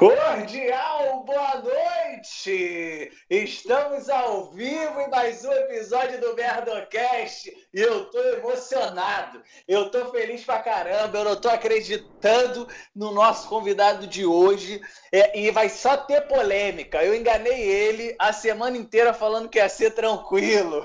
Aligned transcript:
Cordial 0.00 1.24
boa 1.26 1.62
noite! 1.62 3.12
Estamos 3.28 4.08
ao 4.08 4.50
vivo 4.50 4.98
em 4.98 5.10
mais 5.10 5.44
um 5.44 5.52
episódio 5.52 6.18
do 6.18 6.34
Merdocast 6.34 7.54
e 7.74 7.78
eu 7.78 8.06
tô 8.06 8.18
emocionado. 8.18 9.42
Eu 9.68 9.90
tô 9.90 10.06
feliz 10.06 10.42
pra 10.42 10.60
caramba, 10.60 11.18
eu 11.18 11.24
não 11.26 11.36
tô 11.36 11.50
acreditando 11.50 12.66
no 12.96 13.12
nosso 13.12 13.46
convidado 13.46 14.06
de 14.06 14.24
hoje 14.24 14.80
é, 15.12 15.38
e 15.38 15.50
vai 15.50 15.68
só 15.68 15.98
ter 15.98 16.22
polêmica. 16.22 17.04
Eu 17.04 17.14
enganei 17.14 17.60
ele 17.60 18.16
a 18.18 18.32
semana 18.32 18.78
inteira 18.78 19.12
falando 19.12 19.50
que 19.50 19.58
ia 19.58 19.68
ser 19.68 19.90
tranquilo. 19.90 20.82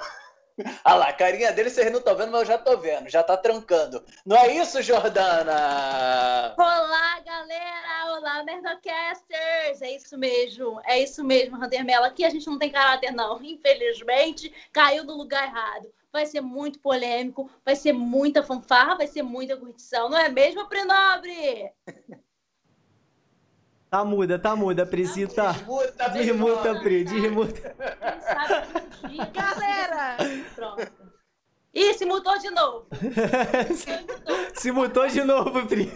Olha 0.86 0.96
lá, 0.96 1.10
a 1.10 1.14
carinha 1.14 1.52
dele 1.52 1.70
vocês 1.70 1.92
não 1.92 2.00
estão 2.00 2.16
vendo, 2.16 2.32
mas 2.32 2.42
eu 2.42 2.48
já 2.48 2.56
estou 2.56 2.78
vendo, 2.78 3.10
já 3.10 3.20
está 3.20 3.36
trancando. 3.36 4.02
Não 4.26 4.38
é 4.38 4.56
isso, 4.56 4.82
Jordana? 4.82 6.56
Olá, 6.58 7.20
galera! 7.20 8.14
Olá, 8.14 8.44
Merdocasters! 8.44 9.82
É 9.82 9.92
isso 9.92 10.18
mesmo, 10.18 10.80
é 10.86 11.02
isso 11.02 11.26
mesmo, 11.26 11.58
Hunter 11.58 11.84
Mello. 11.84 12.06
Aqui 12.06 12.24
a 12.24 12.30
gente 12.30 12.48
não 12.48 12.58
tem 12.58 12.72
caráter, 12.72 13.12
não. 13.12 13.44
Infelizmente, 13.44 14.54
caiu 14.72 15.04
no 15.04 15.18
lugar 15.18 15.44
errado. 15.44 15.92
Vai 16.12 16.26
ser 16.26 16.40
muito 16.40 16.80
polêmico, 16.80 17.52
vai 17.66 17.76
ser 17.76 17.92
muita 17.92 18.42
fanfarra, 18.42 18.96
vai 18.96 19.08
ser 19.08 19.24
muita 19.24 19.58
curtição, 19.58 20.08
não 20.10 20.18
é 20.18 20.30
mesmo, 20.30 20.70
Prenobre? 20.70 21.70
Tá 23.96 24.04
muda, 24.04 24.38
tá 24.38 24.54
muda, 24.58 24.86
Priscita. 24.86 25.54
Desmuta, 25.54 26.10
desmuta, 26.10 26.82
Pri, 26.82 27.06
desmuta. 27.06 27.76
Galera! 29.32 30.18
Pronto. 30.54 30.92
Ih, 31.74 31.94
se 31.94 32.04
mudou 32.04 32.38
de 32.38 32.50
novo. 32.50 32.88
se 34.54 34.70
mutou 34.74 35.08
de 35.08 35.24
novo, 35.24 35.66
Pri. 35.66 35.90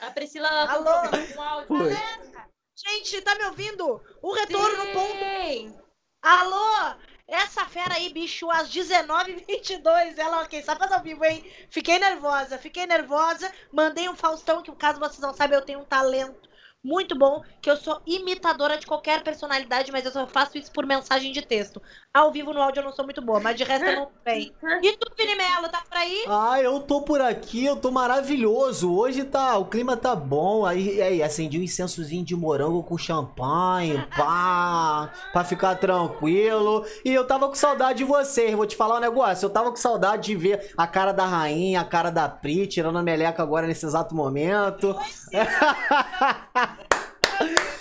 A 0.00 0.12
Priscila... 0.12 0.48
Alô? 0.70 0.90
Um 1.34 1.42
áudio. 1.42 1.78
Galera! 1.78 2.48
Gente, 2.76 3.20
tá 3.22 3.34
me 3.34 3.46
ouvindo? 3.46 4.00
O 4.22 4.32
retorno 4.32 4.84
Sim. 4.84 4.92
ponto... 4.92 5.84
Alô? 6.22 6.94
Essa 7.30 7.64
fera 7.64 7.94
aí, 7.94 8.12
bicho, 8.12 8.50
às 8.50 8.68
19h22, 8.68 10.18
ela, 10.18 10.42
ok, 10.42 10.62
só 10.64 10.74
faz 10.74 10.90
ao 10.90 11.00
vivo, 11.00 11.24
hein? 11.24 11.48
Fiquei 11.70 11.96
nervosa, 11.96 12.58
fiquei 12.58 12.86
nervosa. 12.86 13.50
Mandei 13.72 14.08
um 14.08 14.16
Faustão, 14.16 14.62
que 14.62 14.72
caso 14.72 14.98
vocês 14.98 15.20
não 15.20 15.32
saibam, 15.32 15.58
eu 15.58 15.64
tenho 15.64 15.78
um 15.78 15.84
talento 15.84 16.49
muito 16.82 17.16
bom, 17.16 17.42
que 17.60 17.70
eu 17.70 17.76
sou 17.76 18.00
imitadora 18.06 18.78
de 18.78 18.86
qualquer 18.86 19.22
personalidade, 19.22 19.92
mas 19.92 20.04
eu 20.04 20.10
só 20.10 20.26
faço 20.26 20.56
isso 20.56 20.72
por 20.72 20.86
mensagem 20.86 21.30
de 21.30 21.42
texto. 21.42 21.80
Ao 22.12 22.32
vivo 22.32 22.54
no 22.54 22.60
áudio 22.60 22.80
eu 22.80 22.84
não 22.84 22.92
sou 22.92 23.04
muito 23.04 23.20
boa, 23.20 23.38
mas 23.38 23.56
de 23.56 23.64
resto 23.64 23.84
eu 23.84 23.96
não 23.96 24.08
sei. 24.24 24.52
E 24.82 24.96
tu, 24.96 25.12
Vini 25.16 25.34
Melo, 25.34 25.68
tá 25.68 25.82
por 25.86 25.96
aí? 25.96 26.24
Ah, 26.26 26.60
eu 26.60 26.80
tô 26.80 27.02
por 27.02 27.20
aqui, 27.20 27.66
eu 27.66 27.76
tô 27.76 27.90
maravilhoso. 27.90 28.92
Hoje 28.92 29.24
tá, 29.24 29.58
o 29.58 29.66
clima 29.66 29.96
tá 29.96 30.16
bom. 30.16 30.64
Aí, 30.64 31.02
aí 31.02 31.22
acendi 31.22 31.58
um 31.58 31.62
incensozinho 31.62 32.24
de 32.24 32.34
morango 32.34 32.82
com 32.82 32.96
champanhe, 32.96 34.02
pá, 34.16 35.12
pra 35.32 35.44
ficar 35.44 35.74
tranquilo. 35.74 36.84
E 37.04 37.12
eu 37.12 37.26
tava 37.26 37.48
com 37.48 37.54
saudade 37.54 37.98
de 37.98 38.04
vocês, 38.04 38.54
vou 38.54 38.66
te 38.66 38.76
falar 38.76 38.96
um 38.96 39.00
negócio. 39.00 39.44
Eu 39.44 39.50
tava 39.50 39.70
com 39.70 39.76
saudade 39.76 40.28
de 40.28 40.36
ver 40.36 40.72
a 40.76 40.86
cara 40.86 41.12
da 41.12 41.26
rainha, 41.26 41.80
a 41.80 41.84
cara 41.84 42.10
da 42.10 42.28
Pri, 42.28 42.66
tirando 42.66 42.98
a 42.98 43.02
meleca 43.02 43.42
agora 43.42 43.66
nesse 43.66 43.84
exato 43.84 44.14
momento. 44.14 44.96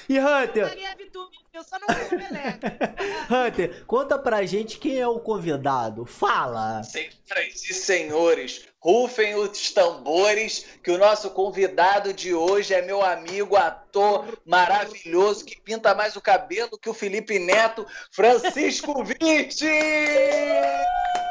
e 0.07 0.19
Hunter? 0.19 0.77
Eu 1.53 1.63
só 1.63 1.77
não 1.79 1.87
Hunter, 3.47 3.85
conta 3.85 4.17
pra 4.17 4.45
gente 4.45 4.77
quem 4.77 4.97
é 4.97 5.07
o 5.07 5.19
convidado. 5.19 6.05
Fala! 6.05 6.81
Senhoras 6.83 7.69
e 7.69 7.73
senhores, 7.73 8.67
rufem 8.79 9.35
os 9.35 9.71
tambores, 9.71 10.65
que 10.83 10.91
o 10.91 10.97
nosso 10.97 11.31
convidado 11.31 12.13
de 12.13 12.33
hoje 12.33 12.73
é 12.73 12.81
meu 12.81 13.03
amigo, 13.03 13.55
ator 13.55 14.39
maravilhoso, 14.45 15.43
que 15.43 15.59
pinta 15.59 15.93
mais 15.93 16.15
o 16.15 16.21
cabelo 16.21 16.77
que 16.77 16.89
o 16.89 16.93
Felipe 16.93 17.37
Neto, 17.39 17.85
Francisco 18.11 19.03
Vitti! 19.03 19.65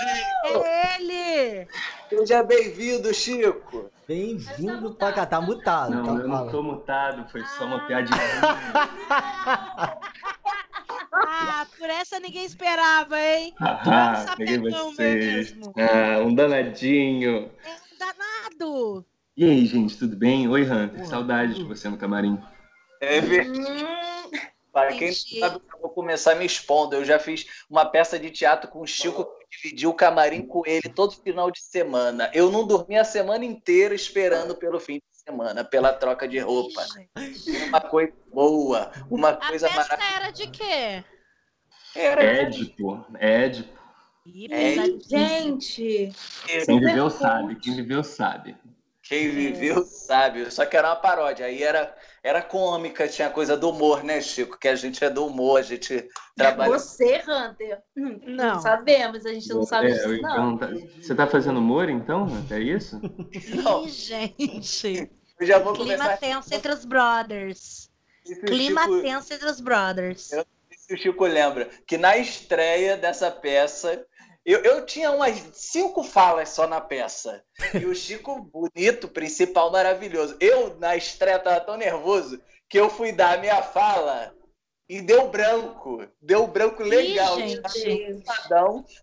É 0.00 0.96
ele! 0.96 1.68
Seja 2.08 2.42
bem-vindo, 2.42 3.12
Chico! 3.12 3.90
Bem-vindo 4.06 4.94
pra 4.94 5.12
cá, 5.12 5.26
tá 5.26 5.40
mutado. 5.40 5.94
Não, 5.94 6.04
tá 6.16 6.22
eu 6.22 6.28
não 6.28 6.48
tô 6.48 6.62
mutado, 6.62 7.28
foi 7.30 7.44
só 7.44 7.64
uma 7.64 7.86
piadinha. 7.86 8.18
ah, 11.12 11.66
por 11.76 11.90
essa 11.90 12.18
ninguém 12.20 12.44
esperava, 12.44 13.20
hein? 13.20 13.54
Ah, 13.60 14.34
peguei 14.36 14.58
vocês. 14.58 15.54
Ah, 15.76 16.22
um 16.22 16.34
danadinho. 16.34 17.50
É 17.64 17.70
um 17.70 17.98
danado. 17.98 19.04
E 19.36 19.44
aí, 19.44 19.66
gente, 19.66 19.96
tudo 19.96 20.16
bem? 20.16 20.48
Oi, 20.48 20.62
Hunter, 20.62 21.06
saudades 21.06 21.56
de 21.56 21.64
você 21.64 21.88
no 21.88 21.96
camarim. 21.98 22.40
É 23.00 23.20
verdade. 23.20 23.84
Hum, 23.84 24.38
Para 24.72 24.92
quem 24.94 25.08
não 25.08 25.14
sabe, 25.40 25.56
eu 25.72 25.80
vou 25.80 25.90
começar 25.90 26.34
me 26.34 26.44
expondo. 26.44 26.96
Eu 26.96 27.04
já 27.04 27.18
fiz 27.18 27.46
uma 27.68 27.84
peça 27.84 28.18
de 28.18 28.30
teatro 28.30 28.68
com 28.70 28.80
o 28.80 28.86
Chico 28.86 29.28
dividi 29.50 29.86
o 29.86 29.94
camarim 29.94 30.46
com 30.46 30.62
ele 30.66 30.88
todo 30.88 31.12
final 31.12 31.50
de 31.50 31.62
semana. 31.62 32.30
Eu 32.34 32.50
não 32.50 32.66
dormi 32.66 32.96
a 32.96 33.04
semana 33.04 33.44
inteira 33.44 33.94
esperando 33.94 34.54
pelo 34.54 34.78
fim 34.78 34.94
de 34.96 35.02
semana, 35.24 35.64
pela 35.64 35.92
troca 35.92 36.28
de 36.28 36.38
roupa. 36.38 36.84
Uma 37.68 37.80
coisa 37.80 38.12
boa, 38.32 38.92
uma 39.10 39.34
coisa 39.34 39.68
maravilhosa. 39.68 40.02
A 40.02 40.16
era 40.16 40.30
de 40.30 40.46
quê? 40.48 41.04
Era 41.94 42.22
Édipo, 42.22 43.04
Édipo. 43.18 43.78
Édipo. 44.50 45.08
Gente! 45.08 46.12
Quem 46.66 46.80
viveu 46.80 47.08
sabe, 47.08 47.56
quem 47.56 47.74
viveu 47.74 48.04
sabe. 48.04 48.56
Quem 49.08 49.30
viveu 49.30 49.82
sabe. 49.86 50.50
Só 50.50 50.66
que 50.66 50.76
era 50.76 50.88
uma 50.88 50.96
paródia. 50.96 51.46
Aí 51.46 51.62
era, 51.62 51.96
era 52.22 52.42
cômica, 52.42 53.08
tinha 53.08 53.30
coisa 53.30 53.56
do 53.56 53.70
humor, 53.70 54.04
né, 54.04 54.20
Chico? 54.20 54.58
Que 54.58 54.68
a 54.68 54.76
gente 54.76 55.02
é 55.02 55.08
do 55.08 55.24
humor, 55.26 55.60
a 55.60 55.62
gente 55.62 56.06
trabalha. 56.36 56.70
Você, 56.72 57.22
Hunter? 57.26 57.78
Não. 57.96 58.18
não 58.26 58.60
sabemos, 58.60 59.24
a 59.24 59.32
gente 59.32 59.48
não 59.48 59.64
sabe 59.64 59.92
é, 59.92 59.94
disso, 59.94 60.20
não. 60.20 60.58
Tá... 60.58 60.68
Você 61.00 61.14
tá 61.14 61.26
fazendo 61.26 61.58
humor, 61.58 61.88
então, 61.88 62.26
É 62.50 62.60
isso? 62.60 63.00
Não. 63.64 63.86
Ih, 63.86 63.90
gente. 63.90 65.10
Eu 65.40 65.46
já 65.46 65.58
vou 65.58 65.72
Clima 65.72 65.96
começar... 65.96 66.16
tenso 66.18 66.54
entre 66.54 66.72
os 66.72 66.84
brothers. 66.84 67.90
Clima 68.46 68.82
Chico... 68.82 69.00
tenso 69.00 69.32
entre 69.32 69.48
os 69.48 69.60
brothers. 69.60 70.32
Eu 70.32 70.38
não 70.38 70.46
sei 70.68 70.78
se 70.78 70.94
o 70.94 70.98
Chico 70.98 71.24
lembra 71.24 71.70
que 71.86 71.96
na 71.96 72.18
estreia 72.18 72.96
dessa 72.96 73.30
peça 73.30 74.04
eu, 74.48 74.62
eu 74.64 74.86
tinha 74.86 75.10
umas 75.10 75.36
cinco 75.52 76.02
falas 76.02 76.48
só 76.48 76.66
na 76.66 76.80
peça. 76.80 77.44
E 77.74 77.84
o 77.84 77.94
Chico, 77.94 78.40
bonito, 78.40 79.06
principal, 79.06 79.70
maravilhoso. 79.70 80.38
Eu, 80.40 80.74
na 80.78 80.96
estreia, 80.96 81.38
tava 81.38 81.60
tão 81.60 81.76
nervoso 81.76 82.40
que 82.66 82.80
eu 82.80 82.88
fui 82.88 83.12
dar 83.12 83.34
a 83.34 83.40
minha 83.40 83.62
fala 83.62 84.34
e 84.88 85.02
deu 85.02 85.28
branco. 85.28 86.02
Deu 86.18 86.46
branco 86.46 86.82
legal. 86.82 87.38
Ih, 87.38 87.60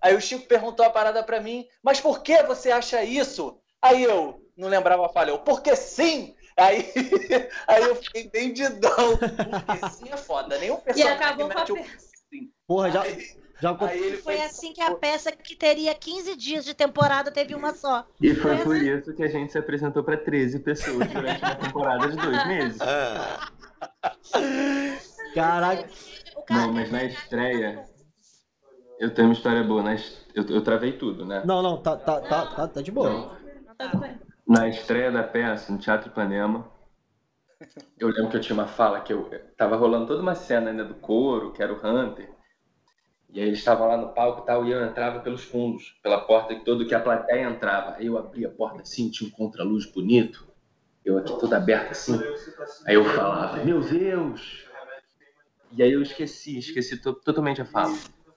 Aí 0.01 0.16
o 0.16 0.22
Chico 0.22 0.47
perguntou 0.47 0.83
a 0.83 0.89
parada 0.89 1.22
para 1.22 1.39
mim, 1.39 1.67
mas 1.83 2.01
por 2.01 2.23
que 2.23 2.41
você 2.41 2.72
acha 2.72 3.03
isso? 3.03 3.56
Aí 3.79 4.01
eu 4.01 4.41
não 4.57 4.67
lembrava 4.67 5.06
a 5.06 5.09
fala, 5.09 5.29
eu, 5.29 5.38
porque 5.38 5.75
sim! 5.75 6.35
Aí, 6.57 6.91
aí 7.67 7.83
eu 7.83 7.95
fiquei 7.97 8.29
bem 8.29 8.51
de 8.51 8.67
dão. 8.69 9.16
Porque 9.17 9.89
sim 9.91 10.09
é 10.09 10.17
foda. 10.17 10.57
Nenhum 10.57 10.77
personagem 10.77 11.19
e 11.19 11.23
acabou 11.23 11.50
com 11.51 11.59
a 11.59 11.66
peça. 11.66 12.16
Porra, 12.66 12.89
já, 12.89 13.03
já... 13.62 13.76
Foi, 13.76 14.18
foi 14.18 14.42
assim 14.42 14.74
que 14.74 14.82
a 14.82 14.96
peça 14.96 15.32
que 15.32 15.56
teria 15.56 15.94
15 15.94 16.36
dias 16.36 16.66
de 16.66 16.74
temporada 16.74 17.32
teve 17.32 17.56
uma 17.56 17.74
só. 17.74 18.06
E 18.22 18.34
foi, 18.36 18.58
foi 18.58 18.64
por 18.64 18.76
assim. 18.76 18.98
isso 18.98 19.14
que 19.14 19.24
a 19.24 19.28
gente 19.28 19.52
se 19.52 19.58
apresentou 19.58 20.04
para 20.04 20.18
13 20.18 20.60
pessoas 20.60 21.08
durante 21.08 21.42
uma 21.42 21.56
temporada 21.56 22.10
de 22.10 22.18
dois 22.18 22.48
meses. 22.48 22.80
Caraca. 25.34 25.88
Não, 26.50 26.74
mas 26.74 26.92
na 26.92 27.04
estreia. 27.04 27.84
Eu 29.00 29.14
tenho 29.14 29.28
uma 29.28 29.34
história 29.34 29.62
boa, 29.64 29.84
eu, 30.34 30.46
eu 30.48 30.62
travei 30.62 30.94
tudo, 30.94 31.26
né? 31.26 31.44
Não, 31.46 31.62
não, 31.62 31.78
tá, 31.82 31.98
tá, 31.98 32.22
tá, 32.22 32.46
tá, 32.46 32.68
tá 32.68 32.82
de 32.82 32.92
boa. 32.92 33.38
na 34.48 34.70
estreia 34.70 35.12
da 35.12 35.22
peça, 35.22 35.72
no 35.72 35.78
Teatro 35.78 36.10
Ipanema, 36.10 36.66
eu 37.98 38.10
lembro 38.10 38.30
que 38.30 38.38
eu 38.38 38.42
tinha 38.42 38.54
uma 38.54 38.68
fala 38.68 39.01
que 39.01 39.12
eu 39.12 39.30
tava 39.58 39.75
rolando 39.75 40.08
toda 40.08 40.22
uma 40.22 40.36
cena 40.36 40.69
ainda 40.69 40.84
do 40.84 40.96
coro, 40.96 41.51
que 41.51 41.62
era 41.62 41.74
o 41.74 41.78
Hunter. 41.78 42.35
E 43.36 43.42
aí 43.42 43.48
eles 43.48 43.60
estavam 43.60 43.90
lá 43.90 43.98
no 43.98 44.14
palco 44.14 44.44
e 44.44 44.46
tal, 44.46 44.66
e 44.66 44.72
eu 44.72 44.82
entrava 44.86 45.20
pelos 45.20 45.44
fundos, 45.44 46.00
pela 46.02 46.22
porta 46.22 46.56
que 46.56 46.64
todo 46.64 46.88
que 46.88 46.96
a 46.96 47.02
plateia 47.02 47.50
entrava. 47.50 47.98
Aí 47.98 48.06
eu 48.06 48.18
abria 48.18 48.48
a 48.48 48.52
porta 48.52 48.82
assim, 48.82 49.12
tinha 49.12 49.28
um 49.28 49.32
contraluz 49.32 49.86
bonito, 49.86 50.48
eu 51.04 51.18
aqui 51.18 51.38
toda 51.38 51.58
aberta 51.58 51.92
assim. 51.92 52.18
Aí 52.88 52.96
eu 52.96 53.04
falava, 53.04 53.62
meu 53.62 53.82
Deus! 53.82 54.66
E 55.70 55.84
aí 55.84 55.92
eu 55.92 56.02
esqueci, 56.02 56.60
esqueci 56.60 56.96
totalmente 56.96 57.62
a 57.62 57.66
fala. 57.66 57.94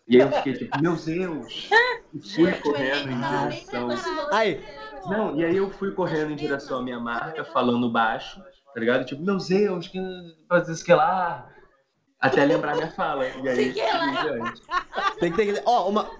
E 0.08 0.20
aí 0.20 0.22
eu 0.22 0.32
fiquei 0.32 0.54
tipo, 0.54 0.76
meu 0.80 0.96
Deus! 0.96 1.70
E 2.12 2.34
fui 2.34 2.52
correndo 2.54 3.12
em 3.12 3.20
direção. 3.20 3.88
Aí. 4.32 4.64
Não, 5.06 5.38
e 5.38 5.44
aí 5.44 5.56
eu 5.56 5.70
fui 5.70 5.92
correndo 5.92 6.32
em 6.32 6.36
direção 6.36 6.80
à 6.80 6.82
minha 6.82 6.98
marca, 6.98 7.44
falando 7.44 7.88
baixo, 7.88 8.42
tá 8.74 8.80
ligado? 8.80 9.04
Tipo, 9.04 9.22
meu 9.22 9.36
Deus, 9.36 9.86
que 9.86 10.00
fazer 10.48 10.72
isso 10.72 10.84
que 10.84 10.92
lá. 10.92 11.48
Até 12.20 12.44
lembrar 12.44 12.74
minha 12.74 12.90
fala. 12.90 13.26
E 13.28 13.48
aí, 13.48 13.74
Tem 15.20 15.30
que 15.30 15.36
ter. 15.36 15.62
Ó, 15.64 15.88
uma. 15.88 16.10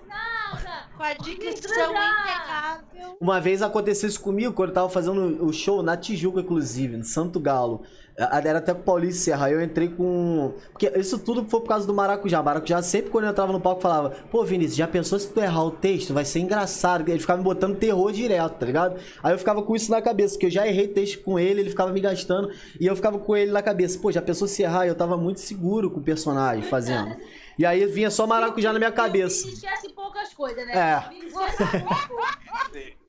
Com 0.99 1.03
a 1.05 1.15
dicção 1.15 1.93
impecável. 1.93 3.17
Uma 3.21 3.41
vez 3.41 3.63
aconteceu 3.63 4.09
isso 4.09 4.21
comigo, 4.21 4.53
quando 4.53 4.71
eu 4.71 4.75
tava 4.75 4.89
fazendo 4.89 5.45
o 5.45 5.53
show 5.53 5.83
na 5.83 5.97
Tijuca, 5.97 6.41
inclusive, 6.41 6.97
no 6.97 7.05
Santo 7.05 7.41
Galo. 7.41 7.83
A- 8.19 8.39
Era 8.45 8.59
até 8.59 8.75
com 8.75 8.81
o 8.81 8.83
Paulinho 8.85 9.13
Serra. 9.13 9.47
Aí 9.47 9.53
eu 9.53 9.63
entrei 9.63 9.89
com. 9.89 10.55
Porque 10.73 10.89
isso 10.99 11.21
tudo 11.21 11.45
foi 11.49 11.61
por 11.61 11.69
causa 11.69 11.87
do 11.87 11.95
Maracujá. 11.95 12.43
Maracujá 12.43 12.83
sempre 12.83 13.11
quando 13.11 13.25
eu 13.27 13.31
entrava 13.31 13.53
no 13.53 13.61
palco 13.61 13.81
falava: 13.81 14.11
Pô, 14.29 14.45
Vinícius, 14.45 14.77
já 14.77 14.89
pensou 14.89 15.19
se 15.21 15.29
tu 15.29 15.41
errar 15.41 15.63
o 15.65 15.71
texto? 15.71 16.13
Vai 16.13 16.25
ser 16.25 16.41
engraçado. 16.41 17.09
Ele 17.09 17.21
ficava 17.21 17.39
me 17.39 17.45
botando 17.45 17.77
terror 17.77 18.11
direto, 18.11 18.55
tá 18.59 18.67
ligado? 18.67 18.97
Aí 19.23 19.33
eu 19.33 19.39
ficava 19.39 19.63
com 19.63 19.77
isso 19.77 19.91
na 19.93 20.03
cabeça, 20.03 20.37
que 20.37 20.47
eu 20.47 20.51
já 20.51 20.67
errei 20.67 20.89
texto 20.89 21.23
com 21.23 21.39
ele, 21.39 21.61
ele 21.61 21.71
ficava 21.71 21.93
me 21.93 22.01
gastando. 22.01 22.51
E 22.81 22.87
eu 22.87 22.97
ficava 22.97 23.21
com 23.21 23.37
ele 23.37 23.53
na 23.53 23.63
cabeça: 23.63 23.97
Pô, 24.01 24.11
já 24.11 24.21
pensou 24.21 24.49
se 24.49 24.65
errar? 24.65 24.85
E 24.87 24.89
eu 24.89 24.97
tava 24.97 25.17
muito 25.17 25.39
seguro 25.39 25.89
com 25.89 26.01
o 26.01 26.03
personagem 26.03 26.65
fazendo. 26.65 27.17
E 27.59 27.67
aí 27.67 27.85
vinha 27.87 28.11
só 28.11 28.27
Maracujá 28.27 28.73
na 28.73 28.79
minha 28.79 28.93
cabeça. 28.93 29.47
Ele 29.47 29.55
esquece 29.55 29.89
poucas 29.93 30.33
coisas, 30.33 30.65
né? 30.67 30.73
É. 30.79 31.05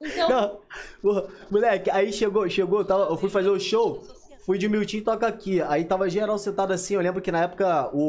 Então, 0.02 0.60
Não, 1.04 1.28
moleque, 1.52 1.90
aí 1.90 2.12
chegou, 2.14 2.50
chegou, 2.50 2.80
eu, 2.80 2.86
tava, 2.86 3.04
eu 3.04 3.18
fui 3.18 3.30
fazer 3.30 3.50
o 3.50 3.60
show, 3.60 4.04
fui 4.46 4.58
de 4.58 4.68
Miltinho 4.70 5.04
toca 5.04 5.28
aqui. 5.28 5.62
Aí 5.62 5.84
tava 5.86 6.10
geral 6.10 6.38
sentado 6.38 6.72
assim. 6.74 6.96
Eu 6.96 7.02
lembro 7.02 7.22
que 7.22 7.32
na 7.32 7.44
época 7.44 7.90
o, 7.94 8.00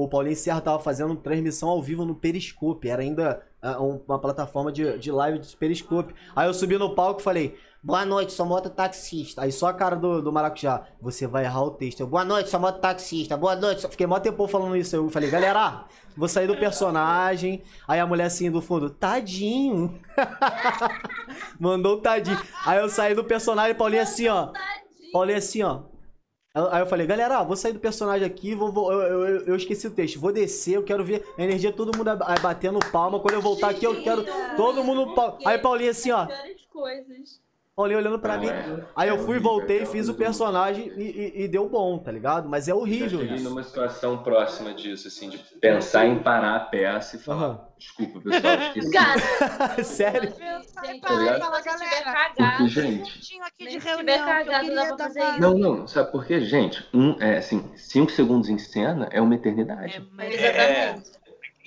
o, 0.00 0.04
o 0.04 0.08
Paulinho 0.08 0.36
Serra 0.36 0.60
tava 0.60 0.80
fazendo 0.80 1.14
transmissão 1.16 1.68
ao 1.68 1.82
vivo 1.82 2.04
no 2.04 2.14
Periscope. 2.14 2.88
Era 2.88 3.02
ainda 3.02 3.42
ah, 3.62 3.80
um- 3.80 4.00
uma 4.06 4.18
plataforma 4.18 4.70
de, 4.72 4.98
de 4.98 5.10
live 5.10 5.38
de 5.38 5.56
Periscope. 5.56 6.14
Aí 6.34 6.48
eu 6.48 6.54
subi 6.54 6.76
no 6.76 6.94
palco 6.94 7.20
e 7.20 7.24
falei. 7.24 7.56
Boa 7.86 8.04
noite, 8.04 8.32
sou 8.32 8.44
mototaxista. 8.44 9.42
Aí 9.42 9.52
só 9.52 9.68
a 9.68 9.72
cara 9.72 9.94
do, 9.94 10.20
do 10.20 10.32
Maracujá. 10.32 10.82
Você 11.00 11.24
vai 11.24 11.44
errar 11.44 11.62
o 11.62 11.70
texto. 11.70 12.00
Eu, 12.00 12.08
boa 12.08 12.24
noite, 12.24 12.50
sou 12.50 12.58
mototaxista. 12.58 13.36
Boa 13.36 13.54
noite. 13.54 13.80
sou-" 13.80 13.88
Fiquei 13.88 14.08
mó 14.08 14.18
tempo 14.18 14.48
falando 14.48 14.76
isso. 14.76 14.96
Eu 14.96 15.08
falei, 15.08 15.30
galera, 15.30 15.84
vou 16.16 16.26
sair 16.28 16.48
do 16.48 16.56
personagem. 16.56 17.62
Aí 17.86 18.00
a 18.00 18.06
mulher 18.06 18.24
assim 18.24 18.50
do 18.50 18.60
fundo, 18.60 18.90
tadinho. 18.90 20.00
Mandou 21.60 21.98
um 21.98 22.00
tadinho. 22.00 22.36
Aí 22.64 22.76
eu 22.80 22.88
saí 22.88 23.14
do 23.14 23.22
personagem, 23.22 23.76
Paulinho 23.76 24.02
assim, 24.02 24.26
ó. 24.26 24.50
Paulinho 25.12 25.38
assim, 25.38 25.62
ó. 25.62 25.82
Aí 26.72 26.80
eu 26.82 26.86
falei, 26.86 27.06
galera, 27.06 27.40
vou 27.44 27.54
sair 27.54 27.72
do 27.72 27.78
personagem 27.78 28.26
aqui, 28.26 28.52
vou, 28.56 28.72
vou- 28.72 28.90
eu, 28.92 29.00
eu- 29.28 29.46
eu- 29.46 29.56
esqueci 29.56 29.86
o 29.86 29.90
texto, 29.92 30.18
vou 30.18 30.32
descer, 30.32 30.72
eu 30.76 30.82
quero 30.82 31.04
ver 31.04 31.24
a 31.38 31.42
energia, 31.42 31.70
todo 31.70 31.96
mundo 31.96 32.10
batendo 32.42 32.80
palma. 32.90 33.20
Quando 33.20 33.34
eu 33.34 33.42
voltar 33.42 33.68
aqui, 33.68 33.84
eu 33.84 34.02
quero 34.02 34.24
todo 34.56 34.82
mundo. 34.82 35.14
Aí 35.46 35.56
Paulinho 35.58 35.90
assim, 35.92 36.10
ó. 36.10 36.26
Coisas. 36.72 37.45
Paulinho 37.76 37.98
olhando 37.98 38.18
pra 38.18 38.38
mim. 38.38 38.48
Aí 38.96 39.10
eu 39.10 39.18
fui, 39.18 39.38
voltei, 39.38 39.84
fiz 39.84 40.08
o 40.08 40.14
personagem 40.14 40.90
e, 40.96 41.02
e- 41.02 41.42
e 41.44 41.48
deu 41.48 41.68
bom, 41.68 41.98
tá 41.98 42.10
ligado? 42.10 42.48
Mas 42.48 42.68
é 42.68 42.72
Eu 42.72 42.78
horrível 42.78 43.20
cheguei 43.20 43.36
isso. 43.36 43.44
numa 43.50 43.62
situação 43.62 44.22
próxima 44.22 44.72
disso, 44.72 45.08
assim, 45.08 45.28
de 45.28 45.36
pensar 45.60 46.06
em 46.06 46.22
parar 46.22 46.56
a 46.56 46.60
peça 46.60 47.16
e 47.16 47.18
falar, 47.18 47.44
Aham. 47.44 47.68
desculpa, 47.78 48.20
pessoal, 48.22 48.54
esqueci. 48.62 48.90
Cara, 48.90 49.20
Sério? 49.84 50.34
gente, 50.34 51.00
Parar 51.02 51.32
e 51.32 51.34
se 51.34 51.40
falar, 51.40 51.60
galera. 51.60 51.90
Porque, 51.90 52.02
cagado, 52.34 52.68
gente, 52.68 53.38
aqui 53.42 53.68
de 53.68 53.78
reunião. 53.78 54.16
eu 54.16 54.24
cagado, 54.24 54.96
dar 54.96 55.10
isso. 55.10 55.40
Não, 55.40 55.58
não, 55.58 55.86
sabe 55.86 56.10
por 56.12 56.24
quê, 56.24 56.40
gente? 56.40 56.82
Um, 56.94 57.20
é 57.20 57.36
assim, 57.36 57.70
cinco 57.76 58.10
segundos 58.10 58.48
em 58.48 58.56
cena 58.56 59.06
é 59.12 59.20
uma 59.20 59.34
eternidade. 59.34 59.96
exatamente. 59.96 60.36
É, 60.42 60.94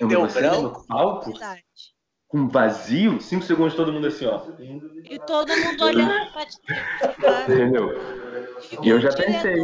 Deu 0.08 0.22
você 0.22 0.38
ali 0.38 0.48
branco? 0.48 0.62
no 0.80 0.86
palco, 0.88 1.30
Verdade. 1.30 1.62
Com 2.30 2.48
vazio, 2.48 3.20
cinco 3.20 3.44
segundos 3.44 3.74
todo 3.74 3.92
mundo 3.92 4.06
assim, 4.06 4.24
ó. 4.24 4.40
E 5.04 5.18
todo 5.18 5.48
mundo 5.48 5.84
olhando 5.84 6.32
pra 6.32 6.46
ti. 6.46 6.56
Entendeu? 7.42 8.00
E 8.82 8.88
eu 8.88 9.00
já 9.00 9.08
pensei. 9.12 9.60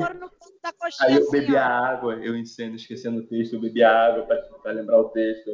Aí 1.01 1.15
eu 1.15 1.23
assim, 1.23 1.31
bebi 1.31 1.57
a 1.57 1.65
água, 1.67 2.15
eu 2.15 2.35
em 2.37 2.45
cena 2.45 2.75
esquecendo 2.75 3.21
o 3.21 3.23
texto, 3.23 3.55
eu 3.55 3.61
bebi 3.61 3.85
a 3.85 4.07
água 4.07 4.25
pra, 4.25 4.37
pra 4.37 4.73
lembrar 4.73 4.99
o 4.99 5.09
texto. 5.11 5.51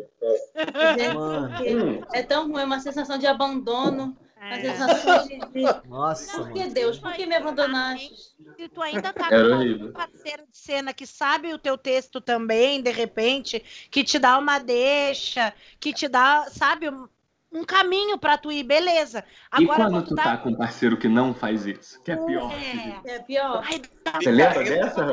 Hum, 1.61 2.03
É 2.15 2.23
tão 2.23 2.51
ruim, 2.51 2.65
uma 2.65 2.81
sensação 2.81 3.19
de 3.19 3.27
abandono, 3.27 4.17
uma 4.43 4.57
É. 4.57 4.61
sensação 4.61 5.29
de. 5.29 5.39
nossa, 5.89 6.39
Por 6.39 6.53
que. 6.53 6.67
Deus? 6.69 6.99
Por 6.99 7.13
que 7.13 7.27
me 7.27 7.37
abandonaste? 7.37 8.15
Se 8.57 8.69
tu 8.69 8.83
ainda 8.83 9.13
tá 9.13 9.29
Era 9.31 9.49
com 9.49 9.55
horrível. 9.57 9.89
um 9.89 9.93
parceiro 9.93 10.43
de 10.51 10.59
cena 10.59 10.93
que 10.93 11.07
sabe 11.07 11.53
o 11.55 11.59
teu 11.59 11.79
texto 11.79 12.21
também, 12.21 12.83
de 12.83 12.91
repente, 12.91 13.65
que 13.91 14.03
te 14.03 14.19
dá 14.19 14.37
uma 14.39 14.59
deixa, 14.59 15.55
que 15.79 15.93
te 15.93 16.09
dá, 16.09 16.47
sabe, 16.51 16.89
um, 16.89 17.09
caminho 17.65 18.19
pra 18.19 18.37
tu 18.37 18.51
ir, 18.51 18.65
beleza. 18.65 19.25
e 19.59 19.65
Agora 19.65 19.85
quando 19.91 20.07
tu 20.07 20.15
tá 20.17 20.37
com 20.39 20.51
um 20.51 20.57
parceiro 20.57 20.97
que 20.97 21.09
não 21.09 21.33
faz 21.35 21.65
isso? 21.67 22.03
Que 22.03 22.13
é 22.13 22.17
pior. 22.17 22.51
É. 22.53 23.15
É 23.15 23.19
pior. 23.21 23.63
Ai, 23.65 23.81
dá 24.05 24.13
Você 24.21 24.31
lembra 24.31 24.65
dessa, 24.65 25.07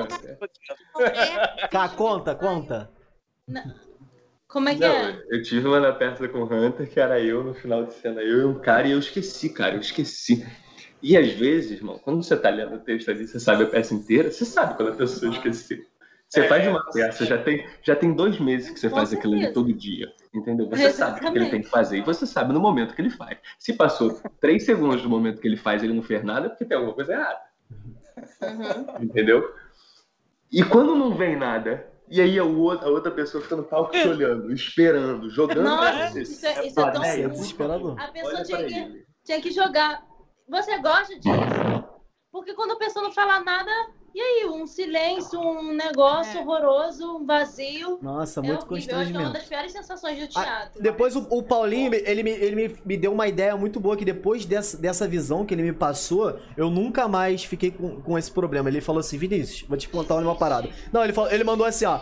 é, 1.01 1.67
Cá, 1.67 1.89
conta, 1.89 2.33
conta. 2.35 2.91
Como 4.49 4.67
é 4.67 4.75
que 4.75 4.81
Não, 4.81 4.91
é? 4.91 5.23
eu 5.29 5.43
tive 5.43 5.67
uma 5.67 5.79
na 5.79 5.93
peça 5.93 6.27
com 6.27 6.39
o 6.39 6.43
Hunter, 6.53 6.89
que 6.89 6.99
era 6.99 7.19
eu 7.21 7.43
no 7.43 7.53
final 7.53 7.85
de 7.85 7.93
cena, 7.93 8.21
eu 8.21 8.41
e 8.41 8.45
um 8.45 8.59
cara, 8.59 8.87
e 8.87 8.91
eu 8.91 8.99
esqueci, 8.99 9.49
cara, 9.53 9.75
eu 9.75 9.79
esqueci. 9.79 10.45
E 11.01 11.15
às 11.15 11.31
vezes, 11.31 11.71
irmão, 11.71 11.99
quando 11.99 12.21
você 12.23 12.35
tá 12.35 12.49
lendo 12.49 12.75
o 12.75 12.79
texto 12.79 13.09
ali, 13.09 13.27
você 13.27 13.39
sabe 13.39 13.63
a 13.63 13.67
peça 13.67 13.93
inteira, 13.93 14.31
você 14.31 14.43
sabe 14.43 14.75
quando 14.75 14.89
a 14.89 14.95
pessoa 14.95 15.31
esqueceu. 15.31 15.77
Você 16.27 16.41
É, 16.41 16.47
faz 16.47 16.67
uma 16.67 16.83
peça, 16.91 17.25
já 17.25 17.41
tem, 17.41 17.65
já 17.81 17.95
tem 17.95 18.13
dois 18.13 18.39
meses 18.39 18.69
que 18.69 18.79
você 18.79 18.89
faz 18.89 19.13
aquilo 19.13 19.33
ali 19.35 19.51
todo 19.53 19.73
dia, 19.73 20.11
entendeu? 20.33 20.67
Você 20.69 20.89
sabe 20.91 21.19
o 21.19 21.21
que 21.21 21.37
ele 21.37 21.45
Exatamente. 21.45 21.51
tem 21.51 21.61
que 21.61 21.69
fazer 21.69 21.97
e 21.97 22.01
você 22.01 22.25
sabe 22.27 22.53
no 22.53 22.59
momento 22.59 22.93
que 22.93 23.01
ele 23.01 23.09
faz. 23.09 23.37
Se 23.57 23.73
passou 23.73 24.19
três 24.39 24.63
segundos 24.65 25.01
do 25.01 25.09
momento 25.09 25.41
que 25.41 25.47
ele 25.47 25.57
faz 25.57 25.83
ele 25.83 25.93
não 25.93 26.03
fez 26.03 26.23
nada, 26.23 26.47
é 26.47 26.49
porque 26.49 26.65
tem 26.65 26.75
alguma 26.77 26.93
coisa 26.93 27.13
errada, 27.13 27.39
Uhum. 28.41 29.03
entendeu? 29.03 29.53
E 30.51 30.63
quando 30.63 30.95
não 30.95 31.15
vem 31.15 31.35
nada, 31.35 31.87
e 32.09 32.21
aí 32.21 32.39
a 32.39 32.44
outra, 32.44 33.11
pessoa 33.11 33.41
fica 33.44 33.56
no 33.56 33.63
palco 33.63 33.91
te 33.91 34.07
olhando, 34.07 34.51
esperando, 34.51 35.29
jogando 35.29 35.63
Nossa, 35.63 36.19
isso 36.19 36.45
é, 36.45 36.67
isso 36.67 36.79
é 36.79 36.91
tão 36.91 37.03
é 37.03 37.27
desesperador. 37.27 38.00
A 38.00 38.07
pessoa 38.07 38.44
tinha 38.44 38.65
que, 38.65 39.06
tinha 39.23 39.41
que 39.41 39.51
jogar. 39.51 40.03
Você 40.47 40.77
gosta 40.79 41.19
disso? 41.19 41.29
Porque 42.31 42.53
quando 42.53 42.71
a 42.71 42.77
pessoa 42.77 43.03
não 43.03 43.11
fala 43.11 43.39
nada, 43.41 43.71
e 44.13 44.19
aí? 44.21 44.45
Um 44.50 44.65
silêncio, 44.67 45.39
um 45.39 45.73
negócio 45.73 46.38
É. 46.38 46.41
horroroso, 46.41 47.17
um 47.17 47.25
vazio. 47.25 48.00
Nossa, 48.01 48.39
é 48.39 48.44
muito 48.44 48.63
horrível. 48.71 48.95
Eu 48.95 49.01
acho 49.01 49.11
que 49.11 49.17
é 49.17 49.19
uma 49.19 49.23
constrangimento. 49.25 49.33
das 49.33 49.44
piores 49.45 49.71
sensações 49.71 50.17
do 50.19 50.23
Ah, 50.39 50.44
teatro. 50.44 50.81
Depois 50.81 51.15
o, 51.15 51.27
o 51.29 51.44
Paulinho, 51.44 51.94
ele, 51.94 52.23
me, 52.23 52.31
ele 52.31 52.56
me, 52.56 52.75
me 52.85 52.97
deu 52.97 53.11
uma 53.13 53.27
ideia 53.27 53.56
muito 53.56 53.79
boa 53.79 53.95
que 53.97 54.06
depois 54.06 54.45
dessa, 54.45 54.77
dessa 54.77 55.07
visão 55.07 55.45
que 55.45 55.53
ele 55.53 55.63
me 55.63 55.73
passou, 55.73 56.39
eu 56.57 56.69
nunca 56.69 57.07
mais 57.07 57.44
fiquei 57.44 57.71
com, 57.71 58.01
com 58.01 58.17
esse 58.17 58.31
problema. 58.31 58.69
Ele 58.69 58.81
falou 58.81 59.00
assim, 59.00 59.17
Vinícius, 59.17 59.67
vou 59.67 59.77
te 59.77 59.88
contar 59.89 60.15
uma 60.15 60.35
parada. 60.35 60.69
Não, 60.91 61.03
ele, 61.03 61.13
falou, 61.13 61.31
ele 61.31 61.44
mandou 61.44 61.65
assim, 61.65 61.85
ó. 61.85 62.00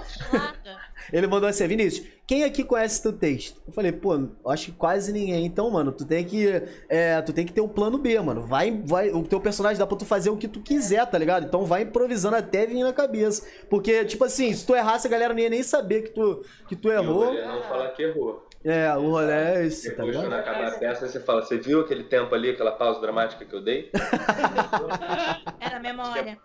Ele 1.11 1.27
mandou 1.27 1.47
assim, 1.47 1.67
Vinícius, 1.67 2.07
quem 2.25 2.43
aqui 2.43 2.63
conhece 2.63 3.01
teu 3.01 3.13
texto? 3.13 3.61
Eu 3.65 3.73
falei, 3.73 3.91
pô, 3.91 4.29
acho 4.47 4.65
que 4.65 4.71
quase 4.73 5.13
ninguém. 5.13 5.45
Então, 5.45 5.69
mano, 5.69 5.91
tu 5.91 6.05
tem 6.05 6.25
que. 6.25 6.47
é, 6.89 7.21
tu 7.21 7.31
tem 7.31 7.45
que 7.45 7.53
ter 7.53 7.61
um 7.61 7.67
plano 7.67 7.97
B, 7.97 8.19
mano. 8.19 8.41
Vai, 8.41 8.81
vai. 8.85 9.09
O 9.11 9.23
teu 9.23 9.39
personagem 9.39 9.79
dá 9.79 9.87
pra 9.87 9.97
tu 9.97 10.05
fazer 10.05 10.29
o 10.29 10.37
que 10.37 10.47
tu 10.47 10.59
quiser, 10.59 11.05
tá 11.05 11.17
ligado? 11.17 11.45
Então 11.45 11.65
vai 11.65 11.83
improvisando 11.83 12.35
até 12.35 12.65
vir 12.65 12.83
na 12.83 12.91
cabeça. 12.91 13.47
Porque, 13.69 14.03
tipo 14.05 14.25
assim, 14.25 14.53
se 14.53 14.65
tu 14.65 14.75
errasse, 14.75 15.07
a 15.07 15.09
galera 15.09 15.33
não 15.33 15.39
ia 15.39 15.49
nem 15.49 15.63
saber 15.63 16.01
que 16.03 16.09
tu, 16.09 16.43
que 16.67 16.75
tu 16.75 16.89
errou. 16.89 17.33
não 17.33 17.63
falar 17.63 17.91
que 17.91 18.03
errou. 18.03 18.47
É, 18.63 18.93
o 18.97 19.11
rolê 19.11 19.31
é 19.31 19.65
esse, 19.65 19.91
tá 19.91 20.03
Depois, 20.03 20.15
quando 20.17 20.25
ligado? 20.25 20.39
acabar 20.41 20.67
a 20.67 20.77
peça, 20.77 21.07
você 21.07 21.19
fala, 21.21 21.41
você 21.41 21.57
viu 21.57 21.79
aquele 21.79 22.03
tempo 22.03 22.33
ali, 22.35 22.49
aquela 22.49 22.71
pausa 22.71 22.99
dramática 22.99 23.45
que 23.45 23.53
eu 23.53 23.61
dei? 23.61 23.89
Era 25.61 25.79
memória. 25.79 26.37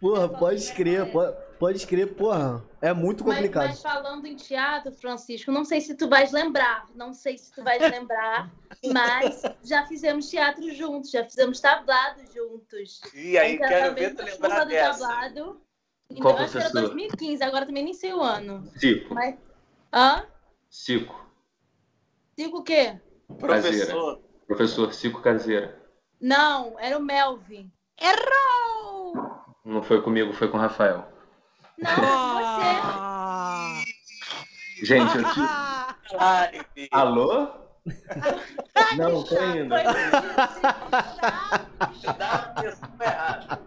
Porra, 0.00 0.28
pode 0.28 0.70
crer, 0.72 1.10
pode, 1.10 1.34
pode 1.58 1.86
crer, 1.86 2.14
porra. 2.14 2.64
É 2.80 2.92
muito 2.92 3.24
Mas, 3.24 3.36
complicado. 3.36 3.68
mas 3.68 3.82
falando 3.82 4.26
em 4.26 4.36
teatro, 4.36 4.92
Francisco, 4.92 5.50
não 5.50 5.64
sei 5.64 5.80
se 5.80 5.94
tu 5.96 6.08
vais 6.08 6.32
lembrar, 6.32 6.86
não 6.94 7.12
sei 7.12 7.36
se 7.36 7.52
tu 7.52 7.62
vais 7.64 7.80
lembrar, 7.80 8.50
mas 8.92 9.42
já 9.64 9.86
fizemos 9.86 10.28
teatro 10.30 10.72
juntos, 10.72 11.10
já 11.10 11.24
fizemos 11.24 11.60
tablado 11.60 12.20
juntos. 12.32 13.00
E 13.14 13.36
aí, 13.36 13.52
gente 13.52 13.66
quero 13.66 13.94
ver 13.94 14.14
tu 14.14 14.22
lembrar 14.22 14.64
dessa. 14.64 15.00
tablado. 15.00 15.60
Então, 16.10 16.22
Qual 16.22 16.38
acho 16.38 16.52
que 16.52 16.58
era 16.58 16.70
professor? 16.70 16.94
2015, 16.94 17.42
agora 17.42 17.66
também 17.66 17.84
nem 17.84 17.94
sei 17.94 18.12
o 18.14 18.22
ano. 18.22 18.70
Cico. 18.76 19.14
Mas... 19.14 19.36
Hã? 19.92 20.26
Cico. 20.70 21.28
Digo 22.36 22.58
o 22.58 22.62
quê? 22.62 22.98
Professor. 23.38 24.22
Professor 24.46 24.94
Cico 24.94 25.20
Caseira. 25.20 25.78
Não, 26.20 26.78
era 26.78 26.96
o 26.96 27.02
Melvin. 27.02 27.70
Errou! 28.00 29.12
Não 29.64 29.82
foi 29.82 30.00
comigo, 30.00 30.32
foi 30.32 30.48
com 30.48 30.56
o 30.56 30.60
Rafael. 30.60 31.06
Não, 31.78 31.94
você. 31.94 32.80
Ah. 32.82 33.82
Gente, 34.82 35.16
eu 35.16 35.24
tive... 35.32 35.46
Ai, 36.18 36.60
filho. 36.74 36.88
Alô? 36.90 37.48
Não, 38.96 39.22
tô 39.22 39.42
indo. 39.44 39.74
Foi 39.74 39.84
Dá 42.18 42.32
a 42.32 42.48
pessoa 42.60 42.90
errada. 43.00 43.60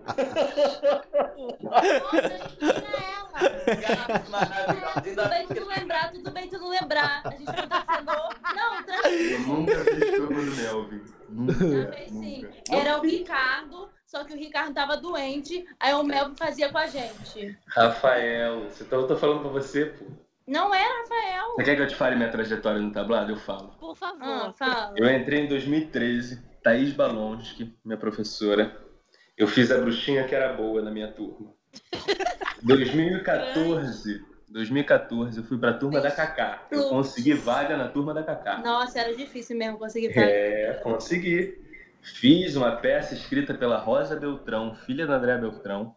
Tudo 5.04 5.30
bem 5.30 5.48
tu 5.48 5.56
não 5.56 5.68
lembrar, 5.68 6.12
tudo 6.12 6.32
bem 6.32 6.50
tu 6.50 6.60
não 6.60 6.70
lembrar. 6.70 7.22
A 7.24 7.30
gente 7.32 7.46
não 7.46 7.68
tá 7.68 7.86
sendo. 7.96 8.12
Não, 8.56 8.84
tranquilo. 8.84 9.32
Eu 9.32 9.40
nunca 9.40 9.86
fiz 9.86 10.12
turma 10.16 10.42
do 10.42 10.56
Melvin. 10.56 11.02
Nunca, 11.30 11.98
sim. 12.08 12.42
nunca. 12.42 12.76
Era 12.76 12.98
o 12.98 13.02
Ricardo, 13.02 13.90
só 14.12 14.26
que 14.26 14.34
o 14.34 14.38
Ricardo 14.38 14.74
tava 14.74 14.98
doente, 14.98 15.66
aí 15.80 15.94
o 15.94 16.04
Melvin 16.04 16.36
fazia 16.36 16.68
com 16.68 16.78
a 16.78 16.86
gente. 16.86 17.58
Rafael, 17.66 18.68
então 18.82 19.00
eu 19.00 19.08
tô 19.08 19.16
falando 19.16 19.40
pra 19.40 19.50
você, 19.50 19.86
pô. 19.86 20.04
Não 20.46 20.76
era 20.76 21.02
Rafael. 21.04 21.56
Você 21.56 21.64
quer 21.64 21.76
que 21.78 21.82
eu 21.82 21.88
te 21.88 21.96
fale 21.96 22.18
minha 22.18 22.30
trajetória 22.30 22.82
no 22.82 22.92
tablado? 22.92 23.32
Eu 23.32 23.38
falo. 23.38 23.70
Por 23.80 23.96
favor. 23.96 24.20
Ah, 24.22 24.52
fala. 24.52 24.96
Eu 24.98 25.10
entrei 25.10 25.46
em 25.46 25.48
2013, 25.48 26.44
Thaís 26.62 26.92
Balonski, 26.92 27.74
minha 27.86 27.98
professora. 27.98 28.78
Eu 29.38 29.48
fiz 29.48 29.72
a 29.72 29.78
bruxinha 29.78 30.26
que 30.26 30.36
era 30.36 30.52
boa 30.52 30.82
na 30.82 30.92
minha 30.92 31.10
turma. 31.10 31.54
2014, 32.64 34.26
2014 34.50 35.38
eu 35.38 35.46
fui 35.46 35.58
pra 35.58 35.72
turma 35.72 36.02
da 36.02 36.12
Cacá. 36.12 36.68
Eu 36.70 36.90
consegui 36.90 37.34
vaga 37.34 37.78
na 37.78 37.88
turma 37.88 38.14
da 38.14 38.24
Cacá. 38.24 38.58
Nossa, 38.58 39.00
era 39.00 39.16
difícil 39.16 39.56
mesmo 39.56 39.78
conseguir 39.80 40.14
fazer. 40.14 40.30
É, 40.30 40.74
consegui. 40.84 41.61
Fiz 42.02 42.56
uma 42.56 42.78
peça 42.78 43.14
escrita 43.14 43.54
pela 43.54 43.78
Rosa 43.78 44.16
Beltrão, 44.16 44.76
filha 44.76 45.06
da 45.06 45.16
André 45.16 45.38
Beltrão. 45.38 45.96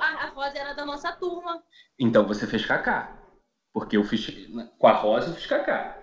A, 0.00 0.26
Rosa 0.34 0.58
era 0.58 0.74
da 0.74 0.84
nossa 0.84 1.12
turma. 1.12 1.62
Então 1.98 2.26
você 2.26 2.46
fez 2.46 2.64
Cacá. 2.66 3.16
Porque 3.72 3.96
eu 3.96 4.04
fiz. 4.04 4.26
Com 4.78 4.86
a 4.86 4.92
Rosa 4.92 5.28
eu 5.30 5.34
fiz 5.34 5.46
Cacá. 5.46 5.96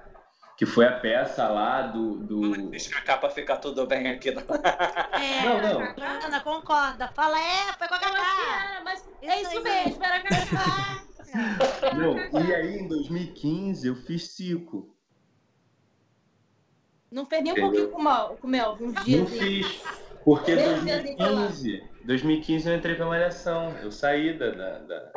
Que 0.58 0.66
foi 0.66 0.88
a 0.88 1.00
peça 1.00 1.48
lá 1.48 1.84
do. 1.84 2.18
do... 2.20 2.70
Deixa 2.70 2.98
a 2.98 3.02
capa 3.02 3.30
ficar 3.30 3.58
tudo 3.58 3.86
bem 3.86 4.08
aqui. 4.10 4.32
né? 4.32 4.44
É, 5.14 5.44
Não, 5.46 5.62
não. 5.62 5.94
Ana, 6.26 6.40
concorda. 6.40 7.10
Fala, 7.10 7.40
é, 7.40 7.74
foi 7.78 7.88
com 7.88 7.94
a 7.94 8.00
Cacá. 8.00 8.72
era, 8.72 8.84
mas 8.84 9.08
é 9.22 9.42
Isso 9.42 9.52
isso 9.52 9.62
mesmo, 9.62 10.04
era 10.04 10.20
Cacá. 10.22 11.04
Não, 11.96 12.42
e 12.42 12.56
aí 12.56 12.80
em 12.80 12.88
2015 12.88 13.88
eu 13.88 13.96
fiz 13.96 14.30
Cico. 14.30 14.97
Não 17.12 17.26
fez 17.26 17.44
nem 17.44 17.54
um 17.54 17.56
pouquinho 17.56 17.90
com 17.90 18.00
o 18.02 18.04
Mel, 18.04 18.38
com 18.42 18.48
o 18.48 18.50
Mel 18.50 18.78
uns 18.82 19.04
dias. 19.06 19.20
Não 19.22 19.28
fiz. 19.28 19.82
Porque 20.26 20.56
Meu 20.56 20.70
2015, 20.84 21.84
2015 22.04 22.70
eu 22.70 22.76
entrei 22.76 22.96
pra 22.96 23.06
Malhação. 23.06 23.72
Eu 23.82 23.92
saí 23.92 24.38
da, 24.38 24.50
da- 24.52 24.80
da- 24.80 25.12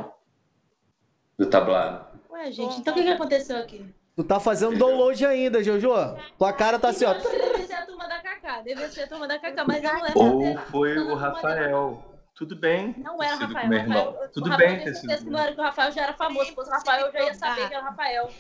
do 1.37 1.47
tablado. 1.47 2.07
Ué, 2.31 2.53
gente, 2.53 2.79
então 2.81 2.93
o 2.93 2.97
que, 2.97 3.03
que 3.03 3.11
aconteceu 3.11 3.57
aqui? 3.59 3.93
Tu 4.15 4.23
tá 4.25 4.39
fazendo 4.39 4.79
download 4.79 5.25
ainda, 5.27 5.63
Jojo? 5.65 5.91
Tua 6.39 6.53
cara 6.53 6.79
tá 6.79 6.91
assim, 6.91 7.05
ó. 7.07 7.15
Deve 7.15 7.67
ser 7.67 7.73
a 7.75 7.87
turma 7.87 8.07
da 8.09 8.19
Cacá, 8.21 8.61
deve 8.61 8.89
ser 8.89 9.03
a 9.03 9.07
turma 9.09 9.27
da 9.27 9.39
Cacá, 9.39 9.65
mas 9.67 9.83
não 9.83 10.03
lembro. 10.03 10.21
Ou 10.21 10.59
foi 10.71 10.99
o 10.99 11.15
Rafael. 11.15 12.05
Tudo 12.35 12.57
bem. 12.57 12.95
Não 12.99 13.23
era 13.23 13.33
sido 13.37 13.47
Rafael. 13.47 13.63
com 13.63 13.69
meu 13.69 13.79
irmão. 13.79 14.05
Rafael 14.13 14.29
Tudo 14.33 14.53
o 14.53 14.57
bem 14.57 14.85
ter 14.85 14.95
sido. 14.95 15.17
que 15.19 15.25
não 15.31 15.39
era 15.39 15.53
que 15.53 15.61
o 15.61 15.63
Rafael 15.63 15.93
já 15.93 16.03
era 16.05 16.13
famoso. 16.15 16.47
Se 16.47 16.55
fosse 16.55 16.71
o 16.71 16.73
Rafael, 16.73 17.07
eu 17.07 17.13
já 17.13 17.21
ia 17.25 17.35
saber 17.35 17.69
que 17.69 17.75
era 17.75 17.85
Rafael. 17.85 18.31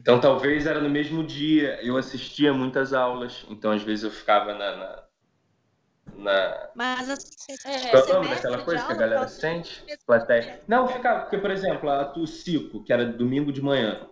Então 0.00 0.20
talvez 0.20 0.66
era 0.66 0.80
no 0.80 0.88
mesmo 0.90 1.24
dia. 1.24 1.78
Eu 1.82 1.96
assistia 1.96 2.52
muitas 2.52 2.92
aulas. 2.92 3.44
Então 3.48 3.70
às 3.72 3.82
vezes 3.82 4.04
eu 4.04 4.10
ficava 4.10 4.54
na. 4.54 4.76
na, 4.76 5.02
na... 6.16 6.68
Mas 6.74 7.08
assim, 7.10 7.54
É, 7.64 7.90
Qual 7.90 8.02
é 8.04 8.10
o 8.10 8.14
nome 8.14 8.28
daquela 8.28 8.58
coisa 8.58 8.80
que 8.84 8.92
a 8.92 8.94
aula, 8.94 9.00
galera 9.00 9.20
qual- 9.22 9.28
sente? 9.28 9.84
Plateia. 10.06 10.62
Não, 10.68 10.86
ficava, 10.86 11.20
porque, 11.20 11.38
por 11.38 11.50
exemplo, 11.50 11.90
a 11.90 12.04
do 12.04 12.26
Cico, 12.26 12.82
que 12.84 12.92
era 12.92 13.04
domingo 13.04 13.52
de 13.52 13.60
manhã. 13.62 14.08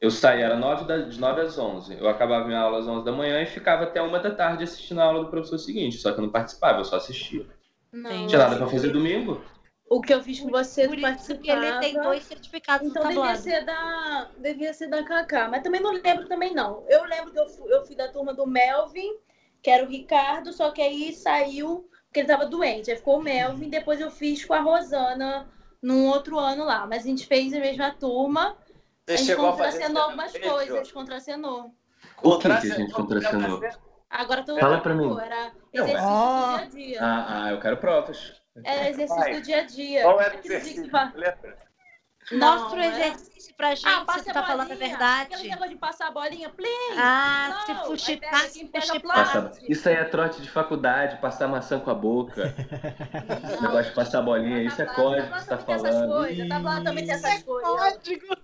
Eu 0.00 0.10
saía, 0.12 0.44
era 0.44 0.56
nove 0.56 0.84
da, 0.84 0.98
de 0.98 1.18
9 1.18 1.40
às 1.40 1.58
11. 1.58 1.98
Eu 1.98 2.08
acabava 2.08 2.46
minha 2.46 2.60
aula 2.60 2.78
às 2.78 2.86
11 2.86 3.04
da 3.04 3.10
manhã 3.10 3.42
e 3.42 3.46
ficava 3.46 3.82
até 3.82 4.00
uma 4.00 4.20
da 4.20 4.30
tarde 4.30 4.62
assistindo 4.62 5.00
a 5.00 5.04
aula 5.04 5.24
do 5.24 5.30
professor 5.30 5.58
seguinte. 5.58 5.96
Só 5.96 6.12
que 6.12 6.18
eu 6.20 6.22
não 6.22 6.30
participava, 6.30 6.78
eu 6.78 6.84
só 6.84 6.96
assistia. 6.96 7.44
Não, 7.92 8.08
Não 8.10 8.26
tinha 8.28 8.38
nada 8.38 8.56
pra 8.56 8.68
fazer 8.68 8.90
domingo. 8.92 9.42
O 9.90 10.02
que 10.02 10.12
eu 10.12 10.22
fiz 10.22 10.40
com 10.40 10.50
você, 10.50 10.86
Por 10.86 10.96
tu 10.96 11.08
isso 11.08 11.38
que 11.38 11.50
ele 11.50 11.78
tem 11.78 11.94
dois 11.94 12.22
certificados 12.24 12.88
Então 12.88 13.02
no 13.04 13.08
devia 13.08 13.36
ser 13.36 13.64
da. 13.64 14.30
Devia 14.38 14.74
ser 14.74 14.88
da 14.88 15.02
Cacá. 15.02 15.48
Mas 15.48 15.62
também 15.62 15.80
não 15.80 15.92
lembro 15.92 16.28
também, 16.28 16.54
não. 16.54 16.84
Eu 16.88 17.04
lembro 17.04 17.32
que 17.32 17.38
eu 17.38 17.48
fui, 17.48 17.72
eu 17.72 17.86
fui 17.86 17.96
da 17.96 18.08
turma 18.08 18.34
do 18.34 18.46
Melvin, 18.46 19.16
que 19.62 19.70
era 19.70 19.84
o 19.84 19.88
Ricardo, 19.88 20.52
só 20.52 20.70
que 20.70 20.82
aí 20.82 21.12
saiu, 21.14 21.88
porque 22.04 22.20
ele 22.20 22.28
tava 22.28 22.44
doente. 22.44 22.90
Aí 22.90 22.96
ficou 22.98 23.18
o 23.18 23.22
Melvin, 23.22 23.70
depois 23.70 24.00
eu 24.00 24.10
fiz 24.10 24.44
com 24.44 24.52
a 24.52 24.60
Rosana 24.60 25.48
num 25.82 26.06
outro 26.08 26.38
ano 26.38 26.64
lá. 26.64 26.86
Mas 26.86 27.04
a 27.04 27.06
gente 27.06 27.26
fez 27.26 27.54
a 27.54 27.58
mesma 27.58 27.90
turma. 27.90 28.48
A 28.50 28.56
Você 29.06 29.16
gente 29.16 29.26
chegou 29.26 29.46
a 29.46 29.56
fazer. 29.56 29.78
contracenou 29.78 30.02
algumas 30.02 30.32
coisas, 30.36 30.92
contracenou. 30.92 31.74
O 32.22 32.38
que, 32.38 32.48
que 32.48 32.52
a 32.52 32.60
gente 32.60 32.92
contracenou? 32.92 33.60
Agora 34.10 34.42
tu 34.42 34.56
Fala 34.58 34.80
pra 34.80 34.94
mim. 34.94 35.16
Era 35.20 35.52
Não, 35.74 35.84
exercício 35.84 36.08
ó. 36.08 36.52
do 36.52 36.56
dia 36.56 36.64
a 36.64 36.68
dia. 36.68 36.98
Ah, 37.02 37.44
ah, 37.44 37.50
eu 37.50 37.60
quero 37.60 37.76
provas. 37.76 38.32
Era 38.64 38.88
exercício 38.88 39.34
do 39.34 39.42
dia 39.42 39.60
a 39.60 39.62
dia. 39.64 40.02
Qual 40.02 40.20
era 40.20 40.28
o 40.38 40.40
dia 40.40 40.42
que 40.42 40.56
exercício? 40.56 40.90
Não, 42.30 42.58
Mostra 42.60 42.78
o 42.78 42.82
era- 42.82 42.94
exercício 43.06 43.54
pra 43.56 43.74
gente, 43.74 43.86
Ah, 43.86 44.04
se 44.18 44.24
tu 44.24 44.30
a 44.30 44.34
tá 44.34 44.42
falando 44.42 44.70
a 44.72 44.74
bolinha. 44.74 44.88
verdade. 44.90 45.34
Aquele 45.34 45.48
negócio 45.50 45.70
de 45.70 45.76
passar 45.76 46.08
a 46.08 46.10
bolinha, 46.10 46.50
plim. 46.50 46.66
Ah, 46.98 47.48
Não, 47.66 47.80
se 47.80 47.86
fuxitar, 47.86 48.40
se. 48.40 48.68
Passa- 48.68 49.52
Isso 49.68 49.88
aí 49.88 49.94
é 49.94 50.04
trote 50.04 50.42
de 50.42 50.50
faculdade, 50.50 51.16
passar 51.22 51.48
maçã 51.48 51.78
com 51.80 51.90
a 51.90 51.94
boca. 51.94 52.54
Esse 53.50 53.62
negócio 53.62 53.90
de 53.90 53.94
passar 53.94 54.20
bolinha, 54.22 54.62
isso 54.62 54.80
é 54.82 54.86
código 54.86 55.26
que 55.26 55.38
você 55.40 55.46
tá 55.48 55.58
falando. 55.58 56.08
coisas, 56.12 56.48
tá 56.48 56.60
falando 56.60 56.84
também 56.84 57.04
tem 57.06 57.14
essas 57.14 57.42
coisas. 57.42 57.70
Código. 57.70 58.36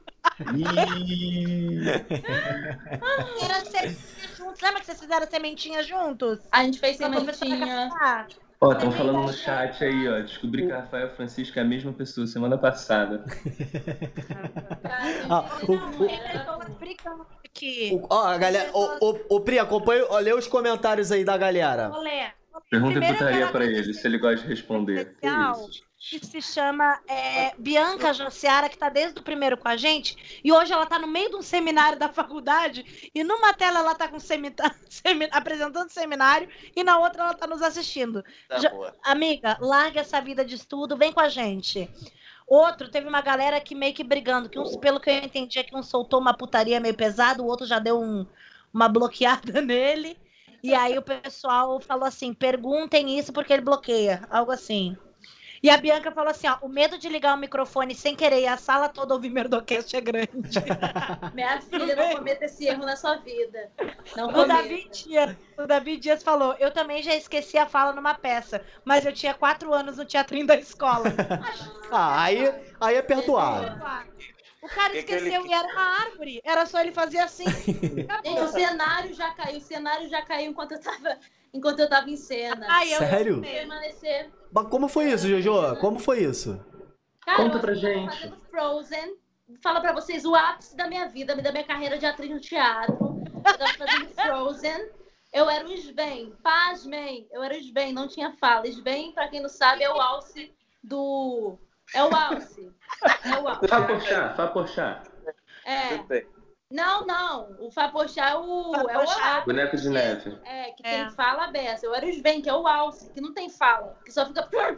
Ih. 0.56 1.85
Era 3.44 3.64
sementinha 3.66 4.24
juntos. 4.45 4.61
Lembra 4.63 4.81
que 4.81 4.87
vocês 4.87 5.01
fizeram 5.01 5.27
sementinha 5.27 5.83
juntos? 5.83 6.39
A 6.53 6.63
gente 6.63 6.79
fez 6.79 6.97
sementinha. 6.97 7.89
Ó, 8.61 8.73
estão 8.73 8.91
falando 8.93 9.23
no 9.23 9.33
chat 9.33 9.85
aí, 9.85 10.09
ó. 10.09 10.21
Descobri 10.21 10.67
que 10.67 10.73
o 10.73 10.77
Rafael 10.77 11.11
Francisco 11.11 11.59
é 11.59 11.63
a 11.63 11.65
mesma 11.65 11.93
pessoa 11.93 12.27
semana 12.27 12.57
passada. 12.57 13.25
Ah, 15.29 15.45
o- 15.67 15.73
o- 15.73 16.09
aqui. 17.45 17.91
O- 17.95 18.07
Ó, 18.11 18.25
a 18.27 18.39
galera. 18.39 18.71
Ô, 18.73 18.99
ô, 19.01 19.19
ô, 19.37 19.41
Pri, 19.41 19.59
acompanha. 19.59 20.05
ó, 20.09 20.19
Lê 20.19 20.33
os 20.35 20.47
comentários 20.47 21.11
aí 21.11 21.25
da 21.25 21.37
galera. 21.37 21.91
Pergunta 22.71 22.93
Primeiro 22.93 23.15
e 23.15 23.19
putaria 23.19 23.47
pra 23.49 23.65
ele, 23.65 23.93
se 23.95 24.07
ele 24.07 24.19
gosta 24.19 24.43
de 24.43 24.49
responder. 24.49 25.09
Especial. 25.23 25.67
Que 26.11 26.25
se 26.25 26.43
chama 26.43 27.01
é, 27.09 27.53
Bianca 27.57 28.13
Jociara, 28.13 28.69
que 28.69 28.77
está 28.77 28.89
desde 28.89 29.19
o 29.21 29.23
primeiro 29.23 29.57
com 29.57 29.69
a 29.69 29.77
gente, 29.77 30.41
e 30.45 30.53
hoje 30.53 30.73
ela 30.73 30.85
está 30.85 30.99
no 30.99 31.07
meio 31.07 31.31
de 31.31 31.37
um 31.37 31.43
seminário 31.43 31.99
da 31.99 32.09
faculdade, 32.13 33.11
e 33.15 33.25
numa 33.25 33.53
tela 33.55 33.81
ela 33.81 33.93
está 33.93 34.07
com 34.09 34.19
semita- 34.19 34.71
semi- 34.89 35.29
apresentando 35.33 35.89
seminário, 35.91 36.49
e 36.77 36.85
na 36.85 36.99
outra 36.99 37.23
ela 37.23 37.33
está 37.33 37.47
nos 37.47 37.63
assistindo. 37.63 38.23
Tá 38.49 38.59
Já-. 38.59 38.71
Amiga, 39.03 39.57
larga 39.61 40.01
essa 40.01 40.21
vida 40.21 40.45
de 40.45 40.55
estudo, 40.55 40.97
vem 40.97 41.13
com 41.13 41.21
a 41.21 41.29
gente. 41.29 41.89
Outro, 42.47 42.91
teve 42.91 43.09
uma 43.09 43.23
galera 43.23 43.59
que 43.61 43.75
meio 43.75 43.95
que 43.95 44.05
brigando, 44.05 44.51
que 44.51 44.59
uns, 44.59 44.77
pelo 44.77 45.01
que 45.01 45.09
eu 45.09 45.15
entendi, 45.15 45.59
é 45.59 45.63
que 45.65 45.75
um 45.75 45.83
soltou 45.83 46.21
uma 46.21 46.35
putaria 46.35 46.79
meio 46.79 46.95
pesada, 46.95 47.43
o 47.43 47.47
outro 47.47 47.67
já 47.67 47.79
deu 47.79 47.99
um- 48.01 48.27
uma 48.73 48.89
bloqueada 48.89 49.61
nele. 49.63 50.19
E 50.63 50.75
aí 50.75 50.97
o 50.99 51.03
pessoal 51.03 51.81
falou 51.81 52.05
assim: 52.05 52.33
perguntem 52.35 53.19
isso 53.19 53.33
porque 53.33 53.53
ele 53.53 53.63
bloqueia, 53.63 54.27
algo 54.31 54.51
assim. 54.53 54.97
E 55.64 55.71
a 55.71 55.78
Bianca 55.78 56.12
falou 56.12 56.30
assim: 56.30 56.47
ó, 56.47 56.59
o 56.61 56.68
medo 56.68 56.99
de 56.99 57.09
ligar 57.09 57.35
o 57.35 57.40
microfone 57.40 57.94
sem 57.94 58.14
querer 58.14 58.42
e 58.42 58.47
a 58.47 58.59
sala 58.59 58.87
toda 58.87 59.14
ouvir 59.14 59.30
Merdocast 59.30 59.97
é 59.97 60.00
grande. 60.02 60.28
Minha 61.35 61.59
filha, 61.62 61.97
não 61.97 62.16
cometa 62.16 62.44
esse 62.44 62.66
erro 62.66 62.85
na 62.85 62.94
sua 62.94 63.16
vida. 63.16 63.73
Não 64.14 64.28
O 64.28 64.33
cometa. 64.33 64.47
Davi, 64.49 64.90
Dias, 64.92 65.37
o 65.56 65.66
Davi 65.66 65.97
Dias 65.97 66.23
falou: 66.23 66.54
eu 66.59 66.71
também 66.71 67.02
já 67.02 67.14
esqueci 67.14 67.56
a 67.56 67.64
fala 67.64 67.94
numa 67.94 68.12
peça, 68.12 68.61
mas 68.85 69.06
eu 69.06 69.12
tinha 69.14 69.33
quatro 69.33 69.73
anos 69.73 69.97
no 69.97 70.04
teatrinho 70.04 70.47
da 70.47 70.54
escola. 70.54 71.04
Ah, 71.90 72.25
aí, 72.25 72.52
aí 72.80 72.97
é 72.97 73.02
perdoável. 73.02 73.78
O 74.61 74.68
cara 74.68 74.90
ele- 74.90 75.00
esqueceu 75.00 75.47
e 75.47 75.52
era 75.52 75.68
uma 75.68 75.83
árvore. 76.00 76.40
Era 76.42 76.66
só 76.66 76.80
ele 76.80 76.92
fazer 76.92 77.18
assim. 77.18 77.44
Gente, 78.25 78.40
o 78.40 78.49
cenário 78.49 79.14
já 79.14 79.30
caiu. 79.30 79.59
O 79.59 79.61
cenário 79.61 80.09
já 80.09 80.23
caiu 80.23 80.50
enquanto 80.50 80.73
eu 80.73 80.80
tava, 80.80 81.18
enquanto 81.52 81.80
eu 81.80 81.88
tava 81.88 82.11
em 82.11 82.16
cena. 82.16 82.66
Ai, 82.68 82.94
eu 82.94 82.99
Sério? 82.99 83.40
Permanecer. 83.40 84.30
Mas 84.55 84.69
como 84.69 84.87
foi 84.87 85.11
isso, 85.11 85.29
Jojo? 85.29 85.77
Como 85.81 85.99
foi 85.99 86.21
isso? 86.21 86.65
Cara, 87.23 87.43
Conta 87.43 87.59
pra 87.59 87.75
gente. 87.75 88.33
Frozen. 88.51 89.17
Fala 89.61 89.81
pra 89.81 89.93
vocês 89.93 90.25
o 90.25 90.35
ápice 90.35 90.77
da 90.77 90.87
minha 90.87 91.09
vida, 91.09 91.35
da 91.35 91.51
minha 91.51 91.65
carreira 91.65 91.99
de 91.99 92.07
atriz 92.07 92.31
no 92.31 92.39
teatro. 92.39 93.21
Eu 93.35 93.43
tava 93.43 93.75
fazendo 93.75 94.09
Frozen. 94.15 94.91
Eu 95.33 95.51
era 95.51 95.67
o 95.67 95.73
Sven. 95.73 96.33
Pasmem. 96.41 97.27
Eu 97.33 97.43
era 97.43 97.55
o 97.55 97.59
Sven, 97.59 97.93
não 97.93 98.07
tinha 98.07 98.33
fala. 98.37 98.69
Sven, 98.69 99.11
pra 99.11 99.27
quem 99.27 99.43
não 99.43 99.49
sabe, 99.49 99.83
é 99.83 99.91
o 99.91 100.01
alce 100.01 100.55
do. 100.81 101.59
É 101.93 102.05
o 102.05 102.15
alce. 102.15 102.73
É 103.25 103.37
o 103.41 103.49
alce. 103.49 103.67
Fá 103.67 103.83
Porchat, 103.83 104.37
Fá 104.37 104.47
Porchat. 104.47 105.11
É. 105.65 106.25
Não, 106.71 107.06
não. 107.06 107.56
O 107.61 107.71
Fapochá 107.71 108.30
é 108.30 108.35
o. 108.37 108.75
É 108.75 108.83
o 108.83 108.88
Fapochá. 108.88 109.16
Olavo. 109.16 109.47
Boneco 109.47 109.76
de 109.76 109.88
neve. 109.90 110.38
É, 110.44 110.71
que 110.73 110.83
É. 110.87 111.04
tem 111.04 111.11
fala 111.11 111.47
beça. 111.49 111.87
Eu 111.87 111.94
era 111.94 112.04
o 112.06 112.09
Sven, 112.09 112.40
que 112.42 112.49
é 112.49 112.54
o 112.54 112.66
alce, 112.66 113.11
que 113.11 113.21
não 113.21 113.33
tem 113.33 113.49
fala. 113.49 113.97
Que 114.04 114.11
só 114.12 114.26
fica. 114.26 114.49
Não 114.50 114.75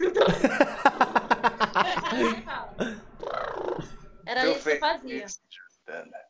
tem 2.18 2.42
fala. 2.42 2.74
Era 4.26 4.44
Eu 4.44 4.52
isso 4.52 4.64
que 4.64 4.70
eu 4.70 4.78
fazia. 4.80 5.26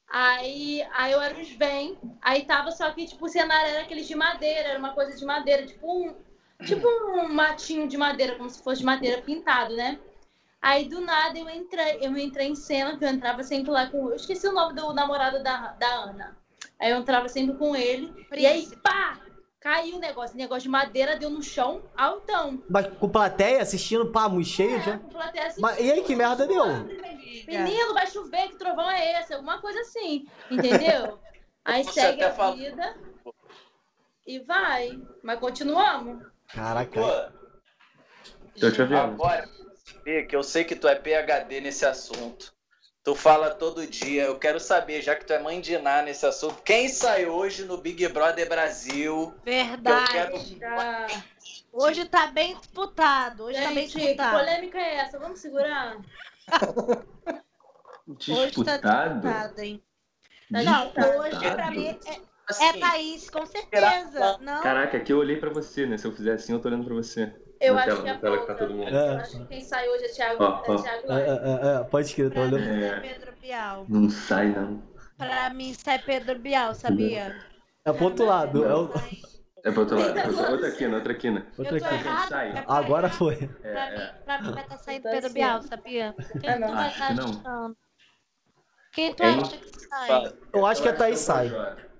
Aí, 0.09 0.87
aí 0.95 1.13
eu 1.13 1.21
era 1.21 1.35
o 1.35 1.41
Sven, 1.41 1.99
aí 2.21 2.45
tava 2.45 2.71
só 2.71 2.91
que, 2.93 3.07
tipo, 3.07 3.25
o 3.25 3.29
cenário 3.29 3.71
era 3.71 3.83
aqueles 3.83 4.07
de 4.07 4.15
madeira, 4.15 4.69
era 4.69 4.79
uma 4.79 4.93
coisa 4.93 5.17
de 5.17 5.25
madeira, 5.25 5.67
tipo 5.67 5.91
um, 5.91 6.15
tipo 6.65 6.87
um 6.87 7.33
matinho 7.33 7.89
de 7.89 7.97
madeira, 7.97 8.37
como 8.37 8.51
se 8.51 8.63
fosse 8.63 8.81
de 8.81 8.85
madeira 8.87 9.23
pintado, 9.23 9.75
né? 9.75 9.99
Aí 10.67 10.89
do 10.89 11.01
nada 11.01 11.39
eu 11.39 11.49
entrei, 11.49 11.99
eu 12.01 12.17
entrei 12.19 12.49
em 12.49 12.57
cena, 12.57 12.99
que 12.99 13.05
eu 13.05 13.09
entrava 13.09 13.45
sempre 13.45 13.71
lá 13.71 13.89
com. 13.89 14.09
Eu 14.09 14.17
esqueci 14.17 14.49
o 14.49 14.53
nome 14.53 14.75
do 14.75 14.93
namorado 14.93 15.41
da, 15.41 15.69
da 15.75 15.87
Ana. 15.87 16.37
Aí 16.77 16.91
eu 16.91 16.99
entrava 16.99 17.29
sempre 17.29 17.57
com 17.57 17.77
ele. 17.77 18.13
E 18.37 18.45
aí, 18.45 18.69
pá! 18.83 19.17
caiu 19.61 19.97
o 19.97 20.01
negócio. 20.01 20.37
Negócio 20.37 20.65
de 20.65 20.69
madeira 20.69 21.17
deu 21.17 21.31
no 21.31 21.41
chão, 21.41 21.83
altão. 21.97 22.61
Mas 22.69 22.89
com 22.99 23.09
plateia 23.09 23.63
assistindo, 23.63 24.11
pá, 24.11 24.29
muito 24.29 24.49
cheio 24.49 24.77
É, 24.77 24.81
já. 24.81 24.99
com 24.99 25.09
plateia 25.09 25.47
assim, 25.47 25.61
Mas 25.61 25.79
e 25.79 25.93
aí, 25.93 26.03
que 26.03 26.17
merda 26.17 26.49
deu? 26.49 26.67
Menino, 27.47 27.95
vai 27.95 28.09
chover, 28.09 28.49
que 28.49 28.57
trovão 28.59 28.91
é 28.91 29.21
esse? 29.21 29.35
Alguma 29.35 29.61
coisa 29.61 29.81
assim, 29.83 30.27
entendeu? 30.51 31.21
Aí 31.65 31.85
Você 31.85 32.01
segue 32.01 32.25
a 32.25 32.33
falou. 32.33 32.57
vida 32.57 32.97
e 34.27 34.41
vai. 34.41 35.01
Mas 35.23 35.39
continuamos. 35.39 36.25
Caraca. 36.49 37.01
Pô, 37.01 37.37
Tô 38.61 38.71
te 38.71 38.81
ouvindo. 38.83 38.99
agora, 38.99 39.49
Fê, 40.07 40.23
que 40.23 40.37
eu 40.37 40.43
sei 40.45 40.63
que 40.63 40.77
tu 40.77 40.87
é 40.87 40.95
PHD 40.95 41.61
nesse 41.61 41.85
assunto. 41.85 42.55
Tu 43.03 43.13
fala 43.17 43.51
todo 43.53 43.85
dia. 43.85 44.23
Eu 44.23 44.39
quero 44.39 44.61
saber, 44.61 45.03
já 45.03 45.17
que 45.17 45.25
tu 45.25 45.33
é 45.33 45.41
mãe 45.41 45.61
de 45.61 45.75
Iná 45.75 46.01
nesse 46.01 46.25
assunto, 46.25 46.63
quem 46.63 46.89
sai 46.89 47.27
hoje 47.27 47.65
no 47.65 47.77
Big 47.77 48.07
Brother 48.07 48.49
Brasil? 48.49 49.35
Verdade. 49.45 50.61
Tá. 50.61 51.09
Hoje 51.73 52.05
tá 52.05 52.29
bem 52.29 52.55
disputado. 52.57 53.47
Hoje 53.47 53.61
tá 53.61 53.67
bem 53.67 53.79
Gente, 53.89 53.93
que 53.95 53.99
disputado. 53.99 54.39
polêmica 54.39 54.79
é 54.79 54.95
essa? 54.95 55.19
Vamos 55.19 55.41
segurar? 55.41 55.97
Hoje 58.07 58.53
tá 58.63 58.77
Disputado? 58.77 59.15
disputado, 59.15 59.61
hein? 59.61 59.83
Tá 60.53 60.63
Não, 60.63 60.85
disputado. 60.85 61.19
hoje 61.19 61.51
pra 61.51 61.71
mim 61.73 61.99
é, 62.07 62.13
é 62.15 62.21
Assim, 62.49 62.79
Thaís, 62.79 63.29
com 63.29 63.45
certeza. 63.45 64.39
Não, 64.41 64.63
Caraca, 64.63 64.99
aqui 64.99 65.13
eu 65.13 65.19
olhei 65.19 65.37
pra 65.37 65.51
você, 65.51 65.85
né? 65.85 65.99
Se 65.99 66.07
eu 66.07 66.13
fizer 66.13 66.35
assim, 66.35 66.53
eu 66.53 66.61
tô 66.61 66.69
olhando 66.69 66.85
pra 66.85 66.95
você. 66.95 67.35
Eu 67.61 67.75
Na 67.75 67.81
acho 67.81 67.89
tela- 67.91 68.03
que 68.03 68.09
é 68.09 68.13
na 68.13 68.19
tela 68.21 68.39
que 68.39 68.47
tá 68.47 68.55
pouca. 68.55 68.67
todo 68.67 68.77
mundo. 68.77 68.91
Eu 68.91 68.99
É. 68.99 69.17
acho 69.17 69.39
que 69.39 69.45
quem 69.47 69.61
sai 69.63 69.89
hoje 69.89 70.05
é 70.05 70.09
Thiago, 70.09 70.45
Ó, 70.45 70.63
ó. 70.67 70.75
é 70.75 70.83
Thiago 70.83 71.13
É, 71.13 71.21
é, 71.21 71.81
é, 71.81 71.85
pode 71.85 72.15
pra 72.15 72.25
mim 72.25 72.55
olhando. 72.55 72.59
é 72.85 72.87
É. 72.89 73.01
Pedro 73.01 73.33
Bial. 73.41 73.87
Não 73.89 74.11
sai, 74.11 74.47
não. 74.49 74.83
Pra 75.17 75.51
mim 75.51 75.73
sai 75.75 75.99
Pedro 75.99 76.39
Bial, 76.39 76.75
sabia? 76.75 77.35
É 77.85 77.93
pro 77.93 78.05
outro 78.05 78.27
lado. 78.27 78.65
É 78.65 78.75
o... 78.75 78.91
É 79.65 79.71
pro 79.73 79.81
outro 79.81 79.99
lado. 79.99 80.19
Outra, 80.29 80.51
outra 80.53 80.71
quina, 80.73 80.97
outra 80.97 81.15
quina. 81.15 81.47
Outra 81.59 81.77
errado? 81.79 82.29
Sai. 82.29 82.65
Agora 82.69 83.09
foi. 83.09 83.49
É, 83.65 83.73
Pra, 83.73 83.91
mim, 83.91 83.97
é. 83.97 84.07
pra 84.25 84.43
mim 84.43 84.53
vai 84.53 84.63
estar 84.63 84.79
saindo 84.79 85.03
Tá 85.05 85.09
Pedro 85.11 85.23
certo. 85.23 85.35
Bial, 85.35 85.63
sabia? 85.63 86.15
Quem 86.17 86.41
tu 86.41 86.43
vai 86.73 86.89
estar 86.89 87.07
achando? 87.07 87.77
Quem 88.93 89.15
tu 89.15 89.23
acha 89.23 89.57
que 89.57 89.81
sai? 89.81 90.33
Eu 90.53 90.67
acho 90.67 90.83
que 90.83 90.89
a 90.89 90.93
Thaís 90.93 91.19
sai. 91.19 91.51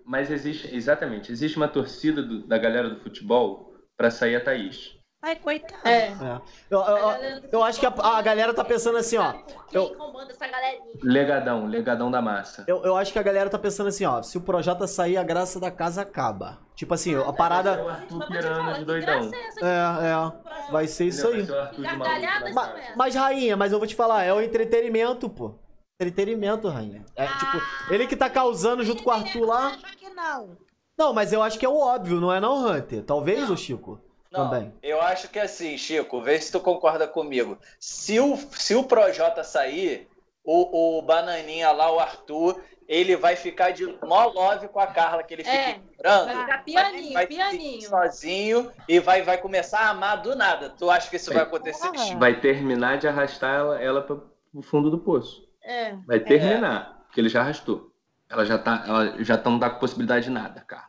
Mas 0.05 0.31
existe, 0.31 0.75
exatamente, 0.75 1.33
existe 1.33 1.57
uma 1.57 1.67
torcida 1.69 2.23
do- 2.23 2.47
da 2.47 2.57
galera 2.59 2.89
do 2.89 3.01
futebol 3.01 3.75
pra 3.97 4.11
sair 4.11 4.37
a 4.37 4.41
Thaís. 4.41 4.96
Ai, 5.27 5.35
coitado. 5.35 5.75
É. 5.85 6.07
É. 6.07 6.41
Eu, 6.71 6.81
eu- 6.81 7.43
eu- 7.51 7.63
acho 7.65 7.81
que 7.81 7.87
a, 7.87 7.93
a 8.01 8.23
galera 8.23 8.55
tá 8.55 8.63
pensando 8.65 8.97
assim, 8.97 9.17
ó. 9.17 9.33
Quem 9.33 9.45
Eu- 9.73 9.89
comanda 9.97 10.31
essa 10.31 10.47
galerinha? 10.47 10.85
Legadão, 11.03 11.67
legadão 11.67 12.11
da 12.13 12.23
massa. 12.23 12.65
Eu, 12.69 12.85
eu 12.85 12.97
acho 12.97 13.13
que 13.13 13.19
a 13.19 13.23
galera 13.25 13.51
tá 13.51 13.59
pensando 13.59 13.89
assim, 13.89 14.05
ó. 14.05 14.23
Se 14.23 14.39
o 14.39 14.41
Projota 14.41 14.87
sair, 14.87 15.17
a 15.17 15.25
graça 15.25 15.59
da 15.59 15.69
casa 15.69 16.03
acaba. 16.03 16.59
Tipo 16.77 16.95
assim, 16.95 17.17
a 17.17 17.33
parada. 17.33 17.83
o 18.09 18.19
Mas 18.19 18.31
é 18.31 19.67
É, 19.67 20.07
é. 20.13 20.71
Vai 20.71 20.87
ser 20.87 21.07
isso 21.07 21.27
aí. 21.27 21.43
O 21.43 21.85
essas. 21.85 22.55
Mas, 22.97 23.17
rainha, 23.17 23.57
mas 23.57 23.73
eu 23.73 23.79
vou 23.81 23.89
te 23.89 23.97
falar, 23.97 24.23
é 24.23 24.33
o 24.33 24.41
entretenimento, 24.41 25.29
pô. 25.29 25.57
Entretenimento, 26.01 26.69
rainha. 26.69 27.05
É, 27.17 27.27
tipo, 27.27 27.61
ele 27.91 28.07
que 28.07 28.15
tá 28.15 28.31
causando 28.31 28.85
junto 28.85 29.03
com 29.03 29.11
o 29.11 29.13
Arthur 29.13 29.45
lá. 29.45 29.77
Não. 30.15 30.57
Não, 30.97 31.13
mas 31.13 31.33
eu 31.33 31.43
acho 31.43 31.59
que 31.59 31.67
é 31.67 31.69
o 31.69 31.77
óbvio, 31.77 32.21
não 32.21 32.33
é 32.33 32.39
não, 32.39 32.65
Hunter? 32.69 33.03
Talvez, 33.03 33.51
ô 33.51 33.57
Chico? 33.57 34.01
Não, 34.31 34.51
Também. 34.51 34.73
eu 34.83 35.01
acho 35.01 35.29
que 35.29 35.39
assim, 35.39 35.77
Chico, 35.79 36.21
vê 36.21 36.41
se 36.41 36.53
tu 36.53 36.61
concorda 36.61 37.07
comigo. 37.07 37.59
Se 37.79 38.19
o, 38.21 38.37
se 38.37 38.75
o 38.75 38.85
Projota 38.85 39.43
sair, 39.45 40.09
o, 40.45 40.99
o 40.99 41.03
Bananinha 41.03 41.71
lá, 41.73 41.91
o 41.93 41.99
Arthur, 41.99 42.61
ele 42.89 43.17
vai 43.17 43.35
ficar 43.37 43.71
de 43.73 43.85
mó 44.05 44.27
love 44.27 44.69
com 44.69 44.79
a 44.79 44.87
Carla, 44.87 45.23
que 45.23 45.35
ele 45.35 45.43
fica 45.45 45.57
É, 45.57 45.71
ignorando. 45.71 46.27
Vai 46.27 46.41
ficar 46.41 46.65
pianinho, 46.65 47.13
vai 47.13 47.27
pianinho. 47.27 47.83
ficar 47.83 48.03
sozinho 48.05 48.71
e 48.89 49.01
vai, 49.01 49.23
vai 49.23 49.39
começar 49.39 49.81
a 49.81 49.91
amar 49.91 50.23
do 50.23 50.37
nada. 50.37 50.71
Tu 50.71 50.89
acha 50.91 51.09
que 51.11 51.17
isso 51.17 51.33
vai 51.33 51.43
acontecer? 51.43 51.91
Porra. 51.91 52.17
Vai 52.17 52.39
terminar 52.41 52.99
de 52.99 53.09
arrastar 53.09 53.55
ela, 53.55 53.83
ela 53.83 54.03
pro 54.03 54.23
fundo 54.63 54.91
do 54.91 54.99
poço. 54.99 55.47
É. 55.63 55.95
Vai 56.07 56.21
terminar, 56.21 57.03
porque 57.07 57.21
ele 57.21 57.29
já 57.29 57.41
arrastou. 57.41 57.91
Ela 58.29 58.45
já 58.45 58.59
tá, 58.59 58.85
ela 58.87 59.25
já 59.25 59.37
não 59.37 59.59
dá 59.59 59.71
com 59.71 59.79
possibilidade 59.81 60.27
de 60.27 60.31
nada, 60.31 60.61
cara. 60.61 60.86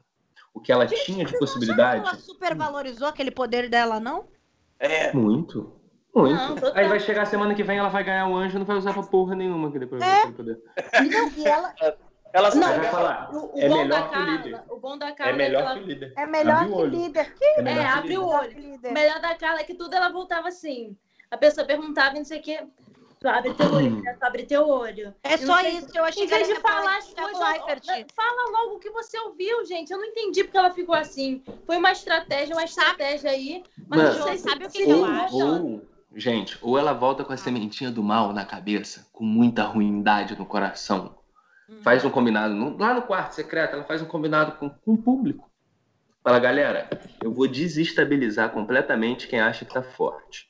O 0.58 0.60
que 0.60 0.72
ela 0.72 0.88
tinha 0.88 1.24
de 1.24 1.32
Ela 1.34 1.40
possibilidade, 1.40 2.22
supervalorizou 2.22 3.08
aquele 3.08 3.30
poder 3.30 3.70
dela, 3.70 4.00
não? 4.00 4.26
É. 4.80 5.14
muito. 5.14 5.72
Muito. 6.16 6.34
Não. 6.36 6.72
Aí 6.74 6.88
vai 6.88 7.00
chegar 7.00 7.22
a 7.22 7.26
semana 7.26 7.54
que 7.54 7.64
vem, 7.64 7.78
ela 7.78 7.90
vai 7.90 8.04
ganhar 8.04 8.28
o 8.28 8.36
anjo 8.36 8.56
e 8.56 8.60
não 8.60 8.66
vai 8.66 8.76
usar 8.76 8.92
pra 8.92 9.04
porra 9.04 9.36
nenhuma 9.36 9.70
aquele 9.70 9.88
É. 10.02 10.18
aquele 10.20 10.34
poder. 10.34 10.60
Não, 11.12 11.30
e 11.38 11.48
ela 11.48 11.74
Ela 12.34 12.52
só 12.52 12.58
Não, 12.60 12.68
vai 12.70 12.80
vai 12.80 12.90
falar. 12.92 13.30
O, 13.36 13.56
o 13.56 13.60
É 13.60 13.70
bom 13.70 13.78
melhor 13.78 14.02
da 14.02 14.08
que 14.10 14.18
o 14.18 14.24
líder. 14.24 14.52
Carla, 14.52 14.66
o 14.70 14.80
bom 14.80 14.98
da 14.98 15.08
É 15.10 15.12
Carla 15.14 15.32
é, 15.34 15.36
melhor 15.36 15.62
que 15.62 15.68
que 15.68 15.74
o 15.74 15.78
ela... 15.78 15.88
líder. 15.88 16.14
é 16.18 16.26
melhor 16.26 16.56
Abre 16.56 16.68
o 16.68 16.76
que 16.76 16.82
olho. 16.82 16.90
líder. 16.92 17.34
É 17.40 17.60
É, 17.60 17.62
melhor 17.62 17.84
que 17.84 17.98
abre 18.00 18.18
o 18.18 18.26
olho. 18.28 18.80
O 18.84 18.92
melhor 18.94 19.22
da 19.22 19.36
Carla 19.36 19.60
é 19.60 19.64
que 19.64 19.76
tudo 19.76 19.94
ela 19.94 20.10
voltava 20.10 20.48
assim. 20.48 20.98
A 21.30 21.38
pessoa 21.38 21.68
perguntava 21.68 22.16
e 22.16 22.20
não 22.20 22.26
sei 22.26 22.40
o 22.40 22.42
quê. 22.42 22.66
Tu 23.20 23.28
abre 23.28 23.54
teu 23.54 23.74
olho, 23.74 24.02
né? 24.02 24.14
tu 24.20 24.24
abre 24.24 24.44
teu 24.46 24.68
olho. 24.68 25.16
É 25.24 25.34
Eu 25.34 25.38
só 25.40 25.60
isso 25.62 25.88
que 25.88 25.98
eu 26.00 26.04
achei 26.04 26.24
Em 26.24 26.28
que 26.28 26.34
ela 26.34 26.44
vez 26.44 26.48
de 26.50 26.54
ia 26.56 26.62
falar 26.62 26.98
as 26.98 27.14
coisas, 27.14 28.14
fala 28.16 28.52
logo 28.52 28.76
o 28.76 28.80
que 28.80 28.90
você 28.92 29.20
ouviu, 29.20 29.66
gente. 29.66 29.92
Eu 29.92 29.98
não 29.98 30.06
entendi 30.06 30.44
porque 30.44 30.58
ela 30.58 30.72
ficou 30.72 30.94
assim. 30.94 31.44
Foi 31.66 31.78
uma 31.78 31.92
estratégia, 31.92 32.56
uma 32.56 32.64
estratégia 32.64 33.32
aí. 33.32 33.64
Mas 33.90 33.98
Mano, 33.98 34.20
não 34.20 34.28
sei 34.28 34.38
sabe 34.38 34.66
o 34.66 34.70
que 34.70 34.84
que 34.84 34.90
eu 34.90 34.98
Ou, 35.00 35.06
acho? 35.06 35.36
ou, 35.36 35.82
gente, 36.16 36.58
ou 36.62 36.78
ela 36.78 36.94
volta 36.94 37.24
com 37.24 37.34
a 37.34 37.38
sementinha 37.38 37.90
do 37.90 38.04
mal 38.04 38.32
na 38.34 38.46
cabeça, 38.46 39.08
com 39.12 39.24
muita 39.24 39.64
ruindade 39.64 40.38
no 40.38 40.46
coração. 40.46 41.18
Faz 41.84 42.06
um 42.06 42.10
combinado, 42.10 42.54
no- 42.54 42.78
lá 42.78 42.94
no 42.94 43.02
quarto 43.02 43.34
secreto, 43.34 43.74
ela 43.74 43.84
faz 43.84 44.02
um 44.02 44.06
combinado 44.06 44.54
com, 44.58 44.70
com 44.70 44.94
o 44.94 44.98
público. 44.98 45.50
Fala, 46.24 46.40
galera, 46.40 46.90
eu 47.22 47.34
vou 47.34 47.48
desestabilizar 47.48 48.52
completamente 48.52 49.28
quem 49.28 49.40
acha 49.40 49.66
que 49.66 49.74
tá 49.74 49.82
forte. 49.82 50.50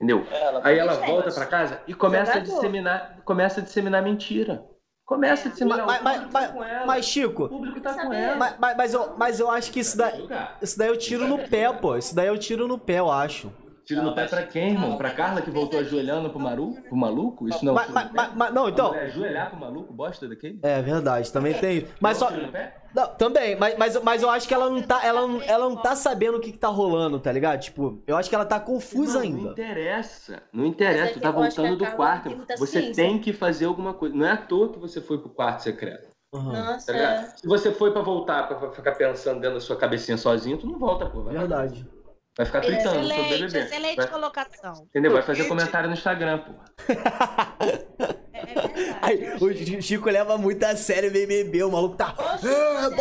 Entendeu? 0.00 0.26
Ela- 0.30 0.60
Aí 0.64 0.78
ela 0.78 0.94
volta 0.94 1.30
pra 1.30 1.44
casa 1.44 1.80
e 1.86 1.92
começa 1.92 2.38
a 2.38 2.40
disseminar, 2.40 3.18
começa 3.24 3.60
a 3.60 3.62
disseminar 3.62 4.02
mentira. 4.02 4.64
Começa 5.04 5.48
a 5.48 5.50
disseminar. 5.52 5.84
Mas, 5.84 6.00
o 6.00 6.04
mas, 6.04 6.14
público 6.16 6.32
tá 6.32 6.40
mas, 6.40 6.50
com 6.52 6.64
ela. 6.64 6.86
mas, 6.86 7.04
o 7.04 7.08
Chico, 7.08 7.48
público 7.48 7.80
tá 7.80 7.94
com 7.94 8.12
ela. 8.12 8.36
mas, 8.36 8.54
mas, 8.58 8.76
mas 8.76 8.94
eu, 8.94 9.14
mas 9.18 9.40
eu 9.40 9.50
acho 9.50 9.72
que 9.72 9.80
isso 9.80 9.98
daí, 9.98 10.26
isso 10.62 10.78
daí 10.78 10.88
eu 10.88 10.96
tiro 10.96 11.26
no 11.26 11.38
pé, 11.38 11.70
pô. 11.72 11.96
Isso 11.96 12.14
daí 12.14 12.28
eu 12.28 12.38
tiro 12.38 12.66
no 12.66 12.78
pé, 12.78 13.00
eu 13.00 13.10
acho. 13.10 13.52
Tiro 13.84 14.02
no 14.02 14.14
pé 14.14 14.26
pra 14.28 14.44
quem, 14.44 14.70
irmão? 14.70 14.96
Pra 14.96 15.10
Carla 15.10 15.42
que 15.42 15.50
voltou 15.50 15.80
ajoelhando 15.80 16.30
pro, 16.30 16.38
maru, 16.38 16.76
pro 16.88 16.96
maluco? 16.96 17.48
Isso 17.48 17.64
não 17.64 17.72
é 17.72 17.88
Mas, 17.90 18.12
mas, 18.12 18.34
mas- 18.36 18.54
não, 18.54 18.68
então. 18.68 18.92
ajoelhar 18.94 19.50
pro 19.50 19.58
maluco, 19.58 19.92
bosta 19.92 20.28
daquele? 20.28 20.60
É 20.62 20.80
verdade, 20.80 21.30
também 21.32 21.54
tem. 21.54 21.88
Mas 21.98 22.16
só. 22.16 22.30
Não, 22.94 23.06
também, 23.14 23.54
mas, 23.56 23.76
mas, 23.78 24.02
mas 24.02 24.22
eu 24.22 24.28
acho 24.30 24.48
que 24.48 24.54
ela 24.54 24.68
não 24.68 24.82
tá. 24.82 25.04
Ela, 25.04 25.26
não- 25.26 25.42
ela 25.42 25.68
não 25.68 25.76
tá 25.76 25.94
sabendo 25.94 26.38
o 26.38 26.40
que, 26.40 26.52
que 26.52 26.58
tá 26.58 26.68
rolando, 26.68 27.18
tá 27.20 27.30
ligado? 27.30 27.60
Tipo, 27.60 28.02
eu 28.06 28.16
acho 28.16 28.28
que 28.28 28.34
ela 28.34 28.44
tá 28.44 28.58
confusa 28.58 29.14
Não, 29.14 29.20
ainda. 29.20 29.42
Não 29.42 29.50
interessa. 29.52 30.42
Não 30.52 30.66
interessa. 30.66 31.04
é 31.04 31.06
Tu 31.08 31.14
que 31.14 31.20
tá 31.20 31.30
voltando 31.30 31.76
do 31.76 31.86
quarto. 31.92 32.30
Você 32.58 32.80
ciência. 32.80 32.94
tem 33.04 33.18
que 33.18 33.32
fazer 33.32 33.66
alguma 33.66 33.94
coisa. 33.94 34.14
Não 34.14 34.26
é 34.26 34.32
à 34.32 34.36
toa 34.36 34.72
que 34.72 34.78
você 34.78 35.00
foi 35.00 35.18
pro 35.18 35.28
quarto 35.30 35.60
secreto. 35.62 36.08
Aham. 36.34 36.52
Nossa, 36.52 36.86
Tá 36.86 36.92
ligado? 36.92 37.38
Se 37.40 37.46
você 37.46 37.72
foi 37.72 37.92
pra 37.92 38.02
voltar, 38.02 38.46
pra 38.48 38.70
ficar 38.72 38.92
pensando 38.92 39.40
dentro 39.40 39.54
da 39.56 39.60
sua 39.60 39.76
cabecinha 39.76 40.16
sozinho, 40.16 40.58
tu 40.58 40.66
não 40.66 40.78
volta, 40.78 41.06
pô. 41.06 41.22
Vai, 41.24 41.36
Verdade. 41.38 41.84
vai 42.36 42.46
ficar 42.46 42.60
tweetando 42.60 42.88
sobre 42.88 43.00
o 43.00 43.10
Excelente, 43.12 43.40
BBB. 43.52 43.58
excelente 43.66 43.96
Vai, 43.96 44.06
colocação. 44.08 44.72
entendeu? 44.90 45.12
Vai 45.12 45.22
fazer 45.22 45.44
comentário 45.48 45.88
no 45.88 45.94
Instagram, 45.94 46.38
pô. 46.38 46.52
É, 48.46 48.54
verdade. 48.54 48.96
Ai, 49.02 49.36
o 49.40 49.52
Chi- 49.54 49.82
Chico 49.82 50.08
leva 50.10 50.36
muito 50.38 50.62
a 50.64 50.74
sério 50.76 51.10
o 51.10 51.12
BBB, 51.12 51.62
o 51.64 51.70
maluco 51.70 51.96
tá. 51.96 52.14
BBB, 52.14 52.96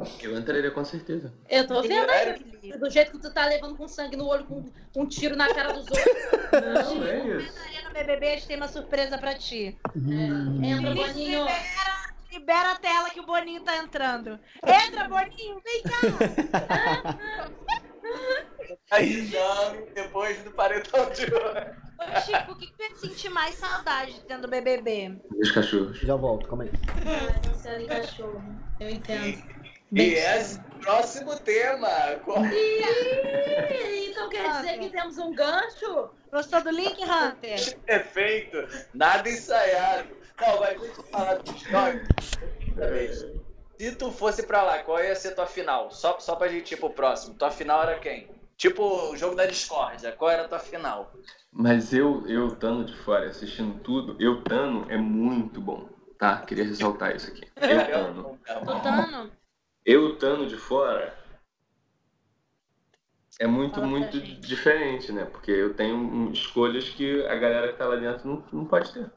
Chico? 0.04 0.24
Eu 0.26 0.36
entraria 0.38 0.70
com 0.72 0.84
certeza. 0.84 1.32
Eu 1.48 1.66
tô 1.66 1.80
vendo 1.82 2.10
aí. 2.10 2.34
Do 2.78 2.90
jeito 2.90 3.12
que 3.12 3.18
tu 3.18 3.32
tá 3.32 3.46
levando 3.46 3.76
com 3.76 3.86
sangue 3.86 4.16
no 4.16 4.26
olho, 4.26 4.44
com 4.44 4.64
um 4.96 5.06
tiro 5.06 5.36
na 5.36 5.52
cara 5.54 5.72
dos 5.72 5.86
outros. 5.88 6.04
Não, 6.52 7.06
é 7.06 7.18
isso. 7.38 7.54
No 7.86 7.92
BBB, 7.94 8.26
a 8.26 8.30
gente 8.34 8.46
tem 8.48 8.56
uma 8.56 8.66
surpresa 8.68 9.16
pra 9.18 9.34
ti. 9.34 9.78
É, 9.94 10.66
entra, 10.66 10.94
Boninho. 10.94 11.44
Libera, 11.44 11.94
libera 12.32 12.72
a 12.72 12.76
tela 12.76 13.10
que 13.10 13.20
o 13.20 13.26
Boninho 13.26 13.60
tá 13.62 13.76
entrando. 13.76 14.38
Entra, 14.66 15.06
Boninho, 15.08 15.60
vem 15.64 15.82
cá. 15.84 16.00
Aí 18.90 19.32
depois 19.94 20.42
do 20.42 20.50
paredão 20.52 21.10
de 21.10 21.24
ouro. 21.32 21.84
Ô, 21.98 22.20
Chico, 22.20 22.52
o 22.52 22.56
que 22.56 22.72
tu 22.72 22.82
ia 22.82 22.96
sentir 22.96 23.28
mais 23.30 23.54
saudade 23.54 24.20
tendo 24.26 24.48
BBB? 24.48 25.20
Os 25.40 25.50
cachorros. 25.50 25.98
Já 26.00 26.16
volto, 26.16 26.48
calma 26.48 26.64
aí. 26.64 26.70
Você 27.52 27.68
é 27.68 27.78
de 27.78 27.86
cachorro. 27.86 28.42
Eu 28.80 28.90
entendo. 28.90 29.42
E 29.92 30.14
esse 30.14 30.60
próximo 30.80 31.38
tema. 31.38 31.88
Ih, 32.52 34.10
então 34.10 34.28
quer 34.28 34.50
dizer 34.50 34.78
que 34.80 34.88
temos 34.90 35.18
um 35.18 35.32
gancho? 35.32 36.10
Gostou 36.32 36.62
do 36.62 36.70
link, 36.70 37.00
Hunter? 37.04 37.78
Efeito, 37.86 38.66
nada 38.92 39.28
ensaiado. 39.28 40.08
Não, 40.40 40.56
vou 40.56 40.66
te 40.66 41.10
falar 41.10 41.34
do 41.34 41.54
histórico. 41.54 42.06
Se 43.78 43.94
tu 43.96 44.10
fosse 44.10 44.44
pra 44.44 44.62
lá, 44.62 44.78
qual 44.82 45.02
ia 45.02 45.14
ser 45.16 45.34
tua 45.34 45.46
final? 45.46 45.90
Só, 45.90 46.18
só 46.20 46.36
pra 46.36 46.48
gente 46.48 46.72
ir 46.72 46.76
pro 46.76 46.90
próximo. 46.90 47.34
Tua 47.34 47.50
final 47.50 47.82
era 47.82 47.98
quem? 47.98 48.28
Tipo 48.56 49.10
o 49.10 49.16
jogo 49.16 49.34
da 49.34 49.46
discórdia. 49.46 50.12
Qual 50.12 50.30
era 50.30 50.44
a 50.44 50.48
tua 50.48 50.58
final? 50.58 51.12
Mas 51.50 51.92
eu, 51.92 52.26
eu 52.28 52.48
estando 52.48 52.84
de 52.84 52.96
fora, 52.96 53.26
assistindo 53.28 53.80
tudo, 53.80 54.16
eu 54.20 54.42
Tano 54.42 54.86
é 54.90 54.96
muito 54.96 55.60
bom, 55.60 55.88
tá? 56.18 56.38
Queria 56.38 56.64
ressaltar 56.64 57.14
isso 57.14 57.28
aqui. 57.28 57.42
Eu 57.56 57.86
Tano. 57.86 58.38
Tano? 58.82 59.32
eu 59.84 60.14
estando 60.14 60.46
de 60.46 60.56
fora 60.56 61.14
é 63.40 63.46
muito, 63.46 63.74
Fala 63.74 63.86
muito 63.86 64.20
diferente, 64.20 65.10
né? 65.10 65.24
Porque 65.24 65.50
eu 65.50 65.74
tenho 65.74 66.30
escolhas 66.32 66.88
que 66.88 67.24
a 67.26 67.34
galera 67.34 67.72
que 67.72 67.78
tá 67.78 67.86
lá 67.86 67.96
dentro 67.96 68.28
não, 68.28 68.44
não 68.52 68.64
pode 68.64 68.92
ter. 68.92 69.10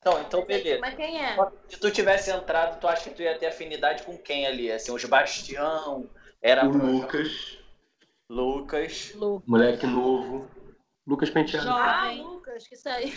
Então, 0.00 0.20
então 0.20 0.44
beleza. 0.44 0.80
Mas 0.80 0.94
quem 0.94 1.22
é? 1.22 1.36
Se 1.68 1.78
tu 1.78 1.90
tivesse 1.90 2.30
entrado, 2.30 2.80
tu 2.80 2.86
acha 2.86 3.08
que 3.10 3.16
tu 3.16 3.22
ia 3.22 3.38
ter 3.38 3.46
afinidade 3.46 4.02
com 4.04 4.16
quem 4.16 4.46
ali? 4.46 4.70
Assim, 4.70 4.92
os 4.92 5.04
Bastião, 5.04 6.08
era 6.40 6.64
O 6.64 6.70
Lucas, 6.70 7.58
Lucas. 8.30 9.12
Lu. 9.14 9.42
moleque 9.46 9.86
novo. 9.86 10.48
Lucas 11.06 11.30
Penteado. 11.30 11.68
Ah. 11.70 12.10
Lucas, 12.12 12.66
que 12.68 12.76
saiu. 12.76 13.12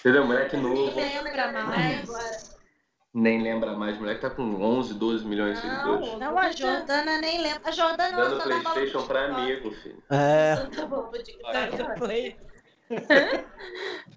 Entendeu? 0.00 0.26
Moleque 0.26 0.56
novo. 0.56 0.94
Lembra 0.94 1.52
mais? 1.52 2.08
Agora. 2.08 2.56
Nem 3.14 3.42
lembra 3.42 3.72
mais. 3.72 3.96
Moleque 3.98 4.20
tá 4.20 4.28
com 4.28 4.42
11, 4.42 4.92
12 4.94 5.24
milhões 5.24 5.60
de 5.62 5.66
Não, 5.66 5.74
seguidores. 5.74 6.18
Não, 6.18 6.38
a 6.38 6.50
Jordana 6.50 7.18
nem 7.18 7.40
lembra. 7.40 7.60
A 7.64 7.70
Jordana 7.70 8.16
Dando 8.16 8.42
Playstation 8.42 9.06
pra 9.06 9.24
amigo, 9.24 9.70
filho. 9.70 10.02
É. 10.10 10.56
Tá 10.56 10.86
bom, 10.86 11.10
vou 11.10 11.22
TikTok. 11.22 12.36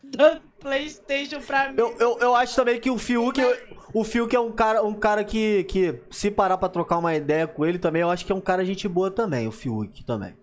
Dando 0.03 0.41
Playstation 0.59 1.41
pra 1.41 1.69
mim. 1.71 1.75
Eu, 1.77 1.95
eu, 1.99 2.17
eu 2.19 2.35
acho 2.35 2.55
também 2.55 2.79
que 2.79 2.89
o 2.89 2.97
Fiuk. 2.97 3.39
O 3.93 4.03
Fiuk 4.03 4.35
é 4.35 4.39
um 4.39 4.51
cara, 4.51 4.83
um 4.83 4.93
cara 4.93 5.23
que, 5.23 5.63
que, 5.63 5.99
se 6.11 6.29
parar 6.29 6.57
pra 6.57 6.69
trocar 6.69 6.97
uma 6.97 7.15
ideia 7.15 7.47
com 7.47 7.65
ele 7.65 7.79
também, 7.79 8.01
eu 8.01 8.09
acho 8.09 8.25
que 8.25 8.31
é 8.31 8.35
um 8.35 8.41
cara 8.41 8.63
gente 8.65 8.87
boa 8.87 9.09
também, 9.09 9.47
o 9.47 9.51
Fiuk 9.51 10.03
também. 10.05 10.35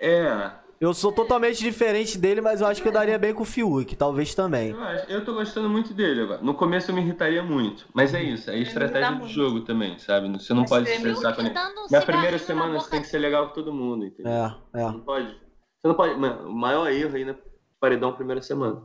É, 0.00 0.52
Eu 0.80 0.94
sou 0.94 1.10
totalmente 1.10 1.58
diferente 1.58 2.16
dele, 2.16 2.40
mas 2.40 2.60
eu 2.60 2.68
acho 2.68 2.80
que 2.80 2.86
eu 2.86 2.92
daria 2.92 3.18
bem 3.18 3.34
com 3.34 3.42
o 3.42 3.46
Fiuk, 3.46 3.96
talvez 3.96 4.32
também. 4.32 4.70
eu, 4.70 4.80
acho- 4.84 5.10
eu 5.10 5.24
tô 5.24 5.34
gostando 5.34 5.68
muito 5.68 5.92
dele 5.92 6.20
agora. 6.22 6.40
No 6.40 6.54
começo 6.54 6.90
eu 6.90 6.94
me 6.94 7.00
irritaria 7.00 7.42
muito. 7.42 7.84
Mas 7.92 8.14
é 8.14 8.22
isso, 8.22 8.48
é 8.48 8.58
estratégia 8.58 9.10
muito. 9.10 9.26
de 9.26 9.32
jogo 9.34 9.60
também, 9.62 9.98
sabe? 9.98 10.30
Você 10.38 10.54
não 10.54 10.64
pode 10.64 10.86
se 10.88 10.94
estressar 10.94 11.34
com 11.34 11.42
um 11.42 11.52
Na 11.90 12.00
primeira 12.00 12.38
semana 12.38 12.74
na 12.74 12.80
você 12.80 12.90
tem 12.90 13.00
que 13.02 13.08
ser 13.08 13.18
legal 13.18 13.48
com 13.48 13.54
todo 13.54 13.72
mundo, 13.72 14.04
entendeu? 14.06 14.30
É, 14.32 14.48
Você 14.72 14.80
é. 14.80 14.84
não 14.84 15.00
pode. 15.00 15.26
Você 15.28 15.88
não 15.88 15.94
pode. 15.94 16.14
Mano, 16.16 16.48
o 16.48 16.52
maior 16.54 16.88
erro 16.92 17.16
aí 17.16 17.24
na 17.24 17.34
paredão 17.80 18.12
primeira 18.14 18.42
semana. 18.42 18.82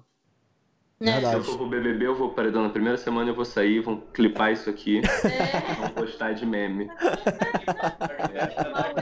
Se 1.02 1.10
eu 1.10 1.14
Verdade. 1.14 1.44
for 1.44 1.58
pro 1.58 1.68
BBB, 1.68 2.06
eu 2.08 2.16
vou 2.16 2.28
pro 2.28 2.36
paredão 2.38 2.64
na 2.64 2.70
primeira 2.70 2.98
semana, 2.98 3.30
eu 3.30 3.36
vou 3.36 3.44
sair, 3.44 3.82
vão 3.82 4.00
clipar 4.14 4.54
isso 4.54 4.70
aqui, 4.70 5.00
É. 5.00 5.74
vão 5.76 5.90
postar 5.90 6.34
de 6.34 6.46
meme. 6.46 6.86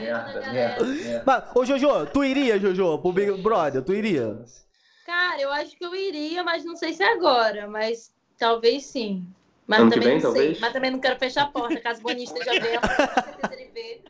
merda, 0.00 0.52
merda. 0.52 1.22
Mas, 1.24 1.44
ô 1.56 1.64
Jojo, 1.64 2.06
tu 2.06 2.24
iria, 2.24 2.58
Jojo, 2.58 2.98
pro 2.98 3.12
Big 3.12 3.30
Brother? 3.42 3.82
Tu 3.84 3.92
iria? 3.94 4.44
Cara, 5.06 5.40
eu 5.40 5.52
acho 5.52 5.76
que 5.76 5.84
eu 5.84 5.94
iria, 5.94 6.42
mas 6.42 6.64
não 6.64 6.74
sei 6.76 6.92
se 6.92 7.02
agora. 7.02 7.68
Mas 7.68 8.12
talvez 8.38 8.84
sim. 8.86 9.24
Mas 9.66 9.80
Ano 9.80 9.90
que 9.90 10.00
também 10.00 10.14
vem, 10.14 10.22
não 10.22 10.32
sei. 10.32 10.40
talvez? 10.40 10.60
Mas 10.60 10.72
também 10.72 10.90
não 10.90 10.98
quero 10.98 11.18
fechar 11.18 11.42
a 11.44 11.46
porta, 11.46 11.78
caso 11.80 12.00
o 12.02 12.06
vendo. 12.60 12.80
com 12.80 12.86
certeza 12.88 13.52
ele 13.52 13.70
vê. 13.72 14.02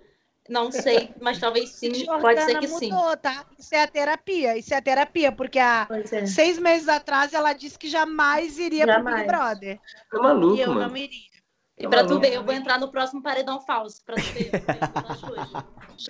Não 0.52 0.70
sei, 0.70 1.14
mas 1.18 1.38
talvez 1.38 1.70
sim. 1.70 1.94
Jordana 1.94 2.20
Pode 2.20 2.42
ser 2.44 2.58
que 2.58 2.68
sim. 2.68 2.92
mudou, 2.92 3.16
tá? 3.16 3.46
Isso 3.58 3.74
é 3.74 3.82
a 3.82 3.88
terapia. 3.88 4.58
Isso 4.58 4.74
é 4.74 4.76
a 4.76 4.82
terapia, 4.82 5.32
porque 5.32 5.58
há 5.58 5.88
é. 6.12 6.26
seis 6.26 6.58
meses 6.58 6.88
atrás 6.90 7.32
ela 7.32 7.54
disse 7.54 7.78
que 7.78 7.88
jamais 7.88 8.58
iria 8.58 8.84
pro 8.84 8.96
Jamais. 8.96 9.16
Big 9.16 9.26
Brother. 9.28 9.80
Tá 10.10 10.18
maluco, 10.18 10.56
e 10.56 10.60
eu 10.60 10.68
mano. 10.74 10.88
não 10.88 10.96
iria. 10.96 11.32
E 11.78 11.88
pra 11.88 12.04
tu 12.06 12.20
ver, 12.20 12.34
eu 12.34 12.44
vou 12.44 12.52
entrar 12.52 12.78
no 12.78 12.90
próximo 12.90 13.22
paredão 13.22 13.62
falso. 13.62 14.04
Pra 14.04 14.16
tu 14.16 14.20
ver. 14.20 14.50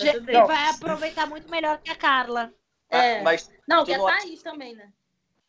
E 0.00 0.20
ver. 0.20 0.44
vai 0.44 0.70
aproveitar 0.70 1.28
muito 1.28 1.48
melhor 1.48 1.78
que 1.78 1.90
a 1.90 1.94
Carla. 1.96 2.52
É. 2.90 3.22
Mas 3.22 3.48
Não, 3.68 3.84
que 3.84 3.92
é 3.92 3.96
não 3.98 4.08
acha- 4.08 4.22
Thaís 4.26 4.42
também, 4.42 4.74
né? 4.74 4.88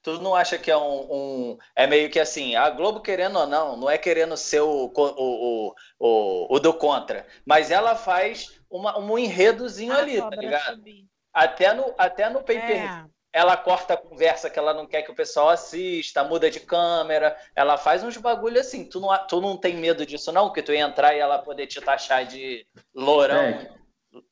tu 0.04 0.20
não 0.22 0.36
acha 0.36 0.58
que 0.58 0.70
é 0.70 0.78
um, 0.78 1.08
um- 1.10 1.58
É 1.76 1.88
meio 1.88 2.10
que 2.12 2.20
assim, 2.20 2.56
a 2.56 2.70
Globo 2.70 3.00
querendo 3.00 3.40
ou 3.40 3.48
não, 3.48 3.78
não 3.78 3.90
é 3.90 3.98
querendo 3.98 4.36
ser 4.36 4.60
o, 4.60 4.92
o, 4.94 4.94
o, 4.96 5.76
o, 5.98 6.56
o 6.56 6.60
do 6.60 6.74
contra. 6.74 7.26
Mas 7.46 7.72
ela 7.72 7.96
faz 7.96 8.62
uma, 8.74 8.98
um 9.00 9.18
enredozinho 9.18 9.94
A 9.94 9.98
ali, 10.00 10.20
tá 10.20 10.30
ligado? 10.32 10.76
subir. 10.76 11.06
Até 11.34 11.74
no, 11.74 11.94
até 11.98 12.30
no 12.30 12.44
pay 12.44 12.60
per. 12.60 12.84
É. 12.84 13.06
ela 13.32 13.56
corta 13.58 13.94
a 13.94 13.98
conversa 13.98 14.50
que 14.50 14.60
ela 14.60 14.74
não 14.74 14.86
quer 14.86 15.02
que 15.02 15.12
o 15.12 15.16
pessoal 15.16 15.50
assista, 15.50 16.24
muda 16.24 16.50
de 16.52 16.60
câmera, 16.60 17.36
ela 17.56 17.78
faz 17.78 18.04
uns 18.04 18.18
bagulho 18.18 18.60
assim. 18.60 18.86
Tu 18.86 19.00
não, 19.00 19.28
tu 19.28 19.42
não 19.42 19.58
tem 19.58 19.76
medo 19.76 20.06
disso, 20.06 20.32
não? 20.32 20.52
Que 20.52 20.62
tu 20.62 20.72
ia 20.72 20.82
entrar 20.82 21.16
e 21.16 21.20
ela 21.20 21.40
poder 21.40 21.68
te 21.68 21.80
taxar 21.82 22.26
de 22.26 22.66
lourão, 22.94 23.36
É. 23.42 23.72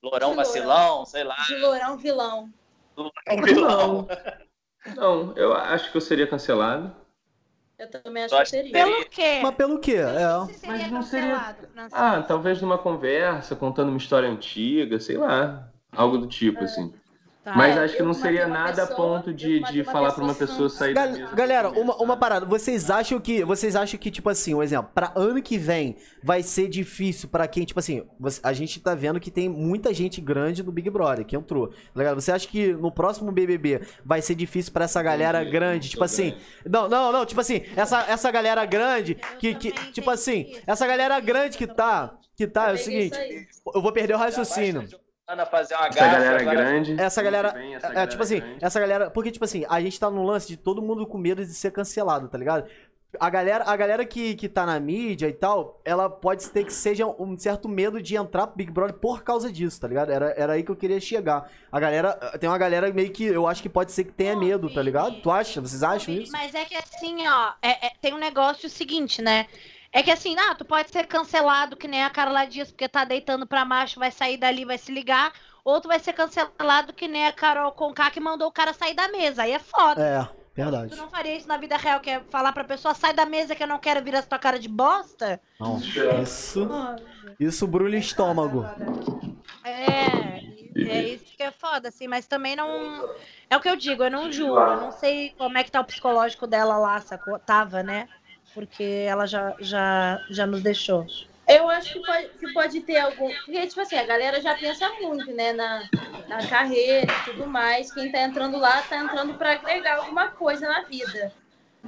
lourão 0.03 0.31
De 0.31 0.35
vacilão, 0.37 1.05
sei 1.05 1.23
lá, 1.23 1.35
De 1.47 1.55
lourão 1.55 1.97
vilão. 1.97 2.49
lourão 2.95 3.43
vilão. 3.45 4.07
Não, 4.95 5.35
eu 5.37 5.53
acho 5.53 5.91
que 5.91 5.97
eu 5.97 6.01
seria 6.01 6.27
cancelado. 6.27 6.95
Eu 7.81 7.89
também 7.89 8.23
acho 8.23 8.35
Tu 8.35 8.43
que 8.43 8.49
seria. 8.49 8.71
Pelo 8.71 9.05
quê? 9.05 9.39
Mas 9.41 9.55
pelo 9.55 9.79
quê? 9.79 9.95
É. 9.95 10.53
Se 10.53 10.67
Mas 10.67 10.91
não 10.91 11.01
seria-? 11.01 11.55
Ah, 11.91 12.21
talvez 12.21 12.61
numa 12.61 12.77
conversa, 12.77 13.55
contando 13.55 13.89
uma 13.89 13.97
história 13.97 14.29
antiga, 14.29 14.99
sei 14.99 15.17
lá. 15.17 15.67
Algo 15.91 16.19
do 16.19 16.27
tipo, 16.27 16.63
assim. 16.63 16.93
Tá. 17.43 17.55
Mas 17.55 17.75
É, 17.75 17.79
acho 17.85 17.97
que 17.97 18.03
não 18.03 18.13
seria 18.13 18.47
nada 18.47 18.83
a 18.83 18.87
ponto 18.87 19.33
de, 19.33 19.61
de 19.71 19.83
falar 19.83 20.11
pra 20.11 20.23
uma 20.23 20.35
pessoa 20.35 20.69
sair 20.69 20.93
da 20.93 21.07
Gal- 21.07 21.17
mesa. 21.17 21.35
galera, 21.35 21.69
uma, 21.71 21.95
uma 21.95 22.15
parada. 22.15 22.45
Vocês 22.45 22.91
acham 22.91 23.19
que. 23.19 23.43
Vocês 23.43 23.75
acham 23.75 23.99
que, 23.99 24.11
tipo 24.11 24.29
assim, 24.29 24.53
um 24.53 24.61
exemplo, 24.61 24.91
pra 24.93 25.11
ano 25.15 25.41
que 25.41 25.57
vem 25.57 25.95
vai 26.23 26.43
ser 26.43 26.67
difícil 26.67 27.27
pra 27.29 27.47
quem, 27.47 27.65
tipo 27.65 27.79
assim, 27.79 28.03
a 28.43 28.53
gente 28.53 28.79
tá 28.79 28.93
vendo 28.93 29.19
que 29.19 29.31
tem 29.31 29.49
muita 29.49 29.91
gente 29.91 30.21
grande 30.21 30.61
do 30.61 30.71
Big 30.71 30.87
Brother 30.91 31.25
que 31.25 31.35
entrou. 31.35 31.69
tá 31.69 31.75
ligado? 31.95 32.21
Você 32.21 32.31
acha 32.31 32.47
que 32.47 32.73
no 32.73 32.91
próximo 32.91 33.31
BBB 33.31 33.81
vai 34.05 34.21
ser 34.21 34.35
difícil 34.35 34.71
pra 34.71 34.85
essa 34.85 35.01
galera 35.01 35.39
Entendi, 35.41 35.51
grande? 35.51 35.89
Tipo 35.89 36.03
assim. 36.03 36.29
grande. 36.29 36.45
Não, 36.69 36.87
não, 36.87 37.11
não, 37.11 37.25
tipo 37.25 37.41
assim, 37.41 37.63
essa, 37.75 38.03
essa 38.07 38.29
galera 38.29 38.63
grande 38.65 39.15
que, 39.39 39.55
que 39.55 39.71
tipo 39.91 40.11
assim, 40.11 40.41
isso. 40.47 40.61
essa 40.67 40.85
galera 40.85 41.19
grande 41.19 41.57
que 41.57 41.65
tá, 41.65 42.13
que 42.37 42.45
tá, 42.45 42.69
é 42.69 42.73
o 42.73 42.77
seguinte, 42.77 43.17
eu 43.73 43.81
vou 43.81 43.91
perder 43.91 44.13
o 44.13 44.17
Já 44.19 44.25
raciocínio. 44.25 44.87
Fazer 45.45 45.75
uma 45.75 45.87
Essa 45.87 45.99
galera 45.99 46.41
agora- 46.41 46.55
grande. 46.57 47.01
Essa 47.01 47.21
galera. 47.23 47.51
vem, 47.53 47.75
essa 47.75 47.87
É, 47.87 47.89
galera 47.89 48.07
tipo 48.11 48.23
assim, 48.23 48.39
grande. 48.39 48.65
essa 48.65 48.79
galera. 48.79 49.09
Porque, 49.11 49.31
tipo 49.31 49.45
assim, 49.45 49.65
a 49.69 49.81
gente 49.81 49.99
tá 49.99 50.09
num 50.09 50.23
lance 50.23 50.47
de 50.47 50.57
todo 50.57 50.81
mundo 50.81 51.05
com 51.07 51.17
medo 51.17 51.45
de 51.45 51.53
ser 51.53 51.71
cancelado, 51.71 52.27
tá 52.27 52.37
ligado? 52.37 52.67
A 53.19 53.29
galera, 53.29 53.65
a 53.67 53.75
galera 53.75 54.05
que, 54.05 54.35
que 54.35 54.47
tá 54.47 54.65
na 54.65 54.79
mídia 54.79 55.27
e 55.27 55.33
tal, 55.33 55.81
ela 55.83 56.09
pode 56.09 56.49
ter 56.49 56.63
que 56.63 56.71
seja 56.71 57.05
um 57.05 57.37
certo 57.37 57.67
medo 57.67 58.01
de 58.01 58.15
entrar 58.15 58.47
pro 58.47 58.55
Big 58.55 58.71
Brother 58.71 58.95
por 58.95 59.21
causa 59.21 59.51
disso, 59.51 59.81
tá 59.81 59.85
ligado? 59.85 60.09
Era, 60.13 60.33
era 60.37 60.53
aí 60.53 60.63
que 60.63 60.71
eu 60.71 60.77
queria 60.77 60.97
chegar. 60.97 61.51
A 61.69 61.77
galera. 61.77 62.13
Tem 62.39 62.49
uma 62.49 62.57
galera 62.57 62.89
meio 62.93 63.11
que 63.11 63.25
eu 63.25 63.47
acho 63.47 63.61
que 63.61 63.67
pode 63.67 63.91
ser 63.91 64.05
que 64.05 64.13
tenha 64.13 64.33
medo, 64.33 64.73
tá 64.73 64.81
ligado? 64.81 65.21
Tu 65.21 65.29
acha? 65.29 65.59
Vocês 65.59 65.83
acham 65.83 66.13
isso? 66.13 66.31
Mas 66.31 66.55
é 66.55 66.63
que 66.63 66.73
assim, 66.77 67.27
ó, 67.27 67.51
é- 67.61 67.87
é- 67.87 67.91
tem 68.01 68.13
um 68.13 68.17
negócio 68.17 68.69
seguinte, 68.69 69.21
né? 69.21 69.45
É 69.93 70.01
que 70.01 70.11
assim, 70.11 70.35
ah, 70.39 70.55
tu 70.55 70.63
pode 70.63 70.89
ser 70.89 71.05
cancelado 71.05 71.75
que 71.75 71.87
nem 71.87 72.03
a 72.03 72.09
Carla 72.09 72.45
Dias, 72.45 72.71
porque 72.71 72.87
tá 72.87 73.03
deitando 73.03 73.45
pra 73.45 73.65
macho, 73.65 73.99
vai 73.99 74.09
sair 74.09 74.37
dali, 74.37 74.63
vai 74.63 74.77
se 74.77 74.91
ligar. 74.91 75.33
Ou 75.65 75.79
tu 75.81 75.87
vai 75.89 75.99
ser 75.99 76.13
cancelado 76.13 76.93
que 76.93 77.07
nem 77.07 77.27
a 77.27 77.31
Carol 77.33 77.71
Conká 77.73 78.09
que 78.09 78.19
mandou 78.19 78.47
o 78.47 78.51
cara 78.51 78.73
sair 78.73 78.93
da 78.95 79.09
mesa. 79.09 79.43
Aí 79.43 79.51
é 79.51 79.59
foda. 79.59 80.01
É, 80.01 80.23
Tu 80.23 80.55
verdade. 80.55 80.95
não 80.95 81.09
faria 81.09 81.35
isso 81.35 81.47
na 81.47 81.57
vida 81.57 81.77
real, 81.77 81.99
que 81.99 82.09
é 82.09 82.19
falar 82.29 82.51
pra 82.51 82.63
pessoa, 82.63 82.93
sai 82.93 83.13
da 83.13 83.25
mesa 83.25 83.53
que 83.53 83.61
eu 83.63 83.67
não 83.67 83.77
quero 83.79 84.03
virar 84.03 84.23
tua 84.23 84.39
cara 84.39 84.57
de 84.57 84.69
bosta? 84.69 85.41
Não. 85.59 85.77
Isso. 86.23 86.67
Isso 87.39 87.67
brulha 87.67 87.97
estômago. 87.97 88.65
É, 89.63 90.41
é 90.75 91.03
isso 91.03 91.35
que 91.37 91.43
é 91.43 91.51
foda, 91.51 91.89
assim, 91.89 92.07
mas 92.07 92.25
também 92.25 92.55
não. 92.55 93.09
É 93.49 93.57
o 93.57 93.59
que 93.59 93.69
eu 93.69 93.75
digo, 93.75 94.03
eu 94.03 94.11
não 94.11 94.31
juro. 94.31 94.59
Eu 94.59 94.81
não 94.81 94.91
sei 94.91 95.33
como 95.37 95.57
é 95.57 95.63
que 95.63 95.71
tá 95.71 95.79
o 95.81 95.85
psicológico 95.85 96.47
dela 96.47 96.77
lá, 96.77 96.99
sacou? 97.01 97.37
Tava, 97.37 97.83
né? 97.83 98.07
Porque 98.53 99.05
ela 99.07 99.25
já, 99.25 99.55
já, 99.59 100.19
já 100.29 100.45
nos 100.45 100.61
deixou. 100.61 101.05
Eu 101.47 101.69
acho 101.69 101.93
que 101.93 101.99
pode, 102.05 102.27
que 102.29 102.53
pode 102.53 102.81
ter 102.81 102.97
algum. 102.99 103.29
Porque, 103.45 103.67
tipo 103.67 103.81
assim, 103.81 103.95
a 103.97 104.05
galera 104.05 104.39
já 104.41 104.55
pensa 104.55 104.89
muito, 105.01 105.31
né, 105.33 105.51
na, 105.53 105.83
na 106.27 106.47
carreira 106.47 107.11
e 107.11 107.25
tudo 107.25 107.47
mais. 107.47 107.91
Quem 107.93 108.11
tá 108.11 108.21
entrando 108.21 108.57
lá 108.57 108.81
tá 108.83 108.97
entrando 108.97 109.33
pra 109.33 109.53
agregar 109.53 109.97
alguma 109.97 110.29
coisa 110.29 110.67
na 110.67 110.81
vida. 110.83 111.33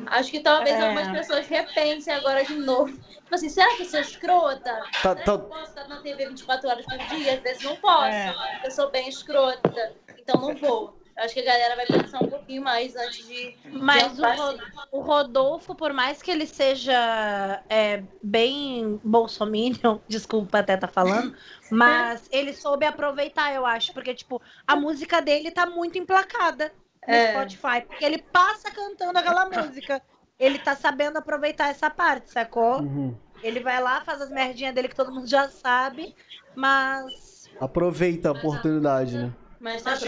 Acho 0.08 0.32
que 0.32 0.40
talvez 0.40 0.76
É. 0.76 0.82
algumas 0.82 1.08
pessoas 1.10 1.48
repensem 1.48 2.14
agora 2.14 2.44
de 2.44 2.56
novo. 2.56 2.92
Tipo 2.98 3.36
assim, 3.36 3.48
será 3.48 3.76
que 3.76 3.84
eu 3.84 3.86
sou 3.86 4.00
escrota? 4.00 4.82
Tá, 5.02 5.16
tá- 5.16 5.32
Eu 5.34 5.40
posso 5.40 5.64
estar 5.70 5.88
na 5.88 5.98
TV 6.02 6.28
24 6.30 6.68
horas 6.70 6.86
por 6.86 6.98
dia? 7.16 7.36
Às 7.36 7.40
vezes 7.42 7.64
não 7.64 7.76
posso. 7.76 8.06
É. 8.08 8.34
Eu 8.66 8.72
sou 8.72 8.90
bem 8.90 9.08
escrota. 9.08 9.94
Então 10.18 10.42
não 10.42 10.56
vou. 10.56 10.98
Acho 11.16 11.34
que 11.34 11.42
a 11.42 11.46
galera 11.46 11.76
vai 11.76 11.86
pensar 11.86 12.24
um 12.24 12.28
pouquinho 12.28 12.64
mais 12.64 12.96
antes 12.96 13.28
de. 13.28 13.56
Mas 13.72 14.18
o, 14.18 14.24
Ro- 14.24 14.30
assim. 14.32 14.60
o 14.92 15.02
Rodolfo, 15.02 15.76
por 15.76 15.94
mais 15.94 16.22
que 16.22 16.32
ele 16.32 16.48
seja 16.48 17.64
é, 17.70 18.04
bem 18.22 19.00
bolsominion, 19.04 20.00
desculpa 20.10 20.60
até 20.60 20.76
tá 20.76 20.88
falando, 20.88 21.36
mas 21.70 22.28
ele 22.32 22.52
soube 22.54 22.86
aproveitar, 22.86 23.54
eu 23.54 23.66
acho, 23.66 23.94
porque, 23.94 24.14
tipo, 24.14 24.42
a 24.66 24.76
música 24.76 25.22
dele 25.22 25.52
tá 25.52 25.66
muito 25.68 25.98
emplacada 26.00 26.72
no 27.08 27.14
É. 27.14 27.30
Spotify, 27.30 27.86
porque 27.88 28.04
ele 28.04 28.18
passa 28.18 28.72
cantando 28.72 29.20
aquela 29.20 29.46
música. 29.50 30.02
Ele 30.40 30.58
tá 30.58 30.76
sabendo 30.76 31.18
aproveitar 31.18 31.70
essa 31.70 31.90
parte, 31.92 32.32
sacou? 32.32 32.80
Uhum. 32.82 33.16
Ele 33.44 33.60
vai 33.60 33.80
lá, 33.82 34.02
faz 34.02 34.20
as 34.20 34.30
merdinhas 34.32 34.74
dele 34.74 34.88
que 34.88 34.96
todo 34.96 35.12
mundo 35.14 35.28
já 35.28 35.48
sabe, 35.48 36.16
mas 36.56 37.50
Aproveita 37.62 38.30
a 38.30 38.32
oportunidade, 38.32 39.18
né? 39.18 39.32
Mas 39.60 39.84
tá 39.84 39.92
mas 39.92 40.00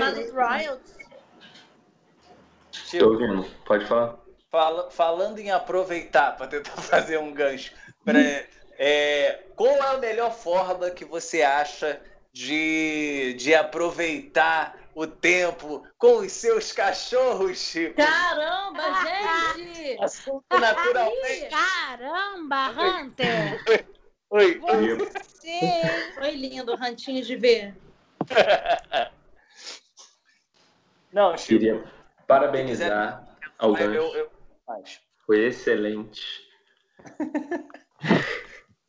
royalties. 2.86 2.92
Tô 2.92 2.98
Tipo, 2.98 3.06
ouvindo. 3.06 3.44
Pode 3.66 3.86
falar. 3.86 4.18
fala- 4.52 4.90
falando 4.92 5.40
em 5.40 5.52
aproveitar, 5.52 6.36
para 6.38 6.48
tentar 6.48 6.72
fazer 6.82 7.18
um 7.20 7.34
gancho. 7.34 7.74
pra- 8.04 8.20
é, 8.78 9.44
qual 9.56 9.70
é 9.76 9.96
a 9.96 9.98
melhor 9.98 10.32
forma 10.34 10.90
que 10.92 11.06
você 11.06 11.42
acha 11.42 12.02
de, 12.34 13.34
de 13.38 13.56
aproveitar 13.56 14.78
o 14.94 15.08
tempo 15.08 15.86
com 15.98 16.18
os 16.18 16.32
seus 16.32 16.72
cachorros, 16.74 17.58
Chico? 17.58 17.96
Caramba, 17.96 18.84
gente! 19.06 19.98
Assunto 20.02 20.44
naturalmente. 20.60 21.50
Caramba, 21.50 22.70
Hunter! 22.70 23.64
Oi, 24.30 24.60
Você? 24.60 26.12
Foi 26.14 26.32
lindo, 26.32 26.76
rantinho 26.76 27.24
de 27.24 27.36
ver. 27.38 27.74
Não, 31.14 31.38
Chico. 31.38 31.60
Queria 31.60 31.95
parabenizar 32.28 33.24
ao 33.58 33.70
eu, 33.72 33.76
gancho. 33.76 33.94
eu, 33.98 34.16
eu- 34.16 34.32
Foi 35.26 35.46
excelente. 35.46 36.22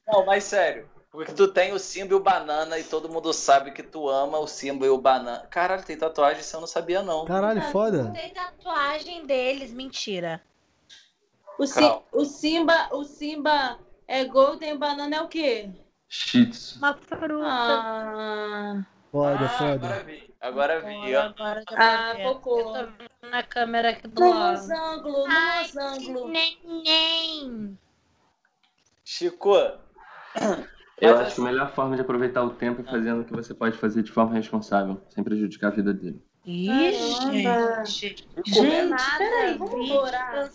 Não, 0.06 0.24
mas 0.24 0.44
sério. 0.44 0.88
Porque 1.10 1.32
tu 1.32 1.48
tem 1.48 1.72
o 1.72 1.78
Simba 1.78 2.12
e 2.12 2.16
o 2.16 2.20
Banana 2.20 2.78
e 2.78 2.84
todo 2.84 3.08
mundo 3.08 3.32
sabe 3.32 3.70
que 3.70 3.82
tu 3.82 4.08
ama 4.08 4.38
o 4.38 4.46
Simba 4.46 4.84
e 4.84 4.90
o 4.90 4.98
Banana. 4.98 5.46
Caralho, 5.50 5.82
tem 5.82 5.96
tatuagem, 5.96 6.40
isso 6.40 6.54
eu 6.54 6.60
não 6.60 6.66
sabia 6.66 7.02
não. 7.02 7.24
Caralho, 7.24 7.62
foda. 7.62 8.12
Tem 8.12 8.28
tatuagem 8.34 9.24
deles, 9.26 9.72
mentira. 9.72 10.42
O, 11.58 11.64
o 12.12 12.24
Simba, 12.26 12.88
o 12.92 13.02
Simba 13.02 13.78
é 14.06 14.24
Golden 14.24 14.76
Banana 14.76 15.16
é 15.16 15.20
o 15.22 15.28
quê? 15.28 15.70
Tzu. 16.08 16.78
Uma 16.78 16.94
fruta. 16.94 17.46
Ah, 17.48 18.84
Foda, 19.10 19.44
Ah, 19.46 19.48
foda. 19.48 20.04
Vi, 20.04 20.34
agora 20.46 20.80
vi, 20.80 21.14
ó. 21.14 21.22
Agora 21.22 21.62
Ah, 21.76 22.14
cocô. 22.22 22.58
Eu 22.58 22.64
tô 22.64 22.92
vendo 22.98 23.30
na 23.30 23.42
câmera 23.42 23.90
aqui 23.90 24.08
do 24.08 24.20
lado. 24.28 24.52
losango, 24.52 25.08
no 25.10 25.26
Ai, 25.26 25.66
losango. 25.74 26.28
neném. 26.28 27.78
Chico, 29.04 29.54
Eu 30.98 31.16
acho 31.18 31.34
que 31.34 31.40
a 31.40 31.44
melhor 31.44 31.72
forma 31.72 31.94
de 31.94 32.02
aproveitar 32.02 32.42
o 32.42 32.50
tempo 32.50 32.80
é 32.80 32.84
fazendo 32.84 33.20
o 33.22 33.24
que 33.24 33.32
você 33.32 33.54
pode 33.54 33.76
fazer 33.76 34.02
de 34.02 34.10
forma 34.10 34.34
responsável, 34.34 35.00
sem 35.10 35.22
prejudicar 35.22 35.68
a 35.68 35.76
vida 35.76 35.92
dele. 35.92 36.22
Ih, 36.44 36.92
gente. 37.84 38.16
Gente, 38.44 38.88
Nada 38.90 39.18
peraí, 39.18 39.58
vamos 39.58 39.90
orar. 39.90 40.50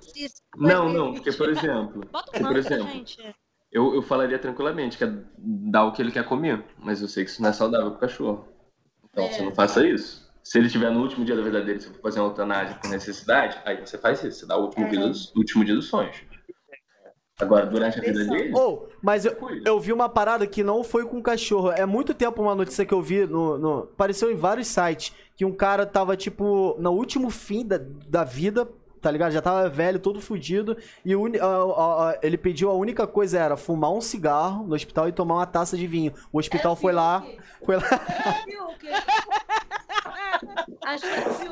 Não, 0.56 0.90
não, 0.90 1.14
porque, 1.14 1.32
por 1.32 1.50
exemplo, 1.50 2.02
Bota 2.12 2.32
por 2.32 2.52
o 2.52 2.58
exemplo, 2.58 2.88
gente. 2.92 3.36
eu, 3.72 3.94
eu 3.96 4.02
falaria 4.02 4.40
tranquilamente 4.40 4.98
que 4.98 5.04
é 5.04 5.12
dar 5.38 5.86
o 5.86 5.92
que 5.92 6.02
ele 6.02 6.12
quer 6.12 6.26
comer, 6.26 6.66
mas 6.78 7.02
eu 7.02 7.08
sei 7.08 7.24
que 7.26 7.32
isso 7.32 7.42
não 7.42 7.50
é 7.50 7.54
saudável 7.54 7.92
pro 7.92 8.00
cachorro. 8.00 8.48
Então 9.12 9.26
É. 9.26 9.32
você 9.32 9.42
não 9.44 9.54
faça 9.54 9.86
isso. 9.86 10.30
Se 10.44 10.58
ele 10.58 10.68
estiver 10.68 10.90
no 10.92 11.02
último 11.02 11.24
dia 11.24 11.36
da 11.36 11.42
vida 11.42 11.62
dele, 11.62 11.80
se 11.80 11.88
for 11.88 12.02
fazer 12.02 12.20
uma 12.20 12.30
eutanásia 12.30 12.76
por 12.82 12.90
necessidade, 12.90 13.58
aí 13.64 13.80
você 13.80 13.98
faz 13.98 14.24
isso, 14.24 14.40
você 14.40 14.46
dá 14.46 14.58
o 14.58 14.64
último, 14.64 14.90
dia, 14.90 15.00
dos, 15.00 15.32
último 15.36 15.64
dia 15.64 15.76
dos 15.76 15.88
sonhos. 15.88 16.16
Agora, 17.40 17.66
durante 17.66 17.98
a 18.00 18.02
vida 18.02 18.24
dele, 18.26 18.52
Ou, 18.54 18.88
mas 19.02 19.26
eu, 19.26 19.36
eu 19.66 19.80
vi 19.80 19.92
uma 19.92 20.08
parada 20.08 20.46
que 20.46 20.64
não 20.64 20.84
foi 20.84 21.06
com 21.06 21.22
cachorro. 21.24 21.72
É 21.72 21.86
muito 21.88 22.14
tempo 22.14 22.40
uma 22.42 22.54
notícia 22.54 22.86
que 22.86 22.94
eu 22.94 23.02
vi 23.02 23.26
no, 23.26 23.58
no- 23.58 23.80
Apareceu 23.94 24.32
em 24.32 24.36
vários 24.36 24.68
sites. 24.68 25.12
Que 25.36 25.44
um 25.44 25.52
cara 25.52 25.86
tava, 25.88 26.16
tipo, 26.16 26.76
no 26.80 26.92
último 26.92 27.32
fim 27.32 27.66
da, 27.66 27.80
da 28.08 28.24
vida, 28.24 28.68
tá 29.02 29.12
ligado? 29.12 29.32
Já 29.32 29.42
tava 29.42 29.68
velho, 29.70 30.00
todo 30.00 30.22
fudido. 30.22 30.78
E 31.04 31.14
a- 31.14 32.20
ele 32.22 32.38
pediu 32.38 32.70
a 32.70 32.74
única 32.74 33.06
coisa 33.08 33.40
era 33.40 33.58
fumar 33.58 33.92
um 33.92 34.02
cigarro 34.02 34.66
no 34.66 34.76
hospital 34.76 35.10
e 35.10 35.12
tomar 35.12 35.36
uma 35.36 35.46
taça 35.46 35.76
de 35.76 35.88
vinho. 35.88 36.14
O 36.32 36.40
hospital 36.40 36.76
foi 36.76 36.94
lá. 36.94 37.26
Foi 37.66 37.76
lá. 37.78 37.84
É? 37.86 38.34
Que... 38.46 38.52
Que 38.52 38.52
viu. 38.52 38.62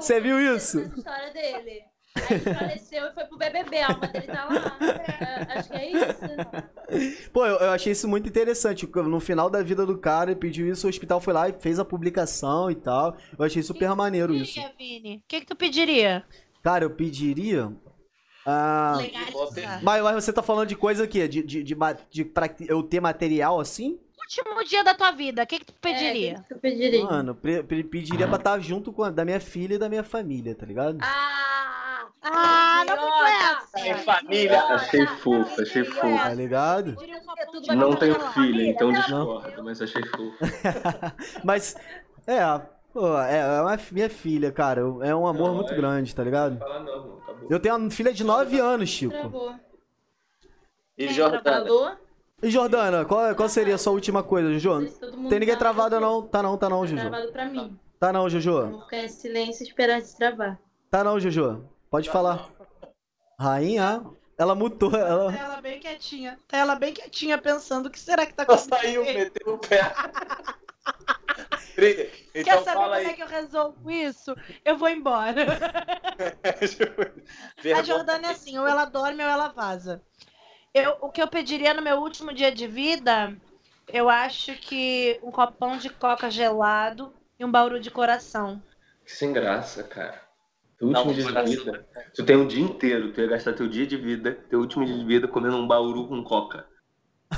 Você 0.01 0.19
viu 0.19 0.39
isso? 0.55 0.79
História 0.79 1.31
dele. 1.31 1.83
Aí 2.15 2.39
faleceu 2.39 3.05
e 3.05 3.13
foi 3.13 3.23
pro 3.25 3.37
BBB, 3.37 3.77
a 3.79 3.87
alma 3.93 4.07
dele 4.07 4.27
tá 4.27 4.45
lá. 4.45 4.77
É, 4.81 5.59
acho 5.59 5.69
que 5.69 5.77
é 5.77 5.91
isso. 5.91 7.31
Pô, 7.31 7.45
eu, 7.45 7.55
eu 7.57 7.69
achei 7.69 7.91
isso 7.93 8.07
muito 8.07 8.27
interessante. 8.27 8.89
No 8.95 9.19
final 9.19 9.49
da 9.49 9.61
vida 9.61 9.85
do 9.85 9.97
cara, 9.97 10.31
ele 10.31 10.39
pediu 10.39 10.67
isso, 10.67 10.87
o 10.87 10.89
hospital 10.89 11.21
foi 11.21 11.33
lá 11.33 11.47
e 11.47 11.53
fez 11.53 11.79
a 11.79 11.85
publicação 11.85 12.69
e 12.69 12.75
tal. 12.75 13.15
Eu 13.37 13.45
achei 13.45 13.61
super 13.61 13.95
maneiro 13.95 14.33
isso. 14.33 14.55
Pediria, 14.55 14.73
Vini? 14.77 15.17
O 15.17 15.21
que, 15.27 15.41
que 15.41 15.45
tu 15.45 15.55
pediria? 15.55 16.25
Cara, 16.63 16.83
eu 16.83 16.89
pediria. 16.89 17.71
Ah, 18.45 18.95
Legalizar. 18.97 19.83
mas, 19.83 20.01
mas 20.03 20.23
você 20.23 20.33
tá 20.33 20.41
falando 20.41 20.67
de 20.69 20.75
coisa 20.75 21.03
aqui? 21.03 21.27
De, 21.27 21.43
de, 21.43 21.63
de, 21.63 21.75
de 22.09 22.25
pra 22.25 22.49
eu 22.67 22.81
ter 22.83 22.99
material 22.99 23.59
assim? 23.59 23.99
Último 24.19 24.63
dia 24.63 24.83
da 24.83 24.93
tua 24.93 25.11
vida, 25.11 25.41
o 25.43 25.47
que, 25.47 25.59
que 25.59 25.65
tu 25.65 25.73
pediria? 25.81 26.33
É, 26.33 26.47
que 26.47 26.53
eu 26.53 26.59
pediria? 26.59 27.03
Mano, 27.03 27.33
pre- 27.35 27.63
pre- 27.63 27.83
pediria 27.83 28.27
pra 28.27 28.37
estar 28.37 28.59
junto 28.59 28.93
com 28.93 29.03
a 29.03 29.09
da 29.09 29.25
minha 29.25 29.39
filha 29.39 29.75
e 29.75 29.77
da 29.79 29.89
minha 29.89 30.03
família, 30.03 30.53
tá 30.55 30.65
ligado? 30.65 30.97
Ah! 31.01 32.05
Ah, 32.21 32.83
não 32.85 33.25
essa. 33.25 33.79
Em 33.87 33.95
família. 34.03 34.61
achei 34.65 35.05
fofo, 35.07 35.61
achei 35.61 35.83
Tá 35.83 35.91
fofo. 35.91 36.35
ligado? 36.35 36.95
Um 36.99 37.01
É 37.01 37.59
de 37.61 37.67
vai 37.67 37.75
Não 37.75 37.95
tenho 37.95 38.19
filho, 38.31 38.61
então 38.61 38.91
Família, 38.93 39.01
discordo, 39.05 39.63
mas 39.63 39.81
achei 39.81 40.05
fofo. 40.05 40.37
Mas, 41.43 41.75
é, 42.27 42.39
pô, 42.93 43.17
é, 43.19 43.37
é 43.39 43.61
uma 43.61 43.79
minha 43.91 44.09
filha, 44.09 44.51
cara. 44.51 44.81
eu- 44.81 45.03
É 45.03 45.15
um 45.15 45.25
amor 45.27 45.49
Não, 45.49 45.55
muito 45.55 45.73
é- 45.73 45.75
grande, 45.75 46.13
tá 46.15 46.23
ligado? 46.23 46.57
Fala 46.57 46.79
não, 46.79 46.97
mano, 47.01 47.19
acabou. 47.23 47.47
Eu 47.49 47.59
tenho 47.59 47.75
uma 47.75 47.89
filha 47.91 48.13
de 48.13 48.23
9 48.23 48.59
anos, 48.59 48.89
Chico. 48.89 49.11
Travou. 49.13 49.55
E 50.97 51.05
Quem 51.07 51.13
Jordana? 51.13 51.97
E 52.41 52.49
Jordana, 52.49 53.05
qual, 53.05 53.35
qual 53.35 53.49
seria 53.49 53.75
a 53.75 53.77
sua 53.77 53.93
última 53.93 54.23
coisa, 54.23 54.49
Não 54.49 54.59
Jojo? 54.59 54.91
todo 54.99 55.17
mundo 55.17 55.29
Tem 55.29 55.39
ninguém 55.39 55.55
tá- 55.55 55.59
travado 55.59 55.99
não? 55.99 56.21
Tá 56.21 56.41
não, 56.43 56.57
tá 56.57 56.69
não, 56.69 56.81
Tá 56.81 56.87
Jojo. 56.87 57.01
travado 57.09 57.31
pra 57.31 57.45
mim. 57.45 57.79
Tá 57.99 58.13
não, 58.13 58.29
Jojo. 58.29 58.69
Vou 58.71 58.81
ficar 58.83 58.97
em 58.97 59.09
silêncio 59.09 59.63
e 59.63 59.67
esperar 59.67 59.99
destravar. 59.99 60.57
Tá 60.89 61.03
não, 61.03 61.19
Jojo. 61.19 61.63
Pode 61.91 62.09
falar. 62.09 62.47
Rainha, 63.37 64.03
ela 64.37 64.55
mutou, 64.55 64.91
ela... 64.95 65.31
Tá 65.33 65.39
ela 65.39 65.61
bem 65.61 65.79
quietinha. 65.79 66.37
Tá 66.47 66.57
ela 66.57 66.75
bem 66.75 66.93
quietinha 66.93 67.37
pensando 67.37 67.87
o 67.87 67.89
que 67.89 67.99
será 67.99 68.25
que 68.25 68.33
tá 68.33 68.43
acontecendo. 68.43 68.69
saiu, 68.75 69.03
meteu 69.03 69.53
o 69.53 69.57
pé. 69.57 69.93
Pri, 71.75 71.93
Quer 71.95 72.41
Então 72.41 72.63
saber 72.63 72.79
fala 72.79 72.95
como 72.97 73.07
é 73.07 73.09
aí. 73.09 73.15
que 73.15 73.23
eu 73.23 73.27
resolvo 73.27 73.91
isso? 73.91 74.35
Eu 74.65 74.77
vou 74.77 74.89
embora. 74.89 75.45
A 77.75 77.83
Jordana 77.83 78.27
é 78.27 78.31
assim, 78.31 78.57
ou 78.57 78.67
ela 78.67 78.85
dorme 78.85 79.23
ou 79.23 79.29
ela 79.29 79.49
vaza. 79.49 80.01
Eu, 80.73 80.97
o 81.01 81.09
que 81.09 81.21
eu 81.21 81.27
pediria 81.27 81.73
no 81.73 81.81
meu 81.81 81.97
último 81.97 82.33
dia 82.33 82.51
de 82.51 82.67
vida, 82.67 83.35
eu 83.87 84.09
acho 84.09 84.53
que 84.55 85.19
um 85.23 85.31
copão 85.31 85.77
de 85.77 85.89
coca 85.89 86.29
gelado 86.29 87.13
e 87.39 87.45
um 87.45 87.51
bauru 87.51 87.79
de 87.79 87.89
coração. 87.89 88.61
Que 89.05 89.11
sem 89.11 89.33
graça, 89.33 89.83
cara. 89.83 90.21
Teu 90.77 90.87
Não, 90.87 91.07
último 91.07 91.31
dia 91.33 91.43
de 91.43 91.57
vida. 91.57 91.87
Tu 92.15 92.25
tem 92.25 92.37
um 92.37 92.47
dia 92.47 92.63
inteiro, 92.63 93.11
tu 93.11 93.21
ia 93.21 93.27
gastar 93.27 93.53
teu 93.53 93.67
dia 93.67 93.85
de 93.87 93.97
vida, 93.97 94.33
teu 94.49 94.59
último 94.59 94.85
dia 94.85 94.97
de 94.97 95.05
vida 95.05 95.27
comendo 95.27 95.57
um 95.57 95.67
bauru 95.67 96.07
com 96.07 96.23
coca. 96.23 96.65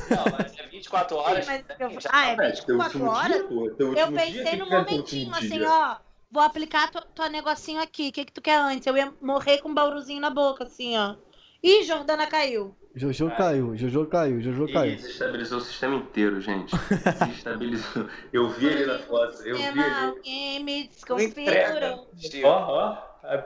Não, 0.10 0.32
mas 0.32 0.58
é 0.58 0.64
24 0.68 1.18
horas. 1.18 1.46
Sim, 1.46 1.52
mas 1.52 1.80
eu- 1.80 2.00
já 2.00 2.10
ah, 2.14 2.28
é 2.28 2.32
É, 2.32 2.36
teu 2.36 2.78
24 2.78 3.00
último 3.00 3.12
horas? 3.12 3.32
dia, 3.38 3.44
pô. 3.44 3.70
Teu 3.72 3.94
Eu 3.94 4.12
pensei 4.12 4.56
num 4.58 4.70
momentinho 4.70 5.32
assim, 5.32 5.50
dia? 5.50 5.70
ó. 5.70 5.98
Vou 6.32 6.42
aplicar 6.42 6.90
tua, 6.90 7.02
tua 7.02 7.30
negocinho 7.30 7.82
aqui. 7.82 8.08
O 8.08 8.12
que, 8.12 8.26
que 8.26 8.32
tu 8.32 8.42
quer 8.42 8.56
antes? 8.58 8.88
Eu 8.88 8.96
ia 8.96 9.14
morrer 9.22 9.58
com 9.58 9.70
um 9.70 9.74
bauruzinho 9.74 10.22
na 10.22 10.30
boca, 10.30 10.64
assim, 10.64 10.98
ó. 10.98 11.16
Ih, 11.62 11.84
Jordana 11.84 12.26
caiu. 12.26 12.76
Jojo 12.96 13.30
caiu, 13.38 13.78
Jojo 13.78 14.06
caiu, 14.08 14.42
Jojo 14.42 14.68
caiu. 14.74 14.96
desestabilizou 14.96 15.60
o 15.60 15.62
sistema 15.62 15.96
inteiro, 15.96 16.42
gente. 16.42 16.76
Desestabilizou. 16.76 18.10
Eu 18.34 18.50
vi 18.50 18.68
ele 18.68 18.86
na 18.86 19.00
foto, 19.00 19.42
eu 19.44 19.56
vi 19.58 19.64
ele. 19.64 19.80
alguém 19.80 20.64
me 20.64 20.88
desconfigurou. 20.88 22.08
Ó, 22.44 22.50
ó, 22.50 22.98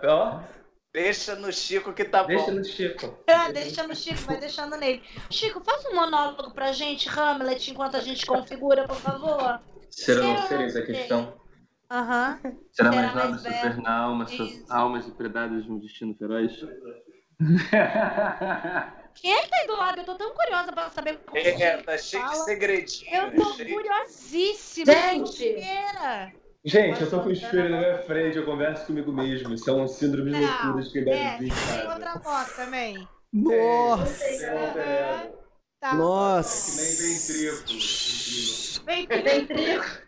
ó. 0.08 0.40
Deixa 0.96 1.36
no 1.36 1.52
Chico 1.52 1.92
que 1.92 2.06
tá 2.06 2.24
Deixa 2.24 2.46
bom. 2.46 2.52
no 2.54 2.64
Chico. 2.64 3.20
Ah, 3.28 3.52
deixa 3.52 3.86
no 3.86 3.94
Chico, 3.94 4.22
vai 4.22 4.38
deixando 4.40 4.78
nele. 4.78 5.04
Chico, 5.30 5.62
faz 5.62 5.84
um 5.88 5.94
monólogo 5.96 6.52
pra 6.54 6.72
gente, 6.72 7.10
Hamlet, 7.10 7.70
enquanto 7.70 7.98
a 7.98 8.00
gente 8.00 8.26
configura, 8.26 8.88
por 8.88 8.96
favor. 8.96 9.60
Será 9.92 10.22
não 10.24 10.38
ser 10.48 10.62
essa 10.62 10.80
a 10.80 10.86
questão? 10.86 11.38
Aham. 11.92 12.40
Será 12.42 12.56
Será 12.72 12.92
mais 12.94 13.14
nada 13.14 13.38
super 13.38 13.78
na 13.82 13.98
alma, 13.98 14.26
almas 14.70 15.06
depredadas 15.06 15.66
no 15.68 15.82
destino 15.82 16.16
feroz? 16.16 16.54
Quem 19.16 19.34
é 19.34 19.44
que 19.44 19.50
tá 19.50 19.58
aí 19.58 19.68
do 19.68 19.76
lado? 19.76 20.00
Eu 20.00 20.06
tô 20.06 20.16
tão 20.16 20.34
curiosa 20.34 20.72
pra 20.72 20.90
saber 20.90 21.18
como 21.26 21.38
É, 21.38 21.52
que 21.78 21.84
tá 21.84 21.98
cheio 21.98 22.24
de 22.24 22.30
fala. 22.32 22.44
segredinhos. 22.46 23.14
Eu 23.14 23.36
tô 23.36 23.54
cheio- 23.54 23.74
curiosíssima. 23.76 24.94
Gente! 24.94 25.46
Inteira. 25.50 26.34
Gente, 26.66 27.02
eu 27.02 27.10
tô 27.10 27.20
com 27.22 27.30
o 27.30 27.32
espelho 27.32 27.70
na 27.70 27.78
minha 27.78 27.98
frente, 28.00 28.38
eu 28.38 28.46
converso 28.46 28.88
comigo 28.88 29.12
mesmo. 29.12 29.54
Isso 29.54 29.70
é 29.70 29.74
um 29.74 29.88
síndrome 29.88 30.32
de 30.32 30.40
loucura 30.42 30.82
de 30.84 30.92
quem 30.92 31.02
É, 31.02 31.06
deve 31.06 31.44
vir, 31.46 31.54
tem 31.54 31.78
cara. 31.78 31.94
outra 31.94 32.20
foto 32.20 32.56
também. 32.56 33.08
Nossa! 33.32 34.26
Tá. 35.80 35.94
Nossa! 35.94 36.82
Vem, 38.84 39.06
Ventrículo. 39.08 40.06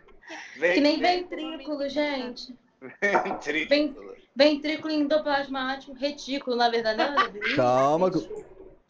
Vem, 0.58 0.74
Que 0.74 0.80
nem 0.80 1.00
ventrículo, 1.00 1.88
gente. 1.88 2.54
ventrículo. 3.00 3.68
Vem- 3.68 3.96
Ventrículo 4.34 4.92
endoplasmático, 4.92 5.92
retículo, 5.94 6.56
na 6.56 6.68
verdade. 6.68 7.00
né? 7.32 7.40
Calma, 7.56 8.10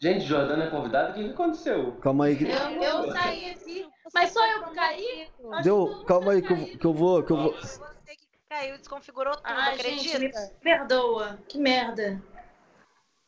Gente, 0.01 0.25
Jordana 0.25 0.65
é 0.65 0.69
convidada, 0.69 1.11
o 1.11 1.13
que, 1.13 1.23
que 1.25 1.29
aconteceu? 1.31 1.97
calma 2.01 2.25
aí. 2.25 2.37
que- 2.37 2.45
Eu, 2.45 2.81
eu 2.81 3.11
saí 3.11 3.51
aqui. 3.51 3.87
Mas 4.13 4.31
só 4.31 4.45
eu 4.47 4.63
que 4.63 4.75
caí? 4.75 5.29
Deu, 5.61 6.03
calma 6.07 6.31
aí 6.31 6.41
que 6.41 6.53
eu, 6.53 6.77
que 6.79 6.85
eu 6.85 6.93
vou, 6.93 7.23
que 7.23 7.31
eu 7.33 7.37
vou. 7.37 7.53
Você 7.53 8.15
que 8.15 8.27
caiu, 8.49 8.77
desconfigurou 8.77 9.35
tudo, 9.35 9.49
gente, 9.81 10.15
acredita? 10.15 10.39
me 10.39 10.49
perdoa. 10.61 11.39
Que 11.49 11.57
merda. 11.57 12.21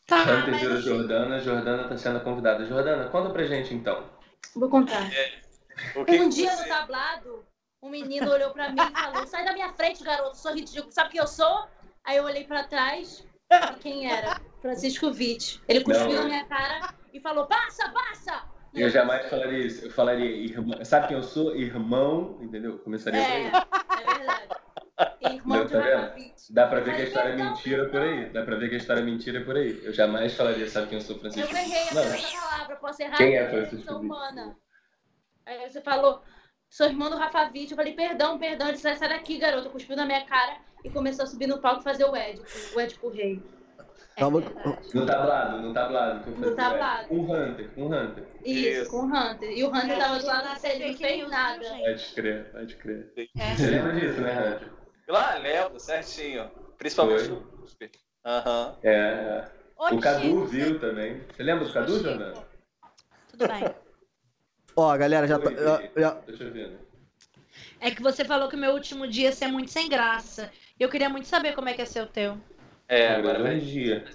Tá, 0.08 0.22
Hunter 0.24 0.52
mas 0.52 0.64
assim, 0.64 0.82
Jordana, 0.82 1.40
Jordana 1.40 1.88
tá 1.90 1.98
sendo 1.98 2.22
convidada. 2.22 2.66
Jordana, 2.66 3.10
conta 3.10 3.30
pra 3.32 3.44
gente 3.46 3.74
então. 3.74 4.10
Vou 4.56 4.70
contar. 4.70 5.10
O 5.96 6.06
que 6.06 6.20
um 6.20 6.30
que 6.30 6.36
dia 6.36 6.52
você- 6.52 6.64
no 6.64 6.70
tablado, 6.70 7.46
um 7.84 7.90
menino 7.90 8.32
olhou 8.32 8.52
pra 8.52 8.70
mim 8.70 8.82
e 8.82 9.00
falou: 9.00 9.28
Sai 9.28 9.44
da 9.46 9.54
minha 9.54 9.72
frente, 9.74 10.04
garoto, 10.04 10.38
sou 10.38 10.54
ridículo. 10.54 10.92
Sabe 10.92 11.12
quem 11.12 11.20
eu 11.22 11.28
sou? 11.28 11.66
Aí 12.04 12.18
eu 12.18 12.24
olhei 12.24 12.46
pra 12.46 12.64
trás. 12.64 13.26
e 13.52 13.80
Quem 13.80 14.10
era? 14.12 14.40
Francisco 14.62 15.08
Witt. 15.08 15.62
Ele 15.68 15.82
cuspiu 15.84 16.14
na 16.14 16.24
minha 16.26 16.46
cara 16.46 16.94
e 17.14 17.20
falou: 17.20 17.46
Passa, 17.48 17.90
passa! 17.90 18.44
Eu 18.74 18.90
jamais 18.90 19.30
falaria 19.30 19.66
isso. 19.66 19.86
Eu 19.86 19.92
falaria, 19.92 20.30
irmão. 20.30 20.84
Sabe 20.86 21.08
quem 21.10 21.18
eu 21.18 21.24
sou? 21.24 21.54
Irmão, 21.56 22.38
entendeu? 22.42 22.80
Começaria 22.80 23.22
por 23.22 23.30
É, 23.30 23.36
aí. 23.36 23.46
é 23.48 24.18
verdade. 24.18 24.62
Irmão 25.22 25.58
Não, 25.58 25.66
de 25.66 25.74
tá. 25.74 26.16
Dá 26.52 26.68
pra 26.68 26.80
ver 26.80 26.96
que 26.96 27.02
a 27.02 27.06
história 27.06 27.30
é 27.30 27.36
mentira 27.36 27.90
por 27.90 28.02
aí. 28.02 28.30
Dá 28.30 28.44
pra 28.44 28.56
ver 28.56 28.70
que 28.70 28.76
a 28.76 28.78
história 28.78 29.02
é 29.02 29.04
mentira 29.04 29.42
por 29.44 29.58
aí. 29.58 29.84
Eu 29.84 29.92
jamais 29.92 30.34
falaria, 30.36 30.70
sabe 30.70 30.88
quem 30.88 31.00
eu 31.00 31.02
sou, 31.02 31.16
Eu 31.16 31.22
Francisco? 31.22 31.54
errei 31.56 31.86
Não. 31.94 32.02
essa 32.04 32.40
palavra, 32.40 32.76
posso 32.78 33.02
errar? 33.02 33.18
Quem 33.18 33.36
é 33.38 33.44
eu 33.46 33.50
Francisco 33.50 33.96
humana. 33.96 34.56
Aí 35.46 35.70
você 35.70 35.82
falou, 35.82 36.22
sou 36.70 36.86
irmão 36.86 37.10
do 37.10 37.18
Rafa 37.18 37.50
Witt. 37.54 37.72
Eu 37.72 37.78
falei, 37.78 37.94
perdão, 37.94 38.38
perdão. 38.38 38.68
Ele 38.68 38.78
disse, 38.78 38.96
sai 38.96 39.10
daqui, 39.10 39.38
garoto. 39.38 39.70
Cuspiu 39.70 39.96
na 39.98 40.06
minha 40.06 40.24
cara 40.26 40.58
e 40.86 40.90
começou 40.90 41.24
a 41.24 41.28
subir 41.28 41.48
no 41.48 41.60
palco 41.60 41.82
e 41.82 41.84
fazer 41.84 42.06
o 42.06 42.16
Édipo, 42.16 42.48
o 42.76 42.80
Édipo 42.80 43.10
Rei. 43.10 43.42
É 44.16 44.20
Calma. 44.20 44.42
verdade. 44.42 44.78
No 44.94 45.06
tablado, 45.06 45.62
no 45.62 45.74
tablado. 45.74 46.24
Que 46.24 46.30
eu 46.30 46.50
No 46.50 46.56
tablado. 46.56 47.08
Com 47.08 47.16
o 47.20 47.32
Hunter, 47.34 47.70
com 47.74 47.82
o 47.84 47.88
Hunter. 47.94 48.24
Isso, 48.44 48.82
Isso. 48.82 48.92
com 48.92 48.98
o 48.98 49.06
Hunter. 49.06 49.52
E 49.52 49.64
o 49.64 49.70
Hunter 49.70 49.98
tava 49.98 50.20
do 50.20 50.26
lado 50.26 50.62
dele, 50.62 50.84
ele 50.84 50.92
não 50.92 50.98
fez 50.98 51.30
nada. 51.30 51.66
Pode 51.70 52.14
crer, 52.14 52.52
pode 52.52 52.76
crer. 52.76 53.12
É. 53.38 53.56
Você 53.56 53.70
lembra 53.70 53.94
disso, 53.94 54.22
né, 54.22 54.34
Hunter? 54.56 54.70
Lá, 55.08 55.36
lembro, 55.36 55.80
certinho. 55.80 56.52
Principalmente 56.78 57.24
Foi. 57.28 57.38
o 57.38 57.42
cuspe. 57.42 57.92
Aham. 58.26 58.78
É, 58.84 58.92
é. 58.94 59.46
Ô, 59.78 59.96
O 59.96 60.00
Cadu 60.00 60.22
Chico, 60.22 60.46
viu 60.46 60.80
também. 60.80 61.22
Você 61.36 61.44
lembra 61.44 61.66
do 61.66 61.74
Cadu. 61.74 61.94
Jordana? 62.00 62.34
Tudo 63.30 63.48
bem. 63.48 63.76
Ó, 64.76 64.98
galera, 64.98 65.28
já 65.28 65.40
tá. 65.40 65.50
Oi, 65.50 65.92
já- 65.98 66.12
Deixa 66.28 66.44
eu 66.44 66.52
ver. 66.52 66.68
né? 66.70 66.78
É 67.80 67.92
que 67.92 68.02
você 68.02 68.24
falou 68.24 68.48
que 68.48 68.56
o 68.56 68.60
meu 68.60 68.74
último 68.74 69.08
dia 69.08 69.26
ia 69.30 69.32
ser 69.32 69.48
muito 69.48 69.72
sem 69.72 69.90
graça. 69.90 70.52
Eu 70.80 70.88
queria 70.90 71.10
muito 71.10 71.28
saber 71.28 71.54
como 71.56 71.68
é 71.68 71.74
que 71.74 71.82
ia 71.82 71.86
ser 71.86 72.02
o 72.02 72.08
teu. 72.08 72.38
É, 72.92 73.08
Uma 73.10 73.18
agora 73.20 73.40
grande 73.40 73.44
vai. 73.44 73.56
orgia. 73.56 74.06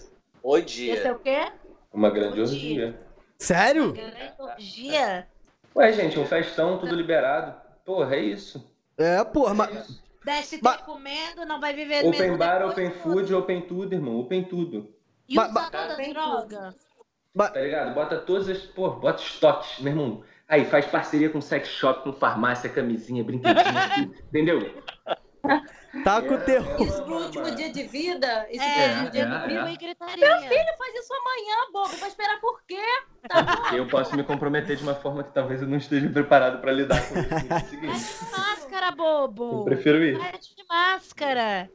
O 0.42 0.56
Ia 0.58 0.62
ser 0.62 0.66
dia. 1.02 1.12
o 1.14 1.18
quê? 1.18 1.52
Uma 1.92 2.10
grande 2.10 2.40
Orgia. 2.40 3.00
Sério? 3.38 3.92
Grande 3.94 4.32
orgia? 4.38 5.26
Ué, 5.74 5.92
gente, 5.94 6.18
um 6.18 6.26
festão, 6.26 6.78
tudo 6.78 6.94
liberado. 6.94 7.54
Porra, 7.86 8.16
é 8.16 8.20
isso. 8.20 8.70
É, 8.98 9.24
porra, 9.24 9.54
mas. 9.54 10.00
Desce 10.24 10.58
Mas- 10.62 10.82
comendo, 10.82 11.46
não 11.46 11.58
vai 11.60 11.72
viver 11.72 12.04
Open 12.04 12.20
mesmo 12.20 12.36
bar, 12.36 12.58
depois, 12.58 12.72
open 12.72 12.90
food, 12.90 13.32
open 13.34 13.60
tudo, 13.62 13.92
irmão. 13.94 14.18
Open 14.18 14.44
tudo. 14.44 14.92
E 15.28 15.34
Mas- 15.36 15.50
usa 15.50 15.70
toda 15.70 15.96
droga. 16.12 16.74
Tá 17.36 17.60
ligado? 17.60 17.94
Bota 17.94 18.18
todas 18.18 18.48
as. 18.48 18.58
Pô, 18.58 18.90
bota 18.90 19.22
estoques, 19.22 19.78
meu 19.80 19.92
irmão. 19.92 20.22
Aí 20.48 20.64
faz 20.64 20.84
parceria 20.86 21.30
com 21.30 21.40
sex 21.40 21.68
shop, 21.68 22.02
com 22.04 22.12
farmácia, 22.12 22.68
camisinha, 22.68 23.24
brinquedinho. 23.24 24.14
Entendeu? 24.28 24.82
Tá 26.04 26.20
com 26.20 26.34
o 26.34 26.40
terror. 26.40 26.82
Isso 26.82 27.02
pro 27.04 27.16
último 27.22 27.50
dia 27.52 27.72
de 27.72 27.82
vida? 27.84 28.46
Isso 28.50 28.62
É, 28.62 28.74
pro 28.74 28.92
último 29.04 29.10
dia 29.10 29.22
é, 29.22 29.26
de 29.26 29.34
é. 29.34 29.46
vida? 29.48 29.70
E 29.70 29.76
gritaria. 29.76 30.38
Filho, 30.40 30.76
faz 30.78 30.94
isso 30.94 31.12
amanhã, 31.14 31.56
bobo. 31.72 31.96
Vai 31.96 32.08
esperar 32.08 32.40
por 32.40 32.62
quê? 32.64 32.82
Tá 33.28 33.42
bom? 33.70 33.76
Eu 33.76 33.88
posso 33.88 34.14
me 34.16 34.22
comprometer 34.22 34.76
de 34.76 34.82
uma 34.82 34.94
forma 34.94 35.24
que 35.24 35.32
talvez 35.32 35.62
eu 35.62 35.68
não 35.68 35.78
esteja 35.78 36.08
preparado 36.10 36.60
pra 36.60 36.70
lidar 36.72 37.00
com 37.08 37.18
isso 37.18 37.30
no 37.30 37.38
dia 37.40 37.48
Vai 37.48 37.60
seguinte. 37.60 38.24
de 38.24 38.30
máscara, 38.38 38.90
bobo. 38.92 39.60
Eu 39.60 39.64
prefiro 39.64 40.04
ir. 40.04 40.18
Vai 40.18 40.32
de 40.32 40.64
máscara. 40.68 41.70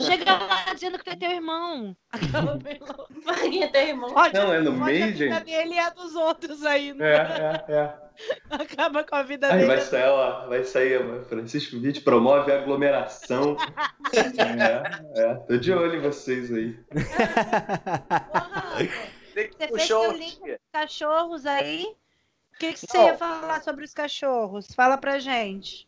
Chega 0.00 0.32
lá 0.32 0.72
dizendo 0.74 0.96
que 0.98 1.04
tu 1.04 1.10
é 1.10 1.16
teu 1.16 1.30
irmão. 1.30 1.96
Acaba 2.12 2.54
bem 2.56 2.78
louco. 2.80 3.08
Vai 3.24 3.50
ter 3.68 3.88
irmão. 3.88 4.10
Pode- 4.14 4.32
Não, 4.34 4.52
é 4.52 4.60
no 4.60 4.72
meio, 4.72 5.04
a 5.04 5.06
vida 5.08 5.16
gente. 5.34 5.44
dele 5.44 5.74
e 5.74 5.78
a 5.78 5.90
dos 5.90 6.14
outros 6.14 6.64
ainda. 6.64 7.04
É, 7.04 7.16
é, 7.68 7.74
é. 7.74 7.94
Acaba 8.50 9.04
com 9.04 9.14
a 9.14 9.22
vida 9.22 9.46
Aí 9.46 9.54
dele. 9.60 9.66
vai 9.66 9.80
sair, 9.80 10.08
ó, 10.08 10.46
vai 10.48 10.64
sair, 10.64 11.24
Francisco 11.28 11.76
Witt 11.76 12.00
promove 12.02 12.50
a 12.52 12.56
aglomeração. 12.60 13.56
É, 14.10 15.20
é. 15.20 15.34
Tô 15.34 15.56
de 15.58 15.70
olho 15.70 15.96
em 15.96 16.00
vocês 16.00 16.50
aí. 16.50 16.72
Porra, 16.88 18.74
Tem 19.34 19.48
que 19.50 19.54
Você 19.58 19.68
fez 19.68 19.90
o 19.90 20.12
link 20.12 20.42
dia. 20.42 20.58
cachorros 20.72 21.44
aí. 21.46 21.84
O 22.54 22.58
que, 22.58 22.72
que 22.72 22.78
você 22.80 22.96
Não. 22.98 23.06
ia 23.06 23.16
falar 23.18 23.62
sobre 23.62 23.84
os 23.84 23.92
cachorros? 23.92 24.66
Fala 24.74 24.96
pra 24.96 25.18
gente. 25.18 25.86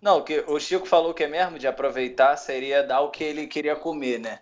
Não, 0.00 0.18
o 0.18 0.24
que 0.24 0.42
o 0.46 0.58
Chico 0.58 0.86
falou 0.86 1.12
que 1.12 1.22
é 1.24 1.28
mesmo 1.28 1.58
de 1.58 1.66
aproveitar 1.66 2.36
seria 2.36 2.82
dar 2.82 3.00
o 3.02 3.10
que 3.10 3.22
ele 3.22 3.46
queria 3.46 3.76
comer, 3.76 4.18
né? 4.18 4.40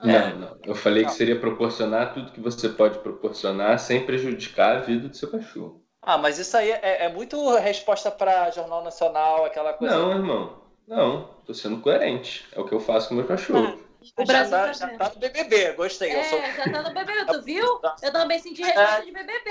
Não, 0.00 0.38
não. 0.38 0.58
Eu 0.64 0.74
falei 0.74 1.04
que 1.04 1.12
seria 1.12 1.38
proporcionar 1.38 2.14
tudo 2.14 2.32
que 2.32 2.40
você 2.40 2.68
pode 2.68 3.00
proporcionar 3.00 3.78
sem 3.80 4.06
prejudicar 4.06 4.76
a 4.76 4.80
vida 4.80 5.08
do 5.08 5.16
seu 5.16 5.30
cachorro. 5.30 5.84
Ah, 6.02 6.16
mas 6.16 6.38
isso 6.38 6.56
aí 6.56 6.70
é, 6.70 7.04
é 7.04 7.08
muito 7.12 7.54
resposta 7.56 8.10
para 8.10 8.50
Jornal 8.50 8.82
Nacional, 8.82 9.44
aquela 9.44 9.72
coisa. 9.74 9.94
Não, 9.94 10.12
irmão. 10.12 10.60
Não, 10.88 11.28
tô 11.46 11.52
sendo 11.54 11.80
coerente. 11.80 12.46
É 12.52 12.60
o 12.60 12.64
que 12.64 12.72
eu 12.72 12.80
faço 12.80 13.08
com 13.08 13.14
o 13.14 13.16
meu 13.18 13.26
cachorro. 13.26 13.78
O 14.16 14.24
já 14.24 14.24
Brasil 14.24 14.50
tá, 14.50 14.66
tá 14.66 14.72
já 14.72 14.86
vendo. 14.86 14.98
tá 14.98 15.10
no 15.10 15.20
BBB, 15.20 15.72
gostei. 15.74 16.16
Eu 16.18 16.24
sou... 16.24 16.38
É, 16.38 16.56
já 16.56 16.64
tá 16.64 16.82
no 16.82 16.94
BBB, 16.94 17.26
tu 17.26 17.42
viu? 17.44 17.80
Eu 18.02 18.12
também 18.12 18.38
senti 18.38 18.62
resposta 18.62 19.04
de 19.04 19.12
BBB. 19.12 19.50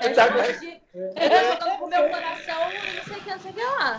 É, 0.00 0.08
Tá 0.10 0.24
resposta 0.26 0.52
de... 0.60 0.80
Eu 0.94 1.10
tô 1.14 1.36
jogando 1.36 1.78
com 1.78 1.84
o 1.86 1.88
meu 1.88 2.02
coração 2.10 2.70
e 2.70 2.96
não 2.96 3.04
sei 3.04 3.16
o 3.16 3.20
que, 3.22 3.30
não 3.30 3.40
sei 3.40 3.50
o 3.50 3.54
que 3.54 3.64
lá. 3.64 3.98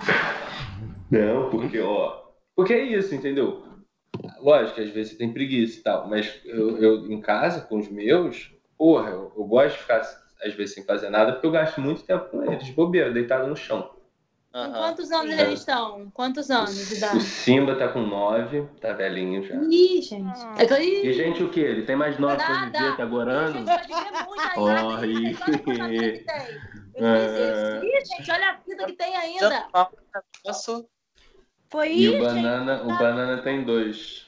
Não, 1.12 1.49
porque, 1.49 1.81
ó. 1.81 2.23
Porque 2.55 2.73
é 2.73 2.81
isso, 2.83 3.13
entendeu? 3.15 3.63
Lógico 4.39 4.75
que 4.75 4.81
às 4.81 4.89
vezes 4.91 5.13
você 5.13 5.17
tem 5.17 5.33
preguiça 5.33 5.79
e 5.79 5.83
tal, 5.83 6.07
mas 6.07 6.39
eu, 6.45 6.77
eu 6.77 7.12
em 7.12 7.19
casa, 7.19 7.62
com 7.62 7.79
os 7.79 7.89
meus, 7.89 8.51
porra, 8.77 9.09
eu, 9.09 9.33
eu 9.36 9.43
gosto 9.45 9.75
de 9.75 9.81
ficar 9.81 10.22
às 10.43 10.53
vezes 10.53 10.75
sem 10.75 10.84
fazer 10.84 11.10
nada, 11.10 11.32
porque 11.34 11.47
eu 11.47 11.51
gasto 11.51 11.79
muito 11.82 12.03
tempo 12.03 12.25
com 12.29 12.43
eles, 12.43 12.63
de 12.65 12.73
bobeira, 12.73 13.12
deitado 13.12 13.47
no 13.47 13.56
chão. 13.56 13.89
Com 14.51 14.60
Aham. 14.60 14.71
quantos 14.73 15.12
anos 15.12 15.34
É. 15.34 15.41
eles 15.41 15.60
estão? 15.62 16.12
Quantos 16.13 16.51
anos 16.51 16.75
de 16.88 16.93
O 16.93 16.97
idade? 16.97 17.21
Simba 17.21 17.75
tá 17.75 17.88
com 17.88 18.01
nove, 18.01 18.67
tá 18.79 18.93
velhinho 18.93 19.41
já. 19.43 19.56
Ih, 19.56 19.99
gente. 20.01 20.39
É 20.60 20.65
eu... 20.67 20.79
Ih, 20.79 21.08
E, 21.08 21.13
gente, 21.13 21.41
o 21.43 21.49
que? 21.49 21.60
Ele 21.60 21.82
tem 21.84 21.95
mais 21.95 22.19
nove 22.19 22.38
Nada. 22.38 22.71
todo 22.71 22.79
dia, 22.79 22.95
tá 22.95 23.03
ainda. 23.03 23.82
Corre. 24.53 25.32
Isso. 25.32 25.43
Ih, 27.84 28.06
gente, 28.06 28.32
olha 28.32 28.49
a 28.49 28.53
vida 28.67 28.86
que 28.86 28.93
tem 28.93 29.15
ainda. 29.15 29.65
Posso? 30.43 30.86
Foi 31.71 31.89
E 31.91 32.06
isso, 32.06 32.17
o 32.17 32.19
banana, 32.21 32.84
o 32.84 32.88
banana 32.99 33.41
tem 33.41 33.63
dois. 33.63 34.27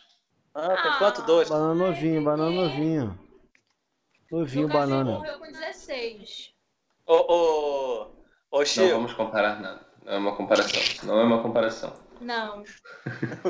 Ah, 0.55 0.75
tem 0.81 0.91
quanto? 0.97 1.21
Dois? 1.23 1.47
Banana 1.49 1.75
novinho, 1.75 2.23
banana 2.23 2.49
novinho. 2.49 3.19
Cachorro 4.29 4.67
banana. 4.67 5.11
morreu 5.11 5.39
com 5.39 5.51
16. 5.51 6.53
Ô, 7.05 7.13
ô, 7.13 8.07
ô, 8.51 8.57
Não 8.59 8.65
Chico. 8.65 8.87
vamos 8.89 9.13
comparar 9.13 9.59
nada. 9.61 9.85
Não 10.03 10.13
é 10.13 10.17
uma 10.17 10.35
comparação. 10.35 10.81
Não 11.07 11.19
é 11.19 11.23
uma 11.23 11.41
comparação. 11.41 11.93
Não. 12.21 12.63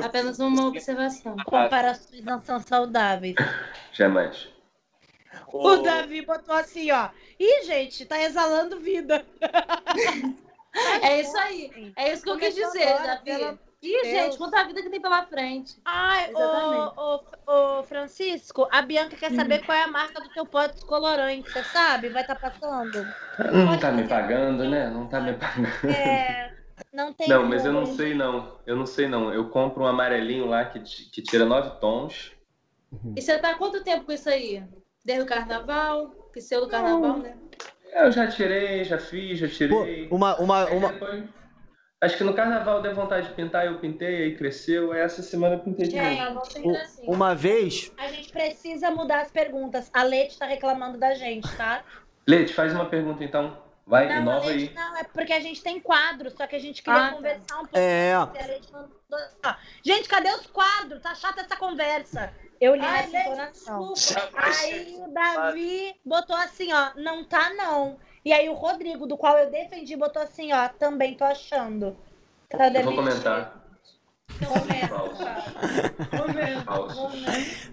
Apenas 0.04 0.38
uma 0.38 0.66
observação. 0.68 1.36
Comparações 1.44 2.24
não 2.24 2.40
são 2.42 2.58
saudáveis. 2.60 3.34
Jamais. 3.92 4.48
O 5.48 5.76
Davi 5.76 6.24
botou 6.24 6.54
assim, 6.54 6.90
ó. 6.90 7.10
Ih, 7.38 7.64
gente, 7.64 8.04
tá 8.06 8.20
exalando 8.20 8.80
vida. 8.80 9.24
É 11.02 11.22
isso 11.22 11.34
aí. 11.38 11.90
É 11.96 12.12
isso 12.12 12.22
que 12.22 12.28
eu 12.28 12.36
quis 12.36 12.54
dizer, 12.54 12.82
agora, 12.88 13.06
Davi. 13.06 13.24
pelo 13.24 13.58
Ih, 13.82 14.02
Deus. 14.02 14.08
gente, 14.08 14.38
quanta 14.38 14.64
vida 14.64 14.82
que 14.82 14.90
tem 14.90 15.00
pela 15.00 15.24
frente. 15.26 15.76
Ai, 15.84 16.30
Exatamente. 16.30 16.92
ô, 17.46 17.82
Francisco, 17.84 18.66
a 18.70 18.82
Bianca 18.82 19.16
quer 19.16 19.30
saber 19.32 19.62
qual 19.64 19.76
é 19.76 19.82
a 19.82 19.88
marca 19.88 20.20
do 20.20 20.28
teu 20.30 20.46
pó 20.46 20.66
descolorante, 20.66 21.50
você 21.50 21.62
sabe? 21.64 22.08
Vai 22.08 22.22
estar 22.22 22.36
passando? 22.36 23.06
Não 23.52 23.78
tá 23.78 23.92
me 23.92 24.08
pagando, 24.08 24.68
né? 24.68 24.88
Não 24.88 25.06
tá 25.06 25.20
me 25.20 25.34
pagando. 25.34 25.68
É, 25.94 26.52
não 26.92 27.12
tem 27.12 27.28
Não, 27.28 27.44
mas 27.46 27.64
eu 27.64 27.72
não 27.72 27.86
sei 27.86 28.14
não. 28.14 28.58
Eu 28.66 28.76
não 28.76 28.86
sei 28.86 29.06
não. 29.08 29.32
Eu 29.32 29.48
compro 29.50 29.84
um 29.84 29.86
amarelinho 29.86 30.46
lá 30.46 30.64
que, 30.64 30.80
que 30.80 31.22
tira 31.22 31.44
nove 31.44 31.78
tons. 31.80 32.32
E 33.14 33.20
você 33.20 33.38
tá 33.38 33.50
há 33.50 33.54
quanto 33.54 33.84
tempo 33.84 34.06
com 34.06 34.12
isso 34.12 34.28
aí? 34.28 34.64
Desde 35.04 35.22
o 35.22 35.26
carnaval? 35.26 36.08
Que 36.32 36.40
seu 36.40 36.62
do 36.62 36.68
carnaval, 36.68 37.18
né? 37.18 37.36
Eu 37.92 38.10
já 38.10 38.26
tirei, 38.26 38.84
já 38.84 38.98
fiz, 38.98 39.38
já 39.38 39.46
Pô, 39.46 39.54
tirei. 39.54 40.08
uma, 40.10 40.36
uma, 40.36 40.64
Aí 40.64 40.76
uma. 40.76 40.92
depois- 40.92 41.24
Acho 42.00 42.18
que 42.18 42.24
no 42.24 42.34
carnaval 42.34 42.82
deu 42.82 42.94
vontade 42.94 43.28
de 43.28 43.34
pintar, 43.34 43.64
eu 43.64 43.78
pintei, 43.78 44.24
aí 44.24 44.36
cresceu. 44.36 44.92
Aí 44.92 45.00
essa 45.00 45.22
semana 45.22 45.54
eu 45.54 45.60
pintei 45.60 45.86
de 45.86 45.92
Gente, 45.92 46.20
novo. 46.20 46.42
U- 46.64 46.76
assim. 46.76 47.02
Uma 47.06 47.34
vez. 47.34 47.90
A 47.96 48.08
gente 48.08 48.30
precisa 48.30 48.90
mudar 48.90 49.20
as 49.22 49.30
perguntas. 49.30 49.90
A 49.94 50.02
Leite 50.02 50.38
tá 50.38 50.44
reclamando 50.44 50.98
da 50.98 51.14
gente, 51.14 51.48
tá? 51.56 51.82
Leite, 52.28 52.52
faz 52.52 52.72
uma 52.74 52.84
pergunta 52.86 53.24
então. 53.24 53.64
Vai, 53.86 54.08
Não, 54.08 54.16
a 54.16 54.18
inova 54.18 54.46
Leite 54.46 54.68
aí. 54.68 54.74
não, 54.74 54.96
é 54.98 55.04
porque 55.04 55.32
a 55.32 55.40
gente 55.40 55.62
tem 55.62 55.80
quadros, 55.80 56.34
só 56.34 56.46
que 56.46 56.56
a 56.56 56.58
gente 56.58 56.82
queria 56.82 57.00
Ah, 57.00 57.08
tá. 57.08 57.14
conversar 57.14 57.54
um 57.54 57.60
pouco. 57.60 57.78
É. 57.78 58.12
A 58.14 58.24
Leite 58.46 58.72
mandou- 58.72 58.90
Ah, 59.42 59.56
Gente, 59.82 60.08
cadê 60.08 60.28
os 60.30 60.46
quadros? 60.48 61.00
Tá 61.00 61.14
chata 61.14 61.40
essa 61.42 61.56
conversa. 61.56 62.30
Eu 62.60 62.74
li 62.74 62.80
Ai, 62.84 63.06
Leite, 63.06 63.28
entonação. 63.28 63.92
desculpa. 63.94 64.30
Aí 64.42 64.96
o 64.98 65.08
Davi 65.14 65.94
botou 66.04 66.36
assim, 66.36 66.72
ó, 66.74 66.90
não 66.96 67.24
tá 67.24 67.50
não. 67.54 67.96
E 68.26 68.32
aí 68.32 68.48
o 68.48 68.54
Rodrigo, 68.54 69.06
do 69.06 69.16
qual 69.16 69.38
eu 69.38 69.52
defendi, 69.52 69.94
botou 69.94 70.20
assim, 70.20 70.52
ó, 70.52 70.68
também 70.68 71.14
tô 71.14 71.22
achando. 71.22 71.96
Tá 72.50 72.66
Eu 72.66 72.82
vou 72.82 72.96
comentar. 72.96 73.62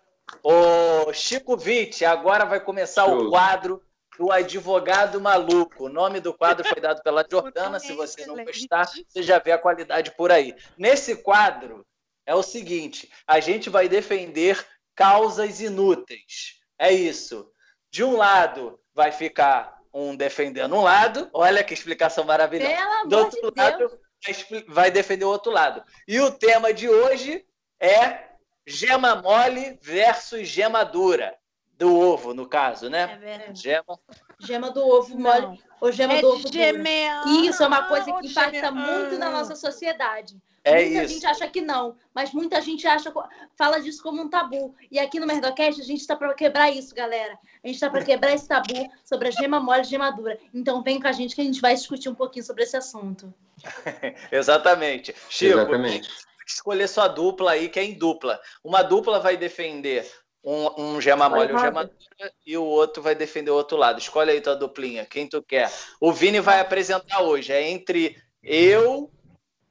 O 0.44 1.12
Chico 1.14 1.58
Vitti, 1.58 2.06
agora 2.06 2.46
vai 2.46 2.60
começar 2.60 3.06
Show. 3.06 3.26
o 3.28 3.30
quadro 3.30 3.82
do 4.20 4.34
advogado 4.34 5.22
maluco. 5.22 5.86
O 5.86 5.90
nome 5.90 6.20
do 6.20 6.34
quadro 6.34 6.68
foi 6.68 6.82
dado 6.82 7.02
pela 7.02 7.26
Jordana. 7.32 7.80
Se 7.80 7.94
você 7.94 8.26
não 8.26 8.44
gostar, 8.44 8.86
você 8.86 9.24
já 9.24 9.40
vê 9.40 9.54
a 9.54 9.58
qualidade 9.58 10.12
por 10.12 10.30
aí. 10.30 10.54
Nesse 10.78 11.16
quadro 11.16 11.88
é 12.26 12.36
o 12.36 12.44
seguinte: 12.44 13.10
a 13.26 13.40
gente 13.40 13.70
vai 13.70 13.88
defender 13.88 14.64
causas 14.94 15.62
inúteis. 15.62 16.60
É 16.78 16.92
isso. 16.92 17.50
De 17.90 18.04
um 18.04 18.18
lado 18.18 18.78
vai 18.94 19.14
ficar 19.14 19.78
um 19.94 20.14
defendendo 20.18 20.76
um 20.76 20.82
lado. 20.82 21.30
Olha 21.34 21.64
que 21.64 21.74
explicação 21.74 22.26
maravilhosa. 22.26 22.76
Pelo 22.76 23.08
Do 23.08 23.18
outro 23.20 23.36
de 23.42 23.42
Deus. 23.42 23.56
lado 23.56 24.00
expli- 24.28 24.66
vai 24.68 24.92
defender 24.92 25.24
o 25.24 25.30
outro 25.30 25.50
lado. 25.50 25.82
E 26.06 26.20
o 26.20 26.30
tema 26.30 26.74
de 26.74 26.90
hoje 26.90 27.46
é 27.80 28.28
gema 28.68 29.16
mole 29.16 29.80
versus 29.82 30.46
gema 30.46 30.84
dura. 30.84 31.34
Do 31.80 31.98
ovo, 31.98 32.34
no 32.34 32.46
caso, 32.46 32.88
É 32.88 32.90
né? 32.90 33.18
verdade. 33.20 33.62
Gema. 33.62 34.00
Gema 34.38 34.70
do 34.70 34.86
ovo 34.86 35.18
mole. 35.18 35.42
Não. 35.42 35.58
Ou 35.80 35.92
gema 35.94 36.14
É 36.16 36.22
do 36.22 36.28
ovo 36.28 36.52
gemer. 36.52 37.12
Isso 37.46 37.64
é 37.64 37.68
uma 37.68 37.84
coisa 37.84 38.12
que 38.12 38.28
impacta 38.28 38.70
muito 38.70 39.18
na 39.18 39.30
nossa 39.30 39.56
sociedade. 39.56 40.38
É 40.62 40.84
muita 40.84 41.04
isso. 41.06 41.14
gente 41.14 41.26
acha 41.26 41.48
que 41.48 41.62
não, 41.62 41.96
mas 42.14 42.34
muita 42.34 42.62
gente 42.62 42.86
acha, 42.86 43.14
fala 43.56 43.80
disso 43.80 44.04
como 44.04 44.22
um 44.22 44.30
tabu. 44.30 44.76
E 44.92 45.00
aqui 45.00 45.18
no 45.18 45.26
Merdocast 45.26 45.80
a 45.80 45.86
gente 45.86 46.02
está 46.02 46.18
para 46.18 46.34
quebrar 46.34 46.70
isso, 46.70 46.94
galera. 46.94 47.40
A 47.64 47.68
gente 47.68 47.76
está 47.76 47.90
para 47.90 48.04
quebrar 48.04 48.34
esse 48.34 48.46
tabu 48.46 48.74
sobre 49.06 49.30
a 49.30 49.32
gema 49.32 49.62
mole 49.62 49.82
e 49.82 49.86
gema 49.86 50.12
dura. 50.12 50.38
Então 50.54 50.84
vem 50.84 51.00
com 51.00 51.08
a 51.08 51.14
gente 51.14 51.34
que 51.34 51.40
a 51.42 51.46
gente 51.46 51.62
vai 51.62 51.74
discutir 51.76 52.10
um 52.10 52.14
pouquinho 52.16 52.44
sobre 52.46 52.64
esse 52.64 52.76
assunto. 52.76 53.34
Exatamente. 54.30 55.16
Chico, 55.30 55.60
Exatamente. 55.60 56.10
escolher 56.46 56.90
sua 56.90 57.08
dupla 57.08 57.52
aí, 57.52 57.70
que 57.70 57.80
é 57.80 57.84
em 57.86 57.94
dupla. 57.98 58.38
Uma 58.62 58.82
dupla 58.82 59.18
vai 59.22 59.38
defender 59.38 60.12
um, 60.44 60.82
um 60.96 61.02
gema 61.02 61.30
mole 61.30 61.50
e 61.52 61.54
um 61.54 61.58
Vai, 61.58 61.66
gema 61.66 61.84
dura, 61.86 62.34
e 62.46 62.58
o 62.58 62.64
outro 62.64 63.02
vai 63.04 63.16
defender 63.16 63.52
o 63.52 63.56
outro 63.56 63.78
lado. 63.78 64.00
Escolhe 64.00 64.32
aí 64.32 64.42
tua 64.42 64.56
duplinha, 64.56 65.06
quem 65.06 65.28
tu 65.28 65.42
quer. 65.42 65.72
O 66.00 66.12
Vini 66.12 66.40
vai 66.40 66.60
apresentar 66.60 67.22
hoje. 67.22 67.52
É 67.52 67.70
entre 67.70 68.22
eu, 68.44 69.12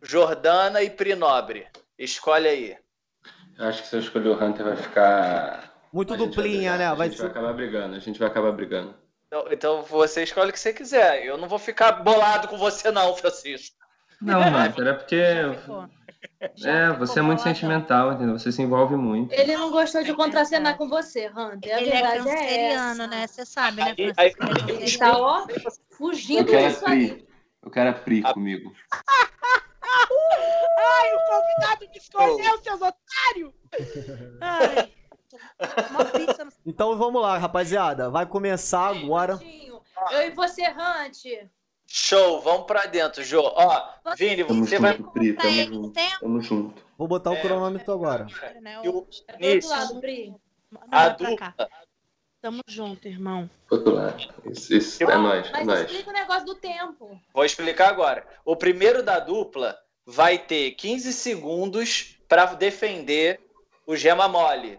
Jordana 0.03 0.83
e 0.83 0.91
Prinobre. 0.91 1.66
Escolhe 1.99 2.49
aí. 2.49 2.77
Eu 3.59 3.66
acho 3.66 3.83
que 3.83 3.89
se 3.89 3.97
eu 3.97 4.01
escolher 4.01 4.29
o 4.29 4.45
Hunter 4.45 4.64
vai 4.64 4.77
ficar. 4.77 5.75
Muito 5.93 6.14
a 6.14 6.16
vai 6.16 6.27
duplinha, 6.27 6.73
brigar. 6.73 6.79
né? 6.79 6.87
A 6.87 6.95
Vai 6.95 7.09
gente 7.09 7.19
vai 7.19 7.31
acabar 7.31 7.53
brigando. 7.55 7.97
A 7.97 7.99
gente 7.99 8.19
vai 8.19 8.29
acabar 8.29 8.53
brigando. 8.53 8.95
Então, 9.27 9.47
então 9.51 9.83
você 9.83 10.23
escolhe 10.23 10.51
o 10.51 10.53
que 10.53 10.61
você 10.61 10.73
quiser. 10.73 11.25
Eu 11.25 11.37
não 11.37 11.49
vou 11.49 11.59
ficar 11.59 11.93
bolado 11.93 12.47
com 12.49 12.57
você, 12.57 12.91
não, 12.91 13.16
Francisco. 13.16 13.77
Não, 14.21 14.39
Hunter, 14.41 14.87
é 14.87 14.93
porque. 14.93 15.23
É, 16.64 16.93
você 16.93 17.18
é 17.18 17.22
muito 17.22 17.43
sentimental, 17.43 18.12
entendeu? 18.12 18.39
Você 18.39 18.53
se 18.53 18.62
envolve 18.62 18.95
muito. 18.95 19.32
Ele 19.32 19.57
não 19.57 19.70
gostou 19.72 20.05
de 20.05 20.14
contracenar 20.14 20.76
com 20.76 20.89
você, 20.89 21.28
Hunter. 21.28 21.74
A 21.74 21.80
Ele 21.80 21.91
é 21.91 21.93
verdade 21.93 22.28
é, 22.28 22.32
canceriano, 22.34 23.07
né? 23.09 23.26
Você 23.26 23.45
sabe, 23.45 23.76
né, 23.78 23.95
Aí- 23.99 24.14
Francisco? 24.14 24.43
aí- 24.45 24.51
Ele 24.51 24.61
é 24.70 24.74
Ele 24.74 24.80
canceriano. 24.80 25.14
tá, 25.14 25.18
ó, 25.20 25.47
fugindo 25.91 26.45
disso 26.57 26.86
aí. 26.86 27.26
Eu 27.62 27.70
quero 27.72 27.91
a 27.91 27.93
Pri 27.93 28.22
comigo. 28.22 28.72
Ai, 30.78 31.14
o 31.14 31.18
convidado 31.28 31.91
me 31.91 31.99
escolheu, 31.99 32.59
seus 32.62 32.80
otários! 32.80 33.53
Ai. 34.41 34.93
Mó 35.93 36.05
pizza 36.05 36.45
no- 36.45 36.53
Então 36.64 36.97
vamos 36.97 37.20
lá, 37.20 37.36
rapaziada. 37.36 38.11
Vai 38.11 38.26
começar 38.26 38.89
agora. 38.97 39.39
Eu 40.12 40.22
e 40.22 40.30
você, 40.30 40.62
Hunt. 40.62 41.49
Show, 41.99 42.43
vamos 42.43 42.66
pra 42.66 42.84
dentro, 42.84 43.24
Jô. 43.24 43.41
Ó, 43.43 43.89
Vini, 44.16 44.45
Tamo 44.45 44.66
você 44.66 44.78
vai. 44.78 44.97
junto, 44.99 45.11
Pri. 45.11 45.32
Tamo 45.32 45.51
junto. 45.64 45.91
tempo, 45.93 46.20
Tamo 46.20 46.41
junto. 46.43 46.82
Vou 46.99 47.09
botar 47.09 47.30
o 47.30 47.34
É. 47.34 47.41
cronômetro 47.41 47.93
agora. 47.95 48.26
né? 48.61 48.78
O 48.80 48.82
É 48.82 48.82
do 49.39 49.55
outro 49.55 49.68
lado, 49.70 50.01
Pri. 50.01 50.34
Não, 50.70 50.80
a 50.91 51.09
vai 51.09 51.16
pra 51.16 51.36
cá. 51.36 51.49
dupla. 51.49 51.68
Tamo 52.43 52.61
junto, 52.68 53.09
irmão. 53.09 53.49
Outro 53.70 53.95
lado. 53.95 54.22
Isso, 54.45 54.74
isso. 54.74 55.03
É 55.03 55.07
Ó, 55.07 55.18
nóis, 55.18 55.47
é 55.47 55.51
Mas 55.53 55.66
nóis. 55.66 55.80
explica 55.80 56.11
o 56.11 56.12
negócio 56.12 56.45
do 56.45 56.55
tempo. 56.57 57.20
Vou 57.32 57.45
explicar 57.45 57.89
agora. 57.89 58.26
O 58.45 58.55
primeiro 58.55 59.03
da 59.03 59.18
dupla 59.18 59.76
vai 60.05 60.39
ter 60.39 60.72
15 60.72 61.12
segundos 61.14 62.18
para 62.28 62.45
defender 62.55 63.41
o 63.86 63.97
gema 63.97 64.28
mole. 64.28 64.78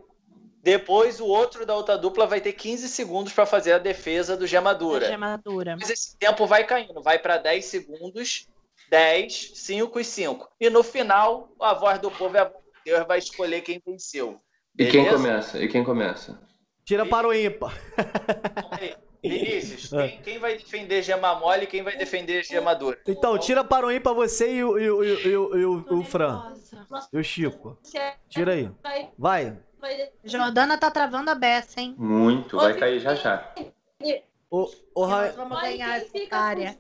Depois, 0.62 1.20
o 1.20 1.26
outro 1.26 1.66
da 1.66 1.74
outra 1.76 1.98
dupla 1.98 2.28
vai 2.28 2.42
ter 2.42 2.54
15 2.54 2.88
segundos 2.90 3.32
para 3.32 3.46
fazer 3.46 3.72
a 3.74 3.78
defesa 3.78 4.36
do 4.36 4.46
gema 4.46 4.74
dura. 4.76 5.08
Gemadura. 5.08 5.78
Mas 5.80 5.90
esse 5.90 6.18
tempo 6.18 6.46
vai 6.46 6.66
caindo, 6.66 7.02
vai 7.02 7.18
para 7.18 7.38
10 7.38 7.64
segundos, 7.66 8.48
10, 8.90 9.52
5 9.56 10.00
e 10.00 10.04
5. 10.04 10.50
E 10.60 10.70
no 10.70 10.84
final, 10.84 11.50
a 11.62 11.74
voz 11.74 12.00
do 12.00 12.12
povo 12.12 12.36
é 12.36 12.42
a 12.42 12.44
voz 12.46 12.64
de 12.64 12.92
Deus, 12.92 13.08
vai 13.08 13.20
escolher 13.20 13.62
quem 13.62 13.82
venceu. 13.86 14.40
E 14.78 14.86
quem 14.88 15.08
começa? 15.10 15.58
E 15.64 15.68
quem 15.68 15.84
começa? 15.84 16.40
Tira 16.84 17.06
para 17.06 17.28
o 17.28 17.34
ímpar. 17.34 17.74
Vinícius, 19.22 19.90
quem, 19.90 20.22
quem 20.22 20.40
vai 20.40 20.58
defender 20.58 21.02
gema 21.04 21.36
mole 21.36 21.66
e 21.66 21.68
quem 21.68 21.84
vai 21.84 21.98
defender 21.98 22.44
gema 22.44 22.74
dura? 22.74 22.98
Então, 23.06 23.38
tira 23.38 23.64
para 23.66 23.86
o 23.86 23.92
ímpar 23.92 24.14
você 24.14 24.56
e 24.56 24.64
o, 24.64 24.80
e 24.80 24.90
o, 24.90 25.04
e 25.04 25.12
o, 25.14 25.20
e 25.28 25.36
o, 25.36 25.58
e 25.58 25.66
o- 25.94 26.00
o 26.00 26.04
Fran. 26.06 26.54
E 27.12 27.18
o 27.18 27.24
Chico. 27.24 27.78
Tira 28.30 28.54
aí. 28.54 28.72
vai, 29.18 29.60
Vai... 29.80 30.10
Jordana 30.24 30.78
tá 30.78 30.92
travando 30.92 31.30
a 31.32 31.36
beça, 31.36 31.80
hein? 31.80 31.96
Muito. 31.98 32.58
Vai 32.58 32.78
cair 32.78 33.00
já 33.00 33.16
já. 33.16 33.54
Ô, 34.52 34.70
ô, 34.96 35.06
Ra- 35.06 35.28
Nós 35.28 35.36
vamos 35.36 35.62
ganhar 35.62 35.98
essa 35.98 36.36
área. 36.36 36.78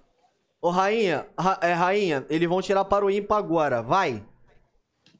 ô, 0.61 0.69
rainha, 0.69 1.27
Ra- 1.37 1.59
é, 1.61 1.71
rainha, 1.73 2.25
eles 2.29 2.49
vão 2.49 2.61
tirar 2.61 2.83
para 2.85 3.05
o 3.05 3.09
ímpar 3.11 3.37
agora. 3.37 3.81
Vai. 3.81 4.23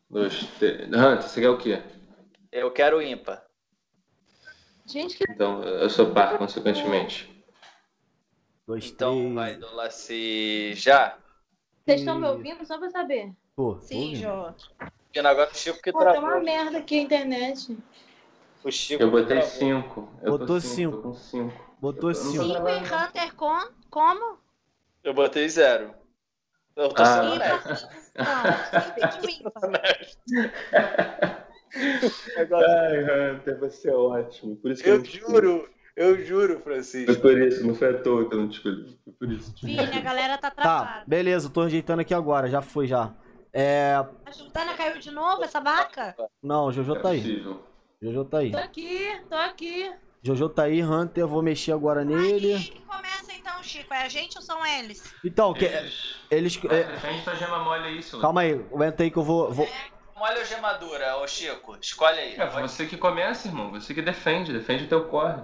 Dois, 0.09 0.43
três. 0.57 0.87
Hunter, 0.87 1.21
você 1.23 1.41
quer 1.41 1.49
o 1.49 1.57
quê? 1.57 1.81
Eu 2.51 2.71
quero 2.71 3.01
ímpar. 3.01 3.45
Gente, 4.85 5.15
que 5.17 5.23
Então, 5.31 5.63
eu 5.63 5.89
sou 5.89 6.11
par, 6.11 6.37
consequentemente. 6.39 7.29
Dois, 8.67 8.85
Então 8.91 9.13
três. 9.19 9.33
vai 9.35 9.55
do 9.55 9.75
Laci 9.75 10.73
já. 10.73 11.17
vocês 11.85 11.99
estão 12.01 12.19
me 12.19 12.27
ouvindo? 12.27 12.65
Só 12.65 12.77
pra 12.79 12.89
saber. 12.89 13.31
Pô, 13.55 13.79
Sim. 13.79 14.15
Jô. 14.15 14.53
Porque 15.19 15.27
agora 15.27 15.49
o 15.51 15.55
Chico 15.55 15.81
que 15.81 15.91
Pô, 15.91 15.99
tá 15.99 16.11
travou. 16.11 16.29
uma 16.29 16.39
merda 16.39 16.77
aqui 16.77 16.97
a 16.99 17.01
internet. 17.01 17.77
O 18.63 18.71
Chico 18.71 19.03
Eu 19.03 19.11
botei 19.11 19.37
travou. 19.39 19.49
cinco. 19.51 20.09
Eu 20.21 20.31
Botou 20.31 20.47
tô 20.47 20.61
cinco. 20.61 20.95
Tô 20.97 21.01
com 21.03 21.13
cinco. 21.13 21.75
Botou 21.81 22.11
Eu 22.11 22.15
não 22.15 22.23
tô 22.23 22.29
cinco. 22.31 22.43
Cinco 22.43 22.53
travando, 22.53 22.85
e 22.85 22.89
não. 22.89 23.05
Hunter 23.07 23.35
com? 23.35 23.59
Como? 23.89 24.37
Eu 25.03 25.13
botei 25.13 25.49
zero. 25.49 25.93
Eu 26.75 26.89
tô 26.89 27.01
Ah. 27.01 27.05
sendo 27.05 27.31
Cinco 29.21 29.51
honesto. 29.61 30.29
Ai, 32.53 33.33
Hunter, 33.35 33.59
você 33.59 33.89
é 33.89 33.93
ótimo. 33.95 34.55
Por 34.55 34.71
isso 34.71 34.81
que 34.83 34.89
Eu 34.89 35.01
escolhi. 35.01 35.19
juro, 35.19 35.69
eu 35.97 36.25
juro, 36.25 36.53
Foi 36.55 36.61
Francisco. 36.63 37.21
por 37.21 37.37
isso, 37.37 37.67
não 37.67 37.75
foi 37.75 37.89
à 37.89 38.01
toa 38.01 38.27
que 38.29 38.35
eu 38.35 38.39
não 38.39 38.47
te 38.49 38.57
escolhi. 38.57 38.97
Foi 39.03 39.13
por 39.13 39.31
isso. 39.31 39.53
Vini, 39.61 39.79
a 39.79 39.99
galera 40.01 40.37
tá 40.37 40.49
Tá, 40.49 40.61
travada. 40.61 41.03
beleza, 41.05 41.47
eu 41.47 41.51
tô 41.51 41.61
ajeitando 41.61 41.99
aqui 42.01 42.13
agora. 42.13 42.47
Já 42.49 42.61
foi 42.61 42.87
já. 42.87 43.13
É. 43.53 43.93
A 44.25 44.31
Sultana 44.31 44.73
caiu 44.75 44.99
de 44.99 45.11
novo, 45.11 45.43
essa 45.43 45.59
vaca? 45.59 46.15
Não, 46.41 46.71
Jojo 46.71 46.95
É 46.95 46.99
tá 46.99 47.09
aí. 47.09 47.21
possível. 47.21 47.63
Jojo 48.01 48.25
tá 48.25 48.37
aí. 48.39 48.51
Tô 48.51 48.57
aqui, 48.57 49.21
tô 49.29 49.35
aqui. 49.35 49.91
Jojo 50.21 50.49
tá 50.49 50.63
aí, 50.63 50.83
Hunter, 50.83 51.25
vou 51.27 51.41
mexer 51.41 51.71
agora 51.71 52.01
Aí, 52.01 52.05
nele. 52.05 52.59
quem 52.59 52.81
começa 52.81 53.33
então, 53.33 53.63
Chico? 53.63 53.93
É 53.93 54.03
a 54.03 54.09
gente 54.09 54.37
ou 54.37 54.41
são 54.41 54.65
eles? 54.65 55.01
Então, 55.23 55.53
que, 55.53 55.65
Eles... 55.65 56.15
eles. 56.29 56.59
é, 56.65 56.83
Defende 56.83 57.23
tua 57.23 57.35
gema 57.35 57.59
mole 57.59 57.85
aí, 57.87 58.03
seu. 58.03 58.19
calma 58.19 58.41
aí, 58.41 58.51
aguenta 58.53 59.03
aí 59.03 59.09
que 59.11 59.17
eu 59.17 59.23
vou. 59.23 59.51
vou... 59.51 59.67
Olha 60.21 60.41
o 60.41 60.45
gemadura, 60.45 61.17
ô 61.17 61.27
Chico. 61.27 61.77
Escolhe 61.81 62.19
aí. 62.19 62.35
É 62.35 62.45
você 62.47 62.85
que 62.85 62.97
começa, 62.97 63.47
irmão. 63.47 63.71
Você 63.71 63.93
que 63.93 64.01
defende. 64.01 64.51
Defende 64.51 64.83
o 64.83 64.89
teu 64.89 65.07
corre. 65.07 65.41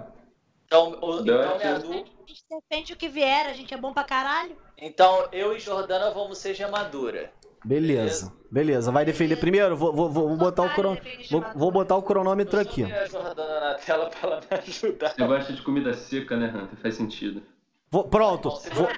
Então, 0.66 0.98
o- 1.00 1.20
então, 1.22 1.24
Dá 1.24 1.54
minha 1.56 1.76
aqui. 1.76 1.86
du- 1.86 1.92
A 1.94 2.28
gente 2.28 2.44
defende 2.50 2.92
o 2.92 2.96
que 2.96 3.08
vier, 3.08 3.46
a 3.46 3.52
gente 3.54 3.72
é 3.72 3.76
bom 3.78 3.94
pra 3.94 4.04
caralho. 4.04 4.54
então 4.76 5.26
eu 5.32 5.56
e 5.56 5.60
Jordana 5.60 6.10
vamos 6.10 6.36
ser 6.38 6.52
gemadura. 6.54 7.32
Beleza, 7.66 8.32
beleza. 8.50 8.92
Vai 8.92 9.04
defender 9.04 9.36
primeiro? 9.36 9.76
Vou, 9.76 9.92
vou, 9.92 10.08
vou 10.08 10.36
botar 10.36 10.62
o 10.62 10.72
cron... 10.74 10.96
vou, 11.30 11.44
vou 11.56 11.70
botar 11.72 11.96
o 11.96 12.02
cronômetro 12.02 12.60
aqui. 12.60 12.82
Eu 12.82 12.96
a 12.96 13.06
Jordana 13.06 13.60
na 13.60 13.74
tela 13.74 14.08
pra 14.08 14.30
ela 14.30 14.40
me 14.40 14.56
ajudar. 14.58 15.08
Você 15.10 15.26
gosta 15.26 15.52
de 15.52 15.62
comida 15.62 15.92
seca, 15.92 16.36
né, 16.36 16.46
Hunter? 16.46 16.78
Faz 16.80 16.94
sentido. 16.94 17.42
Vou- 17.90 18.04
pronto. 18.04 18.50
Vou, 18.72 18.88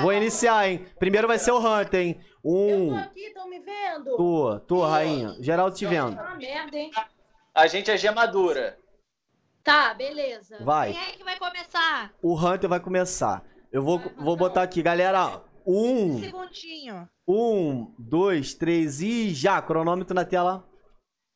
vou 0.00 0.12
iniciar, 0.14 0.68
hein? 0.68 0.86
Primeiro 0.98 1.28
vai 1.28 1.38
ser 1.38 1.50
o 1.52 1.58
Hunter, 1.58 2.00
hein? 2.00 2.20
Eu 2.42 2.50
tô 2.50 2.50
Um. 2.50 2.96
aqui, 2.96 3.30
tão 3.34 3.48
me 3.50 3.60
vendo? 3.60 4.16
Tu, 4.16 4.60
tu, 4.66 4.80
rainha. 4.80 5.36
Geraldo 5.40 5.76
te 5.76 5.84
vendo. 5.84 6.16
Tá 6.16 6.34
merda, 6.34 6.76
hein? 6.78 6.90
A 7.54 7.66
gente 7.66 7.90
é 7.90 7.96
gemadura. 7.98 8.78
Tá, 9.62 9.92
beleza. 9.94 10.56
Vai. 10.64 10.92
Quem 10.94 11.02
é 11.02 11.12
que 11.12 11.22
vai 11.24 11.38
começar? 11.38 12.10
O 12.22 12.34
Hunter 12.34 12.68
vai 12.70 12.80
começar. 12.80 13.44
Eu 13.70 13.82
vou, 13.82 14.00
vou 14.16 14.34
botar 14.36 14.62
aqui, 14.62 14.82
galera. 14.82 15.42
Um, 15.66 16.18
Segundinho. 16.20 17.08
Um, 17.26 17.94
dois, 17.98 18.54
três 18.54 19.00
e 19.00 19.32
já. 19.34 19.60
Cronômetro 19.62 20.14
na 20.14 20.24
tela. 20.24 20.68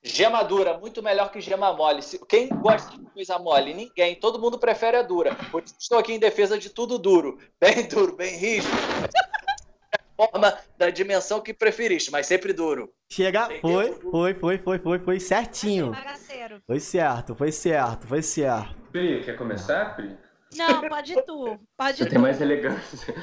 Gemadura, 0.02 0.78
muito 0.78 1.02
melhor 1.02 1.30
que 1.32 1.40
gema 1.40 1.72
mole. 1.72 2.00
Quem 2.28 2.48
gosta 2.48 2.96
de 2.96 3.04
coisa 3.06 3.38
mole? 3.38 3.74
Ninguém. 3.74 4.14
Todo 4.14 4.40
mundo 4.40 4.58
prefere 4.58 4.96
a 4.96 5.02
dura. 5.02 5.34
Por 5.50 5.64
isso 5.64 5.74
estou 5.80 5.98
aqui 5.98 6.12
em 6.12 6.18
defesa 6.18 6.56
de 6.58 6.70
tudo 6.70 6.98
duro. 6.98 7.38
Bem 7.60 7.88
duro, 7.88 8.14
bem 8.14 8.36
rígido. 8.36 8.72
Forma 10.16 10.56
da 10.78 10.88
dimensão 10.90 11.40
que 11.40 11.52
preferiste, 11.52 12.10
mas 12.10 12.26
sempre 12.26 12.52
duro. 12.52 12.90
Chega. 13.10 13.48
Foi, 13.60 13.92
foi, 13.94 14.34
foi, 14.34 14.58
foi, 14.58 14.78
foi, 14.78 14.98
foi 15.00 15.20
certinho. 15.20 15.92
Foi 16.66 16.80
certo, 16.80 17.34
foi 17.34 17.52
certo, 17.52 18.06
foi 18.06 18.22
certo. 18.22 18.76
Pri, 18.92 19.24
quer 19.24 19.36
começar, 19.36 19.94
Pri? 19.96 20.16
Não, 20.56 20.88
pode 20.88 21.14
tu. 21.24 21.58
Pode 21.76 21.98
Você 21.98 22.06
tu. 22.06 22.10
tem 22.10 22.18
mais 22.18 22.40
elegância. 22.40 23.14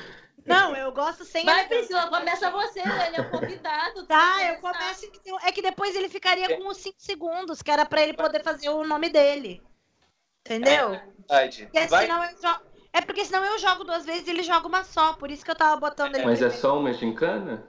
Não, 0.45 0.75
eu 0.75 0.91
gosto 0.91 1.23
sem 1.23 1.45
Vai. 1.45 1.67
Priscila, 1.67 2.07
começa 2.07 2.51
você, 2.51 2.79
ele 2.81 3.17
é 3.17 3.21
o 3.21 3.29
convidado. 3.31 4.05
Tá, 4.05 4.43
eu 4.43 4.59
começo. 4.59 5.05
então. 5.05 5.37
É 5.43 5.51
que 5.51 5.61
depois 5.61 5.95
ele 5.95 6.09
ficaria 6.09 6.57
com 6.57 6.67
os 6.67 6.77
5 6.77 6.95
segundos, 6.99 7.61
que 7.61 7.71
era 7.71 7.85
pra 7.85 8.01
ele 8.01 8.13
poder 8.13 8.43
fazer 8.43 8.69
o 8.69 8.83
nome 8.85 9.09
dele. 9.09 9.61
Entendeu? 10.41 10.89
Verdade. 10.89 11.65
Porque 11.71 11.87
Vai, 11.87 12.05
senão 12.05 12.23
eu 12.23 12.41
jogo. 12.41 12.63
É 12.91 13.01
porque 13.01 13.25
senão 13.25 13.43
eu 13.43 13.57
jogo 13.57 13.83
duas 13.85 14.05
vezes 14.05 14.27
e 14.27 14.29
ele 14.31 14.43
joga 14.43 14.67
uma 14.67 14.83
só. 14.83 15.13
Por 15.13 15.31
isso 15.31 15.43
que 15.43 15.49
eu 15.49 15.55
tava 15.55 15.79
botando 15.79 16.15
ele 16.15 16.25
Mas 16.25 16.41
é 16.41 16.49
só 16.49 16.77
uma 16.77 16.93
gincana? 16.93 17.67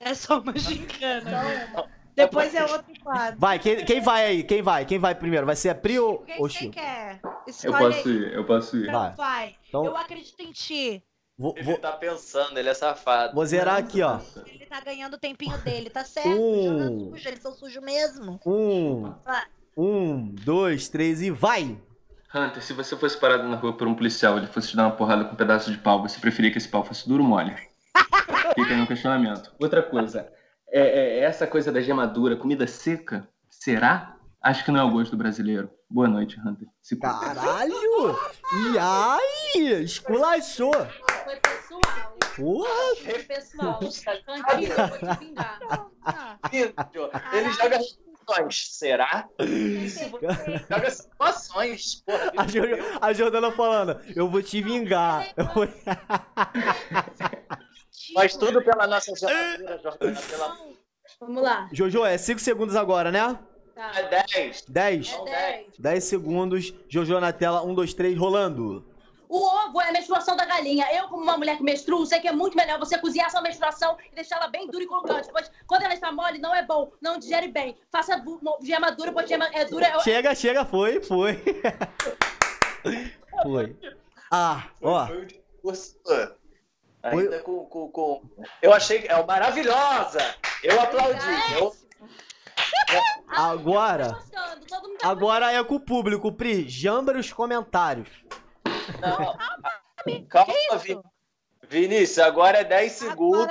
É 0.00 0.14
só 0.14 0.38
uma 0.40 0.56
gincana. 0.56 1.88
Depois 2.16 2.54
é 2.54 2.62
outro 2.64 2.92
quadro. 3.02 3.38
Vai, 3.38 3.58
quem, 3.58 3.84
quem 3.84 4.00
vai 4.00 4.24
aí? 4.24 4.42
Quem 4.44 4.62
vai? 4.62 4.84
Quem 4.84 4.98
vai 4.98 5.14
primeiro? 5.14 5.44
Vai 5.46 5.56
ser 5.56 5.70
a 5.70 5.74
Pri 5.74 5.98
ou 5.98 6.18
Quem 6.24 6.38
você 6.38 6.58
Chico? 6.58 6.72
quer? 6.72 7.20
Eu 7.22 7.32
Escolhe 7.46 7.94
posso 7.94 8.08
aí. 8.08 8.14
ir, 8.14 8.32
eu 8.32 8.44
posso 8.46 8.76
ir. 8.76 8.86
Vai. 8.86 9.06
Então 9.12 9.16
vai. 9.16 9.56
Então- 9.68 9.84
Eu 9.84 9.96
acredito 9.96 10.40
em 10.40 10.52
ti. 10.52 11.02
Vou, 11.36 11.52
ele 11.56 11.64
vou, 11.64 11.78
tá 11.78 11.90
pensando, 11.92 12.56
ele 12.58 12.68
é 12.68 12.74
safado. 12.74 13.34
vou 13.34 13.44
zerar 13.44 13.76
aqui, 13.76 14.00
ó. 14.02 14.20
Ele 14.46 14.66
tá 14.66 14.80
ganhando 14.80 15.14
o 15.14 15.18
tempinho 15.18 15.58
dele, 15.58 15.90
tá 15.90 16.04
certo? 16.04 16.28
Um. 16.30 16.64
Joga 16.64 17.10
sujo, 17.10 17.28
eles 17.28 17.40
são 17.40 17.52
sujos 17.52 17.82
mesmo. 17.82 18.40
Um, 18.46 19.12
Vai. 19.24 19.44
um, 19.76 20.28
dois, 20.28 20.88
três 20.88 21.20
e 21.22 21.30
vai! 21.30 21.76
Hunter, 22.32 22.62
se 22.62 22.72
você 22.72 22.96
fosse 22.96 23.16
parado 23.18 23.48
na 23.48 23.56
rua 23.56 23.76
por 23.76 23.88
um 23.88 23.94
policial 23.94 24.36
e 24.36 24.40
ele 24.40 24.46
fosse 24.46 24.68
te 24.68 24.76
dar 24.76 24.84
uma 24.84 24.96
porrada 24.96 25.24
com 25.24 25.32
um 25.32 25.36
pedaço 25.36 25.72
de 25.72 25.78
pau, 25.78 26.02
você 26.02 26.20
preferia 26.20 26.52
que 26.52 26.58
esse 26.58 26.68
pau 26.68 26.84
fosse 26.84 27.08
duro 27.08 27.22
ou 27.22 27.28
mole? 27.28 27.54
Fica 28.54 28.70
aí 28.70 28.76
no 28.76 28.86
questionamento. 28.86 29.52
Outra 29.60 29.82
coisa, 29.82 30.32
é, 30.68 30.80
é 30.80 31.18
essa 31.20 31.46
coisa 31.46 31.72
da 31.72 31.80
gemadura, 31.80 32.36
comida 32.36 32.66
seca, 32.66 33.28
será? 33.50 34.16
Acho 34.40 34.64
que 34.64 34.70
não 34.70 34.80
é 34.80 34.84
o 34.84 34.90
gosto 34.90 35.12
do 35.12 35.16
brasileiro. 35.16 35.70
Boa 35.88 36.06
noite, 36.06 36.38
Hunter. 36.38 36.68
Se. 36.82 36.96
Caralho! 36.98 37.74
E 38.72 38.78
aí? 38.78 39.82
Esculachou! 39.82 40.72
Porra! 42.36 42.96
Foi 43.02 43.22
pessoal. 43.22 43.78
Cantinho, 44.24 44.72
eu 44.72 44.88
vou 44.88 44.98
te 44.98 45.18
vingar. 45.24 45.58
Ele 47.32 47.52
joga 47.52 47.80
situações, 47.80 48.68
será? 48.72 49.28
Joga 49.38 50.90
situações. 50.90 52.02
Porra, 52.06 52.32
A, 52.36 52.46
Jo- 52.46 52.62
a 53.00 53.12
Jordana 53.12 53.52
falando, 53.52 54.00
eu 54.16 54.28
vou 54.28 54.42
te 54.42 54.60
vingar. 54.62 55.32
Eu 55.36 55.44
vou- 55.46 55.68
Faz 58.14 58.36
tudo 58.36 58.62
pela 58.62 58.86
nossa 58.86 59.14
gemadura, 59.14 59.78
Jordana. 59.82 60.20
Pela... 60.28 60.58
Vamos 61.20 61.42
lá. 61.42 61.68
Jojo, 61.72 62.04
é 62.04 62.18
5 62.18 62.40
segundos 62.40 62.76
agora, 62.76 63.10
né? 63.10 63.38
Tá. 63.74 63.92
É 63.96 64.24
10. 64.36 64.64
10. 64.68 65.12
É 65.12 65.24
10. 65.24 65.66
10 65.78 66.04
segundos. 66.04 66.74
Jojo 66.88 67.18
na 67.20 67.32
tela, 67.32 67.62
1, 67.62 67.74
2, 67.74 67.94
3, 67.94 68.16
rolando. 68.18 68.84
O 69.34 69.42
ovo 69.66 69.80
é 69.80 69.88
a 69.88 69.92
menstruação 69.92 70.36
da 70.36 70.44
galinha. 70.44 70.86
Eu, 70.92 71.08
como 71.08 71.24
uma 71.24 71.36
mulher 71.36 71.56
que 71.56 71.64
menstrua, 71.64 72.06
sei 72.06 72.20
que 72.20 72.28
é 72.28 72.32
muito 72.32 72.56
melhor 72.56 72.78
você 72.78 72.96
cozinhar 72.96 73.28
sua 73.32 73.42
menstruação 73.42 73.98
e 74.12 74.14
deixar 74.14 74.36
ela 74.36 74.46
bem 74.46 74.70
dura 74.70 74.84
e 74.84 74.86
crocante. 74.86 75.26
Depois, 75.26 75.50
quando 75.66 75.82
ela 75.82 75.92
está 75.92 76.12
mole, 76.12 76.38
não 76.38 76.54
é 76.54 76.64
bom, 76.64 76.92
não 77.00 77.18
digere 77.18 77.48
bem. 77.48 77.76
Faça 77.90 78.22
gema 78.62 78.92
dura, 78.92 79.10
pois 79.12 79.28
gema 79.28 79.50
é 79.52 79.64
dura. 79.64 79.86
é- 79.88 80.00
Chega, 80.02 80.36
chega, 80.36 80.64
foi, 80.64 81.02
foi. 81.02 81.42
Foi. 83.42 83.76
Ah, 84.30 84.68
ó. 84.80 85.08
Ainda 87.02 87.40
com, 87.40 87.64
com, 87.64 87.88
com. 87.88 88.22
Eu 88.62 88.72
achei 88.72 89.02
que 89.02 89.08
é 89.08 89.24
maravilhosa! 89.24 90.36
Eu 90.62 90.80
aplaudi. 90.80 91.26
Eu... 91.58 91.74
Agora, 93.26 94.22
tá 94.30 94.58
agora 95.02 95.50
é 95.50 95.64
com 95.64 95.74
o 95.74 95.80
público, 95.80 96.30
Pri. 96.30 96.68
Jamba 96.68 97.18
os 97.18 97.32
comentários. 97.32 98.08
Não. 99.00 99.36
Calma, 100.28 100.52
Vin... 100.82 101.00
Vinícius, 101.66 102.18
agora 102.18 102.58
é 102.58 102.64
10 102.64 102.92
segundos. 102.92 103.46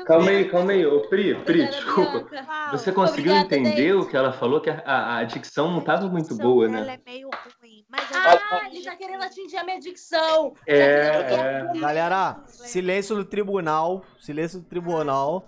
O- 0.00 0.04
Calma 0.06 0.30
aí, 0.30 0.48
calma 0.48 0.72
aí. 0.72 0.86
Ô, 0.86 1.02
Pri, 1.08 1.34
Pri, 1.34 1.62
Obrigada, 1.64 1.70
desculpa. 1.76 2.30
Bianca. 2.30 2.70
Você 2.72 2.92
conseguiu 2.92 3.32
Obrigada, 3.32 3.56
entender 3.56 3.74
Deise. 3.92 3.92
o 3.92 4.08
que 4.08 4.16
ela 4.16 4.32
falou? 4.32 4.60
Que 4.60 4.70
a, 4.70 4.82
a, 4.86 5.18
a 5.18 5.24
dicção 5.24 5.70
não 5.70 5.82
tava 5.82 6.08
muito 6.08 6.32
Ela 6.32 6.42
boa, 6.42 6.64
é 6.64 6.68
né? 6.68 6.98
meio 7.04 7.28
ruim. 7.60 7.84
Mas 7.90 8.02
Ah, 8.14 8.68
ele 8.72 8.82
tá 8.82 8.96
querendo 8.96 9.22
atingir 9.22 9.56
a 9.58 9.64
minha 9.64 9.78
dicção. 9.78 10.54
É, 10.66 11.66
é. 11.74 11.78
Galera, 11.78 12.40
silêncio 12.46 13.14
no 13.16 13.24
tribunal. 13.24 14.02
Silêncio 14.18 14.60
no 14.60 14.64
tribunal. 14.64 15.46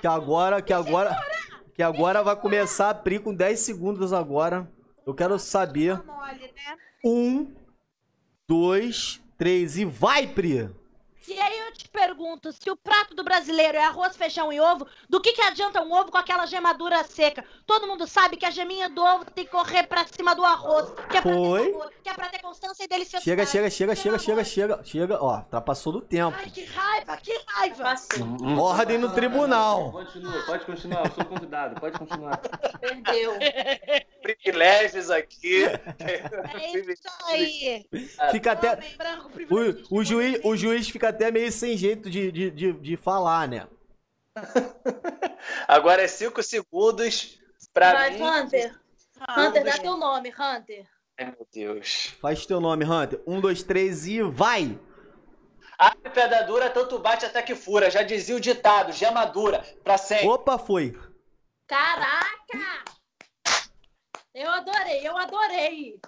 Que 0.00 0.06
agora, 0.08 0.60
que 0.60 0.72
agora. 0.72 1.16
Que 1.74 1.82
agora 1.84 2.22
vai 2.22 2.34
começar 2.36 2.90
a 2.90 2.94
Pri 2.94 3.20
com 3.20 3.32
10 3.32 3.58
segundos 3.60 4.12
agora. 4.12 4.68
Eu 5.06 5.14
quero 5.14 5.38
saber. 5.38 5.96
Tá 5.98 6.32
né? 6.34 6.76
Um, 7.04 7.54
dois, 8.50 9.20
três 9.38 9.78
e 9.78 9.84
vai, 9.84 10.26
Pri! 10.26 10.68
E 11.30 11.40
aí 11.40 11.58
eu 11.60 11.72
te 11.72 11.88
pergunto, 11.88 12.52
se 12.52 12.68
o 12.70 12.76
prato 12.76 13.14
do 13.14 13.22
brasileiro 13.22 13.78
é 13.78 13.84
arroz, 13.84 14.16
feijão 14.16 14.52
e 14.52 14.60
ovo, 14.60 14.84
do 15.08 15.20
que 15.20 15.32
que 15.32 15.40
adianta 15.40 15.80
um 15.80 15.92
ovo 15.92 16.10
com 16.10 16.18
aquela 16.18 16.44
gemadura 16.44 17.04
seca? 17.04 17.44
Todo 17.64 17.86
mundo 17.86 18.04
sabe 18.06 18.36
que 18.36 18.44
a 18.44 18.50
geminha 18.50 18.88
do 18.90 19.00
ovo 19.02 19.24
tem 19.26 19.44
que 19.44 19.50
correr 19.50 19.84
pra 19.86 20.04
cima 20.06 20.34
do 20.34 20.44
arroz, 20.44 20.90
que 21.08 21.16
é 21.18 21.20
pra 21.20 21.32
Foi. 21.32 21.60
ter 21.66 21.72
sabor, 21.72 21.92
que 22.02 22.08
é 22.08 22.14
pra 22.14 22.28
ter 22.28 22.38
constância 22.40 22.82
e 22.84 22.88
deliciosidade. 22.88 23.24
Chega, 23.24 23.46
chega, 23.46 23.70
chega, 23.70 23.94
chega, 23.94 24.18
chega, 24.18 24.44
chega, 24.44 24.80
chega. 24.84 25.18
Ó, 25.22 25.36
ultrapassou 25.38 25.92
do 25.92 26.00
tempo. 26.00 26.36
Ai, 26.36 26.50
que 26.50 26.64
raiva, 26.64 27.16
que 27.18 27.40
raiva. 27.46 27.84
Passou, 27.84 28.24
Hum, 28.24 28.58
Ordem 28.58 28.98
no 28.98 29.12
tribunal. 29.12 29.92
Continua, 29.92 30.42
pode 30.46 30.64
continuar, 30.64 31.06
eu 31.06 31.12
sou 31.12 31.24
convidado, 31.26 31.80
pode 31.80 31.96
continuar. 31.98 32.38
perdeu. 32.80 33.34
Privilégios 34.22 35.10
aqui. 35.10 35.64
É 35.64 36.78
isso 36.78 37.08
aí. 37.28 37.86
Fica 38.32 38.52
até. 38.52 38.78
O, 39.90 39.98
o, 39.98 40.04
juiz, 40.04 40.40
o 40.44 40.56
juiz 40.56 40.88
fica 40.88 41.08
até 41.20 41.30
meio 41.30 41.52
sem 41.52 41.76
jeito 41.76 42.08
de, 42.08 42.32
de, 42.32 42.50
de, 42.50 42.72
de 42.72 42.96
falar, 42.96 43.46
né? 43.46 43.68
Agora 45.68 46.00
é 46.00 46.08
5 46.08 46.42
segundos 46.42 47.38
pra 47.74 47.92
Vai, 47.92 48.10
mim. 48.12 48.22
Hunter. 48.22 48.80
Ah, 49.20 49.42
Hunter, 49.42 49.64
dá 49.64 49.72
teu 49.76 49.98
nome, 49.98 50.30
Hunter. 50.30 50.88
Ai, 51.18 51.26
meu 51.26 51.46
Deus. 51.52 52.14
Faz 52.22 52.46
teu 52.46 52.58
nome, 52.58 52.86
Hunter. 52.86 53.22
Um, 53.26 53.38
dois, 53.38 53.62
três 53.62 54.06
e 54.06 54.22
vai! 54.22 54.80
A 55.78 55.94
pedra 55.94 56.42
dura 56.44 56.70
tanto 56.70 56.98
bate 56.98 57.26
até 57.26 57.42
que 57.42 57.54
fura. 57.54 57.90
Já 57.90 58.02
dizia 58.02 58.36
o 58.36 58.40
ditado, 58.40 58.92
gema 58.92 59.26
dura, 59.26 59.62
pra 59.84 59.98
sempre. 59.98 60.26
Opa, 60.26 60.58
foi. 60.58 60.98
Caraca! 61.66 62.84
Eu 64.34 64.50
adorei, 64.50 65.06
eu 65.06 65.16
adorei. 65.18 66.00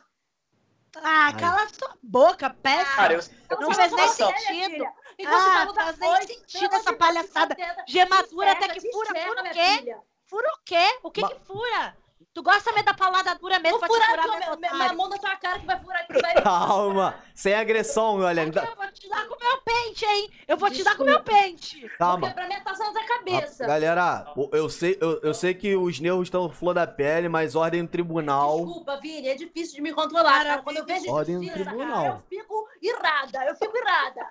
Ah, 0.97 1.33
cala 1.39 1.69
sua 1.69 1.97
boca, 2.03 2.51
péssimo. 2.51 2.97
Cara, 2.97 3.15
eu, 3.15 3.21
eu 3.51 3.61
Não 3.61 3.69
fiz 3.69 3.77
fez 3.77 3.93
nem 3.93 4.09
sentido. 4.09 4.85
Ah, 5.27 5.65
lutar 5.67 5.95
faz 5.95 5.99
nem 5.99 6.27
sentido 6.27 6.75
essa 6.75 6.93
palhaçada. 6.95 7.55
encerra, 7.55 7.85
Gemadura 7.89 8.53
até 8.53 8.69
que 8.69 8.81
fura, 8.91 9.21
fura 9.21 9.43
o 9.43 9.51
quê? 9.53 9.97
Fura 10.27 10.49
o 10.49 10.59
quê? 10.65 10.99
O 11.03 11.11
que 11.11 11.27
que 11.27 11.41
fura? 11.47 11.97
Tu 12.35 12.43
gosta 12.43 12.73
mesmo 12.73 12.87
da 12.87 12.95
paulada 12.95 13.35
dura 13.35 13.59
mesmo 13.59 13.79
Vou 13.79 13.81
pra 13.81 13.89
te 13.89 13.95
furar 13.95 14.11
furar 14.11 14.25
a 14.25 14.29
meu 14.39 14.47
tua- 14.47 14.57
minha 14.57 14.75
otário. 14.75 14.97
mão 14.97 15.09
na 15.11 15.19
tua 15.19 15.37
cara 15.37 15.59
que 15.59 15.67
vai 15.67 15.79
furar 15.81 16.07
que 16.07 16.19
vai. 16.19 16.35
Calma, 16.43 17.15
sem 17.35 17.53
agressão, 17.55 18.19
galera. 18.19 18.49
Aqui 18.49 18.59
Eu 18.71 18.75
vou 18.77 18.91
te 18.91 19.09
dar 19.11 19.27
com 19.29 19.35
o 19.35 19.39
meu 19.39 19.59
pente, 19.61 20.05
hein? 20.07 20.31
Eu 20.49 20.57
vou 20.57 20.71
te 20.71 20.83
dar 20.83 20.97
com 20.97 21.03
o 21.03 21.07
meu 21.07 21.23
pente. 21.23 21.81
Porque 21.81 21.97
Calma. 21.99 22.31
pra 22.31 22.49
mim 22.49 22.55
tá 22.65 22.75
só 22.75 22.91
tua 22.91 23.05
cabeça. 23.05 23.65
Ah, 23.65 23.67
Galera, 23.67 24.35
eu 24.53 24.71
sei, 24.71 24.97
eu, 24.99 25.21
eu 25.23 25.35
sei 25.35 25.53
que 25.53 25.77
os 25.77 26.01
nervos 26.01 26.29
estão 26.29 26.49
flor 26.51 26.73
da 26.73 26.87
pele, 26.87 27.29
mas 27.29 27.55
ordem 27.55 27.83
no 27.83 27.89
tribunal. 27.89 28.65
Desculpa, 28.65 28.97
Vini, 28.97 29.29
é 29.29 29.35
difícil 29.35 29.75
de 29.77 29.83
me 29.83 29.93
controlar, 29.93 30.43
Cara. 30.45 30.63
Quando 30.63 30.79
eu 30.79 30.87
vejo 30.87 31.11
Ordem 31.13 31.37
no 31.37 31.43
injustiça, 31.43 31.65
tribunal. 31.69 32.03
cara, 32.03 32.15
eu 32.15 32.23
fico 32.39 32.69
irada, 32.81 33.45
eu 33.45 33.55
fico 33.57 33.77
irada. 33.77 34.27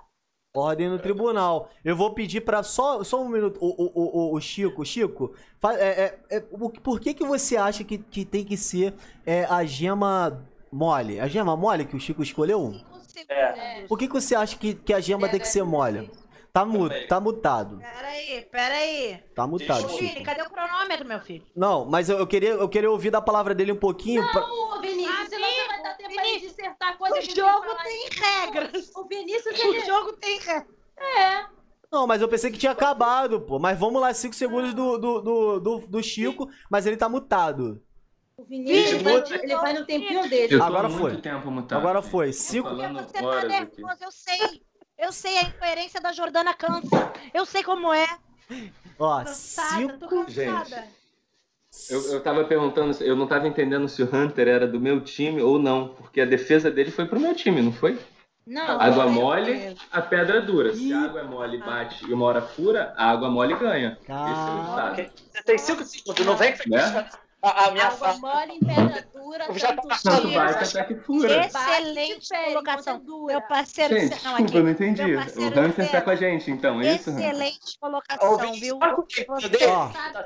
Ordem 0.53 0.89
no 0.89 0.99
tribunal. 0.99 1.69
Eu 1.83 1.95
vou 1.95 2.11
pedir 2.13 2.41
pra 2.41 2.61
só, 2.61 3.03
só 3.03 3.21
um 3.21 3.29
minuto. 3.29 3.57
O, 3.61 3.67
o, 3.69 4.31
o, 4.33 4.35
o 4.35 4.41
Chico, 4.41 4.83
Chico, 4.85 5.33
é, 5.63 5.85
é, 6.03 6.19
é, 6.29 6.43
o- 6.51 6.69
por 6.69 6.99
que, 6.99 7.13
que 7.13 7.23
você 7.23 7.55
acha 7.55 7.83
que, 7.85 7.97
que 7.97 8.25
tem 8.25 8.43
que 8.43 8.57
ser 8.57 8.93
é, 9.25 9.45
a 9.45 9.63
gema 9.63 10.43
mole? 10.69 11.19
A 11.21 11.27
gema 11.27 11.55
mole 11.55 11.85
que 11.85 11.95
o 11.95 11.99
Chico 11.99 12.21
escolheu? 12.21 12.75
É. 13.29 13.83
Por 13.87 13.97
que, 13.97 14.07
que 14.07 14.13
você 14.13 14.35
acha 14.35 14.57
que, 14.57 14.73
que 14.73 14.93
a 14.93 14.99
gema 14.99 15.29
tem 15.29 15.39
que 15.39 15.47
ser 15.47 15.63
mole? 15.63 16.11
Tá, 16.51 16.65
mu 16.65 16.89
tá 17.07 17.17
mutado. 17.21 17.77
Peraí, 17.79 18.41
peraí. 18.51 19.23
Tá 19.33 19.47
mutado, 19.47 19.87
Vini, 19.87 20.09
Chico. 20.09 20.23
cadê 20.23 20.41
o 20.41 20.49
cronômetro, 20.49 21.07
meu 21.07 21.21
filho? 21.21 21.45
Não, 21.55 21.85
mas 21.85 22.09
eu, 22.09 22.17
eu 22.17 22.27
queria, 22.27 22.49
eu 22.49 22.67
queria 22.67 22.91
ouvir 22.91 23.09
da 23.09 23.21
palavra 23.21 23.55
dele 23.55 23.71
um 23.71 23.77
pouquinho. 23.77 24.21
tempo 24.21 24.33
pra 24.33 24.45
Vinícius, 26.11 26.55
dissertar 26.55 26.97
coisa 26.97 27.15
O 27.15 27.19
que 27.19 27.35
jogo 27.35 27.75
tem 27.83 28.09
regras. 28.11 28.91
O 28.95 29.07
Vinícius, 29.07 29.59
O 29.59 29.67
ele... 29.67 29.85
jogo 29.85 30.13
tem 30.13 30.39
regras. 30.39 30.67
É. 30.97 31.45
Não, 31.91 32.07
mas 32.07 32.21
eu 32.21 32.27
pensei 32.27 32.49
que 32.51 32.57
tinha 32.57 32.71
acabado, 32.71 33.41
pô. 33.41 33.59
Mas 33.59 33.77
vamos 33.77 34.01
lá, 34.01 34.13
5 34.13 34.33
segundos 34.33 34.73
do, 34.73 34.97
do, 34.97 35.21
do, 35.21 35.59
do, 35.59 35.77
do 35.87 36.03
Chico, 36.03 36.49
mas 36.69 36.85
ele 36.85 36.95
tá 36.97 37.09
mutado. 37.09 37.83
O 38.37 38.45
Vinícius, 38.45 38.93
ele 38.93 39.03
vai, 39.03 39.39
ele 39.43 39.55
vai 39.55 39.73
no 39.73 39.85
tempinho 39.85 40.29
dele. 40.29 40.55
Eu 40.55 40.59
tô 40.59 40.65
Agora 40.65 40.89
foi. 40.89 41.17
tempo 41.21 41.51
mutado. 41.51 41.79
Agora 41.79 42.01
gente. 42.01 42.11
foi. 42.11 42.27
Tô 42.27 42.33
Cinco- 42.33 42.69
Porque 42.69 42.87
você 42.87 43.13
tá 43.21 43.57
aqui. 43.57 43.81
eu 44.03 44.11
sei. 44.11 44.61
Eu 44.97 45.11
sei 45.11 45.37
a 45.39 45.41
incoerência 45.43 45.99
da 45.99 46.11
Jordana 46.13 46.53
cansa. 46.53 47.11
Eu 47.33 47.45
sei 47.45 47.63
como 47.63 47.91
é. 47.91 48.07
Ó, 48.99 49.17
Cansada, 49.23 49.97
tô 49.99 50.09
5. 50.09 50.25
cansada. 50.25 50.87
Eu, 51.89 52.13
eu 52.13 52.21
tava 52.21 52.43
perguntando, 52.43 52.95
eu 53.03 53.15
não 53.15 53.27
tava 53.27 53.47
entendendo 53.47 53.87
se 53.87 54.03
o 54.03 54.15
Hunter 54.15 54.47
era 54.47 54.67
do 54.67 54.79
meu 54.79 55.01
time 55.01 55.41
ou 55.41 55.57
não, 55.57 55.89
porque 55.89 56.21
a 56.21 56.25
defesa 56.25 56.69
dele 56.69 56.91
foi 56.91 57.05
pro 57.05 57.19
meu 57.19 57.33
time, 57.33 57.61
não 57.61 57.71
foi? 57.71 57.97
Não, 58.45 58.81
Água 58.81 59.07
mole, 59.07 59.77
a 59.91 60.01
pedra 60.01 60.41
dura. 60.41 60.73
Se 60.73 60.91
a 60.91 61.03
água 61.03 61.21
é 61.21 61.23
mole 61.23 61.57
bate 61.59 62.05
e 62.09 62.13
uma 62.13 62.25
hora 62.25 62.41
fura, 62.41 62.93
a 62.97 63.09
água 63.09 63.29
mole 63.29 63.55
ganha. 63.55 63.97
Esse 64.01 64.11
é 64.11 64.15
o 64.15 64.69
estado. 64.69 65.11
Você 65.31 65.43
tem 65.43 65.57
cinco 65.57 65.83
segundos, 65.83 66.25
não 66.25 66.35
vem 66.35 66.53
Né? 66.67 67.09
A, 67.41 67.65
a 67.67 67.71
minha 67.71 67.85
água 67.87 67.97
fala. 68.13 68.17
mole 68.19 68.51
em 68.53 68.59
pedra 68.59 69.05
dura, 69.13 69.45
Eu 69.49 69.57
já 69.57 69.67
tanto 69.69 69.81
tô 69.81 69.87
mas- 69.87 70.75
até 70.75 70.83
que 70.83 70.95
fura. 70.95 71.45
Excelente 71.45 72.29
colocação. 72.45 73.01
Meu 73.25 73.41
parceiro, 73.41 73.93
Gente, 73.99 74.09
não, 74.11 74.17
desculpa, 74.17 74.43
aqui. 74.43 74.57
eu 74.57 74.63
não 74.63 74.69
entendi. 74.69 75.15
O 75.15 75.17
parceiro 75.17 75.61
Hunter 75.61 75.85
tá 75.85 75.91
Zé. 75.97 76.01
com 76.01 76.09
a 76.09 76.15
gente, 76.15 76.51
então, 76.51 76.81
é 76.81 76.95
isso? 76.95 77.09
Excelente 77.09 77.77
Ô, 77.77 77.79
colocação, 77.79 78.37
Vinícius, 78.37 78.59
viu? 78.61 78.79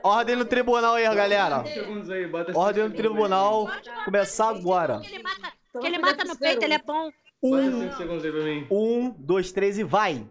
Ó, 0.03 0.09
ordem 0.09 0.35
no 0.35 0.45
tribunal 0.45 0.95
aí, 0.95 1.03
galera. 1.15 1.61
Aí, 1.61 2.53
Ordem 2.53 2.83
no 2.89 2.93
tribunal. 2.95 3.69
Começar 4.03 4.49
agora. 4.49 4.99
Que 4.99 5.07
ele 5.15 5.23
mata, 5.23 5.53
Então 5.69 5.81
que 5.81 5.87
ele 5.87 5.97
mata 5.99 6.23
no 6.25 6.37
peito, 6.37 6.63
ele 6.63 6.73
é 6.73 6.79
bom. 6.79 7.09
Um, 7.43 7.81
cinco 7.81 7.97
segundos 7.97 8.25
aí 8.25 8.31
pra 8.31 8.41
mim. 8.41 8.67
um, 8.71 9.09
dois, 9.11 9.51
três 9.51 9.77
e 9.77 9.83
vai. 9.83 10.27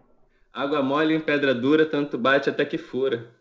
Água 0.53 0.81
mole 0.83 1.15
em 1.15 1.19
pedra 1.19 1.53
dura, 1.55 1.85
tanto 1.85 2.17
bate 2.17 2.49
até 2.49 2.65
que 2.65 2.77
fura. 2.77 3.33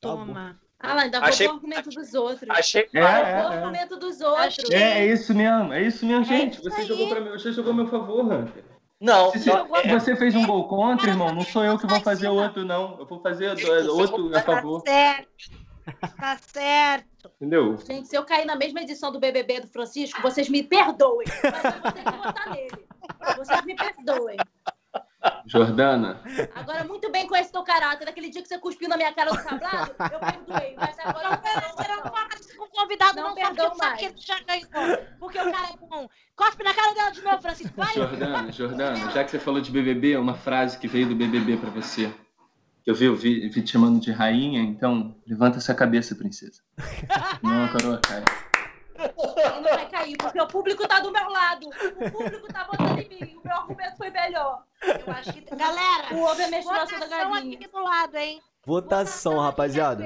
Tá. 0.00 0.08
Toma. 0.08 0.60
Ah 0.82 0.94
lá, 0.94 1.02
ainda 1.02 1.20
Achei- 1.20 1.46
roubou 1.46 1.62
o 1.62 1.72
argumento 1.72 1.90
dos 1.90 2.14
outros. 2.14 2.50
Achei 2.50 2.88
É. 2.92 3.00
Roubou 3.00 3.20
o 3.22 3.52
é, 3.52 3.56
é. 3.56 3.58
argumento 3.58 3.96
dos 3.98 4.20
outros. 4.20 4.70
É, 4.70 4.98
é 4.98 5.06
isso 5.06 5.34
mesmo, 5.34 5.72
é 5.72 5.82
isso 5.82 6.04
mesmo, 6.04 6.24
gente. 6.24 6.54
isso 6.58 6.68
Você 6.70 6.82
jogou 6.84 7.08
para 7.08 7.20
mim, 7.20 7.30
você 7.30 7.52
jogou 7.52 7.72
meu 7.74 7.86
favor, 7.86 8.24
Hunter. 8.24 8.64
Não, 9.00 9.32
Se, 9.32 9.40
se 9.40 9.48
não, 9.48 9.76
é, 9.76 9.88
você 9.98 10.14
fez 10.14 10.34
um 10.36 10.46
gol 10.46 10.68
contra, 10.68 11.10
irmão, 11.10 11.34
não 11.34 11.42
sou 11.42 11.64
eu 11.64 11.76
que 11.76 11.86
vou 11.88 12.00
fazer 12.00 12.28
outro, 12.28 12.64
não. 12.64 12.98
Eu 13.00 13.06
vou 13.06 13.20
fazer 13.20 13.52
do- 13.56 13.96
outro 13.98 14.36
a 14.36 14.40
favor, 14.40 14.80
Tá 14.82 14.92
certo. 14.92 15.62
Tá 16.16 16.36
certo. 16.36 17.30
entendeu? 17.40 17.76
Gente, 17.78 18.06
se 18.06 18.16
eu 18.16 18.24
cair 18.24 18.44
na 18.44 18.54
mesma 18.54 18.80
edição 18.80 19.10
do 19.10 19.18
BBB 19.18 19.60
do 19.60 19.66
Francisco, 19.66 20.22
vocês 20.22 20.48
me 20.48 20.62
perdoem. 20.62 21.26
Mas 21.42 21.64
eu 21.74 21.82
vou 21.82 21.92
ter 21.92 22.04
que 22.04 22.16
votar 22.16 22.50
nele. 22.50 22.86
Vocês 23.36 23.64
me 23.64 23.74
perdoem. 23.74 24.36
Jordana, 25.46 26.20
Agora, 26.54 26.84
muito 26.84 27.10
bem 27.10 27.26
com 27.26 27.36
esse 27.36 27.52
teu 27.52 27.62
caráter. 27.62 28.04
Daquele 28.04 28.30
dia 28.30 28.42
que 28.42 28.48
você 28.48 28.58
cuspiu 28.58 28.88
na 28.88 28.96
minha 28.96 29.12
cara 29.12 29.30
do 29.30 29.42
tablado, 29.42 29.94
eu 30.12 30.18
perdoei. 30.20 30.74
Mas 30.76 30.98
agora 30.98 31.24
eu 31.26 31.30
não 31.30 31.42
Você 31.76 31.88
não 31.88 32.40
isso 32.40 32.56
com 32.56 32.64
o 32.64 32.68
convidado, 32.68 33.16
Não 33.16 33.34
não, 33.34 33.54
tu 33.54 33.62
sabe 33.62 33.78
mais. 33.78 33.98
que 34.00 34.04
ele 34.06 34.14
já 34.18 34.40
ganhou. 34.40 34.98
Porque 35.18 35.38
o 35.38 35.52
cara 35.52 35.68
é 35.68 35.86
bom. 35.86 36.08
Cospe 36.36 36.64
na 36.64 36.74
cara 36.74 36.94
dela 36.94 37.10
de 37.10 37.22
novo, 37.22 37.42
Francisco. 37.42 37.74
Vai. 37.76 37.94
Jordana, 37.94 38.52
Jordana, 38.52 39.10
já 39.10 39.24
que 39.24 39.30
você 39.30 39.38
falou 39.38 39.60
de 39.60 39.70
BBB, 39.70 40.16
uma 40.16 40.34
frase 40.34 40.78
que 40.78 40.88
veio 40.88 41.08
do 41.08 41.14
BBB 41.14 41.56
pra 41.56 41.70
você. 41.70 42.12
Eu 42.84 42.94
vi, 42.94 43.04
eu 43.04 43.14
vi, 43.14 43.48
vi 43.48 43.62
te 43.62 43.70
chamando 43.70 44.00
de 44.00 44.10
rainha, 44.10 44.60
então 44.60 45.16
levanta 45.26 45.58
essa 45.58 45.72
cabeça, 45.72 46.16
princesa. 46.16 46.62
Não, 47.40 47.68
coroa, 47.68 47.98
cai. 47.98 48.24
Ele 49.02 49.60
não 49.60 49.70
vai 49.70 49.88
cair, 49.88 50.16
porque 50.16 50.40
o 50.40 50.46
público 50.46 50.86
tá 50.88 51.00
do 51.00 51.10
meu 51.10 51.28
lado. 51.28 51.66
O 51.68 52.10
público 52.10 52.52
tá 52.52 52.64
votando 52.64 53.00
em 53.00 53.08
mim. 53.08 53.36
O 53.36 53.46
meu 53.46 53.56
argumento 53.56 53.96
foi 53.96 54.10
melhor. 54.10 54.62
Eu 54.82 55.12
acho 55.12 55.32
que... 55.32 55.40
Galera, 55.54 56.14
O 56.14 56.22
ovo 56.22 56.40
é 56.40 56.46
menstruação 56.48 56.98
da 56.98 57.06
votação 57.06 57.30
galinha. 57.32 57.56
aqui 57.56 57.68
do 57.68 57.82
lado, 57.82 58.16
hein? 58.16 58.40
Votação, 58.64 59.32
aqui, 59.34 59.42
rapaziada. 59.42 60.04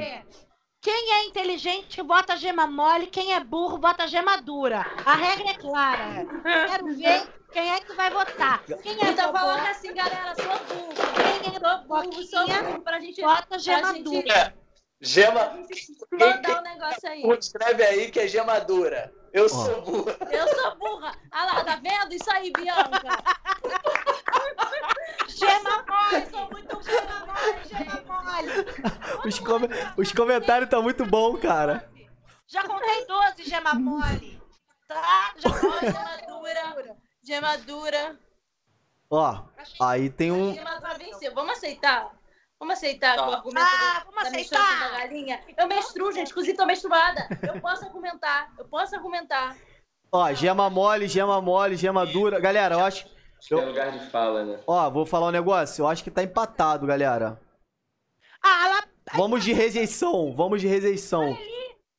Quem 0.80 1.12
é 1.14 1.24
inteligente, 1.26 2.03
bota 2.03 2.36
gema 2.36 2.66
mole. 2.66 3.07
Quem 3.09 3.32
é 3.34 3.40
burro, 3.40 3.78
bota 3.78 4.07
gema 4.07 4.40
dura. 4.40 4.86
A 5.05 5.14
regra 5.14 5.51
é 5.51 5.55
clara. 5.55 6.26
Quero 6.68 6.86
ver 6.94 7.28
quem 7.53 7.72
é 7.72 7.80
que 7.80 7.92
vai 7.94 8.11
votar. 8.11 8.62
Quem 8.82 8.92
é 8.92 9.11
Então 9.11 9.32
coloca 9.32 9.70
assim, 9.70 9.92
galera, 9.92 10.34
sou 10.34 10.44
burro. 10.44 10.94
quem 11.42 11.55
é 11.57 11.59
Sou 11.61 11.78
burro, 11.86 12.22
sou 12.24 12.47
burro. 12.47 12.82
Pra 12.82 13.01
gente, 13.01 13.20
bota 13.20 13.59
gema 13.59 13.80
pra 13.80 13.92
gente- 13.94 14.05
dura. 14.05 14.32
É, 14.34 14.53
Gema, 15.01 15.59
explodir 15.70 16.59
o 16.59 16.62
negócio 16.62 17.09
aí. 17.09 17.22
escreve 17.38 17.82
aí 17.84 18.11
que 18.11 18.18
é 18.20 18.26
gemadura. 18.26 19.12
Eu 19.32 19.49
sou 19.49 19.82
burro. 19.82 20.11
Eu 20.30 20.49
sou 20.49 20.76
burra. 20.76 21.14
Ah 21.30 21.44
lá, 21.44 21.64
tá 21.64 21.76
vendo? 21.76 22.12
Isso 22.14 22.28
aí, 22.32 22.51
Bianca. 22.51 23.03
Gema 25.28 25.84
mole. 25.86 26.24
Eu 26.24 26.30
sou 26.30 26.51
muito 26.51 26.76
burra, 26.76 27.26
mãe, 27.26 27.64
gente. 27.64 27.84
Gema 27.84 28.22
mole. 28.22 28.49
Os, 29.26 29.38
come- 29.38 29.68
os 29.99 30.12
comentários 30.12 30.70
tá 30.70 30.80
muito 30.80 31.05
bom, 31.05 31.36
cara. 31.36 31.86
Já 32.47 32.62
contei 32.66 33.05
12 33.07 33.44
gema 33.44 33.74
mole. 33.74 34.40
Tá? 34.88 35.34
Já 35.36 35.51
Ó, 35.51 35.80
gemadura. 35.80 36.97
Gemadura. 37.22 38.18
Ó, 39.11 39.42
aí 39.82 40.09
tem 40.09 40.32
um. 40.32 40.55
Gemadura 40.55 40.94
venceu. 40.97 41.34
Vamos 41.34 41.59
aceitar? 41.59 42.11
Vamos 42.59 42.74
aceitar 42.78 43.16
Tá. 43.16 43.28
o 43.28 43.32
argumento 43.34 43.64
Ah, 43.66 43.98
do- 44.00 44.04
vamos 44.07 44.22
da 44.22 44.28
aceitar. 44.28 44.80
da 44.90 44.98
galinha? 44.98 45.44
Eu 45.57 45.66
menstruo, 45.66 46.11
gente. 46.12 46.30
Inclusive, 46.30 46.57
tô 46.57 46.64
menstruada. 46.64 47.28
Eu 47.42 47.61
posso 47.61 47.84
argumentar. 47.84 48.52
Eu 48.59 48.64
posso 48.66 48.94
argumentar. 48.96 49.57
Ó, 50.11 50.32
gema 50.32 50.70
mole, 50.70 51.07
gema 51.07 51.40
mole, 51.42 51.76
gema 51.76 52.07
dura. 52.07 52.40
Galera, 52.40 52.76
eu 52.76 52.84
acho. 52.84 53.04
Acho 53.38 53.48
que 53.48 53.54
é 53.54 53.64
lugar 53.64 53.92
de 53.92 54.11
fala, 54.11 54.44
né? 54.44 54.61
Ó, 54.66 54.90
vou 54.90 55.04
falar 55.04 55.26
um 55.26 55.30
negócio. 55.32 55.82
Eu 55.82 55.88
acho 55.88 56.02
que 56.02 56.11
tá 56.11 56.22
empatado, 56.22 56.86
galera. 56.86 57.38
Ah, 58.42 58.66
ela 58.68 58.84
Vamos 59.14 59.44
de 59.44 59.52
rejeição. 59.52 60.34
Vamos 60.34 60.61
de 60.61 60.66
rejeição. 60.66 61.36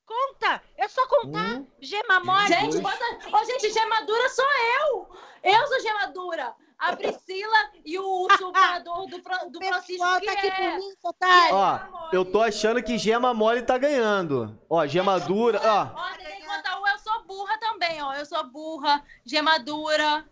conta. 0.05 0.61
É 0.75 0.87
só 0.87 1.05
contar. 1.07 1.39
Um, 1.57 1.67
Gema 1.79 2.19
mole. 2.21 2.47
Gente, 2.47 2.79
dois. 2.79 2.81
bota. 2.81 3.37
Ô, 3.37 3.45
gente, 3.45 3.71
gemadura 3.71 4.29
sou 4.29 4.45
eu! 4.81 5.09
Eu 5.43 5.67
sou 5.67 5.79
gemadura! 5.81 6.55
A 6.79 6.95
Priscila 6.95 7.71
e 7.83 7.97
o 7.97 8.27
usurpador 8.27 9.07
do, 9.09 9.21
Fran- 9.21 9.49
do 9.49 9.57
O 9.59 9.63
Francisco. 9.65 9.87
pessoal 10.03 10.19
Que 10.19 10.25
tá 10.27 10.31
aqui 10.33 10.47
é. 10.47 10.51
por 10.71 10.77
mim, 10.77 10.93
otário. 11.03 11.55
Ó, 11.55 11.79
eu 12.13 12.23
tô 12.25 12.41
achando 12.41 12.83
que 12.83 12.97
gema 12.97 13.33
mole 13.33 13.61
tá 13.63 13.77
ganhando. 13.77 14.59
Ó, 14.69 14.85
gema 14.85 15.19
dura. 15.19 15.59
Ó, 15.63 15.99
Ó, 15.99 16.17
tem 16.17 16.39
que 16.41 16.45
contar 16.47 16.79
o 16.79 16.87
eu 16.87 16.99
sou 16.99 17.23
burra 17.25 17.57
também, 17.59 18.01
ó. 18.01 18.13
Eu 18.13 18.25
sou 18.25 18.43
burra, 18.47 19.03
gemadura. 19.25 20.23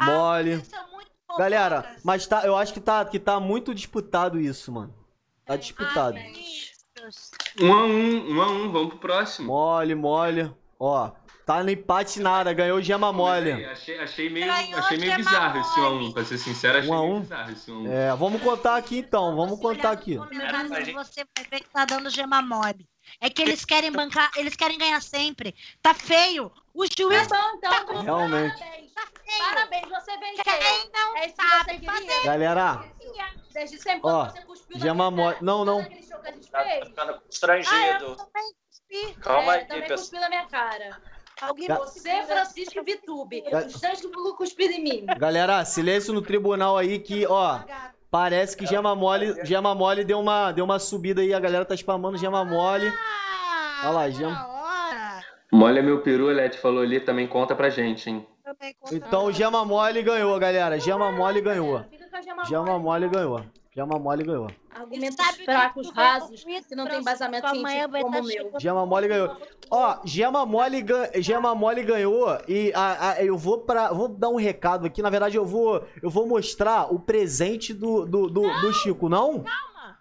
mole. 0.00 0.56
Vocês 0.56 0.68
são 0.68 0.90
muito 0.90 1.10
Galera, 1.38 1.96
mas 2.04 2.26
tá, 2.26 2.44
eu 2.44 2.54
acho 2.54 2.74
que 2.74 2.80
tá, 2.80 3.02
que 3.06 3.18
tá 3.18 3.40
muito 3.40 3.74
disputado 3.74 4.38
isso, 4.38 4.70
mano. 4.70 4.94
Tá 5.46 5.56
disputado. 5.56 6.18
Um 7.58 7.72
a 7.72 7.84
um, 7.84 8.34
um 8.36 8.42
a 8.42 8.46
um, 8.50 8.70
vamos 8.70 8.88
pro 8.90 8.98
próximo. 8.98 9.46
Mole, 9.48 9.94
mole. 9.94 10.54
Ó, 10.78 11.10
Tá 11.44 11.62
no 11.62 11.70
empate 11.70 12.20
nada, 12.20 12.52
ganhou 12.52 12.78
o 12.78 12.82
Gema 12.82 13.12
Mole. 13.12 13.64
Achei, 13.66 13.98
achei 13.98 14.30
meio, 14.30 14.46
Ganhou 14.46 14.78
achei 14.78 14.96
meio 14.98 15.16
bizarro 15.16 15.58
esse 15.60 15.80
1 15.80 15.84
a 15.84 15.90
1 15.90 15.94
mole. 16.00 16.12
pra 16.14 16.24
ser 16.24 16.38
sincero, 16.38 16.78
achei 16.78 16.90
Um 16.90 16.94
a 16.94 17.00
meio 17.02 17.12
um? 17.14 17.20
bizarro 17.20 17.50
esse 17.50 17.70
1 17.72 17.74
a 17.74 17.78
1 17.80 17.92
É, 17.92 18.14
vamos 18.16 18.42
contar 18.42 18.76
aqui 18.76 18.98
então, 18.98 19.34
vamos 19.34 19.56
Você 19.58 19.62
contar 19.62 19.90
aqui. 19.90 20.14
nos 20.16 20.28
comentários, 20.28 20.70
É, 20.70 20.76
a 20.76 20.80
gente- 20.84 20.94
Você 20.94 21.24
vai 21.36 21.46
ver 21.50 21.60
que 21.60 21.68
tá 21.70 21.84
dando 21.84 22.10
gema 22.10 22.40
mole. 22.42 22.88
É 23.20 23.28
que 23.28 23.42
eles 23.42 23.64
querem 23.64 23.90
bancar, 23.90 24.30
eles 24.36 24.54
querem 24.54 24.78
ganhar 24.78 25.02
sempre. 25.02 25.54
Tá 25.82 25.92
feio. 25.92 26.50
O 26.72 26.84
juiz 26.86 27.26
Tá 27.26 27.36
bom, 27.36 27.56
então. 27.58 27.86
com- 27.86 28.00
Realmente. 28.00 28.58
Parabéns. 28.58 28.92
tá 28.94 29.02
feio. 29.26 29.44
Parabéns, 29.54 29.88
você 29.88 30.16
venceu. 30.18 30.44
Quem 30.44 30.90
não 30.92 31.16
É 31.16 31.26
isso 31.26 31.36
que 31.36 31.48
sabe 31.48 31.64
queria? 31.72 31.92
fazer. 31.92 32.22
Galera, 32.24 32.84
Desde 33.52 33.76
sempre 33.82 34.00
Ó, 34.04 34.24
quando 34.24 34.32
você 34.32 34.42
cuspiu 34.46 34.78
Gema 34.78 35.04
na 35.04 35.10
minha 35.10 35.24
mole- 35.24 35.34
cara, 35.34 35.44
não, 35.44 35.64
não. 35.64 35.84
que 35.84 35.90
Tá 36.06 36.64
ficando 36.64 37.10
Ah, 37.10 37.14
eu 37.14 37.20
constrangido. 37.20 38.16
também 38.16 38.52
cuspi. 38.70 39.14
Calma 39.20 39.54
é, 39.56 39.58
aí, 39.58 39.64
também 39.66 39.82
pessoal. 39.82 39.98
cuspiu 39.98 40.20
na 40.20 40.28
minha 40.30 40.46
cara. 40.46 41.02
Alguém 41.40 41.66
Ga- 41.68 41.76
Você, 41.78 42.22
Francisco 42.24 42.82
Vitube. 42.84 43.40
Ga- 43.50 43.66
Os 43.66 43.80
dois 43.80 44.00
que 44.00 44.08
cuspiram 44.36 44.74
em 44.74 44.82
mim. 44.82 45.06
galera, 45.18 45.64
silêncio 45.64 46.12
no 46.12 46.22
tribunal 46.22 46.76
aí 46.76 46.98
que, 46.98 47.26
ó, 47.26 47.60
parece 48.10 48.56
que 48.56 48.66
Gema 48.66 48.94
Mole, 48.94 49.44
Gema 49.44 49.74
Mole 49.74 50.04
deu 50.04 50.20
uma, 50.20 50.52
deu 50.52 50.64
uma 50.64 50.78
subida 50.78 51.20
aí, 51.20 51.34
a 51.34 51.40
galera 51.40 51.64
tá 51.64 51.74
spamando 51.74 52.16
Gema 52.18 52.44
Mole. 52.44 52.86
Ah, 52.88 53.80
Olha 53.84 53.90
lá, 53.92 54.10
Gema. 54.10 54.46
hora. 54.46 55.24
Molha 55.52 55.82
meu 55.82 56.00
peru, 56.00 56.28
a 56.30 56.32
Leti 56.32 56.58
falou 56.58 56.82
ali, 56.82 57.00
também 57.00 57.26
conta 57.26 57.54
pra 57.54 57.68
gente, 57.68 58.08
hein? 58.08 58.26
Então 58.92 59.26
o 59.26 59.32
Gema 59.32 59.64
Mole 59.64 60.02
ganhou, 60.02 60.38
galera. 60.38 60.78
Gema 60.78 61.10
Mole 61.10 61.40
ganhou. 61.40 61.84
Gema 62.48 62.78
Mole 62.78 63.08
ganhou. 63.08 63.44
Gema 63.74 63.98
Mole 63.98 64.22
ganhou. 64.24 64.48
Argumentos 64.74 65.16
fracos, 65.44 65.90
rasos, 65.90 66.44
que 66.44 66.74
não 66.74 66.86
tem 66.86 67.02
amanhã 67.56 67.88
científico 67.88 67.90
vai 67.90 68.02
como 68.02 68.12
tá 68.14 68.20
o 68.20 68.22
meu. 68.24 68.30
chegando- 68.32 68.60
Gema 68.60 68.84
Mole 68.86 69.08
ganhou. 69.08 69.36
Ó, 69.70 69.98
Gema 70.04 70.44
Mole, 70.46 70.82
gan... 70.82 71.08
Gema 71.16 71.54
Mole 71.54 71.82
ganhou 71.82 72.26
e 72.46 72.70
a, 72.74 73.10
a- 73.12 73.24
eu 73.24 73.36
vou 73.38 73.58
para 73.60 73.90
vou 73.92 74.08
dar 74.08 74.28
um 74.28 74.36
recado 74.36 74.86
aqui. 74.86 75.00
Na 75.00 75.08
verdade, 75.08 75.36
eu 75.36 75.46
vou 75.46 75.82
eu 76.02 76.10
vou 76.10 76.26
mostrar 76.26 76.92
o 76.92 76.98
presente 77.00 77.72
do, 77.72 78.04
do, 78.04 78.28
do, 78.28 78.42
do 78.60 78.72
Chico, 78.74 79.08
não? 79.08 79.42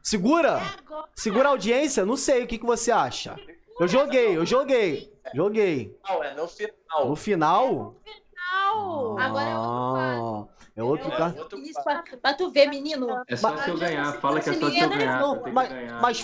Segura! 0.04 0.60
É. 0.60 1.04
Segura 1.16 1.48
a 1.48 1.52
audiência? 1.52 2.06
Não 2.06 2.18
sei, 2.18 2.44
o 2.44 2.48
que, 2.48 2.58
que 2.58 2.66
você 2.66 2.92
acha? 2.92 3.38
Eu 3.80 3.88
joguei, 3.88 4.36
eu 4.36 4.46
joguei. 4.46 5.14
Joguei. 5.34 5.98
Não, 6.08 6.22
é 6.24 6.34
no 6.34 6.46
final. 6.48 7.08
No 7.08 7.16
final? 7.16 7.96
Não. 8.36 9.18
Agora 9.18 9.50
é 9.50 9.56
outro 9.58 9.72
Ah, 9.72 10.48
é 10.82 10.84
outro 10.84 11.12
É 11.12 11.18
cara. 11.18 11.36
outro 11.38 11.60
Isso 11.60 11.82
pra, 11.84 12.04
pra 12.22 12.34
tu 12.34 12.50
ver, 12.52 12.68
menino. 12.68 13.08
É 13.28 13.36
só 13.36 13.52
Mas- 13.52 13.64
se 13.64 13.70
eu 13.70 13.78
ganhar, 13.78 14.14
fala 14.20 14.40
que 14.42 14.50
é 14.50 14.54
só 14.54 14.70
se 14.70 14.80
eu 14.80 14.90
ganhar. 14.90 15.44
que 15.44 15.52
Mas, 15.52 15.70
ganhar. 15.70 16.02
mas, 16.02 16.22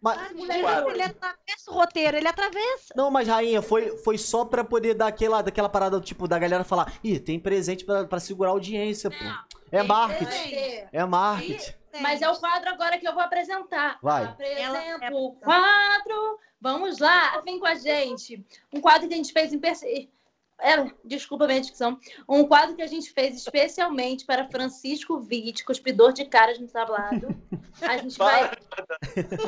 mas, 0.00 0.18
Ah, 0.18 0.28
gente, 0.28 0.42
Ele 0.50 1.02
atravessa 1.02 1.70
o 1.70 1.74
roteiro, 1.74 2.16
ele 2.16 2.26
atravessa. 2.28 2.92
Não, 2.96 3.10
mas 3.10 3.28
rainha, 3.28 3.62
foi, 3.62 3.96
foi 3.98 4.18
só 4.18 4.44
pra 4.44 4.64
poder 4.64 4.94
dar 4.94 5.06
aquela, 5.06 5.40
daquela 5.42 5.68
parada, 5.68 6.00
tipo, 6.00 6.26
da 6.26 6.38
galera 6.38 6.64
falar, 6.64 6.92
ih, 7.04 7.18
tem 7.20 7.38
presente 7.38 7.84
pra, 7.84 8.04
pra 8.04 8.18
segurar 8.18 8.50
a 8.50 8.52
audiência, 8.52 9.10
pô. 9.10 9.16
É 9.70 9.78
Tem 9.78 9.86
marketing. 9.88 10.86
É 10.92 11.04
marketing. 11.04 11.72
Mas 12.00 12.20
é 12.22 12.28
o 12.28 12.36
quadro 12.36 12.68
agora 12.70 12.98
que 12.98 13.06
eu 13.06 13.12
vou 13.12 13.22
apresentar. 13.22 13.98
Vai. 14.02 14.24
Apresento 14.24 14.76
é- 15.04 15.10
o 15.12 15.32
quadro. 15.32 16.38
Vamos 16.60 16.98
lá, 16.98 17.40
vem 17.44 17.58
com 17.58 17.66
a 17.66 17.74
gente. 17.74 18.44
Um 18.72 18.80
quadro 18.80 19.06
que 19.08 19.14
a 19.14 19.16
gente 19.16 19.32
fez 19.32 19.52
em 19.52 19.58
perce- 19.58 20.08
é, 20.62 20.90
desculpa 21.04 21.44
a 21.44 21.46
minha 21.48 21.60
dicção. 21.60 21.98
Um 22.28 22.46
quadro 22.46 22.76
que 22.76 22.82
a 22.82 22.86
gente 22.86 23.10
fez 23.10 23.36
especialmente 23.36 24.24
para 24.24 24.48
Francisco 24.48 25.16
Witt, 25.16 25.64
cuspidor 25.64 26.12
de 26.12 26.24
caras 26.24 26.58
no 26.58 26.68
tablado. 26.68 27.28
A 27.80 27.96
gente 27.96 28.16
vai. 28.16 28.50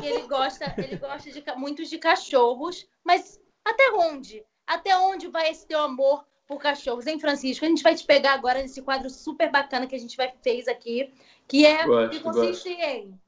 ele 0.02 0.22
gosta, 0.26 0.74
ele 0.78 0.96
gosta 0.96 1.30
de 1.30 1.42
muito 1.56 1.84
de 1.84 1.98
cachorros, 1.98 2.86
mas 3.04 3.40
até 3.64 3.90
onde? 3.92 4.44
Até 4.66 4.96
onde 4.96 5.28
vai 5.28 5.50
esse 5.50 5.66
teu 5.66 5.80
amor 5.80 6.24
por 6.46 6.58
cachorros, 6.58 7.06
hein, 7.06 7.20
Francisco? 7.20 7.64
A 7.64 7.68
gente 7.68 7.82
vai 7.82 7.94
te 7.94 8.04
pegar 8.04 8.32
agora 8.32 8.60
nesse 8.60 8.82
quadro 8.82 9.08
super 9.08 9.50
bacana 9.50 9.86
que 9.86 9.94
a 9.94 9.98
gente 9.98 10.16
vai 10.16 10.32
fez 10.42 10.66
aqui, 10.66 11.12
que 11.46 11.64
é 11.64 11.86
Gosto, 11.86 12.10
que 12.10 12.20
consiste 12.20 12.68
em 12.68 13.18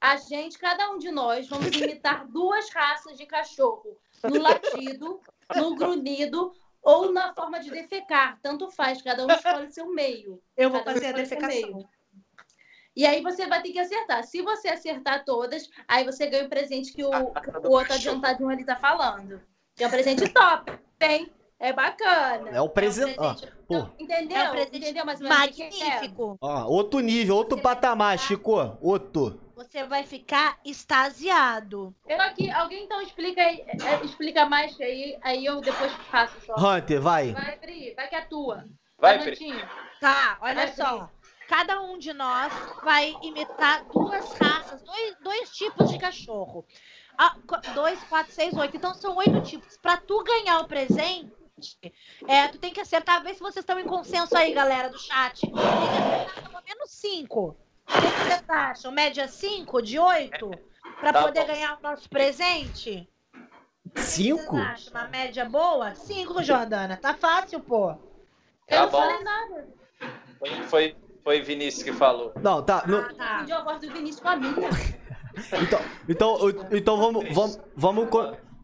a 0.00 0.16
gente, 0.16 0.56
cada 0.58 0.90
um 0.92 0.98
de 0.98 1.10
nós, 1.10 1.48
vamos 1.48 1.74
imitar 1.76 2.26
duas 2.28 2.70
raças 2.70 3.18
de 3.18 3.26
cachorro, 3.26 3.98
no 4.22 4.40
latido, 4.40 5.20
no 5.56 5.74
grunhido 5.74 6.52
ou 6.82 7.12
na 7.12 7.34
forma 7.34 7.60
de 7.60 7.70
defecar. 7.70 8.38
Tanto 8.42 8.70
faz, 8.70 9.02
cada 9.02 9.24
um 9.24 9.30
escolhe 9.30 9.70
seu 9.72 9.92
meio. 9.92 10.40
Eu 10.56 10.70
vou 10.70 10.80
Cada 10.80 10.90
um 10.90 10.94
fazer 10.94 11.06
a 11.08 11.12
defecação. 11.12 11.88
E 12.96 13.06
aí 13.06 13.22
você 13.22 13.46
vai 13.46 13.62
ter 13.62 13.70
que 13.70 13.78
acertar. 13.78 14.24
Se 14.24 14.42
você 14.42 14.68
acertar 14.68 15.24
todas, 15.24 15.70
aí 15.86 16.04
você 16.04 16.26
ganha 16.26 16.46
o 16.46 16.48
presente 16.48 16.92
que 16.92 17.04
o, 17.04 17.10
que 17.10 17.66
o 17.68 17.70
outro 17.70 17.94
adiantadinho 17.94 18.48
ali 18.48 18.64
tá 18.64 18.74
falando. 18.74 19.40
Que 19.76 19.84
é 19.84 19.86
um 19.86 19.90
presente 19.90 20.28
top, 20.32 20.72
hein? 21.00 21.30
É 21.60 21.72
bacana. 21.72 22.50
É 22.50 22.60
o 22.60 22.68
presente. 22.68 23.16
É 23.16 23.20
um 23.22 23.34
presente- 23.34 23.52
pô. 23.68 23.74
Então, 23.74 23.94
entendeu? 23.98 24.36
É 24.38 24.48
um 24.48 24.50
presente 24.52 24.76
entendeu 24.78 25.04
mais 25.04 25.20
ou 25.20 25.28
menos 25.28 25.44
o 25.46 25.52
que 25.52 25.62
é? 25.62 25.70
Magnífico. 25.70 26.38
Ó, 26.40 26.66
outro 26.66 27.00
nível, 27.00 27.36
outro 27.36 27.60
patamar, 27.60 28.18
Chico. 28.18 28.76
Outro. 28.80 29.40
Você 29.58 29.82
vai 29.82 30.04
ficar 30.04 30.56
extasiado. 30.64 31.92
Eu 32.06 32.20
aqui, 32.20 32.48
alguém 32.48 32.84
então 32.84 33.02
explica 33.02 33.42
aí, 33.42 33.64
é, 33.66 34.04
explica 34.04 34.46
mais 34.46 34.80
aí, 34.80 35.18
aí 35.20 35.44
eu 35.44 35.60
depois 35.60 35.92
faço 36.12 36.40
só. 36.46 36.54
Hunter, 36.54 37.00
vai. 37.00 37.32
Vai, 37.32 37.58
Pri, 37.58 37.92
vai 37.96 38.08
que 38.08 38.14
é 38.14 38.20
tua. 38.20 38.64
Vai, 38.96 39.18
Pri. 39.18 39.50
Tá, 40.00 40.38
olha 40.40 40.54
Vai, 40.54 40.68
só. 40.68 41.10
Cada 41.48 41.80
um 41.82 41.98
de 41.98 42.12
nós 42.12 42.52
vai 42.84 43.16
imitar 43.20 43.84
duas 43.86 44.32
raças, 44.34 44.80
dois, 44.80 45.16
dois 45.24 45.50
tipos 45.50 45.90
de 45.90 45.98
cachorro. 45.98 46.64
Ah, 47.18 47.34
dois, 47.74 48.00
quatro, 48.04 48.32
seis, 48.32 48.54
oito. 48.54 48.76
Então 48.76 48.94
são 48.94 49.16
oito 49.16 49.40
tipos. 49.40 49.76
Pra 49.78 49.96
tu 49.96 50.22
ganhar 50.22 50.60
o 50.60 50.68
presente, 50.68 51.32
é, 52.28 52.46
tu 52.46 52.58
tem 52.58 52.72
que 52.72 52.80
acertar. 52.80 53.24
Vê 53.24 53.34
se 53.34 53.40
vocês 53.40 53.64
estão 53.64 53.80
em 53.80 53.86
consenso 53.88 54.36
aí, 54.36 54.54
galera 54.54 54.88
do 54.88 55.00
chat. 55.00 55.40
Tem 55.40 55.50
que 55.50 55.58
acertar 55.58 56.48
pelo 56.48 56.62
menos 56.62 56.90
cinco. 56.92 57.56
O 57.88 58.00
que 58.00 58.06
vocês 58.24 58.44
acham? 58.48 58.92
Média 58.92 59.26
cinco 59.28 59.80
de 59.82 59.98
oito? 59.98 60.50
Pra 61.00 61.12
Tá 61.12 61.22
poder 61.22 61.40
bom. 61.40 61.46
ganhar 61.46 61.78
o 61.78 61.82
nosso 61.82 62.08
presente? 62.08 63.08
O 63.86 63.90
que 63.90 64.00
Cinco? 64.02 64.56
Vocês 64.56 64.66
acham? 64.68 64.92
Uma 64.92 65.08
média 65.08 65.44
boa? 65.44 65.94
Cinco, 65.94 66.42
Jordana. 66.42 66.96
Tá 66.96 67.14
fácil, 67.14 67.60
pô. 67.60 67.92
Tá 68.66 68.76
eu 68.76 68.82
não 68.82 68.90
bom. 68.90 68.98
falei 69.00 69.24
nada. 69.24 69.68
Foi, 70.38 70.50
foi, 70.64 70.96
foi 71.24 71.40
Vinícius 71.42 71.82
que 71.82 71.92
falou. 71.92 72.32
Não, 72.42 72.62
tá. 72.62 72.84
não- 72.86 72.98
Ah, 73.18 73.44
tá. 73.46 73.56
A 73.56 73.64
voz 73.64 73.80
do 73.80 73.90
Vinícius 73.92 74.20
com 74.20 74.28
a 74.28 74.36
minha. 74.36 74.52
então, 75.62 75.80
então, 76.08 76.38
então 76.72 76.96
vamos, 76.98 77.34
vamos, 77.34 77.60
vamos, 77.76 78.08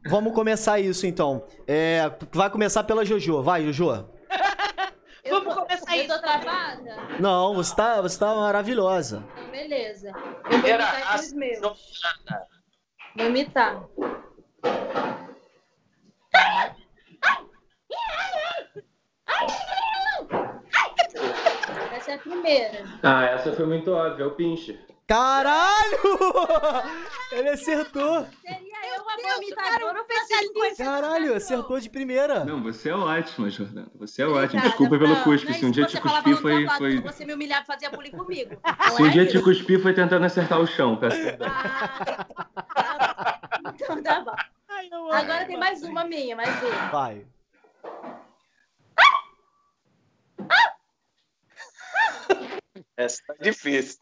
vamos 0.06 0.34
começar 0.34 0.78
isso 0.80 1.06
então. 1.06 1.46
É, 1.66 2.10
vai 2.32 2.50
começar 2.50 2.84
pela 2.84 3.04
Jojo. 3.04 3.42
Vai, 3.42 3.72
Jojo. 3.72 4.08
Eu 5.24 5.38
Vamos 5.40 5.54
tô- 5.54 5.60
começar 5.62 5.83
Eu 5.96 6.08
tô 6.08 6.18
travada? 6.18 6.96
Não, 7.20 7.54
você 7.54 7.74
tá, 7.74 8.00
você 8.00 8.18
tá 8.18 8.34
maravilhosa. 8.34 9.24
Então, 9.32 9.50
beleza. 9.50 10.12
Eu 10.50 10.58
vou 10.60 10.68
imitar 10.70 11.14
aqui 11.14 11.24
os 11.24 11.32
meus. 11.32 11.60
Vou 13.16 13.26
imitar. 13.26 13.84
Essa 21.92 22.10
é 22.10 22.14
a 22.14 22.18
primeira. 22.18 22.84
Ah, 23.02 23.24
essa 23.26 23.52
foi 23.52 23.66
muito 23.66 23.92
óbvia, 23.92 24.24
é 24.24 24.26
o 24.26 24.32
pinche. 24.32 24.78
Caralho! 25.06 25.98
Ele 27.32 27.48
acertou. 27.50 28.26
Seria 28.40 28.96
eu 28.96 29.08
a 29.08 29.16
Deus, 29.16 29.34
vomitadora 29.34 30.02
oficialista. 30.02 30.84
Caralho, 30.84 31.34
acertou 31.34 31.78
de 31.78 31.90
primeira. 31.90 32.44
Não, 32.44 32.62
você 32.62 32.88
é 32.88 32.94
ótima, 32.94 33.50
Jordana. 33.50 33.90
Você 33.96 34.22
é 34.22 34.26
ótima. 34.26 34.62
Desculpa 34.62 34.98
pelo 34.98 35.16
cuspe. 35.22 35.50
é 35.50 35.52
Se 35.54 35.66
um 35.66 35.70
dia 35.70 35.84
te 35.86 36.00
no 36.00 36.36
foi. 36.38 36.66
foi... 36.78 37.00
Você 37.02 37.24
me 37.26 37.34
humilhava 37.34 37.64
e 37.64 37.66
fazia 37.66 37.90
bullying 37.90 38.12
comigo. 38.12 38.56
Se 38.96 39.02
um 39.02 39.10
dia 39.10 39.26
te 39.26 39.36
isso? 39.36 39.44
cuspir 39.44 39.82
foi 39.82 39.92
tentando 39.92 40.24
acertar 40.24 40.58
o 40.60 40.66
chão, 40.66 40.96
peço 40.96 41.20
perdão. 41.20 41.48
Ah, 41.50 43.38
então 43.74 44.02
tá 44.02 44.20
bom. 44.20 45.12
Agora 45.12 45.44
tem 45.44 45.56
mais 45.58 45.82
uma 45.82 46.04
minha, 46.04 46.34
mais 46.36 46.62
uma. 46.62 46.86
Vai. 46.88 47.26
Essa 52.96 53.22
tá 53.26 53.34
difícil. 53.40 53.98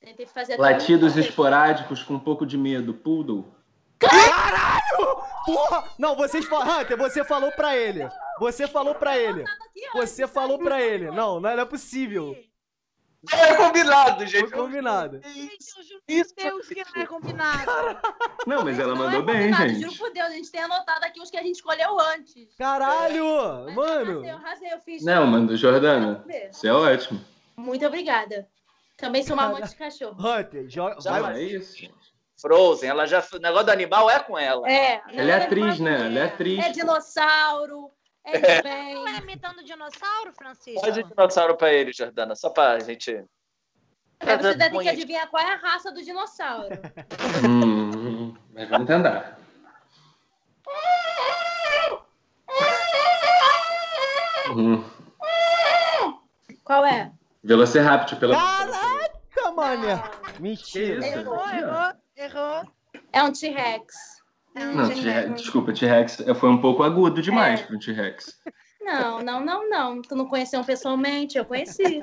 Tentei 0.00 0.26
fazer 0.26 0.56
Latidos 0.56 1.16
um- 1.16 1.20
esporádicos 1.20 2.02
com 2.02 2.14
um 2.14 2.18
pouco 2.20 2.46
de 2.46 2.56
medo. 2.56 2.94
Poodle. 2.94 3.46
Porra! 5.44 5.84
Não, 5.98 6.14
vocês 6.16 6.44
falaram. 6.46 6.80
Hunter, 6.82 6.96
você 6.96 7.24
falou 7.24 7.50
pra 7.52 7.76
ele. 7.76 8.08
Você 8.38 8.66
falou 8.66 8.94
pra 8.94 9.16
ele. 9.18 9.44
Você 9.94 10.26
falou 10.26 10.58
pra 10.58 10.80
ele. 10.80 11.10
Não, 11.10 11.38
não 11.40 11.50
é 11.50 11.64
possível. 11.64 12.36
Não 13.30 13.38
é 13.38 13.54
combinado, 13.54 14.16
Foi 14.16 14.26
gente. 14.26 14.50
combinado. 14.50 15.20
Gente, 15.22 15.66
eu 15.76 15.82
juro 15.84 16.02
Isso, 16.08 16.34
por 16.34 16.42
Deus 16.42 16.68
que 16.68 16.82
não 16.96 17.02
é 17.02 17.06
combinado. 17.06 17.70
Não, 18.46 18.64
mas 18.64 18.78
ela 18.78 18.94
Não 18.94 18.96
mandou 19.04 19.20
é 19.20 19.22
bem, 19.22 19.52
gente. 19.52 19.82
Juro 19.82 19.94
por 19.98 20.10
Deus, 20.10 20.28
a 20.28 20.32
gente 20.32 20.50
tem 20.50 20.62
anotado 20.62 21.04
aqui 21.04 21.20
os 21.20 21.30
que 21.30 21.36
a 21.36 21.42
gente 21.42 21.56
escolheu 21.56 22.00
antes. 22.00 22.48
Caralho! 22.56 23.26
Mas 23.66 23.74
Mano! 23.74 24.24
Eu 24.24 24.36
arrasei, 24.36 24.72
eu 24.72 24.80
fiz. 24.80 25.04
Não, 25.04 25.26
mano, 25.26 25.54
Jordana, 25.54 26.24
você 26.50 26.68
é 26.68 26.72
ótimo. 26.72 27.20
Muito 27.58 27.84
obrigada. 27.86 28.48
Também 29.00 29.22
sou 29.22 29.34
uma 29.34 29.44
amante 29.44 29.70
de 29.70 29.76
cachorro. 29.76 30.16
Hunter, 30.18 30.68
joga. 30.68 31.00
Já 31.00 31.20
Vai, 31.20 31.38
é 31.38 31.42
isso. 31.42 31.88
Frozen. 32.40 32.90
Ela 32.90 33.06
já, 33.06 33.24
o 33.32 33.38
negócio 33.38 33.66
do 33.66 33.72
animal 33.72 34.10
é 34.10 34.18
com 34.20 34.38
ela. 34.38 34.70
É. 34.70 35.02
Ela 35.12 35.30
é 35.30 35.44
atriz, 35.44 35.80
né? 35.80 36.06
Ela 36.06 36.18
é 36.18 36.24
atriz. 36.24 36.64
É 36.64 36.70
dinossauro. 36.70 37.90
É 38.24 38.38
de 38.38 38.62
bem. 38.62 38.94
Não 38.94 39.08
é 39.08 39.18
imitando 39.18 39.64
dinossauro, 39.64 40.32
Francisco? 40.32 40.80
Pode 40.80 41.02
dinossauro 41.02 41.56
pra 41.56 41.72
ele, 41.72 41.92
Jordana, 41.92 42.34
só 42.34 42.50
pra 42.50 42.78
gente. 42.78 43.24
É, 44.20 44.36
você 44.36 44.54
deve 44.54 44.76
ter 44.76 44.82
que 44.82 44.88
adivinhar 44.90 45.28
qual 45.30 45.42
é 45.42 45.54
a 45.54 45.56
raça 45.56 45.90
do 45.90 46.02
dinossauro. 46.02 46.78
Hum, 47.48 48.34
mas 48.52 48.68
vamos 48.68 48.86
tentar. 48.86 49.38
Hum, 54.52 54.82
Qual 56.64 56.84
é? 56.84 57.12
Velociraptor, 57.42 58.18
pela. 58.18 58.34
Caraca, 58.34 58.79
Que 60.34 60.42
Mentira. 60.42 61.06
Errou, 61.06 61.48
errou, 61.48 61.92
errou. 62.16 62.72
É 63.12 63.22
um 63.22 63.32
T-Rex. 63.32 64.20
É 64.54 64.66
um 64.66 64.74
Não, 64.74 65.34
desculpa, 65.34 65.72
T-Rex 65.72 66.24
foi 66.38 66.48
um 66.50 66.60
pouco 66.60 66.82
agudo 66.82 67.22
demais 67.22 67.60
É. 67.60 67.64
pro 67.64 67.78
T-Rex. 67.78 68.40
Não, 68.82 69.22
não, 69.22 69.44
não, 69.44 69.68
não. 69.68 70.02
Tu 70.02 70.16
não 70.16 70.26
conheceu 70.26 70.64
pessoalmente, 70.64 71.38
eu 71.38 71.44
conheci. 71.44 72.02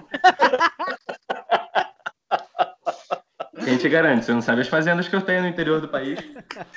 Quem 3.66 3.78
te 3.78 3.90
garante? 3.90 4.24
Você 4.26 4.32
não 4.32 4.42
sabe 4.42 4.62
as 4.62 4.68
fazendas 4.68 5.08
que 5.08 5.16
eu 5.16 5.22
tenho 5.22 5.42
no 5.42 5.48
interior 5.48 5.82
do 5.82 5.90
país. 5.90 6.20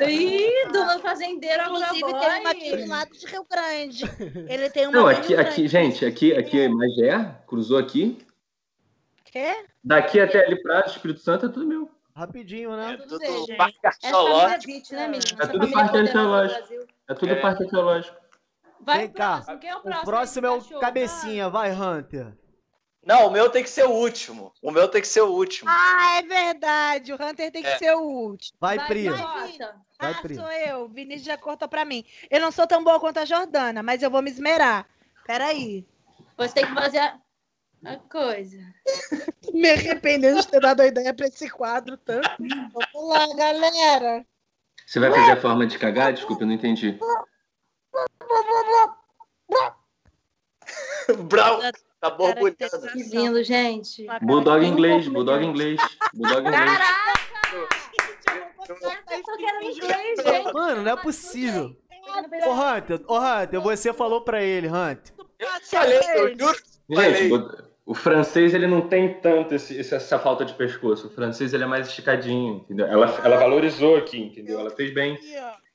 Ih, 0.01 0.68
do 0.72 0.99
fazendeiro 1.01 1.62
Inclusive, 1.62 2.01
tem 2.01 2.41
uma 2.41 2.51
aqui 2.51 2.76
do 2.76 2.89
lado 2.89 3.12
de 3.12 3.26
Rio 3.26 3.47
Grande. 3.49 4.05
Ele 4.49 4.70
tem 4.70 4.87
uma 4.89 4.97
Não, 4.97 5.07
aqui, 5.07 5.37
aqui, 5.37 5.68
gente, 5.68 6.05
aqui, 6.05 6.35
aqui 6.35 6.62
é 6.62 6.68
Magé, 6.68 7.37
cruzou 7.47 7.78
aqui. 7.78 8.18
Quê? 9.31 9.64
Daqui 9.83 10.20
até 10.20 10.45
ali 10.45 10.61
pra 10.62 10.81
Espírito 10.81 11.20
Santo 11.20 11.47
é 11.47 11.49
tudo 11.49 11.66
meu. 11.66 11.91
Rapidinho, 12.14 12.72
É 12.72 12.76
né? 12.76 12.97
Tudo 12.97 13.18
tudo 13.18 13.57
parque 13.57 13.78
É 14.03 14.11
família 14.11 14.47
arqueológico. 14.51 14.95
Né? 14.95 15.18
É 15.41 15.47
tudo 15.47 15.70
parque 15.70 15.99
arqueológico. 15.99 16.87
É 17.09 17.14
tudo 17.14 17.33
É. 17.33 17.37
parque 17.41 17.62
arqueológico. 17.64 18.16
Vai 18.81 18.99
Vem 18.99 19.09
cá. 19.12 19.33
próximo. 19.37 19.59
Quem 19.59 19.70
é 19.70 19.74
o 19.74 19.78
O 19.78 19.83
próximo? 19.83 20.05
próximo 20.05 20.47
é 20.47 20.51
o 20.51 20.59
cachorro? 20.59 20.81
cabecinha, 20.81 21.49
vai, 21.49 21.70
Hunter. 21.72 22.37
Não, 23.07 23.28
o 23.28 23.31
meu 23.31 23.49
tem 23.49 23.62
que 23.62 23.70
ser 23.70 23.85
o 23.85 23.91
último. 23.93 24.53
O 24.61 24.70
meu 24.70 24.87
tem 24.89 25.01
que 25.01 25.09
ser 25.09 25.22
o 25.22 25.28
último. 25.33 25.70
Ah, 25.72 26.18
é 26.18 26.22
verdade. 26.22 27.12
O 27.12 27.16
Hunter 27.16 27.51
tem 27.51 27.62
que 27.62 27.68
É. 27.68 27.78
ser 27.78 27.95
o 27.95 28.01
último. 28.01 28.59
Vai, 28.61 28.76
Vai, 28.76 28.87
Pri. 28.89 29.09
vai. 29.09 29.18
Vai, 29.99 30.12
ah, 30.12 30.18
Pri. 30.20 30.35
sou 30.35 30.51
eu. 30.51 30.89
Vinícius 30.89 31.24
já 31.26 31.39
cortou 31.39 31.68
pra 31.68 31.85
mim. 31.85 32.05
Eu 32.31 32.41
não 32.41 32.51
sou 32.51 32.66
tão 32.66 32.83
boa 32.85 33.01
quanto 33.01 33.18
a 33.18 33.24
Jordana, 33.24 33.83
mas 33.83 34.03
eu 34.03 34.11
vou 34.11 34.20
me 34.20 34.31
esmerar. 34.31 34.87
Peraí. 35.26 35.87
Você 36.37 36.55
tem 36.55 36.66
que 36.66 36.74
fazer 36.74 37.14
a, 37.85 37.93
a 37.93 37.99
coisa. 37.99 38.59
Me 39.53 39.70
arrependendo 39.70 40.41
de 40.41 40.49
ter 40.49 40.61
dado 40.61 40.81
a 40.81 40.87
ideia 40.87 41.12
pra 41.14 41.26
esse 41.26 41.49
quadro 41.51 41.97
tanto. 41.97 42.28
Vamos 42.39 43.09
lá, 43.09 43.26
galera. 43.35 44.24
Você 44.87 45.01
vai 45.01 45.11
fazer 45.11 45.33
a 45.33 45.41
forma 45.41 45.66
de 45.66 45.78
cagar? 45.78 46.12
Desculpa, 46.12 46.43
eu 46.43 46.47
não 46.47 46.55
entendi. 46.55 46.99
Brau, 51.24 51.61
tá 52.01 52.11
borbulhando. 52.11 52.57
Que 52.93 53.03
lindo, 53.03 53.43
gente. 53.43 54.07
Bulldog 54.22 54.64
inglês, 54.64 55.09
bulldog 55.09 55.45
inglês. 55.45 55.81
Bulldog 56.14 56.47
inglês. 56.47 56.78
Gente. 59.74 60.53
Mano, 60.53 60.83
não 60.83 60.93
é 60.93 60.97
possível. 60.97 61.76
Ô, 62.47 62.53
Hunter, 62.53 63.01
ô, 63.07 63.18
Hunter, 63.18 63.61
você 63.61 63.93
falou 63.93 64.22
pra 64.22 64.43
ele, 64.43 64.68
Hunter. 64.68 65.12
Eu 65.39 65.49
falei, 65.62 65.99
eu 66.14 66.39
juro. 66.39 66.59
Gente, 66.91 67.28
Falei. 67.28 67.70
O, 67.91 67.95
francês 67.95 68.55
ele 68.55 68.66
não 68.66 68.82
tem 68.82 69.14
tanto 69.14 69.55
esse- 69.55 69.76
esse- 69.78 69.95
essa 69.95 70.18
falta 70.18 70.45
de 70.45 70.55
pescoço. 70.55 71.09
O 71.09 71.11
francês 71.11 71.53
ele 71.53 71.64
é 71.64 71.66
mais 71.66 71.88
esticadinho, 71.88 72.57
entendeu? 72.64 72.86
Ela, 72.86 73.07
ela 73.24 73.36
valorizou 73.36 73.97
aqui, 73.97 74.18
entendeu? 74.20 74.61
Ela 74.61 74.70
fez 74.70 74.93
bem. 74.95 75.18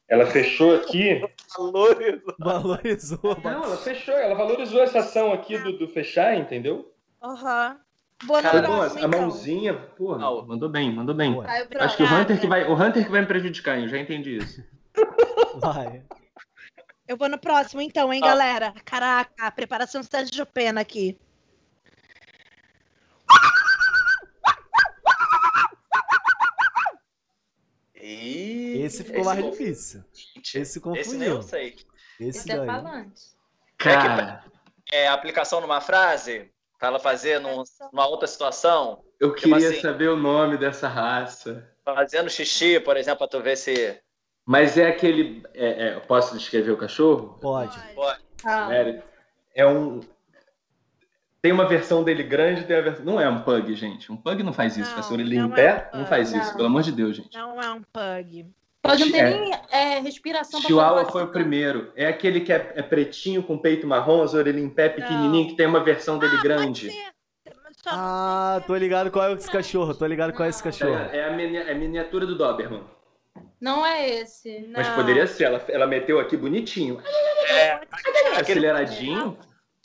Ela 0.07 0.25
fechou 0.27 0.75
aqui. 0.75 1.21
Falou. 1.53 1.89
Valorizou. 2.39 3.37
Não, 3.43 3.63
ela 3.63 3.77
fechou, 3.77 4.13
ela 4.13 4.35
valorizou 4.35 4.81
essa 4.81 4.99
ação 4.99 5.33
aqui 5.33 5.57
do, 5.57 5.77
do 5.77 5.87
fechar, 5.87 6.37
entendeu? 6.37 6.91
Aham. 7.21 7.77
Boa 8.23 8.41
Cara, 8.41 8.59
a 8.59 8.61
então. 8.97 9.09
mãozinha, 9.21 9.73
porra, 9.73 10.17
Não. 10.19 10.45
mandou 10.47 10.69
bem, 10.69 10.89
mandou 10.93 11.13
bem. 11.13 11.35
Vai 11.35 11.67
Acho 11.79 11.97
que 11.97 12.03
o. 12.03 12.05
Hunter 12.05 12.39
que 12.39 12.47
vai, 12.47 12.63
o 12.65 12.73
Hunter 12.73 13.03
que 13.03 13.11
vai 13.11 13.21
me 13.21 13.27
prejudicar, 13.27 13.77
eu 13.77 13.89
já 13.89 13.97
entendi 13.97 14.37
isso. 14.37 14.63
Vai. 15.59 16.01
Eu 17.07 17.17
vou 17.17 17.27
no 17.27 17.37
próximo, 17.37 17.81
então, 17.81 18.11
hein, 18.13 18.21
Ó. 18.23 18.27
galera? 18.27 18.73
Caraca, 18.85 19.51
preparação 19.51 20.01
Sérgio 20.01 20.45
Pena 20.45 20.79
aqui. 20.81 21.19
Esse 28.05 29.03
ficou 29.03 29.23
mais 29.25 29.39
confunde. 29.39 29.57
difícil. 29.57 30.03
Esse 30.37 30.59
Esse 30.59 30.79
confundiu. 30.79 31.17
nem 31.17 31.27
eu 31.29 31.41
sei. 31.41 31.75
Esse 32.19 32.39
Esse 32.39 32.51
é 32.51 32.65
falante. 32.65 33.21
Cara, 33.77 34.43
É 34.91 35.07
aplicação 35.07 35.59
numa 35.61 35.81
frase, 35.81 36.51
pra 36.77 36.89
ela 36.89 36.99
fazer 36.99 37.39
num- 37.39 37.63
numa 37.91 38.07
outra 38.07 38.27
situação, 38.27 39.03
eu 39.19 39.33
Tipo 39.33 39.49
queria 39.55 39.69
assim. 39.69 39.81
saber 39.81 40.09
o 40.09 40.15
nome 40.17 40.57
dessa 40.57 40.87
raça. 40.87 41.67
fazendo 41.83 42.29
xixi, 42.29 42.79
por 42.79 42.95
exemplo, 42.95 43.19
pra 43.19 43.27
tu 43.27 43.41
ver 43.41 43.55
se. 43.57 43.99
Mas 44.45 44.77
é 44.77 44.87
aquele. 44.87 45.43
É, 45.55 45.87
é, 45.87 45.99
posso 46.01 46.37
descrever 46.37 46.71
o 46.71 46.77
cachorro? 46.77 47.39
Pode. 47.41 47.75
Pode. 47.95 48.19
Ah? 48.43 48.69
É 49.55 49.65
um. 49.65 50.01
Tem 51.45 51.51
uma 51.51 51.67
versão 51.67 52.03
dele 52.03 52.23
grande, 52.23 52.63
tem 52.63 52.75
a 52.75 52.81
versão. 52.81 53.05
Não 53.05 53.21
é 53.21 53.29
um 53.29 53.41
pug, 53.41 53.75
gente. 53.75 54.11
Um 54.11 54.17
pug 54.17 54.41
não 54.41 54.51
faz 54.51 54.75
isso. 54.77 54.89
Não, 54.89 54.95
Faz 54.95 55.11
orelha 55.11 55.41
não 55.43 55.49
em 55.49 55.51
é 55.51 55.55
pé, 55.55 55.89
um 55.93 55.97
não 55.97 56.03
pug. 56.05 56.09
faz 56.09 56.33
isso. 56.33 56.47
Não. 56.47 56.55
Pelo 56.55 56.65
amor 56.65 56.81
de 56.81 56.91
Deus, 56.91 57.15
gente. 57.17 57.37
Não 57.37 57.61
é 57.61 57.71
um 57.71 57.81
pug. 57.83 58.47
pode 58.81 59.05
não 59.05 59.11
ter 59.11 59.17
É. 59.19 59.29
nem 59.29 59.51
é, 59.69 59.99
respiração 59.99 60.59
Chihuahua 60.59 61.05
foi 61.05 61.21
o 61.21 61.25
assim. 61.25 61.33
primeiro. 61.33 61.91
É 61.95 62.07
aquele 62.07 62.41
que 62.41 62.51
é, 62.51 62.73
é 62.75 62.81
pretinho, 62.81 63.43
com 63.43 63.59
peito 63.59 63.85
marrom, 63.85 64.23
as 64.23 64.33
orelhas 64.33 64.59
em 64.63 64.69
pé, 64.69 64.89
pequenininho, 64.89 65.47
que 65.49 65.55
tem 65.55 65.67
uma 65.67 65.83
versão 65.83 66.17
dele 66.17 66.35
grande. 66.41 66.87
Pode 66.87 66.95
ser. 66.95 67.83
Só 67.83 67.91
não 67.91 67.99
Ah, 67.99 68.63
tô 68.65 68.75
ligado 68.75 69.11
qual 69.11 69.29
é 69.29 69.33
esse 69.33 69.51
cachorro. 69.51 69.93
Tô 69.93 70.07
ligado 70.07 70.33
qual 70.33 70.47
é 70.47 70.49
esse 70.49 70.63
cachorro. 70.63 70.95
É 71.13 71.25
a, 71.25 71.31
mini- 71.31 71.57
é 71.57 71.71
a 71.73 71.75
miniatura 71.75 72.25
do 72.25 72.35
Doberman. 72.35 72.81
Não 73.61 73.85
é 73.85 74.09
esse. 74.21 74.67
Mas 74.75 74.87
Não. 74.87 74.95
poderia 74.95 75.27
ser. 75.27 75.43
Ela, 75.43 75.63
ela 75.69 75.85
meteu 75.85 76.19
aqui 76.19 76.35
bonitinho. 76.35 76.99
É, 77.51 77.73
aquele 78.35 78.65
Aceleradinho. 78.67 79.37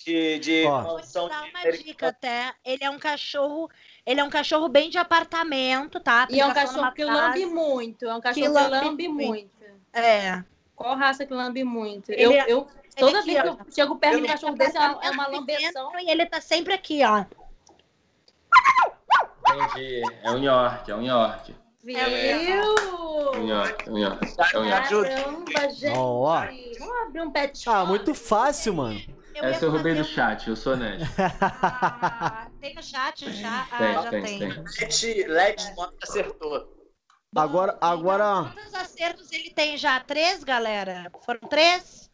De, 0.05 0.39
de 0.39 0.65
Ó. 0.67 0.83
Vou 0.83 1.01
te 1.01 1.13
dar 1.13 1.45
de 1.45 1.51
uma 1.51 1.73
dica 1.73 2.09
até. 2.09 2.55
Ele 2.65 2.85
é 2.85 2.91
um 2.91 2.99
cachorro. 2.99 3.71
Ele 4.05 4.21
é 4.21 4.25
um 4.25 4.31
cachorro 4.31 4.69
bem 4.69 4.91
de 4.91 4.99
apartamento, 4.99 6.01
tá? 6.01 6.27
E 6.31 6.41
é 6.41 6.45
um 6.47 6.51
Aplicação 6.51 6.77
cachorro 6.77 6.95
que 6.95 7.05
lambe 7.05 7.47
muito. 7.47 8.05
É 8.07 8.15
um 8.15 8.21
cachorro 8.21 8.47
Que 8.47 8.53
que 8.53 8.59
lambe 8.59 8.87
lambe 8.87 9.09
muito. 9.09 9.51
É. 9.93 10.43
Qual 10.75 10.97
raça 10.97 11.27
que 11.27 11.35
lambe 11.35 11.63
muito? 11.63 12.11
Ele 12.11 12.23
Eu, 12.25 12.33
é- 12.33 12.45
eu, 12.49 12.67
toda 12.97 13.19
aqui, 13.19 13.33
vez 13.33 13.43
que 13.43 13.49
ó. 13.49 13.53
eu 13.53 13.73
chego 13.73 13.97
perto 13.97 14.17
de 14.17 14.23
um 14.23 14.27
cachorro 14.27 14.55
desse, 14.57 14.77
é 14.77 14.81
uma, 14.81 15.05
é 15.05 15.11
uma 15.11 15.27
lambeção. 15.27 15.99
E 16.01 16.11
ele 16.11 16.27
tá 16.27 16.41
sempre 16.41 16.73
aqui, 16.73 17.03
ó. 17.05 17.25
Entendi. 19.49 20.03
É 20.23 20.31
um 20.31 20.43
York, 20.43 20.91
é 20.91 20.95
um 20.95 21.03
York. 21.03 21.55
Viu? 21.83 21.99
É 21.99 22.07
um 23.39 23.47
York, 23.49 23.89
é 23.89 23.91
um 23.91 23.99
York. 23.99 24.27
É 24.55 24.59
um 24.59 24.65
York. 24.67 24.89
Caramba, 24.89 25.69
gente. 25.71 26.79
Vamos 26.79 27.03
abrir 27.07 27.21
um 27.23 27.31
pet 27.31 27.59
shop. 27.59 27.77
Ah, 27.77 27.85
muito 27.85 28.15
fácil, 28.15 28.75
mano. 28.75 29.01
Eu 29.43 29.49
ia 29.49 29.55
Essa 29.55 29.64
eu 29.64 29.70
roubei 29.70 29.95
do 29.95 29.99
fazer 30.05 30.11
chat, 30.14 30.49
eu 30.49 30.57
sou 30.57 30.72
honesto. 30.74 31.09
Ah, 31.62 32.51
tem 32.61 32.74
no 32.74 32.82
chat 32.82 33.32
já? 33.32 33.66
Ah, 33.70 33.78
Tem, 33.78 33.95
já 33.95 34.11
tem, 34.11 34.22
tem. 34.22 34.38
tem. 34.38 35.28
Let, 35.28 35.28
let 35.28 35.74
Mota 35.76 35.95
acertou. 36.03 36.76
Agora, 37.34 37.78
agora. 37.80 38.53
Quantos 38.55 38.74
acertos 38.74 39.32
ele 39.32 39.51
tem 39.51 39.76
já? 39.76 39.99
Três, 40.01 40.43
galera? 40.45 41.11
Foram 41.24 41.41
três? 41.41 42.11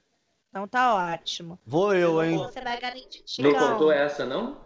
Então 0.50 0.68
tá 0.68 0.94
ótimo. 0.94 1.58
Vou 1.66 1.94
eu, 1.94 2.22
hein? 2.22 2.38
Você 2.38 2.60
vai 2.60 2.78
garantir. 2.78 3.24
Não 3.40 3.52
contou 3.54 3.90
essa, 3.90 4.24
não? 4.24 4.58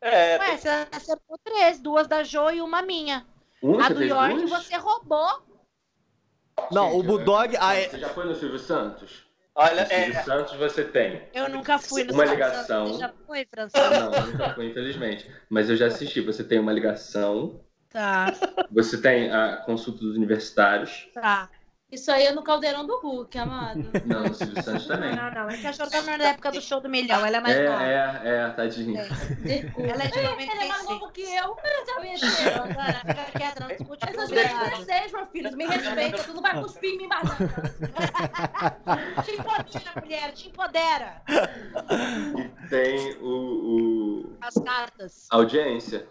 É, 0.00 0.38
Ué, 0.38 0.56
você 0.56 0.68
acertou 0.92 1.38
três. 1.44 1.78
Duas 1.80 2.06
da 2.06 2.22
Jo 2.22 2.50
e 2.50 2.60
uma 2.60 2.82
minha. 2.82 3.26
Uma, 3.62 3.86
A 3.86 3.88
do 3.88 4.02
York 4.02 4.36
duas? 4.36 4.50
você 4.50 4.76
roubou. 4.76 5.42
Não, 6.70 6.88
o 6.90 6.92
Gente, 6.98 7.06
Bulldog. 7.06 7.56
Ah, 7.58 7.74
é- 7.74 7.88
Você 7.88 7.98
já 7.98 8.08
foi 8.10 8.24
no 8.26 8.34
Silvio 8.34 8.58
Santos? 8.58 9.29
Olha, 9.62 9.86
Silvio 9.86 10.12
é, 10.14 10.22
Santos 10.24 10.56
você 10.56 10.84
tem. 10.84 11.22
Eu 11.32 11.48
nunca 11.48 11.78
fui 11.78 12.04
no 12.04 12.12
Uma 12.12 12.26
Silvio 12.26 12.34
ligação. 12.34 12.86
Santos. 12.86 12.96
Você 12.96 12.98
já 13.02 13.12
foi, 13.26 13.46
Francisco? 13.46 13.90
Não, 13.90 14.10
nunca 14.26 14.54
fui, 14.54 14.66
infelizmente. 14.70 15.30
Mas 15.48 15.68
eu 15.70 15.76
já 15.76 15.86
assisti. 15.86 16.20
Você 16.20 16.42
tem 16.44 16.58
uma 16.58 16.72
ligação, 16.72 17.60
Tá, 17.90 18.32
você 18.70 19.00
tem 19.00 19.30
a 19.32 19.56
consulta 19.58 20.00
dos 20.00 20.16
universitários. 20.16 21.08
tá. 21.12 21.50
Isso 21.92 22.10
aí 22.12 22.26
é 22.26 22.32
no 22.32 22.42
caldeirão 22.44 22.86
do 22.86 22.98
Hulk, 23.00 23.36
amado. 23.36 23.84
Não, 24.06 24.22
no 24.22 24.32
Silvio 24.34 24.62
Santos 24.62 24.86
também. 24.86 25.16
Não, 25.16 25.30
não. 25.32 25.50
É 25.50 25.56
que 25.56 25.66
a 25.66 25.72
Jordana 25.72 26.16
na 26.18 26.24
época 26.28 26.52
do 26.52 26.60
show 26.60 26.80
do 26.80 26.88
milhão. 26.88 27.24
Ela 27.26 27.38
é 27.38 27.40
mais 27.40 27.56
É, 27.56 27.68
nova. 27.68 27.84
é, 27.84 28.20
é, 28.24 28.48
tadinha. 28.50 29.02
Desculpa. 29.02 29.82
Ela 29.90 30.04
é 30.04 30.06
de 30.06 30.18
Ele 30.18 30.26
é 30.26 30.68
mais 30.68 30.84
96. 30.84 30.84
novo 30.88 31.10
que 31.12 31.22
eu. 31.22 31.56
Já 31.86 32.00
venceram. 32.00 32.64
Fica 32.66 33.38
quieta, 33.38 33.60
não 33.60 33.68
discute 33.68 34.08
Essas 34.08 34.28
com 34.28 34.34
vezes 34.34 34.50
ela. 34.52 34.70
vocês, 34.70 35.12
meu 35.12 35.26
filho, 35.26 35.56
me 35.56 35.66
respeita. 35.66 36.22
Tu 36.22 36.32
não 36.32 36.42
vai 36.42 36.60
cuspir 36.62 36.90
em 36.90 36.98
mim 36.98 37.06
mais. 37.08 37.28
não. 37.28 37.36
Te 39.24 39.32
empodera, 39.32 40.00
mulher, 40.00 40.32
te 40.32 40.48
empodera. 40.48 41.22
E 42.38 42.68
tem 42.68 43.16
o, 43.20 43.26
o- 44.26 44.36
As 44.40 44.54
cartas. 44.54 45.26
a 45.30 45.36
audiência. 45.36 46.06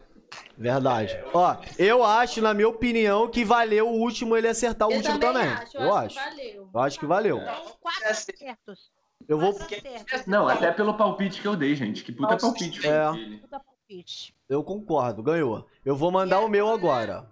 Verdade. 0.57 1.17
Ó, 1.34 1.55
eu 1.77 2.03
acho, 2.03 2.41
na 2.41 2.53
minha 2.53 2.67
opinião, 2.67 3.30
que 3.30 3.45
valeu 3.45 3.88
o 3.88 3.93
último 3.99 4.36
ele 4.36 4.47
acertar 4.47 4.88
o 4.88 4.91
Eu 4.91 4.97
último 4.97 5.19
também 5.19 5.41
também. 5.41 5.53
acho, 5.53 5.77
Eu 5.77 5.89
que 5.91 5.97
acho. 5.97 6.15
valeu. 6.15 6.69
Eu 6.73 6.80
acho 6.82 6.99
que 6.99 7.05
valeu. 7.05 7.38
Então, 7.38 7.65
quatro 7.80 8.03
É 8.03 8.09
assim. 8.11 8.32
acertos. 8.34 8.91
Eu 9.27 9.39
vou. 9.39 9.49
Acertos. 9.51 10.25
Não, 10.25 10.47
até 10.47 10.71
pelo 10.71 10.93
palpite 10.95 11.41
que 11.41 11.47
eu 11.47 11.55
dei, 11.55 11.75
gente. 11.75 12.03
Que 12.03 12.11
puta 12.11 12.34
Nossa, 12.34 12.45
palpite 12.47 12.82
foi 12.82 12.89
é. 12.89 13.07
Eu 14.47 14.63
concordo, 14.63 15.23
ganhou. 15.23 15.65
Eu 15.84 15.95
vou 15.95 16.11
mandar 16.11 16.41
o 16.41 16.47
meu 16.47 16.67
agora. 16.69 17.27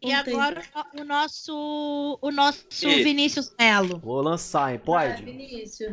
E 0.00 0.12
agora 0.12 0.62
o 0.98 1.04
nosso, 1.04 2.18
o 2.20 2.30
nosso 2.32 2.66
E- 2.88 3.04
Vinícius 3.04 3.54
Melo. 3.58 3.98
Vou 4.00 4.20
lançar, 4.20 4.72
hein? 4.72 4.80
Ah, 4.82 4.84
Pode? 4.84 5.22
Vinícius. 5.22 5.92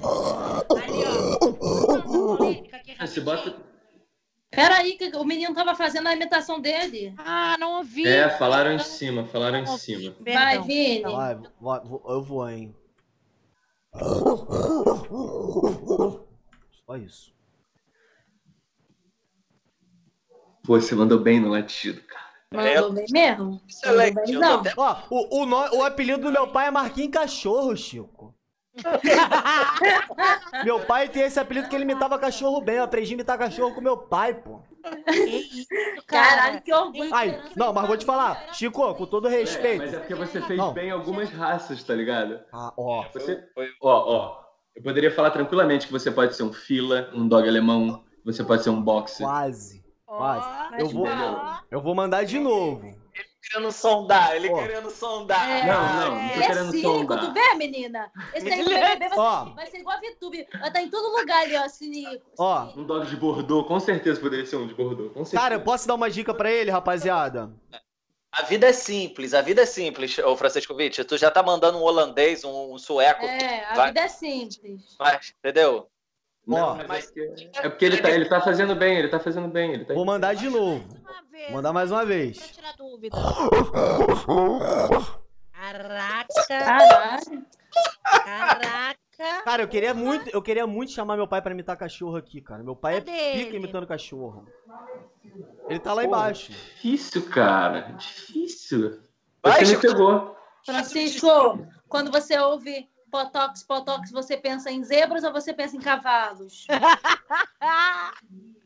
Ali, 0.00 1.04
ó. 1.04 1.38
Ah, 1.90 3.00
rapidinho. 3.00 3.24
bota... 3.24 3.67
Peraí, 4.50 4.96
que 4.96 5.14
o 5.16 5.24
menino 5.24 5.54
tava 5.54 5.74
fazendo 5.74 6.06
a 6.08 6.14
imitação 6.14 6.58
dele. 6.60 7.14
Ah, 7.18 7.56
não 7.58 7.78
ouvi. 7.78 8.06
É, 8.06 8.30
falaram 8.30 8.72
em 8.72 8.78
cima, 8.78 9.26
falaram 9.26 9.58
em 9.58 9.66
cima. 9.66 10.14
Vai. 10.20 10.58
Vini. 10.62 11.02
Vai, 11.02 11.80
eu 12.08 12.22
vou, 12.22 12.48
hein? 12.48 12.74
Só 16.86 16.96
isso. 16.96 17.34
Pô, 20.64 20.80
você 20.80 20.94
mandou 20.94 21.18
bem 21.18 21.40
no 21.40 21.48
latido, 21.48 22.00
cara. 22.02 22.28
Mandou 22.52 22.92
bem 22.92 23.06
mesmo? 23.10 23.60
Excelente. 23.68 24.14
Mandou 24.14 24.24
bem, 24.26 24.34
Eu 24.34 24.40
não. 24.40 24.62
Ó, 24.76 25.02
o, 25.10 25.42
o, 25.42 25.46
no- 25.46 25.76
o 25.76 25.82
apelido 25.84 26.22
do 26.22 26.32
meu 26.32 26.48
pai 26.48 26.68
é 26.68 26.70
Marquinhos 26.70 27.10
Cachorro, 27.12 27.76
Chico. 27.76 28.34
Meu 30.64 30.80
pai 30.80 31.08
tem 31.08 31.22
esse 31.22 31.38
apelido 31.38 31.68
que 31.68 31.74
ele 31.74 31.84
imitava 31.84 32.18
cachorro 32.18 32.60
bem. 32.60 32.76
Eu 32.76 32.84
aprendi 32.84 33.12
a 33.12 33.14
imitar 33.14 33.38
cachorro 33.38 33.74
com 33.74 33.80
meu 33.80 33.96
pai, 33.96 34.34
pô. 34.34 34.60
Que 35.06 35.12
isso, 35.20 35.66
cara. 36.06 36.28
Caralho, 36.28 36.62
que 36.62 36.72
orgulho. 36.72 37.14
Ai, 37.14 37.40
não, 37.56 37.72
mas 37.72 37.86
vou 37.86 37.96
te 37.96 38.04
falar, 38.04 38.52
Chico, 38.54 38.94
com 38.94 39.06
todo 39.06 39.28
É, 39.28 39.30
respeito. 39.30 39.78
mas 39.78 39.92
é 39.94 39.98
porque 39.98 40.14
você 40.14 40.40
fez 40.42 40.58
Não. 40.58 40.72
bem 40.72 40.90
algumas 40.90 41.30
raças, 41.30 41.82
tá 41.82 41.94
ligado? 41.94 42.40
Ah, 42.52 42.72
ó. 42.76 43.04
Você, 43.12 43.44
Foi- 43.54 43.68
ó, 43.82 44.14
ó. 44.16 44.40
Eu 44.74 44.82
poderia 44.82 45.10
falar 45.10 45.30
tranquilamente 45.30 45.86
que 45.86 45.92
você 45.92 46.10
pode 46.10 46.36
ser 46.36 46.44
um 46.44 46.52
fila, 46.52 47.10
um 47.12 47.26
dog 47.26 47.48
alemão, 47.48 48.04
você 48.24 48.44
pode 48.44 48.62
ser 48.62 48.70
um 48.70 48.80
boxer. 48.80 49.26
Quase. 49.26 49.84
Quase. 50.06 50.48
Eu 50.80 50.88
vou, 50.88 51.06
ó. 51.06 51.58
eu 51.70 51.80
vou 51.82 51.94
mandar 51.94 52.24
de 52.24 52.38
novo. 52.38 52.94
Querendo 53.42 53.72
sondar, 53.72 54.34
ele 54.34 54.50
Ó. 54.50 54.58
querendo 54.58 54.90
sondar. 54.90 55.48
É. 55.48 55.66
Não, 55.66 55.82
não, 55.82 56.22
não 56.22 56.28
tô 56.28 56.34
é 56.40 56.46
querendo 56.46 56.70
cínico, 56.70 56.88
sondar. 56.88 57.20
tu 57.20 57.32
vê, 57.32 57.54
menina? 57.54 58.12
Esse 58.34 58.52
aí 58.52 58.64
BBB 58.64 59.08
vai, 59.08 59.18
Ó. 59.18 59.44
vai 59.54 59.66
ser 59.66 59.78
igual 59.78 59.96
a 59.96 60.00
VTube. 60.00 60.46
Vai 60.58 60.68
estar 60.68 60.82
em 60.82 60.90
todo 60.90 61.16
lugar 61.16 61.42
ali, 61.42 61.56
ó, 61.56 61.68
cínico. 61.68 62.24
Ó. 62.38 62.68
Um 62.76 62.84
dog 62.84 63.06
de 63.06 63.16
Bordeaux, 63.16 63.66
com 63.66 63.80
certeza 63.80 64.20
poderia 64.20 64.46
ser 64.46 64.56
um 64.56 64.66
de 64.66 64.74
Bordeaux, 64.74 65.12
com 65.12 65.24
certeza. 65.24 65.42
Cara, 65.42 65.54
eu 65.54 65.60
posso 65.60 65.86
dar 65.86 65.94
uma 65.94 66.10
dica 66.10 66.34
pra 66.34 66.50
ele, 66.50 66.70
rapaziada? 66.70 67.50
A 68.30 68.42
vida 68.42 68.66
é 68.66 68.72
simples, 68.72 69.32
a 69.32 69.40
vida 69.40 69.62
é 69.62 69.66
simples, 69.66 70.18
ô 70.18 70.36
Francisco 70.36 70.74
Witt. 70.74 71.02
Tu 71.04 71.16
já 71.16 71.30
tá 71.30 71.42
mandando 71.42 71.78
um 71.78 71.82
holandês, 71.82 72.44
um, 72.44 72.74
um 72.74 72.78
sueco, 72.78 73.24
É, 73.24 73.64
a 73.64 73.74
Vai. 73.74 73.86
vida 73.88 74.00
é 74.00 74.08
simples. 74.08 74.96
mas, 74.98 75.32
entendeu? 75.38 75.88
Não, 76.46 76.76
Ó. 76.76 76.80
é 76.80 76.84
porque, 76.84 77.50
é 77.56 77.68
porque 77.68 77.84
ele, 77.84 77.98
tá, 77.98 78.10
ele 78.10 78.24
tá 78.26 78.40
fazendo 78.40 78.74
bem, 78.74 78.96
ele 78.98 79.08
tá 79.08 79.20
fazendo 79.20 79.48
bem. 79.48 79.72
Ele 79.74 79.84
tá... 79.84 79.92
Vou 79.92 80.04
mandar 80.06 80.34
de 80.34 80.48
novo. 80.48 80.82
Mandar 81.52 81.72
mais 81.72 81.90
uma 81.90 81.98
Pra 82.00 82.06
vez. 82.08 82.36
tirar 82.50 82.74
dúvida. 82.76 83.16
Caraca, 85.52 86.28
caraca. 88.24 88.98
Cara, 89.44 89.62
eu 89.62 89.68
queria 89.68 89.92
muito, 89.92 90.28
eu 90.30 90.40
queria 90.40 90.66
muito 90.66 90.92
chamar 90.92 91.16
meu 91.16 91.26
pai 91.26 91.42
pra 91.42 91.52
imitar 91.52 91.76
cachorro 91.76 92.16
aqui, 92.16 92.40
cara. 92.40 92.62
Meu 92.62 92.76
pai 92.76 92.96
é 92.96 93.00
Cadê 93.00 93.12
pica 93.32 93.48
ele? 93.48 93.56
imitando 93.56 93.86
cachorro. 93.86 94.46
Ele 95.68 95.78
tá 95.80 95.92
lá 95.92 96.02
Pô, 96.02 96.08
embaixo. 96.08 96.52
Difícil, 96.52 97.28
cara. 97.28 97.92
Difícil. 97.92 99.02
Vai, 99.42 99.64
Você 99.64 99.74
me 99.76 99.80
pegou. 99.82 100.36
Francisco, 100.64 101.66
quando 101.88 102.10
você 102.10 102.38
ouve 102.38 102.88
potox, 103.10 103.62
potox, 103.64 104.10
você 104.10 104.36
pensa 104.36 104.70
em 104.70 104.84
zebras 104.84 105.24
ou 105.24 105.32
você 105.32 105.52
pensa 105.52 105.76
em 105.76 105.80
cavalos? 105.80 106.66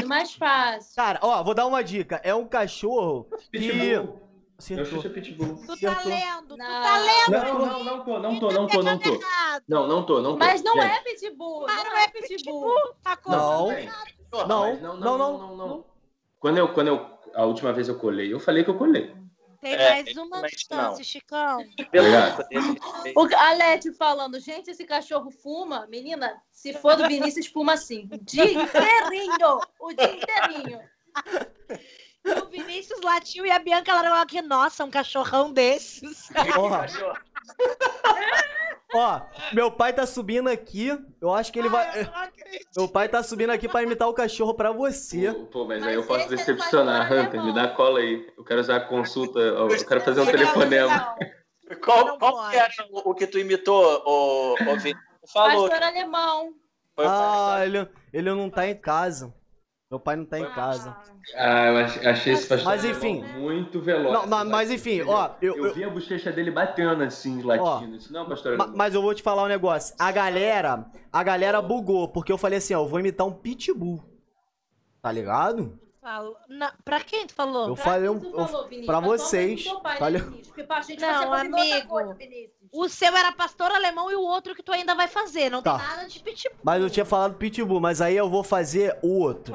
No 0.00 0.08
mais 0.08 0.34
fácil. 0.34 0.94
Cara, 0.96 1.18
ó, 1.22 1.42
vou 1.42 1.54
dar 1.54 1.66
uma 1.66 1.82
dica. 1.82 2.20
É 2.24 2.34
um 2.34 2.46
cachorro 2.46 3.28
que. 3.52 3.58
Pitbull. 3.58 3.88
Eu 3.88 4.20
Acertou. 4.58 4.86
chuto 5.02 5.10
Pitbull. 5.10 5.54
Tu 5.56 5.66
tá 5.66 5.72
Acertou. 5.74 6.04
lendo, 6.10 6.48
tu 6.48 6.56
Não. 6.56 6.82
tá 6.82 6.98
lendo. 6.98 7.30
Não, 7.30 7.58
não, 7.58 7.84
não 7.84 8.04
tô, 8.04 8.18
não 8.18 8.40
tô, 8.40 8.50
não 8.50 8.66
tô, 8.66 8.82
não 8.82 8.98
tô. 8.98 9.20
Não, 9.68 9.86
não 9.86 10.04
tô, 10.06 10.20
não 10.20 10.32
tô. 10.32 10.38
Mas 10.38 10.62
não 10.64 10.74
Gente, 10.74 10.84
é 10.84 11.00
pitbull. 11.00 11.66
Não 11.66 11.96
é 11.96 12.08
pitbull. 12.08 12.74
Tá 13.02 13.16
com- 13.16 13.30
Não. 13.30 13.68
Não, 14.46 14.60
Mas 14.70 14.80
não, 14.82 14.96
não, 14.98 15.56
não. 15.56 15.84
Quando 16.40 16.58
eu, 16.58 16.72
quando 16.74 16.88
eu, 16.88 17.06
a 17.34 17.44
última 17.44 17.72
vez 17.72 17.88
eu 17.88 17.98
colei, 17.98 18.32
eu 18.32 18.40
falei 18.40 18.64
que 18.64 18.70
eu 18.70 18.76
colei. 18.76 19.14
Tem 19.60 19.74
É, 19.74 19.90
mais 19.90 20.16
uma 20.16 20.42
não. 20.70 21.02
Chicão. 21.02 21.58
O 23.16 23.36
Alete 23.36 23.92
falando, 23.92 24.38
gente, 24.38 24.70
esse 24.70 24.84
cachorro 24.84 25.30
fuma. 25.30 25.86
Menina, 25.88 26.40
se 26.52 26.72
for 26.72 26.96
do 26.96 27.08
Vinícius, 27.08 27.46
fuma 27.46 27.76
sim. 27.76 28.08
O 28.12 28.18
dia 28.18 28.44
inteirinho. 28.44 29.60
O 29.80 29.92
dia 29.92 30.14
inteirinho. 30.14 30.80
O 32.42 32.46
Vinícius 32.46 33.00
latiu 33.02 33.46
e 33.46 33.50
a 33.50 33.58
Bianca 33.58 33.94
largou 33.94 34.18
aqui. 34.18 34.40
Nossa, 34.42 34.84
um 34.84 34.90
cachorrão 34.90 35.52
desses. 35.52 36.28
Ó, 36.56 36.68
ó, 38.94 39.20
meu 39.52 39.70
pai 39.70 39.92
tá 39.92 40.06
subindo 40.06 40.48
aqui. 40.48 40.88
Eu 41.20 41.32
acho 41.34 41.52
que 41.52 41.58
ele 41.58 41.68
vai. 41.68 42.08
Meu 42.76 42.88
pai 42.88 43.08
tá 43.08 43.22
subindo 43.22 43.50
aqui 43.50 43.68
pra 43.68 43.82
imitar 43.82 44.08
o 44.08 44.14
cachorro 44.14 44.54
pra 44.54 44.72
você. 44.72 45.32
Pô, 45.32 45.46
pô, 45.46 45.64
mas, 45.64 45.80
Mas 45.80 45.88
aí 45.88 45.94
eu 45.94 46.04
posso 46.04 46.26
é 46.26 46.28
decepcionar. 46.28 47.06
Hunter, 47.12 47.32
me 47.32 47.38
alemão. 47.38 47.54
dá 47.54 47.64
a 47.64 47.74
cola 47.74 48.00
aí. 48.00 48.26
Eu 48.36 48.44
quero 48.44 48.60
usar 48.60 48.76
a 48.76 48.80
consulta, 48.80 49.38
eu 49.38 49.68
quero 49.86 50.00
fazer 50.00 50.20
um 50.20 50.26
telefonema. 50.26 51.16
Qual, 51.84 52.06
Não 52.06 52.18
qual 52.18 52.50
era 52.50 52.72
o, 52.90 53.10
o 53.10 53.14
que 53.14 53.26
tu 53.26 53.38
imitou, 53.38 54.56
Vini? 54.78 54.98
Tu 55.20 55.32
Falou. 55.32 55.68
Pastor 55.68 55.86
alemão. 55.86 56.54
O 56.96 57.02
Ah, 57.02 57.60
ele, 57.62 57.86
ele 58.12 58.30
não 58.30 58.48
tá 58.48 58.66
em 58.66 58.74
casa. 58.74 59.34
Meu 59.90 59.98
pai 59.98 60.16
não 60.16 60.26
tá 60.26 60.38
em 60.38 60.44
Ah. 60.44 60.50
casa. 60.50 60.96
Ah, 61.34 61.66
eu 61.68 61.76
ach- 61.78 62.06
achei 62.06 62.34
esse 62.34 62.46
pastor 62.46 62.66
Mas, 62.66 62.84
enfim. 62.84 63.24
muito 63.38 63.80
veloz. 63.80 64.12
Não, 64.12 64.26
mas- 64.26 64.48
mas, 64.48 64.70
enfim, 64.70 65.00
ó, 65.02 65.30
eu- 65.40 65.56
Eu, 65.56 65.66
eu- 65.66 65.74
vi 65.74 65.82
a 65.82 65.88
bochecha 65.88 66.30
dele 66.30 66.50
batendo 66.50 67.02
assim, 67.02 67.40
latindo. 67.40 67.96
Isso 67.96 68.12
não 68.12 68.24
é 68.24 68.28
pastor 68.28 68.58
Ma- 68.58 68.66
mas 68.66 68.94
eu 68.94 69.00
vou 69.00 69.14
te 69.14 69.22
falar 69.22 69.44
um 69.44 69.48
negócio. 69.48 69.94
A 69.98 70.12
galera, 70.12 70.84
a 71.10 71.22
galera 71.22 71.62
bugou, 71.62 72.06
porque 72.08 72.30
eu 72.30 72.36
falei 72.36 72.58
assim, 72.58 72.74
ó, 72.74 72.80
eu 72.82 72.86
vou 72.86 73.00
imitar 73.00 73.26
um 73.26 73.32
pitbull. 73.32 74.04
Tá 75.00 75.10
ligado? 75.10 75.78
Falou. 76.08 76.36
Pra 76.86 77.00
quem 77.00 77.26
tu 77.26 77.34
falou? 77.34 77.68
Eu 77.68 77.74
Pra 77.74 77.84
falei 77.84 78.08
quem 78.08 78.16
um- 78.16 78.46
falou, 78.46 78.62
Vinícius? 78.64 78.86
pra 78.86 79.00
vocês, 79.00 79.60
gente 79.60 81.00
Não, 81.00 81.34
amigo. 81.34 81.86
coisa. 81.88 82.16
O 82.72 82.88
seu 82.88 83.14
era 83.16 83.32
pastor 83.32 83.70
alemão 83.70 84.10
e 84.10 84.14
o 84.14 84.20
outro 84.22 84.54
que 84.54 84.62
tu 84.62 84.72
ainda 84.72 84.94
vai 84.94 85.06
fazer. 85.08 85.50
Não 85.50 85.62
Tá. 85.62 85.78
tem 85.78 85.86
nada 85.88 86.06
de 86.08 86.20
pitbull. 86.20 86.58
Mas 86.62 86.82
eu 86.82 86.88
tinha 86.90 87.04
falado 87.04 87.34
pitbull, 87.34 87.80
mas 87.80 88.00
aí 88.00 88.16
eu 88.16 88.28
vou 88.28 88.42
fazer 88.42 88.96
o 89.02 89.20
outro. 89.20 89.54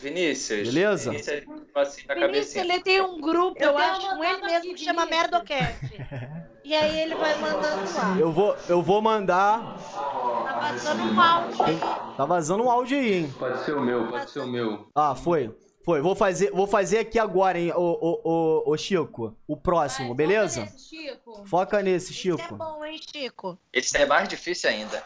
Vinícius. 0.00 0.68
Beleza? 0.68 1.10
Vinícius, 1.12 1.44
assim 1.76 2.06
Vinícius, 2.08 2.56
ele 2.56 2.80
tem 2.80 3.00
um 3.00 3.18
grupo, 3.20 3.56
Eu 3.62 3.70
eu, 3.72 3.78
acho, 3.78 4.08
com 4.16 4.24
ele 4.24 4.42
mesmo, 4.42 4.74
que 4.74 4.84
chama. 4.84 5.06
Merdocast. 5.06 5.80
e 6.64 6.74
aí 6.74 7.00
ele 7.00 7.14
vai 7.14 7.38
mandando 7.38 7.94
lá. 7.94 8.16
Eu 8.18 8.32
vou, 8.32 8.56
eu 8.68 8.82
vou 8.82 9.00
mandar. 9.02 9.76
Tá 10.44 10.58
passando 10.60 11.02
um 11.02 11.20
áudio 11.20 11.64
aí. 11.64 11.78
Tá 12.16 12.24
vazando 12.26 12.64
um 12.64 12.70
áudio 12.70 12.98
aí, 12.98 13.12
hein? 13.14 13.34
Pode 13.38 13.64
ser 13.64 13.72
o 13.76 13.80
meu, 13.80 14.08
pode 14.08 14.30
ser 14.30 14.40
o 14.40 14.46
meu. 14.46 14.88
Ah, 14.94 15.14
foi. 15.14 15.54
Foi. 15.84 16.00
Vou 16.00 16.14
fazer, 16.14 16.50
vou 16.50 16.66
fazer 16.66 16.98
aqui 16.98 17.18
agora, 17.18 17.58
hein, 17.58 17.72
ô, 17.74 17.80
ô, 17.80 18.20
ô, 18.24 18.70
ô 18.72 18.76
Chico. 18.76 19.34
O 19.46 19.56
próximo, 19.56 20.08
Vai, 20.08 20.16
beleza? 20.16 20.66
foca 20.66 20.72
nesse, 20.72 20.88
Chico. 20.88 21.46
Foca 21.46 21.82
nesse, 21.82 22.12
Isso 22.12 22.28
é 22.28 22.42
Chico. 22.42 22.54
bom, 22.56 22.84
hein, 22.84 23.00
Chico? 23.02 23.58
Esse 23.72 23.96
é 23.96 24.06
mais 24.06 24.28
difícil 24.28 24.68
ainda. 24.70 25.04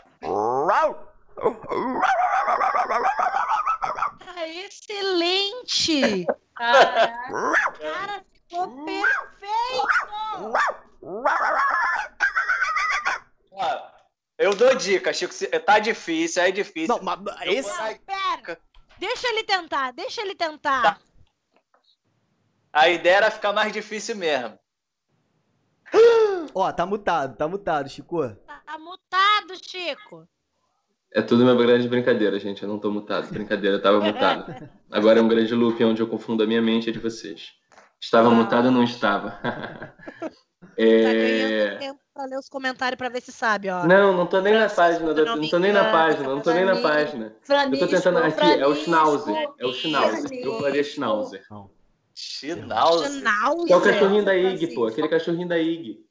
Tá 4.24 4.48
excelente! 4.48 6.26
Caraca. 6.54 7.52
Cara, 7.80 8.24
ficou 8.48 8.84
perfeito! 8.84 9.88
Ó, 13.52 13.80
eu 14.38 14.54
dou 14.54 14.74
dica, 14.74 15.12
Chico. 15.12 15.32
Tá 15.64 15.78
difícil, 15.78 16.42
é 16.42 16.50
difícil. 16.50 16.88
Não, 16.96 17.02
mas 17.02 17.20
esse. 17.46 17.70
Ai, 17.80 18.00
Pera! 18.04 18.58
Deixa 18.98 19.28
ele 19.28 19.44
tentar, 19.44 19.92
deixa 19.92 20.20
ele 20.22 20.34
tentar. 20.34 20.82
Tá. 20.82 21.00
A 22.72 22.88
ideia 22.88 23.16
era 23.16 23.30
ficar 23.30 23.52
mais 23.52 23.72
difícil 23.72 24.16
mesmo. 24.16 24.58
Ó, 26.54 26.72
tá 26.72 26.84
mutado, 26.86 27.36
tá 27.36 27.46
mutado, 27.46 27.88
Chico. 27.88 28.28
Tá 28.46 28.78
mutado, 28.78 29.54
Chico. 29.62 30.28
É 31.12 31.22
tudo 31.22 31.44
uma 31.44 31.54
grande 31.54 31.88
brincadeira, 31.88 32.38
gente. 32.40 32.62
Eu 32.62 32.68
não 32.68 32.78
tô 32.78 32.90
mutado. 32.90 33.28
Brincadeira, 33.30 33.76
eu 33.76 33.82
tava 33.82 34.00
mutado. 34.00 34.68
Agora 34.90 35.20
é 35.20 35.22
um 35.22 35.28
grande 35.28 35.54
loop 35.54 35.82
onde 35.84 36.02
eu 36.02 36.08
confundo 36.08 36.42
a 36.42 36.46
minha 36.46 36.60
mente 36.60 36.86
e 36.86 36.90
a 36.90 36.92
de 36.92 36.98
vocês. 36.98 37.52
Estava 38.00 38.28
Ah. 38.28 38.32
mutado 38.34 38.66
ou 38.66 38.72
não 38.72 38.82
estava? 38.82 39.40
Tá 40.64 40.82
é... 40.82 41.76
ganhando 41.76 41.78
tempo 41.78 42.00
pra 42.14 42.26
ler 42.26 42.38
os 42.38 42.48
comentários 42.48 42.96
pra 42.96 43.08
ver 43.08 43.20
se 43.20 43.32
sabe, 43.32 43.68
ó. 43.68 43.84
Não, 43.84 44.16
não 44.16 44.26
tô 44.26 44.40
nem 44.40 44.54
na 44.54 44.70
página, 44.70 45.12
não 45.12 45.36
não, 45.36 45.48
tô 45.48 45.58
nem 45.58 45.72
na 45.72 45.90
página, 45.90 46.28
não 46.28 46.40
tô 46.40 46.52
nem 46.52 46.64
na 46.64 46.76
Franisco. 46.76 47.26
página. 47.48 47.74
Eu 47.74 47.78
tô 47.80 47.88
tentando 47.88 48.18
aqui, 48.18 48.52
é 48.52 48.66
o 48.66 48.74
Schnauzer, 48.76 49.50
é 49.58 49.66
o 49.66 49.72
Schnauzer. 49.72 50.38
Eu 50.40 50.60
faria 50.60 50.84
Schnauzer. 50.84 51.42
Schnauzer. 52.14 53.10
Schnauzer. 53.10 53.72
É 53.72 53.76
o 53.76 53.80
cachorrinho 53.80 54.24
da. 54.24 54.36
Ig, 54.36 54.74
pô, 54.74 54.86
aquele 54.86 55.08
cachorrinho 55.08 55.48
da 55.48 55.58
Ig. 55.58 56.03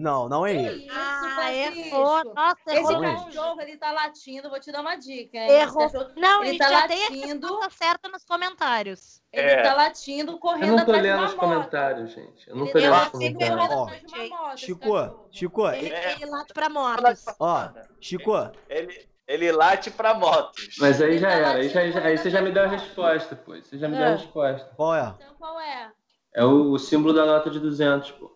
Não, 0.00 0.28
não 0.28 0.46
é 0.46 0.54
ele. 0.54 0.86
isso, 0.86 0.94
Ah, 0.98 1.52
errou. 1.54 2.24
Nossa, 2.34 2.58
Esse 2.68 2.76
errou. 2.78 2.92
Não 2.92 3.04
é. 3.04 3.14
cachorro, 3.24 3.60
ele 3.60 3.76
tá 3.76 3.92
latindo, 3.92 4.48
vou 4.50 4.58
te 4.60 4.72
dar 4.72 4.80
uma 4.80 4.96
dica, 4.96 5.36
hein? 5.38 5.50
Errou. 5.50 5.90
Cachorro, 5.90 6.10
Não, 6.16 6.40
Ele 6.42 6.50
ele 6.50 6.58
tá 6.58 6.68
já 6.70 6.88
tem 6.88 6.98
a 7.06 7.10
latindo. 7.10 7.48
certa 7.70 8.08
nos 8.08 8.24
comentários. 8.24 9.22
ele 9.32 9.46
É. 9.48 9.62
tá 9.62 9.74
latindo, 9.74 10.32
Eu 10.32 10.38
correndo 10.38 10.66
não 10.68 10.76
tô 10.76 10.82
atrás 10.82 11.02
de 11.02 11.08
lendo 11.08 11.18
uma 11.18 11.26
os 11.26 11.34
moto. 11.34 11.40
comentários, 11.40 12.10
gente. 12.12 12.48
Eu 12.48 12.56
não 12.56 12.64
Ele 12.66 12.72
tô 12.72 12.78
tá 12.78 12.84
lendo 12.84 12.92
os 12.92 12.98
latindo, 13.00 13.38
latindo, 13.40 13.56
comentários. 13.56 13.76
Ó, 13.78 13.82
atrás 13.84 14.00
de 14.02 14.14
uma 14.14 14.28
moto, 14.48 14.58
Chico. 14.58 15.28
Chico, 15.30 15.68
Ele, 15.68 15.88
É. 15.94 16.12
ele 16.14 16.26
late 16.26 16.52
pra 16.54 16.68
motos. 16.68 17.24
ó, 17.38 17.68
Chico, 18.00 18.50
Ele, 18.68 19.08
ele 19.28 19.52
late 19.52 19.90
pra 19.90 20.14
motos. 20.14 20.76
Mas 20.78 21.00
aí 21.02 21.10
Ele 21.10 21.18
já 21.18 21.28
tá 21.28 21.34
era, 21.34 21.52
aí, 21.58 21.68
já, 21.68 21.80
latindo, 21.80 21.98
aí 22.06 22.18
você 22.18 22.30
já 22.30 22.40
me 22.40 22.50
deu 22.52 22.64
a 22.64 22.66
resposta, 22.66 23.36
pô. 23.36 23.52
Você 23.54 23.78
já 23.78 23.88
me 23.88 23.96
deu 23.96 24.04
É. 24.04 24.08
a 24.08 24.16
resposta. 24.16 24.70
qual 24.76 24.94
é? 24.94 25.14
Então 25.16 25.34
qual 25.38 25.60
é? 25.60 25.90
É 26.34 26.44
o, 26.44 26.70
o 26.72 26.78
símbolo 26.78 27.12
da 27.12 27.26
nota 27.26 27.50
de 27.50 27.58
200, 27.58 28.12
pô. 28.12 28.29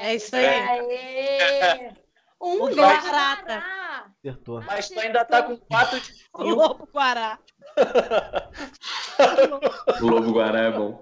É 0.00 0.14
isso 0.14 0.36
aí. 0.36 0.46
Aê! 0.46 1.90
Um 2.40 2.62
O. 2.62 2.74
Guarata. 2.74 3.62
Acertou. 4.18 4.62
Mas 4.62 4.88
tu 4.88 5.00
ainda 5.00 5.24
tá 5.24 5.42
com 5.42 5.56
4 5.56 6.00
de 6.00 6.12
O 6.32 6.44
Lobo 6.44 6.88
Guará. 6.92 7.38
O 10.00 10.06
Lobo 10.06 10.32
Guará 10.32 10.60
é 10.60 10.70
bom. 10.70 11.00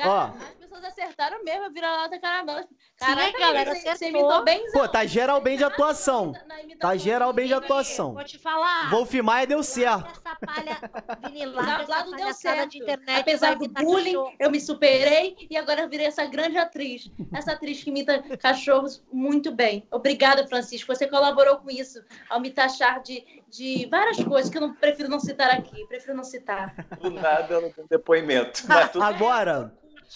Ó. 0.00 0.30
as 0.78 0.78
pessoas 0.78 0.84
acertaram 0.84 1.42
mesmo 1.44 1.64
a 1.64 1.68
vira-lata 1.68 2.18
caramelo. 2.18 2.66
Caraca, 2.96 3.38
galera, 3.38 3.74
você, 3.74 3.80
você 3.80 3.88
acertou. 3.88 4.20
imitou 4.20 4.44
bem. 4.44 4.72
Pô, 4.72 4.88
tá 4.88 5.04
geral 5.04 5.40
bem 5.40 5.56
de 5.56 5.64
atuação. 5.64 6.32
Tá 6.78 6.96
geral 6.96 7.32
bem 7.32 7.46
de 7.46 7.54
atuação. 7.54 8.14
Vou 8.14 8.24
te 8.24 8.38
falar. 8.38 8.90
Wolf 8.90 9.12
Maia 9.14 9.46
deu 9.46 9.62
certo. 9.62 10.20
Essa 10.24 10.36
palha 10.46 10.90
vinilada, 11.26 11.70
essa 11.82 12.02
Dublado 12.02 12.16
deu 12.16 12.34
certo. 12.34 12.70
de 12.70 12.78
internet. 12.78 13.20
Apesar 13.20 13.56
do 13.56 13.68
bullying, 13.68 14.12
cachorro. 14.12 14.32
eu 14.38 14.50
me 14.50 14.60
superei 14.60 15.36
e 15.50 15.56
agora 15.56 15.82
eu 15.82 15.88
virei 15.88 16.06
essa 16.06 16.24
grande 16.26 16.58
atriz. 16.58 17.10
Essa 17.32 17.52
atriz 17.52 17.82
que 17.82 17.90
imita 17.90 18.22
cachorros 18.36 19.02
muito 19.12 19.52
bem. 19.52 19.86
Obrigada, 19.90 20.46
Francisco. 20.46 20.94
Você 20.94 21.06
colaborou 21.06 21.58
com 21.58 21.70
isso 21.70 22.02
ao 22.28 22.40
me 22.40 22.50
taxar 22.50 23.02
de, 23.02 23.24
de 23.48 23.86
várias 23.90 24.22
coisas 24.22 24.50
que 24.50 24.56
eu 24.56 24.62
não, 24.62 24.74
prefiro 24.74 25.08
não 25.08 25.20
citar 25.20 25.50
aqui. 25.50 25.86
Prefiro 25.86 26.16
não 26.16 26.24
citar. 26.24 26.74
Do 27.00 27.10
nada 27.10 27.54
eu 27.54 27.62
não 27.62 27.70
tenho 27.70 27.86
depoimento. 27.88 28.62
Mas 28.66 28.90
tu... 28.90 29.02
Agora, 29.02 29.72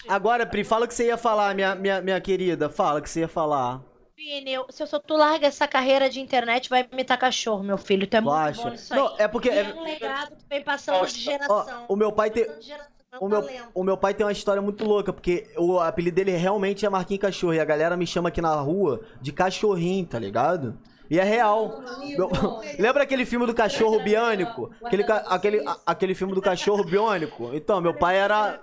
agora, 0.08 0.46
Pri, 0.46 0.64
fala 0.64 0.84
o 0.84 0.88
que 0.88 0.94
você 0.94 1.06
ia 1.06 1.16
falar, 1.16 1.54
minha, 1.54 1.74
minha, 1.74 2.00
minha 2.00 2.20
querida. 2.20 2.68
Fala 2.68 2.98
o 3.00 3.02
que 3.02 3.10
você 3.10 3.20
ia 3.20 3.28
falar. 3.28 3.80
Vini, 4.16 4.52
eu- 4.52 4.66
se 4.70 4.82
eu 4.82 4.86
sou 4.86 5.00
tu 5.00 5.16
larga 5.16 5.46
essa 5.48 5.66
carreira 5.66 6.08
de 6.08 6.20
internet, 6.20 6.68
vai 6.70 6.86
imitar 6.92 7.18
cachorro, 7.18 7.62
meu 7.62 7.76
filho. 7.78 8.06
Tu 8.06 8.16
é 8.16 8.20
Tu 8.20 8.24
muito 8.24 8.36
acha? 8.36 8.62
bom 8.62 8.70
nisso 8.70 8.94
aí. 8.94 9.00
Não, 9.00 9.14
é 9.18 9.26
porque. 9.28 9.48
E 9.48 9.52
é- 9.52 9.70
é 9.70 9.74
um 9.74 9.82
legado 9.82 10.36
que 10.36 10.44
vem 10.48 10.62
passando 10.62 10.96
de 10.98 11.02
ó, 11.02 11.06
geração. 11.32 11.84
o 11.88 11.96
meu 11.96 12.12
pai 12.12 12.30
tem. 12.30 12.44
De 12.44 12.72
O 13.20 13.28
meu, 13.28 13.46
o 13.74 13.84
meu 13.84 13.96
pai 13.96 14.14
tem 14.14 14.24
uma 14.24 14.32
história 14.32 14.62
muito 14.62 14.86
louca, 14.86 15.12
porque 15.12 15.46
o 15.58 15.78
apelido 15.78 16.14
dele 16.16 16.30
realmente 16.30 16.86
é 16.86 16.88
Marquinhos 16.88 17.20
Cachorro. 17.20 17.52
E 17.52 17.60
a 17.60 17.64
galera 17.64 17.94
me 17.94 18.06
chama 18.06 18.30
aqui 18.30 18.40
na 18.40 18.54
rua 18.54 19.02
de 19.20 19.30
cachorrinho, 19.32 20.06
tá 20.06 20.18
ligado? 20.18 20.78
E 21.12 21.18
é 21.20 21.24
real. 21.24 21.82
Meu- 22.16 22.30
Lembra 22.80 23.02
aquele 23.02 23.26
filme 23.26 23.44
do 23.44 23.52
cachorro 23.52 24.00
biônico? 24.02 24.74
Aquele, 24.82 25.04
ca- 25.04 25.22
aquele, 25.28 25.62
aquele 25.84 26.14
filme 26.14 26.32
do 26.34 26.40
cachorro 26.40 26.82
biônico? 26.82 27.50
Então, 27.54 27.82
meu 27.82 27.92
pai 27.92 28.16
era. 28.16 28.58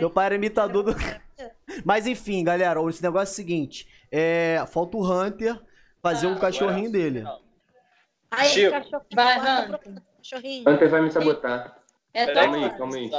Meu 0.00 0.10
pai 0.10 0.26
era 0.26 0.34
imitador 0.34 0.82
do. 0.82 0.96
Mas 1.86 2.04
enfim, 2.08 2.42
galera, 2.42 2.80
esse 2.90 3.00
negócio 3.00 3.30
é 3.30 3.34
o 3.34 3.36
seguinte: 3.36 3.86
é, 4.10 4.64
falta 4.66 4.96
o 4.96 5.04
Hunter 5.08 5.56
fazer 6.02 6.26
o 6.26 6.40
cachorrinho 6.40 6.90
dele. 6.90 7.22
Aí, 8.32 8.48
Chico. 8.48 8.72
cachorro, 8.72 9.04
Vai, 9.14 9.38
Hunter. 9.38 9.80
cachorrinho. 10.18 10.68
Hunter 10.68 10.90
vai 10.90 11.02
me 11.02 11.10
sabotar. 11.12 11.78
É 12.12 12.26
Calma 12.34 12.56
aí, 12.56 12.70
calma 12.76 12.96
aí. 12.96 13.10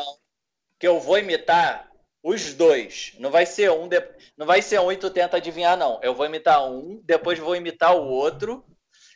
Que 0.78 0.86
eu 0.90 1.00
vou 1.00 1.18
imitar 1.18 1.90
os 2.22 2.54
dois. 2.54 3.16
Não 3.18 3.32
vai 3.32 3.46
ser 3.46 3.72
um, 3.72 3.88
de... 3.88 4.04
não 4.38 4.46
vai 4.46 4.62
ser 4.62 4.82
um 4.82 4.92
e 4.92 4.98
tu 4.98 5.10
tenta 5.10 5.38
adivinhar, 5.38 5.78
não. 5.78 6.02
Eu 6.04 6.14
vou 6.14 6.26
imitar 6.26 6.70
um, 6.70 7.00
depois 7.06 7.40
vou 7.40 7.56
imitar 7.56 7.96
o 7.96 8.04
outro. 8.10 8.62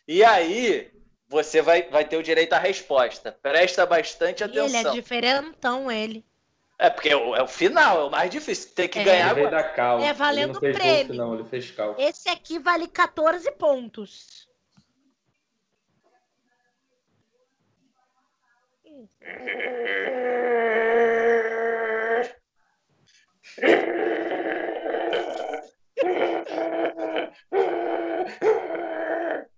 E 0.08 0.24
aí 0.24 0.90
você 1.28 1.62
vai, 1.62 1.84
vai 1.90 2.06
ter 2.06 2.18
o 2.18 2.24
direito 2.24 2.54
à 2.54 2.58
resposta. 2.60 3.32
Presta 3.32 3.86
bastante 3.86 4.42
E 4.42 4.46
ele 4.46 4.58
é 4.60 4.62
atenção. 4.64 4.94
diferentão, 4.94 5.92
ele. 5.92 6.26
É 6.80 6.90
porque 6.90 7.10
é 7.10 7.16
o, 7.16 7.36
é 7.36 7.42
o 7.42 7.48
final, 7.48 8.02
é 8.02 8.04
o 8.06 8.10
mais 8.12 8.30
difícil. 8.30 8.72
Tem 8.74 8.88
que 8.88 9.00
É. 9.00 9.04
ganhar 9.04 9.32
agora. 9.32 9.50
da 9.50 9.64
cal. 9.64 10.00
É 10.00 10.14
valendo 10.14 10.44
ele 10.46 10.54
não 10.54 10.60
fez 10.60 10.78
prêmio. 10.78 11.14
não, 11.16 11.34
ele 11.34 11.44
fez 11.46 11.72
cal. 11.72 11.96
Esse 11.98 12.30
aqui 12.30 12.60
vale 12.60 12.88
14 12.88 13.52
pontos. 13.54 14.48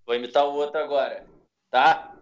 Vou 0.09 0.15
imitar 0.15 0.43
o 0.43 0.55
outro 0.55 0.79
agora. 0.79 1.23
Tá? 1.69 2.17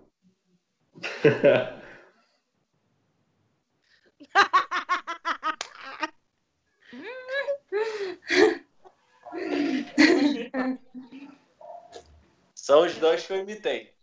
São 12.53 12.85
os 12.85 12.97
dois 12.97 13.25
que 13.25 13.31
eu 13.31 13.37
imitei. 13.37 13.93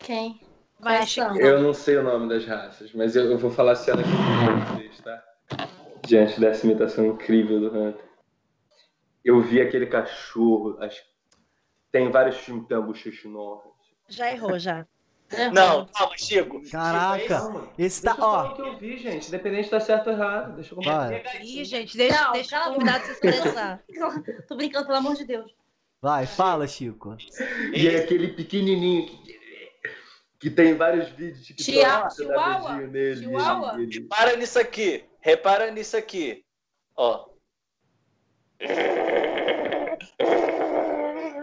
Quem? 0.00 0.40
Vai, 0.80 1.06
Chico. 1.06 1.38
Eu 1.38 1.62
não 1.62 1.72
sei 1.72 1.98
o 1.98 2.02
nome 2.02 2.28
das 2.28 2.44
raças, 2.44 2.92
mas 2.92 3.14
eu, 3.14 3.30
eu 3.30 3.38
vou 3.38 3.52
falar 3.52 3.70
a 3.74 3.76
cena 3.76 4.00
aqui 4.00 4.10
pra 4.10 4.74
vocês, 4.74 5.00
tá? 5.02 5.24
Diante 6.04 6.40
dessa 6.40 6.66
imitação 6.66 7.06
incrível 7.06 7.60
do 7.60 7.68
Hunter. 7.68 8.04
Eu 9.24 9.40
vi 9.40 9.60
aquele 9.60 9.86
cachorro. 9.86 10.76
Acho... 10.80 11.13
Tem 11.94 12.10
vários 12.10 12.38
filmes 12.38 12.64
que 12.66 12.68
tem. 12.70 13.72
Já 14.08 14.32
errou, 14.32 14.58
já. 14.58 14.84
Não, 15.52 15.86
calma, 15.86 16.18
Chico. 16.18 16.60
Caraca, 16.68 17.28
Calma. 17.28 17.68
esse 17.78 18.02
tá. 18.02 18.16
Ó, 18.18 18.48
o 18.50 18.54
que 18.56 18.62
eu 18.62 18.76
vi, 18.76 18.98
gente. 18.98 19.28
Independente 19.28 19.60
de 19.60 19.66
estar 19.66 19.78
certo 19.78 20.08
ou 20.08 20.12
errado. 20.14 20.56
Deixa 20.56 20.74
eu 20.74 20.82
vai, 20.82 21.22
Ih, 21.40 21.64
gente, 21.64 21.96
deixa, 21.96 22.20
Não, 22.24 22.32
deixa 22.32 22.58
o 22.58 22.62
a 22.62 22.74
convidado 22.74 23.04
se 23.04 23.12
expressar. 23.12 23.80
Tô 24.48 24.56
brincando, 24.56 24.86
pelo 24.86 24.98
amor 24.98 25.14
de 25.14 25.24
Deus. 25.24 25.54
vai, 26.02 26.26
fala, 26.26 26.66
Chico. 26.66 27.16
E 27.72 27.86
é 27.86 28.00
aquele 28.00 28.32
pequenininho 28.32 29.06
que, 29.06 29.38
que 30.40 30.50
tem 30.50 30.74
vários 30.74 31.08
vídeos 31.10 31.46
de 31.46 31.62
Chihuahua, 31.62 32.76
nele. 32.88 33.20
Chihuahua. 33.22 33.74
ele- 33.74 33.82
ele- 33.84 34.00
Repara 34.00 34.36
nisso 34.36 34.58
aqui. 34.58 35.04
Repara 35.20 35.70
nisso 35.70 35.96
aqui. 35.96 36.44
Ó. 36.96 37.28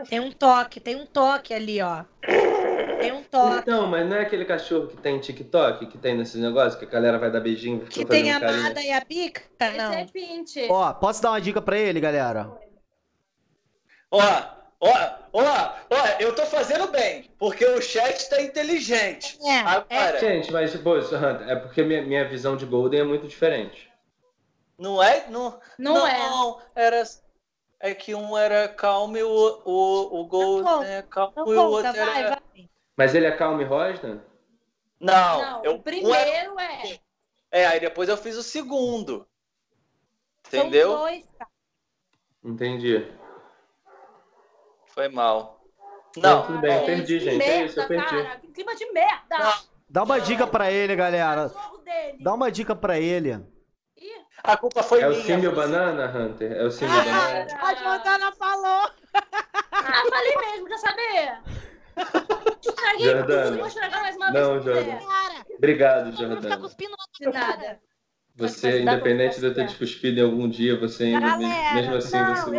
Tem 0.10 0.20
um 0.20 0.32
toque, 0.32 0.80
tem 0.80 0.96
um 0.96 1.06
toque 1.06 1.54
ali, 1.54 1.82
ó. 1.82 2.04
Tem 3.00 3.12
um 3.12 3.24
toque. 3.24 3.60
Então, 3.60 3.88
mas 3.88 4.08
não 4.08 4.16
é 4.18 4.22
aquele 4.22 4.46
cachorro 4.46 4.88
que 4.88 4.98
tem 4.98 5.20
TikTok, 5.20 5.86
que 5.88 5.98
tem 5.98 6.16
nesses 6.16 6.40
negócios, 6.42 6.76
que 6.76 6.86
a 6.86 6.90
galera 6.90 7.18
vai 7.18 7.32
dar 7.32 7.40
beijinho 7.40 7.86
Que 7.86 8.06
tem 8.06 8.32
a 8.32 8.40
carinho? 8.40 8.62
nada 8.64 8.82
e 8.82 8.92
a 8.92 9.04
pica? 9.04 9.42
Esse 9.60 9.78
Não. 9.78 9.94
é 9.94 10.06
Pinte. 10.06 10.68
Ó, 10.70 10.94
posso 10.94 11.22
dar 11.22 11.32
uma 11.32 11.42
dica 11.42 11.62
pra 11.62 11.78
ele, 11.78 12.00
galera? 12.00 12.52
Ó, 14.12 14.20
ó, 14.80 14.94
ó, 15.34 15.74
ó, 15.90 16.06
eu 16.20 16.36
tô 16.36 16.46
fazendo 16.46 16.88
bem, 16.92 17.30
porque 17.40 17.66
o 17.66 17.82
chat 17.82 18.30
tá 18.30 18.42
inteligente. 18.42 19.38
É, 19.44 19.60
Agora, 19.60 20.20
Gente, 20.20 20.52
mas, 20.52 20.76
pô, 20.76 20.98
isso, 20.98 21.16
Hunter, 21.16 21.48
é 21.50 21.56
porque 21.56 21.82
minha, 21.84 22.02
minha 22.02 22.28
visão 22.28 22.56
de 22.58 22.66
Golden 22.66 23.00
é 23.02 23.04
muito 23.04 23.28
diferente. 23.28 23.90
não 24.78 25.02
é? 25.02 25.26
Não, 25.30 25.60
Não, 25.78 26.06
é. 26.08 26.18
Não, 26.20 26.60
era. 26.76 27.04
É 27.84 27.96
que 27.96 28.14
um 28.14 28.38
era 28.38 28.68
calmo 28.68 29.18
e 29.18 29.24
o, 29.24 29.62
o, 29.66 30.20
o 30.22 30.28
Gol 30.28 30.62
Não 30.62 30.78
conta, 30.78 30.88
é 30.88 31.02
calmo 31.02 31.34
Não 31.36 31.54
e 31.54 31.58
o 31.58 31.64
outro 31.64 31.94
vai, 31.94 32.20
era. 32.24 32.30
vai. 32.30 32.70
Mas 32.96 33.16
ele 33.16 33.26
é 33.26 33.32
calmo 33.32 33.60
e 33.62 33.66
rosna? 33.66 34.24
Não, 35.00 35.42
Não, 35.42 35.64
eu, 35.64 35.72
o 35.72 35.74
um 35.74 35.78
era- 35.78 35.84
primeiro 35.84 36.60
é. 36.60 37.00
É, 37.52 37.66
aí 37.66 37.80
depois 37.80 38.08
eu 38.08 38.16
fiz 38.18 38.38
o 38.38 38.44
segundo. 38.44 39.28
São 40.48 40.60
Entendeu? 40.60 40.96
dois, 40.98 41.26
cara. 41.40 41.50
Entendi. 42.44 43.12
Foi 44.88 45.08
mal. 45.10 45.60
Não, 46.18 46.22
Não, 46.42 46.46
tudo 46.46 46.60
bem, 46.60 46.72
eu 46.74 46.80
Gente, 46.80 46.86
perdi, 46.86 47.20
gente. 47.20 47.42
É 47.44 47.66
isso, 47.66 47.80
eu 47.80 47.90
merda, 47.90 48.10
perdi. 48.10 48.24
cara. 48.28 48.40
Que 48.40 48.48
clima 48.50 48.76
de 48.76 48.92
merda. 48.92 49.38
Não. 49.40 49.54
Dá 49.90 50.04
uma 50.04 50.20
dica 50.22 50.46
pra 50.46 50.72
ele, 50.72 50.96
galera. 50.96 51.52
Dá 52.20 52.34
uma 52.34 52.52
dica 52.52 52.76
pra 52.76 53.00
ele. 53.00 53.44
A 54.44 54.58
culpa 54.58 54.82
foi 54.84 55.02
É 55.02 55.08
o 55.08 55.12
minha. 55.12 55.24
símbio 55.24 55.54
foi- 55.54 55.64
banana, 55.64 56.06
Hunter? 56.18 56.52
É 56.52 56.64
o 56.64 56.72
símbio 56.72 56.96
Ah, 57.00 57.04
banana? 57.04 57.48
a 57.62 57.74
Jordana 57.76 58.32
falou. 58.34 58.90
Ah, 59.14 60.04
falei 60.10 60.36
mesmo, 60.52 60.68
quer 60.68 60.78
saber? 60.78 61.38
Estraguei 62.66 63.06
Jordana. 63.12 63.44
tudo, 63.48 63.58
vou 63.58 63.68
estragar 63.68 64.02
mais 64.02 64.16
uma 64.16 64.32
vez. 64.32 64.44
Não, 64.48 64.54
se 64.54 64.60
puder. 64.60 64.84
Jordana. 64.84 65.46
Obrigado, 65.58 66.12
Jordana. 66.18 66.58
cuspindo 66.58 66.92
na 66.92 67.32
De 67.32 67.38
nada. 67.38 67.80
Você, 68.36 68.82
independente 68.82 69.40
de 69.40 69.46
eu 69.46 69.54
ter 69.54 69.68
te 69.68 69.76
cuspido 69.76 70.20
em 70.20 70.24
algum 70.24 70.50
dia, 70.50 70.80
você 70.80 71.04
ainda, 71.04 71.20
Galera, 71.20 71.74
mesmo 71.76 71.96
assim, 71.96 72.18
não, 72.18 72.36
você 72.36 72.50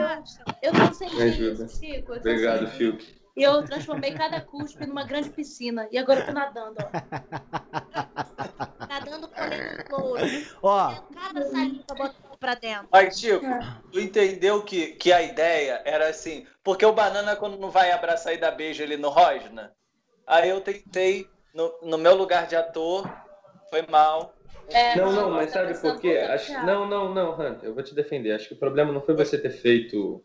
eu, 0.63 0.71
eu 0.71 0.73
não 0.75 0.93
senti 0.95 1.17
Me 1.17 1.23
ajuda. 1.23 1.65
isso, 1.65 1.81
Chico. 1.81 2.13
Obrigado, 2.15 2.59
sentindo. 2.71 2.99
Fiuk. 2.99 3.22
E 3.35 3.43
eu 3.43 3.65
transformei 3.65 4.13
cada 4.13 4.41
cuspe 4.41 4.87
numa 4.87 5.05
grande 5.05 5.31
piscina. 5.31 5.89
E 5.91 5.97
agora 5.97 6.21
eu 6.21 6.27
tô 6.27 6.33
nadando, 6.33 6.77
ó. 6.79 6.91
Nadando 8.87 9.29
colhendo 9.29 9.85
louro. 9.91 10.23
Ó, 10.63 10.95
Cada 11.15 11.43
saliva 11.51 11.85
botando 11.89 12.39
pra 12.39 12.55
dentro. 12.55 12.89
Mas, 12.93 13.19
Chico, 13.19 13.47
tu 13.91 13.99
entendeu 13.99 14.63
que, 14.63 14.89
que 14.95 15.13
a 15.13 15.23
ideia 15.23 15.81
era 15.85 16.09
assim, 16.09 16.47
porque 16.63 16.85
o 16.85 16.93
banana, 16.93 17.35
quando 17.37 17.59
não 17.59 17.71
vai 17.71 17.91
abraçar 17.91 18.35
e 18.35 18.39
dar 18.39 18.51
beijo 18.51 18.83
ali 18.83 18.97
no 18.97 19.09
Rosna, 19.09 19.73
aí 20.27 20.51
eu 20.51 20.61
tentei, 20.61 21.27
no, 21.55 21.73
no 21.83 21.97
meu 21.97 22.15
lugar 22.15 22.47
de 22.47 22.57
ator, 22.57 23.11
foi 23.71 23.83
mal. 23.89 24.35
É, 24.69 24.97
Não, 24.97 25.13
não, 25.13 25.31
mas 25.31 25.51
sabe 25.51 25.79
por 25.79 25.99
quê? 25.99 26.19
Acho... 26.19 26.53
Não, 26.67 26.87
não, 26.87 27.15
não, 27.15 27.33
Hunter, 27.33 27.69
eu 27.69 27.75
vou 27.75 27.83
te 27.83 27.95
defender. 27.95 28.33
Acho 28.33 28.49
que 28.49 28.55
o 28.55 28.59
problema 28.59 28.93
não 28.93 29.01
foi 29.01 29.15
você 29.15 29.39
ter 29.39 29.51
feito 29.51 30.23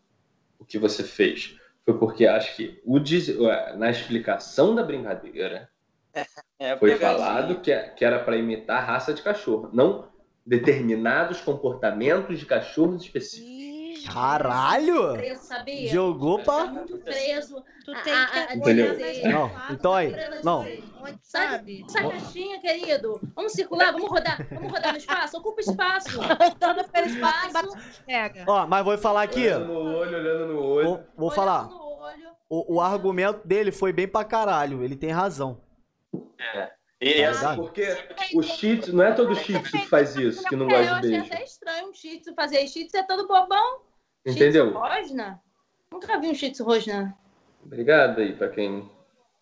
o 0.58 0.64
que 0.64 0.78
você 0.78 1.02
fez. 1.02 1.56
Foi 1.88 1.98
porque 1.98 2.26
acho 2.26 2.54
que 2.54 2.82
o 2.84 2.98
des- 2.98 3.34
na 3.78 3.88
explicação 3.88 4.74
da 4.74 4.82
brincadeira 4.82 5.70
É, 6.60 6.76
foi 6.76 6.96
falado 6.96 7.60
que, 7.60 7.72
que 7.72 8.04
era 8.04 8.18
para 8.18 8.36
imitar 8.36 8.84
raça 8.84 9.14
de 9.14 9.22
cachorro, 9.22 9.70
não 9.72 10.08
determinados 10.44 11.40
comportamentos 11.40 12.38
de 12.40 12.44
cachorros 12.44 13.04
específicos. 13.04 13.57
Caralho! 14.12 15.12
Preso, 15.14 15.42
sabia? 15.42 15.88
Jogou 15.90 16.38
Tá 16.38 16.44
pra. 16.44 16.64
muito 16.66 16.98
preso. 16.98 17.62
Tu 17.84 17.92
A- 17.92 18.00
tem 18.02 18.14
que 18.46 18.54
Entendeu? 18.56 18.96
Não, 19.30 19.50
então 19.70 19.94
aí, 19.94 20.14
não. 20.42 20.66
Sabe? 21.22 21.84
Essa 21.88 22.00
caixinha, 22.00 22.60
querido. 22.60 23.20
Vamos 23.34 23.52
circular, 23.52 23.92
vamos 23.92 24.08
rodar. 24.10 24.46
Vamos 24.50 24.72
rodar 24.72 24.92
no 24.92 24.98
espaço. 24.98 25.36
Ocupa 25.38 25.60
espaço. 25.60 26.18
Dando 26.58 26.84
pelo 26.88 27.06
espaço, 27.06 27.76
pega. 28.06 28.44
Ó, 28.46 28.66
mas 28.66 28.84
vou 28.84 28.98
falar 28.98 29.22
aqui. 29.22 29.46
Olhando 29.46 29.66
no 29.66 29.80
olho, 29.96 30.16
olhando 30.18 30.46
no 30.52 30.62
olho. 30.64 30.86
Vou, 30.88 31.00
vou 31.16 31.30
falar. 31.30 31.68
O, 32.50 32.76
o 32.76 32.80
argumento 32.80 33.46
dele 33.46 33.70
foi 33.70 33.92
bem 33.92 34.08
pra 34.08 34.24
caralho. 34.24 34.82
Ele 34.82 34.96
tem 34.96 35.10
razão. 35.10 35.60
E 37.00 37.22
Tá 37.22 37.30
assim, 37.30 37.38
ligado? 37.40 37.56
Porque 37.62 37.96
o 38.34 38.40
tzu, 38.40 38.92
não 38.96 39.04
é 39.04 39.12
todo 39.12 39.34
shih 39.36 39.58
tzu 39.60 39.70
que 39.70 39.86
faz 39.86 40.16
isso, 40.16 40.42
que 40.44 40.56
não 40.56 40.68
É, 40.68 40.74
eu 40.74 40.78
gosta 40.78 40.84
de 40.84 40.98
achei 40.98 41.10
beijo. 41.20 41.26
até 41.34 41.44
estranho 41.44 41.88
um 41.88 41.92
tzu 41.92 42.34
fazer 42.34 42.64
tzu 42.64 42.96
é 42.96 43.02
todo 43.04 43.28
bobão. 43.28 43.82
Entendeu? 44.30 44.72
rosna? 44.72 45.40
Nunca 45.90 46.18
vi 46.20 46.28
um 46.28 46.34
shih 46.34 46.50
tzu 46.50 46.64
rosna. 46.64 47.16
Obrigado 47.64 48.20
aí 48.20 48.34
pra 48.34 48.48
quem. 48.48 48.88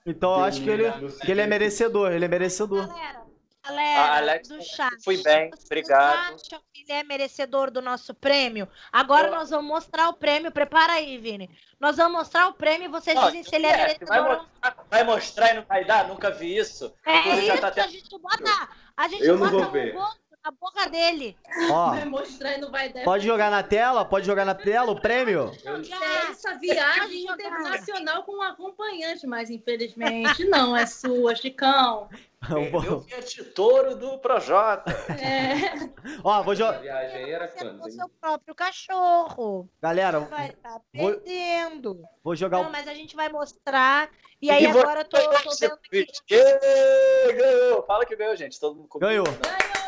Então 0.04 0.38
eu 0.38 0.44
acho 0.44 0.62
que 0.62 0.70
ele, 0.70 0.84
que 1.24 1.30
ele 1.30 1.40
é 1.40 1.46
merecedor. 1.46 2.12
Ele 2.12 2.24
é 2.24 2.28
merecedor. 2.28 2.86
Galera, 2.86 3.22
A 3.64 3.68
galera 3.68 4.16
Alex, 4.18 4.48
do 4.48 4.62
chat. 4.62 4.94
fui 5.04 5.20
bem, 5.22 5.50
vocês 5.50 5.64
obrigado. 5.66 6.34
acham 6.34 6.60
que 6.72 6.82
ele 6.82 6.92
é 6.92 7.02
merecedor 7.02 7.70
do 7.72 7.82
nosso 7.82 8.14
prêmio? 8.14 8.68
Agora 8.92 9.26
Eu- 9.28 9.34
nós 9.34 9.50
vamos 9.50 9.66
mostrar 9.66 10.08
o 10.08 10.14
prêmio. 10.14 10.52
Prepara 10.52 10.92
aí, 10.94 11.18
Vini. 11.18 11.50
Nós 11.80 11.96
vamos 11.96 12.12
mostrar 12.18 12.46
o 12.48 12.52
prêmio 12.54 12.84
e 12.86 12.88
vocês 12.88 13.18
dizem 13.22 13.42
se 13.42 13.54
ele 13.56 13.66
é 13.66 13.70
vai, 13.70 13.78
merecedor 13.80 14.16
não. 14.16 14.24
mostrar, 14.38 14.76
vai 14.88 15.04
mostrar 15.04 15.50
e 15.50 15.54
não 15.54 15.64
vai 15.64 15.84
dar? 15.84 16.06
Nunca 16.06 16.30
vi 16.30 16.56
isso. 16.56 16.94
É 17.04 17.18
Inclusive, 17.18 17.46
já 17.46 17.54
isso, 17.54 17.62
tá 17.62 17.68
a 17.82 17.86
gente 17.88 18.18
bota, 18.20 18.68
a 18.96 19.08
gente 19.08 19.24
Eu 19.24 19.36
não 19.36 19.46
bota 19.50 19.58
vou 19.64 19.70
ver. 19.72 19.96
um 19.96 20.06
na 20.46 20.52
boca 20.52 20.88
dele. 20.88 21.36
Ó, 21.70 21.90
Vai 21.90 22.04
mostrar 22.04 22.52
e 22.56 22.60
não 22.60 22.70
vai 22.70 22.88
dar. 22.88 23.02
pode 23.02 23.26
jogar 23.26 23.50
na 23.50 23.62
tela? 23.64 24.04
Pode 24.04 24.24
jogar 24.24 24.44
na 24.44 24.54
tela 24.54 24.92
o 24.92 25.00
prêmio? 25.00 25.50
É 25.64 26.30
essa 26.30 26.54
viagem 26.54 27.24
internacional 27.24 28.22
com 28.22 28.36
um 28.38 28.42
acompanhante, 28.42 29.26
mas 29.26 29.50
infelizmente 29.50 30.44
não 30.44 30.76
é 30.76 30.86
sua, 30.86 31.34
Chicão. 31.34 32.08
Eu 32.48 33.00
vi 33.00 33.14
a 33.14 33.22
Titoro 33.22 33.96
do 33.96 34.18
Projota. 34.18 34.92
É. 35.20 35.90
Ó, 36.22 36.42
vou 36.44 36.52
A 36.52 36.54
jogar. 36.54 36.84
hein? 37.18 37.90
seu 37.90 38.08
próprio 38.20 38.54
cachorro. 38.54 39.68
Galera, 39.82 40.20
Vai 40.20 40.50
estar 40.50 40.80
Vou- 40.94 41.12
perdendo. 41.14 42.04
vou 42.22 42.36
jogar 42.36 42.58
Não, 42.58 42.68
o. 42.68 42.72
mas 42.72 42.86
a 42.86 42.94
gente 42.94 43.16
vai 43.16 43.28
mostrar. 43.28 44.08
E 44.40 44.48
aí 44.50 44.62
E 44.62 44.66
agora 44.66 45.00
eu 45.00 45.04
tô, 45.06 45.16
tô 45.18 45.56
vendo 45.58 45.76
que. 45.78 46.06
Ganhou! 46.28 47.82
Fala 47.84 48.06
que 48.06 48.14
ganhou, 48.14 48.36
gente. 48.36 48.60
Todo 48.60 48.76
mundo 48.76 48.86
comigo. 48.88 49.08
Ganhou. 49.08 49.24
Ganhou! 49.24 49.85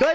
É, 0.00 0.12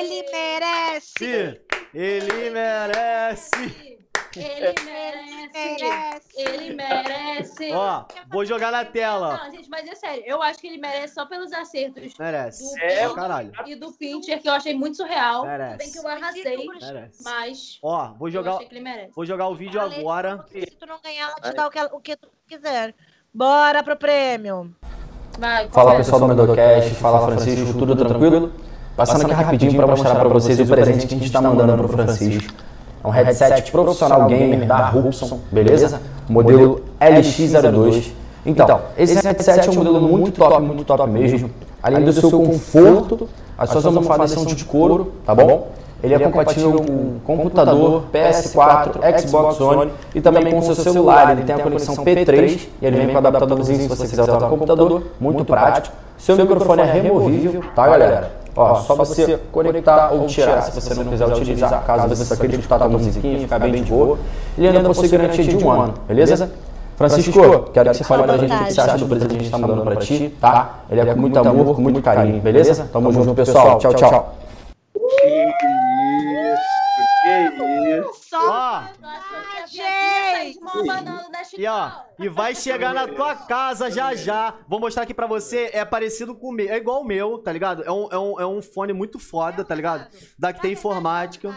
ele 0.00 0.22
merece. 0.30 1.60
Ele 1.92 2.50
merece. 2.50 3.98
Ele 4.36 4.74
merece. 4.84 5.50
Merece. 5.52 6.28
Ele 6.36 6.74
merece. 6.74 7.72
Ó, 7.72 8.04
vou 8.30 8.44
jogar 8.44 8.70
na 8.70 8.84
tela. 8.84 9.36
Não, 9.36 9.50
gente, 9.50 9.68
mas 9.68 9.86
é 9.88 9.94
sério, 9.94 10.22
eu 10.26 10.40
acho 10.42 10.58
que 10.60 10.68
ele 10.68 10.78
merece 10.78 11.14
só 11.14 11.26
pelos 11.26 11.52
acertos 11.52 12.14
Merece. 12.18 12.62
do 12.62 12.78
É, 12.80 12.96
Pedro 13.00 13.14
caralho. 13.14 13.52
e 13.66 13.74
do 13.74 13.92
Pinter, 13.92 14.40
que 14.40 14.48
eu 14.48 14.52
achei 14.52 14.74
muito 14.74 14.96
surreal. 14.96 15.44
Merece. 15.44 15.76
Bem 15.78 15.92
que 15.92 15.98
eu 15.98 16.08
arrasei, 16.08 16.68
Merece. 16.80 17.24
mas 17.24 17.78
Ó, 17.82 18.12
vou 18.14 18.28
eu 18.28 18.32
jogar, 18.32 18.54
achei 18.54 18.68
que 18.68 18.74
ele 18.74 18.84
merece. 18.84 19.12
vou 19.14 19.26
jogar 19.26 19.48
o 19.48 19.54
vídeo 19.54 19.80
Ale, 19.80 19.96
agora. 19.96 20.44
Se 20.50 20.66
tu 20.66 20.86
não 20.86 21.00
ganhar, 21.02 21.30
ela 21.30 21.40
te 21.40 21.52
dá 21.52 21.66
o 21.66 21.70
que, 21.70 21.82
o 21.82 22.00
que 22.00 22.16
tu 22.16 22.28
quiser. 22.46 22.94
Bora 23.34 23.82
pro 23.82 23.96
prêmio. 23.96 24.74
Vai, 25.40 25.68
Fala 25.70 25.92
começa. 25.92 26.12
pessoal 26.12 26.20
do 26.20 26.36
Mendocast, 26.36 26.94
fala 26.96 27.26
Francisco, 27.26 27.78
tudo 27.78 27.96
tranquilo? 27.96 28.50
Passando 28.94 29.22
aqui 29.22 29.32
rapidinho 29.32 29.74
para 29.74 29.86
mostrar 29.86 30.14
para 30.16 30.28
vocês 30.28 30.60
o 30.60 30.66
presente 30.66 31.06
que 31.06 31.14
a 31.14 31.16
gente 31.16 31.26
está 31.26 31.40
mandando 31.40 31.72
para 31.78 31.86
o 31.86 31.88
Francisco. 31.88 32.52
É 33.02 33.08
um 33.08 33.10
headset 33.10 33.72
profissional 33.72 34.26
gamer 34.26 34.66
da 34.66 34.90
Rupson, 34.90 35.40
beleza? 35.50 35.98
Modelo 36.28 36.82
LX02. 37.00 38.12
Então, 38.44 38.82
esse 38.98 39.14
headset 39.14 39.66
é 39.66 39.70
um 39.70 39.76
modelo 39.76 40.02
muito 40.02 40.32
top, 40.32 40.60
muito 40.60 40.84
top 40.84 41.08
mesmo. 41.08 41.50
Além 41.82 42.04
do 42.04 42.12
seu 42.12 42.30
conforto, 42.30 43.26
as 43.56 43.70
suas 43.70 43.86
almofadas 43.86 44.32
são 44.32 44.44
de 44.44 44.62
couro, 44.66 45.14
tá 45.24 45.34
bom? 45.34 45.68
Ele 46.02 46.14
é 46.14 46.18
compatível 46.18 46.82
com 47.26 47.36
computador, 47.36 48.04
PS4, 48.12 49.20
Xbox 49.20 49.60
One 49.60 49.90
e 50.14 50.20
também 50.20 50.50
com 50.50 50.58
o 50.58 50.62
seu 50.62 50.74
celular. 50.74 51.32
Ele 51.32 51.42
tem 51.42 51.54
a 51.54 51.58
conexão 51.58 51.96
P3 51.96 52.68
e 52.80 52.86
ele 52.86 52.96
vem 52.96 53.08
com 53.08 53.18
adaptadorzinho 53.18 53.80
se 53.80 53.88
você 53.88 54.06
quiser 54.08 54.22
usar 54.22 54.40
no 54.40 54.48
computador, 54.48 55.02
muito 55.20 55.44
prático. 55.44 55.94
Seu 56.16 56.36
microfone 56.36 56.82
é 56.82 56.84
removível, 56.84 57.62
tá 57.74 57.86
galera? 57.86 58.40
Ó, 58.56 58.74
só 58.76 58.94
você 58.94 59.38
conectar 59.52 60.10
ou 60.12 60.26
tirar 60.26 60.62
se 60.62 60.80
você 60.80 60.92
não 60.94 61.04
quiser 61.04 61.26
utilizar, 61.26 61.84
caso 61.84 62.08
você 62.08 62.24
só 62.24 62.36
queira 62.36 62.56
escutar 62.56 62.82
a 62.82 62.88
musiquinha 62.88 63.38
e 63.38 63.40
ficar 63.40 63.58
bem 63.58 63.72
de 63.72 63.90
boa. 63.90 64.18
Ele 64.58 64.68
ainda 64.68 64.82
possui 64.82 65.08
garantia 65.08 65.44
de 65.44 65.56
um 65.56 65.70
ano, 65.70 65.94
beleza? 66.08 66.50
Francisco, 66.96 67.40
quero 67.72 67.90
que 67.90 67.96
você 67.96 68.04
fale 68.04 68.24
pra 68.24 68.36
gente 68.36 68.54
o 68.54 68.58
que 68.58 68.72
você 68.74 68.80
acha 68.80 68.98
do 68.98 69.06
presente 69.06 69.28
que 69.30 69.36
a 69.36 69.38
gente 69.38 69.50
tá 69.50 69.58
mandando 69.58 69.82
pra 69.82 69.96
ti, 69.96 70.34
tá? 70.38 70.80
Ele 70.90 71.00
é 71.00 71.14
com 71.14 71.20
muito 71.20 71.38
amor, 71.38 71.74
com 71.74 71.80
muito 71.80 72.02
carinho, 72.02 72.40
beleza? 72.40 72.88
Tamo 72.92 73.10
junto, 73.12 73.34
pessoal. 73.34 73.78
Tchau, 73.78 73.94
tchau. 73.94 74.34
Que 75.20 75.26
isso, 76.52 76.62
que 77.22 77.30
isso. 77.98 78.28
Só 78.28 78.50
Ó, 78.50 78.82
gente. 79.66 80.58
e 81.58 81.66
ó, 81.66 81.90
e 82.18 82.28
vai 82.28 82.54
chegar 82.54 82.94
na 82.94 83.06
tua 83.06 83.34
casa 83.36 83.90
já 83.90 84.14
já. 84.14 84.54
Vou 84.66 84.80
mostrar 84.80 85.02
aqui 85.02 85.12
pra 85.14 85.26
você, 85.26 85.70
é 85.72 85.84
parecido 85.84 86.34
com 86.34 86.48
o 86.48 86.52
meu, 86.52 86.68
é 86.72 86.76
igual 86.76 87.02
o 87.02 87.04
meu, 87.04 87.38
tá 87.38 87.52
ligado? 87.52 87.82
É 87.84 87.90
um, 87.90 88.08
é 88.10 88.18
um, 88.18 88.40
é 88.40 88.46
um 88.46 88.62
fone 88.62 88.92
muito 88.92 89.18
foda, 89.18 89.64
tá 89.64 89.74
ligado? 89.74 90.06
Da 90.38 90.52
que 90.52 90.60
tem 90.60 90.72
informática. 90.72 91.50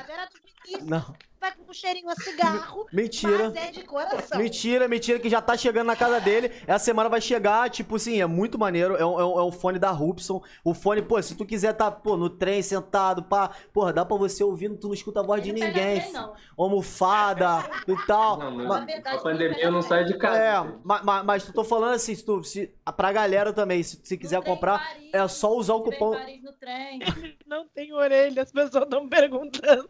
Não, 0.81 1.14
Vai 1.44 1.52
com 1.56 1.70
um 1.70 1.74
cheirinho 1.74 2.10
a 2.10 2.15
cigarro. 2.15 2.86
mentira. 2.94 3.49
Mas 3.53 3.56
é 3.68 3.72
de 3.72 3.84
coração. 3.84 4.38
Mentira, 4.40 4.88
mentira, 4.88 5.20
que 5.20 5.30
já 5.30 5.41
tá 5.41 5.57
chegando 5.57 5.88
na 5.88 5.95
casa 5.95 6.22
dele. 6.22 6.49
Essa 6.65 6.86
semana 6.86 7.10
vai 7.10 7.20
chegar, 7.20 7.70
tipo 7.70 7.98
assim, 7.98 8.22
é 8.22 8.26
muito 8.26 8.57
maneiro. 8.57 8.95
É 8.95 9.06
um, 9.06 9.20
é 9.20 9.26
um, 9.26 9.40
é 9.40 9.44
um 9.44 9.52
fone 9.52 9.78
da 9.78 9.91
Rupson. 9.91 10.41
O 10.64 10.74
fone, 10.74 11.02
pô, 11.02 11.22
se 11.22 11.36
tu 11.36 11.45
quiser 11.45 11.74
tá, 11.74 11.91
pô, 11.91 12.15
no 12.15 12.30
trem, 12.30 12.61
sentado, 12.61 13.24
pá, 13.24 13.49
porra, 13.74 13.91
dá 13.91 14.06
pra 14.06 14.15
você 14.15 14.41
ouvindo, 14.41 14.78
tu 14.78 14.88
não 14.88 14.94
escuta 14.94 15.20
a 15.20 15.24
voz 15.24 15.44
de 15.44 15.52
ninguém. 15.52 15.99
fi. 15.99 16.14
Não. 16.14 16.34
Almofada 16.57 17.70
e 17.90 18.06
tal. 18.07 18.38
Não, 18.40 18.52
Ma- 18.52 18.64
mas 18.80 18.86
verdade, 18.86 19.18
a 19.18 19.22
pandemia 19.22 19.70
não 19.70 19.82
sai 19.82 20.06
de 20.06 20.18
casa. 20.18 20.38
É, 20.40 20.78
ma- 20.82 21.03
ma- 21.03 21.24
mas, 21.24 21.44
tu 21.44 21.52
tô 21.52 21.65
falando 21.65 21.95
assim, 21.95 22.15
se 22.15 22.24
tu, 22.24 22.41
se, 22.41 22.74
pra 22.95 23.11
galera 23.11 23.52
também, 23.52 23.84
se, 23.84 23.99
se 24.02 24.18
quiser 24.18 24.38
No 24.38 24.44
comprar, 24.45 24.80
Paris, 24.80 25.10
é 25.11 25.28
só 25.28 25.53
usar 25.53 25.74
o 25.74 25.82
cupom. 25.82 26.11
Paris, 26.11 26.41
no 26.41 26.53
trem. 26.53 26.99
Não 27.45 27.68
tem 27.68 27.91
orelha, 27.94 28.44
as 28.44 28.52
pessoas 28.52 28.84
estão 28.86 29.10
perguntando. 29.10 29.90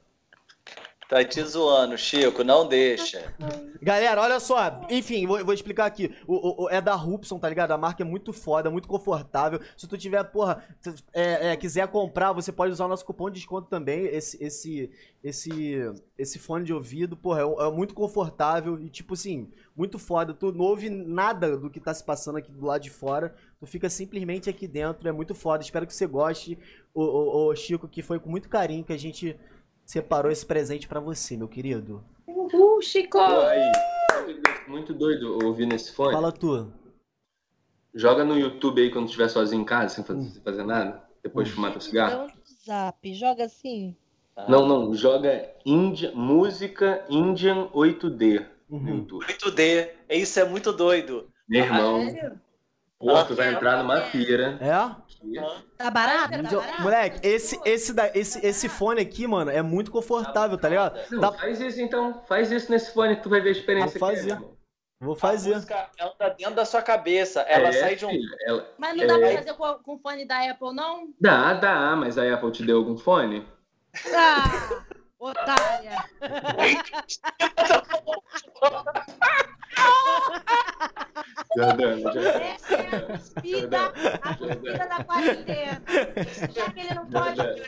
Tá 1.10 1.24
te 1.24 1.42
zoando, 1.44 1.98
Chico. 1.98 2.44
Não 2.44 2.68
deixa. 2.68 3.36
Galera, 3.82 4.22
olha 4.22 4.40
só. 4.40 4.82
Enfim, 4.90 5.28
vou, 5.28 5.44
vou 5.46 5.54
explicar 5.54 5.86
aqui. 5.86 6.16
O, 6.26 6.64
o- 6.64 6.70
é 6.70 6.82
da 6.82 6.96
Rupson, 6.96 7.38
tá 7.38 7.48
ligado? 7.50 7.72
A 7.72 7.78
marca 7.78 8.02
é 8.02 8.06
muito 8.06 8.34
foda, 8.34 8.72
muito 8.72 8.88
confortável. 8.88 9.60
Se 9.78 9.88
tu 9.88 9.98
tiver, 9.98 10.24
porra, 10.24 10.64
é, 11.14 11.52
é, 11.52 11.56
quiser 11.58 11.88
comprar, 11.90 12.32
você 12.34 12.52
pode 12.52 12.72
usar 12.72 12.86
o 12.86 12.88
nosso 12.88 13.06
cupom 13.06 13.30
de 13.30 13.36
desconto 13.36 13.68
também. 13.68 14.06
Esse, 14.06 14.44
esse, 14.44 14.90
esse, 15.24 15.76
esse 16.18 16.40
fone 16.40 16.66
de 16.66 16.74
ouvido, 16.74 17.16
porra, 17.16 17.42
é, 17.42 17.68
é 17.68 17.72
muito 17.72 17.94
confortável 17.94 18.80
e, 18.80 18.90
tipo 18.90 19.14
assim, 19.14 19.52
muito 19.76 20.00
foda. 20.00 20.34
Tu 20.34 20.52
não 20.52 20.66
ouve 20.66 20.90
nada 20.90 21.58
do 21.58 21.70
que 21.70 21.80
tá 21.80 21.94
se 21.94 22.04
passando 22.04 22.38
aqui 22.38 22.52
do 22.52 22.66
lado 22.66 22.82
de 22.82 22.90
fora. 22.90 23.36
Tu 23.60 23.68
fica 23.68 23.90
simplesmente 23.90 24.50
aqui 24.50 24.68
dentro. 24.68 25.08
É 25.08 25.12
muito 25.12 25.36
foda. 25.36 25.64
Espero 25.64 25.86
que 25.86 25.94
você 25.94 26.08
goste. 26.08 26.58
O, 26.94 27.04
o, 27.04 27.48
o 27.52 27.56
Chico, 27.56 27.88
que 27.88 28.02
foi 28.02 28.20
com 28.20 28.30
muito 28.30 28.50
carinho 28.50 28.84
que 28.84 28.94
a 28.94 28.98
gente 28.98 29.36
separou 29.85 30.31
esse 30.31 30.45
presente 30.45 30.88
pra 30.88 30.99
você, 30.99 31.35
meu 31.38 31.47
querido. 31.47 32.03
Uhul, 32.27 32.81
Chico! 32.81 33.19
Aí, 33.19 33.72
muito 34.68 34.93
doido 34.93 35.39
ouvir 35.45 35.65
nesse 35.65 35.91
fone. 35.91 36.14
Fala 36.14 36.31
tu. 36.31 36.72
Joga 37.93 38.23
no 38.23 38.38
YouTube 38.38 38.81
aí 38.81 38.89
quando 38.91 39.05
estiver 39.05 39.30
sozinho 39.30 39.61
em 39.61 39.65
casa, 39.65 39.95
sem 39.95 40.03
fazer, 40.03 40.30
sem 40.30 40.41
fazer 40.41 40.64
nada. 40.64 41.03
depois 41.22 41.47
de 41.47 41.53
fumar 41.53 41.72
teu 41.72 41.80
cigarro? 41.81 42.27
Zap, 42.65 43.14
joga 43.14 43.45
assim. 43.45 43.95
Tá? 44.35 44.47
Não, 44.49 44.68
não, 44.68 44.93
joga 44.95 45.47
Índia, 45.65 46.11
música 46.14 47.05
Indian 47.10 47.69
8D 47.73 48.45
no 48.69 48.77
Uhum. 48.77 48.95
YouTube. 48.97 49.26
8D. 49.27 49.89
Isso 50.10 50.39
é 50.39 50.43
muito 50.45 50.73
doido. 50.73 51.30
Meu 51.47 51.64
irmão, 51.64 52.10
Sério? 52.10 52.31
pô, 52.31 52.38
tu 53.28 53.36
vai 53.36 53.54
entrar 53.54 53.78
numa 53.84 54.02
pira. 54.02 54.58
É? 54.62 54.72
aqui. 54.72 55.34
Tá 55.78 55.90
barato? 55.90 56.32
Tá 56.32 56.42
barato? 56.42 56.82
moleque, 56.82 57.20
esse, 57.28 57.60
esse, 57.66 57.94
da, 57.94 58.10
esse, 58.16 58.46
esse 58.46 58.68
fone 58.70 59.02
aqui, 59.02 59.26
mano, 59.28 59.50
é 59.52 59.62
muito 59.62 59.90
confortável, 59.92 60.58
tá 60.58 60.68
ligado? 60.70 61.00
Não, 61.12 61.20
Dá- 61.22 61.32
faz 61.32 61.60
isso 61.62 61.80
então, 61.82 62.22
faz 62.28 62.52
isso 62.52 62.70
nesse 62.72 62.94
fone 62.94 63.16
que 63.16 63.24
tu 63.24 63.30
vai 63.30 63.40
ver 63.42 63.50
a 63.50 63.52
experiência 63.54 64.00
Vou 64.00 64.10
é, 64.10 64.16
fazer. 64.16 64.30
irmão. 64.32 64.54
Vou 65.02 65.14
A 65.14 65.18
fazer. 65.18 65.54
música 65.56 65.90
ela 65.98 66.12
tá 66.12 66.30
dentro 66.30 66.56
da 66.56 66.64
sua 66.66 66.82
cabeça. 66.82 67.42
Ela 67.42 67.70
É, 67.70 67.72
sai 67.74 67.96
de 67.98 68.06
um. 68.06 68.10
filho, 68.10 68.36
ela- 68.46 68.68
Mas 68.78 68.96
não 68.96 69.06
dá 69.08 69.18
pra 69.18 69.28
É. 69.32 69.38
fazer 69.38 69.54
com, 69.54 69.74
com 69.84 70.00
fone 70.00 70.26
da 70.26 70.50
Apple, 70.50 70.74
não? 70.74 71.10
Dá, 71.20 71.54
dá, 71.54 71.96
mas 71.96 72.18
a 72.18 72.34
Apple 72.34 72.52
te 72.52 72.64
deu 72.66 72.78
algum 72.78 72.98
fone? 72.98 73.46
Ah, 74.14 74.44
otária. 75.24 75.98
Jordana, 81.56 81.98
Jordana. 82.02 82.44
Essa 82.44 82.76
é 82.76 82.95
a 82.95 83.02
cuspida, 83.02 83.94
a 84.22 84.36
cuspida 84.36 84.88
da 84.88 85.04
quarentena. 85.04 85.82
Já 86.52 86.72
que 86.72 86.80
ele 86.80 86.94
não 86.94 87.06
pode. 87.08 87.41
Ele 87.41 87.68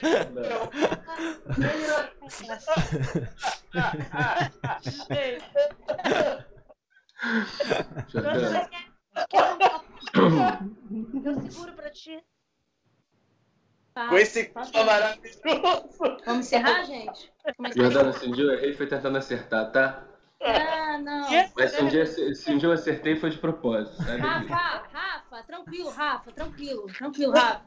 Jordana. 8.10 8.70
Eu 11.24 11.42
seguro 11.52 11.74
pra 11.74 11.90
ti. 11.90 12.24
Tá. 13.96 14.10
Com 14.10 14.18
esse 14.18 14.44
Tá 14.44 14.62
clima 14.64 14.84
maravilhoso. 14.84 16.18
Vamos 16.26 16.46
encerrar, 16.46 16.84
gente? 16.84 17.32
É 17.46 17.72
Jordana, 17.74 18.12
se 18.12 18.28
um 18.28 18.34
dia 18.34 18.44
eu 18.44 18.52
errei, 18.52 18.74
foi 18.74 18.88
tentando 18.88 19.18
acertar, 19.18 19.72
tá? 19.72 20.04
Ah, 20.44 20.98
não. 20.98 21.30
Mas 21.56 21.72
se 21.72 21.82
um 21.82 21.88
dia, 21.88 22.06
se 22.06 22.52
um 22.52 22.58
dia 22.58 22.68
eu 22.68 22.74
acertei, 22.74 23.16
foi 23.16 23.30
de 23.30 23.38
propósito, 23.38 23.96
sabe? 24.04 24.20
Rafa, 24.20 24.84
Rafa, 24.92 25.44
tranquilo, 25.48 25.90
Rafa, 25.90 26.32
tranquilo, 26.34 26.88
tranquilo, 26.88 27.32
Rafa. 27.32 27.64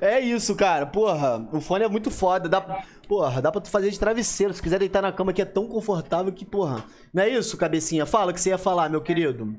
É 0.00 0.20
isso, 0.20 0.54
cara. 0.54 0.86
Porra, 0.86 1.48
o 1.50 1.60
fone 1.60 1.84
é 1.84 1.88
muito 1.88 2.10
foda. 2.10 2.48
Dá, 2.48 2.60
porra, 3.08 3.40
dá 3.42 3.50
pra 3.50 3.60
tu 3.60 3.68
fazer 3.70 3.90
de 3.90 3.98
travesseiro. 3.98 4.52
Se 4.52 4.62
quiser 4.62 4.78
deitar 4.78 5.02
na 5.02 5.10
cama 5.10 5.32
que 5.32 5.42
é 5.42 5.46
tão 5.46 5.66
confortável 5.66 6.32
que, 6.32 6.44
porra. 6.44 6.84
Não 7.12 7.22
é 7.22 7.30
isso, 7.30 7.56
cabecinha? 7.56 8.06
Fala 8.06 8.30
o 8.30 8.34
que 8.34 8.40
você 8.40 8.50
ia 8.50 8.58
falar, 8.58 8.88
meu 8.88 9.00
querido. 9.00 9.56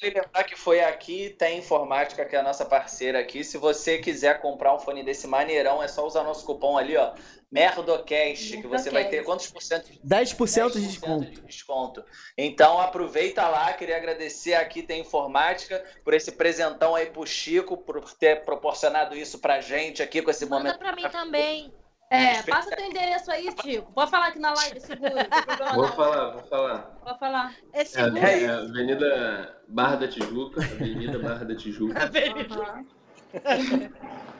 Vale 0.00 0.14
lembrar 0.14 0.44
que 0.44 0.56
foi 0.56 0.80
aqui, 0.80 1.30
tem 1.38 1.58
informática, 1.58 2.24
que 2.24 2.34
é 2.34 2.38
a 2.38 2.42
nossa 2.42 2.64
parceira 2.64 3.18
aqui. 3.18 3.44
Se 3.44 3.58
você 3.58 3.98
quiser 3.98 4.40
comprar 4.40 4.74
um 4.74 4.78
fone 4.78 5.02
desse 5.04 5.26
maneirão, 5.26 5.82
é 5.82 5.88
só 5.88 6.06
usar 6.06 6.22
nosso 6.22 6.46
cupom 6.46 6.78
ali, 6.78 6.96
ó. 6.96 7.12
Merdocast, 7.50 8.56
que 8.56 8.66
você 8.66 8.88
vai 8.88 9.10
ter 9.10 9.22
quantos 9.22 9.50
por 9.50 9.62
cento? 9.62 9.90
10% 10.02 10.70
de 10.72 10.80
10% 10.80 10.88
desconto. 10.88 11.30
de 11.30 11.40
desconto. 11.42 12.04
Então 12.38 12.80
aproveita 12.80 13.46
lá, 13.46 13.70
queria 13.74 13.98
agradecer 13.98 14.54
aqui 14.54 14.82
tem 14.82 15.02
informática 15.02 15.84
por 16.02 16.14
esse 16.14 16.32
presentão 16.32 16.94
aí 16.94 17.06
pro 17.06 17.26
Chico, 17.26 17.76
por 17.76 18.02
ter 18.14 18.42
proporcionado 18.46 19.14
isso 19.14 19.38
pra 19.38 19.60
gente 19.60 20.02
aqui 20.02 20.22
com 20.22 20.30
esse 20.30 20.46
Manda 20.46 20.64
momento. 20.64 20.78
pra 20.78 20.92
mim 20.96 21.06
também. 21.10 21.74
É, 22.10 22.42
passa 22.42 22.76
teu 22.76 22.84
endereço 22.84 23.30
aí, 23.30 23.48
Chico. 23.62 23.90
Pode 23.92 24.10
falar 24.10 24.26
aqui 24.28 24.38
na 24.38 24.52
live, 24.52 24.80
problema 24.80 25.26
Vou 25.74 25.88
falar, 25.88 26.30
vou 26.32 26.42
falar. 26.42 26.78
Pode 27.02 27.18
falar. 27.18 27.54
É 27.72 27.80
É, 27.80 27.84
seguro. 27.86 28.18
é 28.18 28.44
Avenida 28.50 29.61
Barra 29.72 29.96
da 29.96 30.08
Tijuca, 30.08 30.60
Avenida 30.60 31.18
Barra 31.18 31.44
da 31.46 31.56
Tijuca. 31.56 31.98
Aham. 32.04 32.84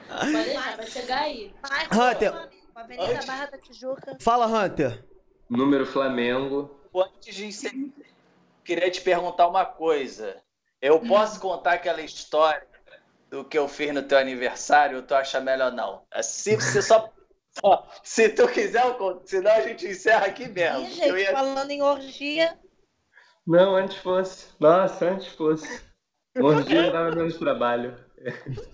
Pode 0.09 0.33
deixar, 0.33 0.77
vai 0.77 0.87
chegar 0.87 1.21
aí. 1.23 1.55
Hunter. 1.91 2.49
Avenida 2.75 3.21
Barra 3.27 3.47
da 3.47 3.59
Tijuca. 3.59 4.17
Fala, 4.21 4.47
Hunter. 4.47 5.03
Número 5.49 5.87
Flamengo. 5.87 6.79
Antes 6.95 7.35
de 7.35 7.47
encerrar, 7.47 7.89
queria 8.63 8.91
te 8.91 9.01
perguntar 9.01 9.49
uma 9.49 9.65
coisa. 9.65 10.37
Eu 10.83 11.01
posso 11.01 11.41
contar 11.41 11.73
aquela 11.75 12.03
história 12.03 12.67
do 13.31 13.43
que 13.43 13.57
eu 13.57 13.67
fiz 13.69 13.95
no 13.95 14.03
teu 14.03 14.19
aniversário 14.19 14.99
ou 14.99 15.03
tu 15.03 15.15
acha 15.15 15.41
melhor 15.41 15.73
não? 15.73 16.03
Se 16.23 16.57
você 16.57 16.83
só. 16.83 17.11
Se 18.03 18.29
tu 18.31 18.49
quiser, 18.49 18.85
eu 18.85 18.95
conto. 18.95 19.23
Senão 19.29 19.51
a 19.53 19.61
gente 19.63 19.87
encerra 19.87 20.27
aqui 20.27 20.49
mesmo. 20.49 20.81
Ih, 20.81 20.85
Eu 20.85 21.17
gente, 21.17 21.21
ia- 21.21 21.33
falando 21.33 21.71
em 21.71 21.83
orgia. 21.83 22.59
Não, 23.47 23.75
antes 23.77 23.97
fosse. 23.97 24.49
Nossa, 24.61 25.11
antes 25.11 25.29
fosse. 25.29 25.83
Dia 26.67 26.91
dava 26.91 27.11
menos 27.15 27.37
trabalho. 27.37 27.97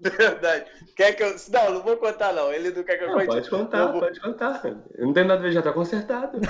Verdade. 0.00 0.70
Quer 0.96 1.12
que 1.14 1.22
eu. 1.22 1.34
Não, 1.50 1.70
não 1.74 1.82
vou 1.82 1.96
contar, 1.96 2.32
não. 2.32 2.52
Ele 2.52 2.70
não 2.70 2.82
quer 2.84 2.98
que 2.98 3.04
eu 3.04 3.08
Não, 3.08 3.14
conte. 3.16 3.26
pode 3.26 3.50
contar, 3.50 3.78
Eu 3.78 3.92
vou- 3.92 4.00
pode 4.00 4.20
contar. 4.20 4.62
Eu 4.64 5.06
não 5.06 5.12
tenho 5.12 5.26
nada 5.26 5.40
a 5.40 5.42
ver, 5.42 5.52
já 5.52 5.60
tá 5.62 5.72
consertado. 5.72 6.38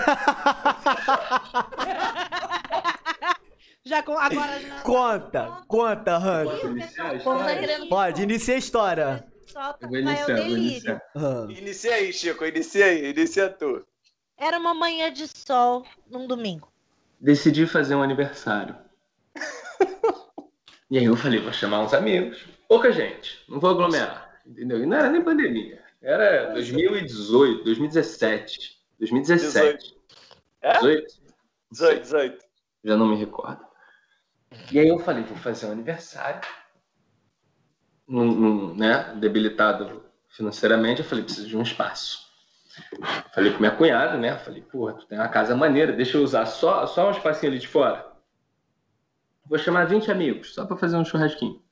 Já 3.85 4.03
com, 4.03 4.13
agora 4.19 4.61
já. 4.61 4.81
Conta, 4.83 5.63
conta, 5.67 6.19
Hunter. 6.19 6.45
Posso 6.51 6.67
iniciar 6.67 7.05
a 7.07 7.09
Tá 7.11 7.17
história? 7.17 7.59
querendo- 7.59 7.89
Pode, 7.89 8.23
inicia 8.23 8.55
a 8.55 8.59
história. 8.59 9.27
Eu 9.81 9.89
vou 9.89 9.97
iniciar, 9.99 10.27
vou 10.37 10.47
iniciar. 10.47 11.03
Ah. 11.17 11.47
Inicia 11.49 11.95
aí, 11.95 12.13
Chico. 12.13 12.45
Inicia 12.45 12.85
aí. 12.85 13.11
Inicia 13.13 13.49
tu. 13.49 13.83
Era 14.37 14.59
uma 14.59 14.75
manhã 14.75 15.11
de 15.11 15.27
sol 15.27 15.85
num 16.07 16.27
domingo. 16.27 16.71
Decidi 17.21 17.67
fazer 17.67 17.95
um 17.95 18.03
aniversário. 18.03 18.77
E 20.91 20.97
aí 20.97 21.05
eu 21.05 21.15
falei, 21.15 21.39
vou 21.39 21.53
chamar 21.53 21.81
uns 21.81 21.93
amigos. 21.93 22.47
Pouca 22.67 22.91
gente, 22.91 23.45
não 23.47 23.61
vou 23.61 23.69
aglomerar. 23.69 24.41
Entendeu? 24.47 24.83
E 24.83 24.87
não 24.87 24.97
era 24.97 25.11
nem 25.11 25.23
pandemia. 25.23 25.85
Era 26.01 26.53
2018, 26.55 27.63
2017. 27.63 28.79
2017. 28.99 29.97
É? 30.63 30.73
18? 30.75 31.15
18, 31.73 32.03
18. 32.03 32.45
Já 32.85 32.97
não 32.97 33.07
me 33.07 33.17
recordo. 33.17 33.63
E 34.73 34.79
aí 34.79 34.89
eu 34.89 34.99
falei, 34.99 35.25
vou 35.25 35.37
fazer 35.37 35.67
um 35.67 35.73
aniversário. 35.73 36.41
Num, 38.07 38.25
num, 38.25 38.75
né, 38.75 39.15
debilitado 39.17 40.03
financeiramente, 40.31 41.03
eu 41.03 41.07
falei, 41.07 41.25
preciso 41.25 41.49
de 41.49 41.57
um 41.57 41.63
espaço. 41.63 42.28
Falei 43.35 43.53
com 43.53 43.59
minha 43.59 43.75
cunhada, 43.75 44.17
né? 44.17 44.37
Falei, 44.39 44.63
porra, 44.63 44.95
tu 44.95 45.07
tem 45.07 45.19
uma 45.19 45.29
casa 45.29 45.57
maneira, 45.57 45.93
deixa 45.93 46.17
eu 46.17 46.23
usar 46.23 46.47
só, 46.47 46.87
só 46.87 47.09
um 47.09 47.13
espacinho 47.13 47.53
ali 47.53 47.61
de 47.61 47.69
fora. 47.69 48.07
Vou 49.47 49.59
chamar 49.59 49.87
20 49.87 50.11
amigos, 50.11 50.55
só 50.55 50.67
pra 50.67 50.77
fazer 50.77 50.97
um 50.97 51.05
churrasquinho. 51.05 51.63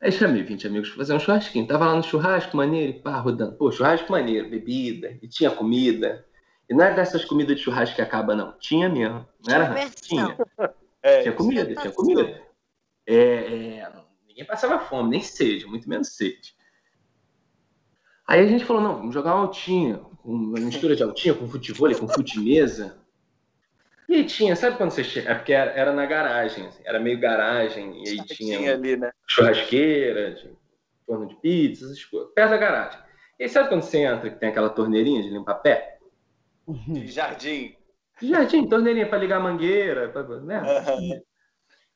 Aí 0.00 0.12
chamei 0.12 0.42
20 0.42 0.66
amigos 0.66 0.88
pra 0.90 0.98
fazer 0.98 1.14
um 1.14 1.18
churrasquinho. 1.18 1.66
Tava 1.66 1.86
lá 1.86 1.96
no 1.96 2.02
churrasco 2.02 2.56
maneiro, 2.56 2.92
e 2.92 3.00
pá, 3.00 3.18
rodando. 3.18 3.56
Pô, 3.56 3.72
churrasco 3.72 4.12
maneiro, 4.12 4.50
bebida, 4.50 5.18
e 5.22 5.28
tinha 5.28 5.50
comida. 5.50 6.24
E 6.68 6.74
não 6.74 6.84
era 6.84 6.94
dessas 6.94 7.24
comidas 7.24 7.56
de 7.56 7.62
churrasco 7.62 7.96
que 7.96 8.02
acaba, 8.02 8.34
não. 8.34 8.52
Tinha 8.58 8.88
mesmo. 8.88 9.26
Não 9.46 9.54
era 9.54 9.66
Diversão. 9.66 9.96
Tinha. 10.02 10.36
É, 11.02 11.22
Tinha 11.22 11.34
comida, 11.34 11.74
tinha 11.74 11.92
comida. 11.92 12.42
É, 13.06 13.14
é, 13.14 13.92
ninguém 14.26 14.46
passava 14.46 14.78
fome, 14.78 15.10
nem 15.10 15.20
sede, 15.20 15.66
muito 15.66 15.88
menos 15.88 16.08
sede. 16.08 16.54
Aí 18.26 18.40
a 18.40 18.46
gente 18.46 18.64
falou, 18.64 18.82
não, 18.82 18.96
vamos 18.96 19.12
jogar 19.12 19.34
uma 19.34 19.42
altinha, 19.42 20.00
uma 20.24 20.58
mistura 20.58 20.96
de 20.96 21.02
altinha 21.02 21.34
com 21.34 21.46
futebol, 21.48 21.94
com 21.94 22.08
fute-mesa. 22.08 22.96
E 24.08 24.14
aí 24.16 24.24
tinha, 24.24 24.54
sabe 24.54 24.76
quando 24.76 24.90
você 24.90 25.02
chega? 25.04 25.30
É 25.30 25.34
porque 25.34 25.52
era, 25.52 25.70
era 25.72 25.92
na 25.92 26.06
garagem, 26.06 26.66
assim, 26.66 26.82
era 26.84 27.00
meio 27.00 27.18
garagem, 27.18 28.04
e 28.04 28.08
aí 28.08 28.16
tinha, 28.26 28.58
tinha 28.58 28.74
ali, 28.74 28.96
né? 28.96 29.10
churrasqueira, 29.26 30.34
tinha 30.34 30.52
forno 31.06 31.26
de 31.26 31.34
pizza, 31.36 31.84
essas 31.86 32.04
coisas, 32.04 32.30
perto 32.34 32.50
da 32.50 32.56
garagem. 32.56 32.98
E 33.38 33.44
aí 33.44 33.48
sabe 33.48 33.68
quando 33.68 33.82
você 33.82 33.98
entra 33.98 34.30
que 34.30 34.38
tem 34.38 34.48
aquela 34.50 34.70
torneirinha 34.70 35.22
de 35.22 35.30
limpar 35.30 35.54
pé? 35.56 35.98
De 36.68 37.06
jardim. 37.08 37.74
Já 38.22 38.46
tinha 38.46 38.66
torneirinha 38.68 39.08
pra 39.08 39.18
ligar 39.18 39.38
a 39.38 39.42
mangueira, 39.42 40.08
pra- 40.08 40.22
né? 40.40 40.58
Aham. 40.58 41.20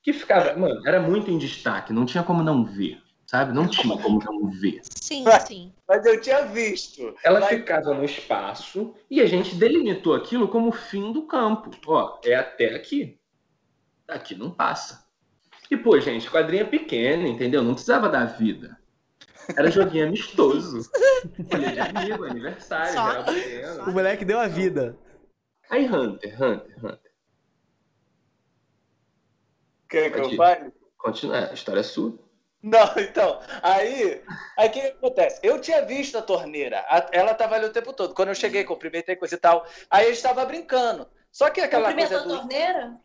que 0.02 0.12
ficava, 0.12 0.54
mano, 0.58 0.80
era 0.86 1.00
muito 1.00 1.30
em 1.30 1.38
destaque, 1.38 1.92
não 1.92 2.04
tinha 2.06 2.22
como 2.24 2.42
não 2.42 2.64
ver, 2.64 3.00
sabe? 3.28 3.52
Não 3.52 3.68
tinha 3.68 3.96
como 3.98 4.18
não 4.24 4.50
ver. 4.50 4.80
Sim, 5.00 5.24
sim. 5.46 5.72
Mas 5.86 6.04
eu 6.04 6.20
tinha 6.20 6.46
visto. 6.46 7.14
Ela 7.22 7.40
Mas- 7.40 7.50
ficava 7.50 7.92
no 7.94 8.02
espaço 8.04 8.94
e 9.10 9.20
a 9.20 9.26
gente 9.26 9.54
delimitou 9.54 10.14
aquilo 10.14 10.48
como 10.48 10.68
o 10.70 10.72
fim 10.72 11.12
do 11.12 11.26
campo. 11.26 11.70
Ó, 11.86 12.18
é 12.24 12.34
até 12.34 12.74
aqui. 12.74 13.20
Daqui 14.06 14.34
não 14.34 14.50
passa. 14.50 15.06
E, 15.70 15.76
pô, 15.76 16.00
gente, 16.00 16.30
quadrinha 16.30 16.66
pequena, 16.66 17.28
entendeu? 17.28 17.62
Não 17.62 17.74
precisava 17.74 18.08
dar 18.08 18.24
vida. 18.24 18.78
Era 19.54 19.70
joguinho 19.70 20.06
amistoso. 20.06 20.90
Falei 21.50 21.72
de 21.72 21.80
amigo, 21.80 22.24
aniversário, 22.24 22.94
Só. 22.94 23.84
O 23.90 23.92
moleque 23.92 24.24
deu 24.24 24.38
a 24.40 24.48
vida. 24.48 24.96
Aí, 25.68 25.86
Hunter, 25.86 26.42
Hunter, 26.42 26.76
Hunter. 26.78 27.10
Quer 29.86 30.12
que 30.12 30.18
eu 30.18 30.34
fale? 30.36 30.72
Continua, 30.96 31.50
a 31.50 31.52
história 31.54 31.80
é 31.80 31.82
sua. 31.82 32.18
Não, 32.62 32.90
então, 32.98 33.40
aí, 33.62 34.22
aí 34.56 34.68
o 34.68 34.72
que 34.72 34.80
acontece? 34.80 35.40
Eu 35.42 35.60
tinha 35.60 35.82
visto 35.82 36.18
a 36.18 36.22
torneira, 36.22 36.80
a- 36.88 37.06
ela 37.12 37.34
tava 37.34 37.54
ali 37.54 37.66
o 37.66 37.72
tempo 37.72 37.92
todo. 37.92 38.14
Quando 38.14 38.28
eu 38.28 38.34
cheguei, 38.34 38.64
cumprimentei, 38.64 39.16
coisa 39.16 39.34
e 39.34 39.38
tal, 39.38 39.64
aí 39.90 40.06
a 40.06 40.10
gente 40.10 40.22
tava 40.22 40.44
brincando. 40.44 41.08
Só 41.30 41.50
que 41.50 41.60
aquela 41.60 41.88
Cumprimentou 41.88 42.18
coisa 42.18 42.32
a 42.32 42.36
do. 42.36 42.40
torneira? 42.40 42.96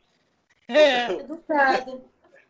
É. 0.67 1.05
Educado. 1.11 2.05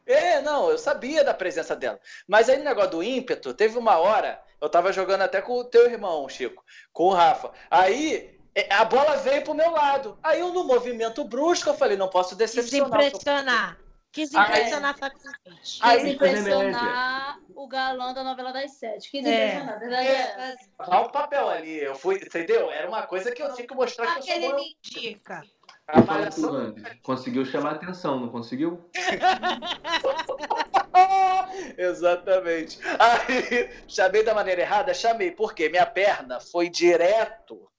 É, 0.06 0.42
não, 0.42 0.70
eu 0.70 0.78
sabia 0.78 1.24
da 1.24 1.34
presença 1.34 1.76
dela. 1.76 2.00
Mas 2.28 2.50
aí 2.50 2.58
no 2.58 2.64
negócio 2.64 2.92
do 2.92 3.04
ímpeto, 3.04 3.54
teve 3.54 3.78
uma 3.78 3.98
hora, 3.98 4.42
eu 4.62 4.70
tava 4.70 4.92
jogando 4.94 5.22
até 5.22 5.42
com 5.42 5.54
o 5.54 5.64
teu 5.64 5.90
irmão, 5.90 6.28
Chico, 6.28 6.64
com 6.92 7.06
o 7.06 7.14
Rafa. 7.14 7.52
Aí 7.72 8.38
é, 8.54 8.72
a 8.74 8.86
bola 8.86 9.16
veio 9.18 9.44
pro 9.44 9.54
meu 9.54 9.72
lado. 9.72 10.18
Aí 10.22 10.40
eu, 10.42 10.54
no 10.54 10.64
movimento 10.66 11.24
brusco, 11.24 11.70
eu 11.70 11.74
falei, 11.74 11.98
não 11.98 12.10
posso 12.10 12.36
decepcionar. 12.36 13.02
impressionar. 13.02 13.78
Quis 14.14 14.32
impressionar 14.32 14.96
facilmente. 14.98 15.82
Quis 15.82 16.06
impressionar 16.06 17.40
o 17.56 17.68
galã 17.68 18.14
da 18.14 18.24
novela 18.24 18.54
das 18.54 18.72
sete. 18.78 19.10
Quis 19.10 19.26
É. 19.26 19.48
impressionar, 19.48 19.80
verdade 19.80 20.08
é. 20.08 20.56
Dá 20.88 21.02
o 21.02 21.10
papel 21.12 21.50
ali. 21.50 21.80
Eu 21.80 21.96
fui, 21.96 22.16
entendeu? 22.18 22.70
Era 22.72 22.88
uma 22.88 23.08
coisa 23.08 23.32
que 23.32 23.42
eu 23.42 23.52
tinha 23.56 23.68
que 23.68 23.74
mostrar 23.76 24.06
que 24.14 24.20
eu 24.20 24.24
sou 24.24 24.32
Aquele 24.34 24.50
bom. 24.50 24.56
me 24.56 24.78
indica. 24.86 25.42
A 25.88 26.00
Eu 26.00 26.04
falo 26.06 26.06
pro 26.06 26.14
malhação- 26.16 26.54
Hunter, 26.54 27.00
Conseguiu 27.02 27.44
chamar 27.46 27.72
atenção, 27.72 28.20
não 28.20 28.30
conseguiu? 28.30 28.88
Exatamente. 31.78 32.80
Aí, 33.00 33.70
chamei 33.88 34.24
da 34.24 34.34
maneira 34.34 34.62
errada? 34.62 34.94
Chamei, 34.94 35.32
porque 35.32 35.70
minha 35.70 35.86
perna 35.86 36.40
foi 36.40 36.70
direto 36.70 37.70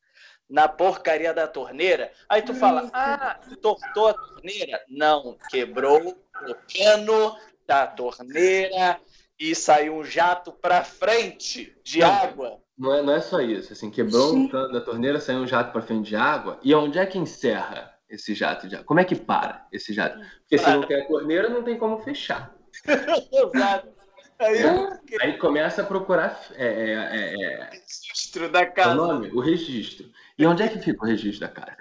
na 0.48 0.68
porcaria 0.68 1.32
da 1.32 1.46
torneira. 1.46 2.12
Aí 2.28 2.42
tu 2.42 2.54
fala, 2.54 2.88
ah, 2.92 3.38
tortou 3.62 4.08
a 4.08 4.14
torneira? 4.14 4.80
Não, 4.88 5.36
quebrou 5.50 6.16
o 6.46 6.54
cano 6.72 7.36
da 7.66 7.86
torneira 7.86 9.00
e 9.38 9.54
saiu 9.54 9.96
um 9.96 10.04
jato 10.04 10.52
pra 10.52 10.84
frente 10.84 11.76
de 11.82 12.00
Não. 12.00 12.12
água. 12.12 12.60
Não 12.76 12.94
é, 12.94 13.02
não 13.02 13.12
é 13.12 13.20
só 13.20 13.40
isso. 13.40 13.72
Assim, 13.72 13.90
quebrou 13.90 14.34
um 14.34 14.48
cano 14.48 14.72
da 14.72 14.80
torneira, 14.80 15.20
saiu 15.20 15.40
um 15.40 15.46
jato 15.46 15.72
para 15.72 15.82
frente 15.82 16.08
de 16.08 16.16
água. 16.16 16.58
E 16.62 16.74
onde 16.74 16.98
é 16.98 17.06
que 17.06 17.18
encerra 17.18 17.94
esse 18.08 18.34
jato 18.34 18.68
de 18.68 18.74
água? 18.74 18.86
Como 18.86 19.00
é 19.00 19.04
que 19.04 19.14
para 19.14 19.66
esse 19.72 19.92
jato? 19.92 20.18
Porque 20.40 20.58
se 20.58 20.68
não 20.68 20.82
tem 20.86 21.00
a 21.00 21.06
torneira, 21.06 21.48
não 21.48 21.62
tem 21.62 21.78
como 21.78 21.98
fechar. 21.98 22.54
Exato. 22.84 23.94
Aí 24.38 24.58
fiquei 24.98 25.18
Aí 25.20 25.38
começa 25.38 25.82
a 25.82 25.86
procurar 25.86 26.44
é, 26.56 26.66
é, 26.66 26.90
é, 26.90 27.34
é, 27.34 27.70
registro 27.70 28.48
da 28.50 28.62
é 28.62 28.68
o 28.68 28.72
casa. 28.72 28.94
nome? 28.94 29.30
O 29.30 29.40
registro. 29.40 30.10
E 30.38 30.46
onde 30.46 30.62
é 30.62 30.68
que 30.68 30.78
fica 30.78 31.04
o 31.04 31.06
registro 31.06 31.46
da 31.46 31.52
casa? 31.52 31.76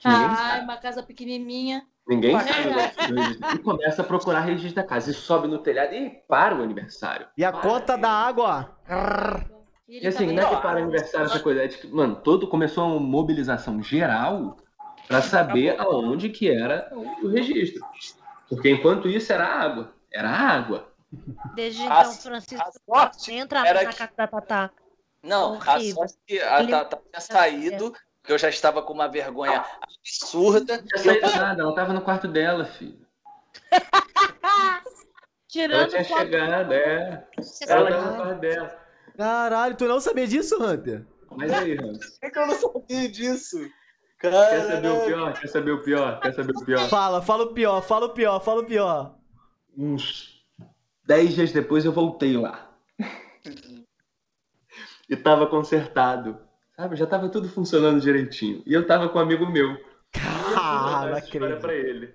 Que 0.00 0.08
Ai, 0.08 0.36
sabe. 0.36 0.64
uma 0.64 0.76
casa 0.76 1.02
pequenininha. 1.02 1.86
Ninguém 2.06 2.34
Ué. 2.34 2.42
sabe. 2.42 2.68
é 2.68 3.12
o 3.12 3.14
registro. 3.16 3.54
E 3.54 3.58
começa 3.58 4.02
a 4.02 4.04
procurar 4.04 4.40
registro 4.40 4.74
da 4.82 4.86
casa. 4.88 5.10
E 5.10 5.14
sobe 5.14 5.48
no 5.48 5.58
telhado 5.58 5.94
e 5.94 6.10
para 6.28 6.54
o 6.56 6.62
aniversário. 6.62 7.26
E 7.36 7.44
a 7.44 7.52
Para. 7.52 7.62
conta 7.62 7.96
da 7.96 8.10
água, 8.10 8.76
ó. 8.88 9.54
E 9.88 9.94
E 9.94 9.96
ele 9.98 10.06
assim, 10.08 10.26
não 10.32 10.42
é 10.42 10.46
que 10.48 10.56
para 10.62 10.78
o 10.80 10.82
aniversário 10.82 11.26
essa 11.26 11.40
coisa. 11.40 11.62
É 11.62 11.66
de 11.68 11.78
que, 11.78 11.86
mano, 11.86 12.16
todo 12.16 12.48
começou 12.48 12.86
uma 12.88 13.00
mobilização 13.00 13.82
geral 13.82 14.56
pra 15.06 15.22
saber 15.22 15.78
aonde 15.80 16.28
que 16.30 16.50
era 16.50 16.90
o 17.22 17.28
registro. 17.28 17.82
Porque 18.48 18.70
enquanto 18.70 19.08
isso 19.08 19.32
era 19.32 19.46
água. 19.46 19.92
Era 20.12 20.28
água. 20.30 20.88
Desde 21.54 21.82
A- 21.82 22.00
então, 22.00 22.12
Francisco 22.12 22.64
A 22.66 22.94
sorte 22.94 23.32
entra 23.32 23.66
era 23.66 23.84
na 23.84 23.90
que- 23.90 23.96
casa 23.98 24.12
da 24.16 24.26
Tatá. 24.26 24.70
Não, 25.24 25.54
a 25.54 25.74
Horrível. 25.74 25.94
sorte 25.96 26.14
que 26.26 26.38
a 26.40 26.60
Ele- 26.60 26.70
Tata 26.70 26.96
tinha 27.10 27.20
saído, 27.20 27.90
porque 28.20 28.32
eu 28.32 28.38
já 28.38 28.48
estava 28.50 28.82
com 28.82 28.92
uma 28.92 29.08
vergonha 29.08 29.64
absurda. 29.80 30.76
Não 30.76 30.86
tinha 30.86 31.02
saído 31.02 31.36
nada, 31.40 31.62
ela 31.62 31.74
tava 31.74 31.92
no 31.92 32.02
quarto 32.02 32.28
dela, 32.28 32.64
filho. 32.66 33.04
Ela 34.44 34.82
Tirando 35.48 35.88
tinha 35.90 36.04
foto 36.04 36.18
chegado, 36.18 36.72
é. 36.72 37.26
Ela 37.68 37.90
tava 37.90 38.10
no 38.10 38.16
quarto 38.16 38.40
dela. 38.40 38.78
Caralho, 39.16 39.76
tu 39.76 39.86
não 39.86 40.00
sabia 40.00 40.26
disso, 40.26 40.60
Hunter? 40.62 41.06
Mas 41.30 41.52
aí, 41.52 41.78
Hans, 41.78 42.18
Por 42.20 42.30
que 42.30 42.38
eu 42.38 42.46
não 42.46 42.54
sabia 42.54 43.08
disso? 43.08 43.70
quer 44.20 44.66
saber 44.66 44.88
o 44.88 45.04
pior? 45.06 45.32
Quer 45.40 45.48
saber 45.48 45.70
o 45.70 45.82
pior? 45.82 46.20
Quer 46.20 46.32
saber 46.34 46.52
o 46.56 46.64
pior? 46.64 46.88
Fala, 46.88 47.22
fala 47.22 47.44
o 47.44 47.54
pior, 47.54 47.80
fala 47.82 48.06
o 48.06 48.10
pior, 48.10 48.40
fala 48.40 48.62
o 48.62 48.66
pior. 48.66 49.14
Uns 49.78 50.44
10 51.06 51.34
dias 51.34 51.52
depois 51.52 51.84
eu 51.84 51.92
voltei 51.92 52.36
lá. 52.36 52.73
E 55.08 55.16
tava 55.16 55.46
consertado. 55.46 56.38
Sabe? 56.76 56.96
Já 56.96 57.06
tava 57.06 57.28
tudo 57.28 57.48
funcionando 57.48 58.00
direitinho. 58.00 58.62
E 58.66 58.72
eu 58.72 58.86
tava 58.86 59.08
com 59.08 59.18
um 59.18 59.22
amigo 59.22 59.46
meu. 59.46 59.76
Ah, 60.16 61.06
Eu 61.10 61.16
história 61.18 61.56
acredito. 61.56 61.60
pra 61.60 61.74
ele. 61.74 62.14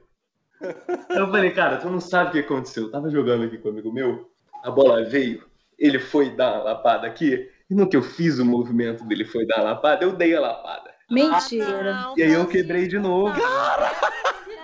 Eu 1.09 1.27
falei, 1.27 1.51
cara, 1.51 1.77
tu 1.77 1.89
não 1.89 1.99
sabe 2.01 2.29
o 2.29 2.31
que 2.33 2.39
aconteceu. 2.39 2.83
Eu 2.83 2.91
tava 2.91 3.09
jogando 3.09 3.45
aqui 3.45 3.57
com 3.57 3.69
um 3.69 3.71
amigo 3.71 3.93
meu, 3.93 4.29
a 4.63 4.69
bola 4.69 5.05
veio, 5.05 5.45
ele 5.77 5.99
foi 5.99 6.29
dar 6.35 6.55
uma 6.55 6.63
lapada 6.63 7.07
aqui, 7.07 7.49
e 7.69 7.73
no 7.73 7.87
que 7.89 7.95
eu 7.95 8.01
fiz 8.01 8.39
o 8.39 8.45
movimento 8.45 9.05
dele 9.05 9.23
foi 9.23 9.45
dar 9.47 9.57
uma 9.59 9.71
lapada, 9.71 10.03
eu 10.03 10.11
dei 10.11 10.35
a 10.35 10.41
lapada. 10.41 10.93
Mentira. 11.09 11.93
Não, 11.93 12.17
E 12.17 12.23
aí 12.23 12.33
eu 12.33 12.45
quebrei 12.45 12.87
de 12.87 12.99
novo. 12.99 13.33
Meu 13.35 13.45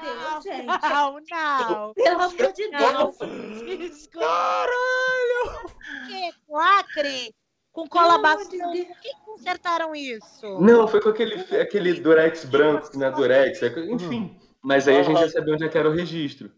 Deus, 0.01 0.43
gente. 0.43 0.65
Não, 0.65 1.19
não. 1.31 1.93
Pelo 1.93 2.21
amor 2.21 2.53
de 2.53 2.69
Deus. 2.69 4.07
Caralho! 4.07 5.69
Que 6.07 6.31
lacre. 6.49 7.33
Com 7.75 7.89
cola 7.89 8.15
de 8.15 8.21
bastante. 8.21 8.85
Por 8.85 8.99
que 9.01 9.09
consertaram 9.25 9.93
isso? 9.93 10.61
Não, 10.61 10.87
foi 10.87 11.01
com 11.01 11.09
aquele, 11.09 11.35
aquele 11.57 11.93
Durex 11.95 12.45
branco, 12.45 12.97
né? 12.97 13.11
Durex, 13.11 13.61
enfim. 13.91 14.39
Mas 14.63 14.87
aí 14.87 14.97
a 14.97 15.03
gente 15.03 15.19
já 15.19 15.29
sabia 15.29 15.53
onde 15.53 15.65
é 15.65 15.67
que 15.67 15.77
era 15.77 15.89
o 15.89 15.93
registro. 15.93 16.49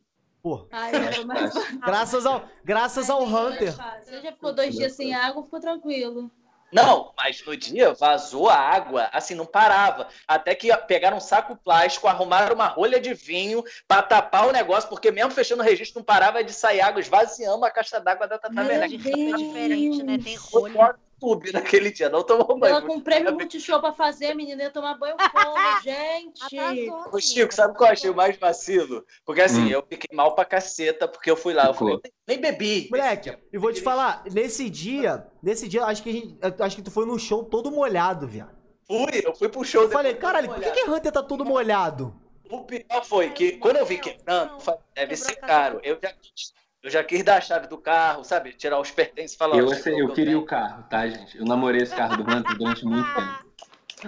Pô, 0.44 0.68
Ai, 0.72 0.92
mais 1.26 1.52
graças 1.80 2.24
ao, 2.24 2.46
graças 2.64 3.10
ao 3.10 3.24
Hunter. 3.24 3.74
Você 4.04 4.22
já 4.22 4.32
ficou 4.32 4.54
dois 4.54 4.76
dias 4.76 4.94
sem 4.94 5.16
água, 5.16 5.44
ficou 5.44 5.60
tranquilo. 5.60 6.32
Não, 6.72 7.14
mas 7.18 7.44
no 7.44 7.58
dia 7.58 7.94
vazou 7.96 8.48
a 8.48 8.56
água, 8.56 9.10
assim, 9.12 9.34
não 9.34 9.46
parava. 9.46 10.10
Até 10.28 10.54
que 10.54 10.76
pegaram 10.86 11.18
um 11.18 11.22
saco 11.22 11.56
plástico, 11.56 12.08
arrumaram 12.08 12.54
uma 12.54 12.68
rolha 12.68 13.00
de 13.00 13.16
vinho 13.16 13.64
pra 13.88 14.04
tapar 14.04 14.48
o 14.48 14.52
negócio, 14.52 14.88
porque 14.88 15.10
mesmo 15.10 15.32
fechando 15.32 15.64
o 15.64 15.66
registro 15.66 16.00
não 16.00 16.06
parava 16.06 16.44
de 16.44 16.54
sair 16.54 16.82
água, 16.82 17.00
esvaziando 17.00 17.66
a 17.66 17.72
caixa 17.72 18.00
d'água 18.00 18.28
da 18.28 18.38
Tata 18.38 18.54
Meu 18.54 18.68
Werneck. 18.68 18.96
Hoje 18.96 19.12
foi 19.12 19.34
diferente, 19.34 20.04
né? 20.04 20.18
Tem 20.20 20.36
rolha. 20.36 20.96
Tube 21.20 21.52
naquele 21.52 21.92
dia, 21.92 22.10
não 22.10 22.24
tomou 22.24 22.48
Ela 22.66 22.80
banho. 22.82 22.88
com 22.88 23.00
prêmio 23.02 23.34
multishow 23.34 23.80
pra 23.80 23.92
fazer, 23.94 24.34
menina 24.34 24.64
ia 24.64 24.70
tomar 24.70 24.96
banho 24.98 25.16
como, 25.18 25.82
gente. 25.84 26.44
Atrasou, 26.44 27.10
Ô, 27.14 27.20
Chico, 27.20 27.54
sabe 27.54 27.76
qual 27.76 27.90
eu 27.90 27.94
achei 27.94 28.10
o 28.10 28.16
mais 28.16 28.38
vacilo? 28.38 29.06
Porque 29.26 29.42
assim, 29.42 29.66
Hum. 29.66 29.70
eu 29.70 29.86
fiquei 29.88 30.16
mal 30.16 30.36
pra 30.36 30.46
caceta, 30.46 31.08
porque 31.08 31.30
eu 31.30 31.36
fui 31.38 31.54
lá, 31.54 31.66
eu 31.68 31.74
falei, 31.74 32.00
nem 32.28 32.40
bebi. 32.40 32.88
Moleque, 32.90 33.38
e 33.52 33.58
vou 33.58 33.74
te 33.74 33.82
falar, 33.82 34.24
nesse 34.32 34.70
dia, 34.70 35.28
nesse 35.42 35.68
dia, 35.68 35.84
acho 35.86 36.04
que 36.04 36.10
a 36.10 36.14
gente, 36.14 36.38
acho 36.62 36.76
que 36.76 36.82
tu 36.82 36.92
foi 36.92 37.06
no 37.06 37.18
show 37.20 37.44
todo 37.44 37.72
molhado, 37.72 38.28
viado. 38.28 38.56
Fui, 38.88 39.22
eu 39.26 39.36
fui 39.36 39.50
pro 39.50 39.64
show. 39.66 39.84
Eu 39.84 39.90
falei, 39.90 40.14
caralho, 40.16 40.48
por 40.50 40.60
que, 40.62 40.72
que 40.72 40.90
Hunter 40.90 41.12
tá 41.12 41.22
todo 41.22 41.44
molhado? 41.44 42.16
O 42.50 42.64
pior 42.64 43.04
foi 43.04 43.30
que 43.32 43.58
quando 43.58 43.76
eu 43.76 43.86
vi 43.86 43.98
quebrando, 43.98 44.54
eu 44.54 44.60
falei, 44.62 44.80
deve 44.96 45.18
ser 45.18 45.36
caro. 45.36 45.82
Eu 45.84 46.00
já, 46.02 46.14
quis- 46.14 46.54
eu 46.88 46.92
já 46.92 47.04
quis 47.04 47.22
dar 47.22 47.36
a 47.36 47.42
chave 47.42 47.68
do 47.68 47.78
carro, 47.78 48.24
sabe? 48.24 48.54
Tirar 48.54 48.80
os 48.80 48.90
pertences 48.92 49.34
e 49.34 49.38
falar. 49.38 49.58
Eu, 49.58 49.68
Chico, 49.76 49.90
eu 49.90 50.08
queria 50.14 50.32
tenho. 50.32 50.40
o 50.40 50.46
carro, 50.46 50.86
tá, 50.90 51.06
gente? 51.06 51.38
Eu 51.38 51.44
namorei 51.44 51.82
esse 51.82 51.94
carro 51.94 52.16
do 52.16 52.24
Hunter 52.24 52.58
durante 52.58 52.86
muito 52.86 53.14
tempo. 53.14 53.46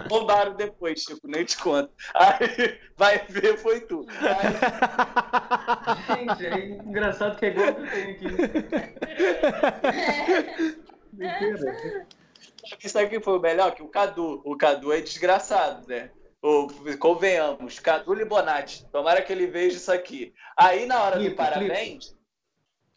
Roubaram 0.10 0.56
depois, 0.56 1.02
Chico, 1.02 1.28
nem 1.28 1.44
te 1.44 1.58
conto. 1.58 1.92
Aí, 2.14 2.80
vai 2.96 3.18
ver, 3.28 3.58
foi 3.58 3.82
tu. 3.82 4.06
Aí, 6.08 6.20
Gente, 6.40 6.46
é 6.46 6.68
engraçado 6.70 7.38
que 7.38 7.48
é 7.48 7.50
igual 7.50 7.76
que 7.76 7.82
eu 7.82 7.92
tenho 7.92 8.12
aqui. 8.12 8.26
Mentira. 11.12 12.08
Isso 12.82 12.98
aqui 12.98 13.20
foi 13.20 13.38
o 13.38 13.42
melhor, 13.42 13.76
que 13.76 13.84
o 13.84 13.90
Cadu. 13.90 14.42
O 14.46 14.56
Cadu 14.56 14.94
é 14.94 15.02
desgraçado, 15.02 15.86
né? 15.86 16.12
O, 16.42 16.70
convenhamos, 16.98 17.78
Cadu 17.80 18.14
Libonati. 18.14 18.86
Tomara 18.90 19.22
que 19.22 19.34
ele 19.34 19.48
veja 19.48 19.76
isso 19.76 19.92
aqui. 19.92 20.34
Aí, 20.56 20.86
na 20.86 21.04
hora 21.04 21.18
do 21.18 21.26
Clipa, 21.26 21.44
parabéns, 21.44 22.18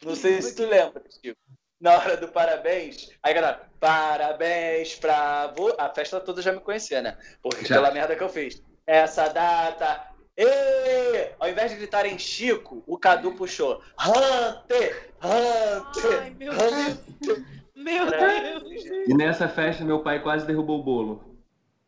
não 0.05 0.15
sei 0.15 0.41
se 0.41 0.55
tu 0.55 0.65
lembra, 0.65 1.01
Chico. 1.09 1.37
Na 1.79 1.95
hora 1.97 2.15
do 2.15 2.29
parabéns, 2.29 3.09
aí 3.21 3.33
galera, 3.33 3.67
parabéns 3.79 4.95
pra 4.95 5.47
você. 5.55 5.75
A 5.77 5.89
festa 5.89 6.19
toda 6.19 6.41
já 6.41 6.53
me 6.53 6.61
conhecia, 6.61 7.01
né? 7.01 7.17
Porque 7.41 7.65
Já. 7.65 7.75
pela 7.75 7.91
merda 7.91 8.15
que 8.15 8.23
eu 8.23 8.29
fiz. 8.29 8.61
Essa 8.87 9.27
data. 9.27 10.07
Ê! 10.37 11.31
Ao 11.39 11.49
invés 11.49 11.71
de 11.71 11.77
gritarem 11.77 12.17
Chico, 12.17 12.83
o 12.87 12.97
Cadu 12.97 13.33
puxou. 13.33 13.81
Hunter! 13.99 15.11
Hunter! 15.21 16.21
Ai, 16.21 16.29
meu 16.31 16.53
Hunter! 16.53 17.43
Meu 17.75 18.07
Pra- 18.07 18.39
Deus. 18.39 18.63
E 19.07 19.13
nessa 19.13 19.49
festa, 19.49 19.83
meu 19.83 19.99
pai 20.01 20.21
quase 20.21 20.45
derrubou 20.45 20.79
o 20.79 20.83
bolo. 20.83 21.32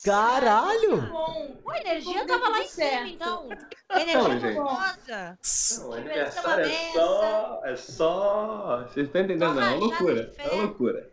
Caralho! 0.06 1.02
Bom, 1.10 1.58
A 1.68 1.80
energia 1.80 2.20
Tudo 2.20 2.28
tava 2.28 2.50
lá 2.50 2.62
em 2.62 2.68
certo. 2.68 2.94
cima, 2.98 3.10
então. 3.10 3.50
Energia 3.92 4.18
Não, 4.22 4.40
gente. 4.40 4.54
gostosa. 4.56 5.40
Não, 5.80 5.94
aniversário 5.94 6.66
é 6.66 6.92
só. 6.94 7.62
É 7.66 7.76
só. 7.76 8.84
Vocês 8.88 9.08
estão 9.08 9.22
entendendo? 9.22 9.54
Não, 9.56 9.62
é 9.62 9.70
uma 9.70 9.76
loucura. 9.78 10.34
É 10.38 10.48
uma 10.52 10.62
loucura. 10.64 11.12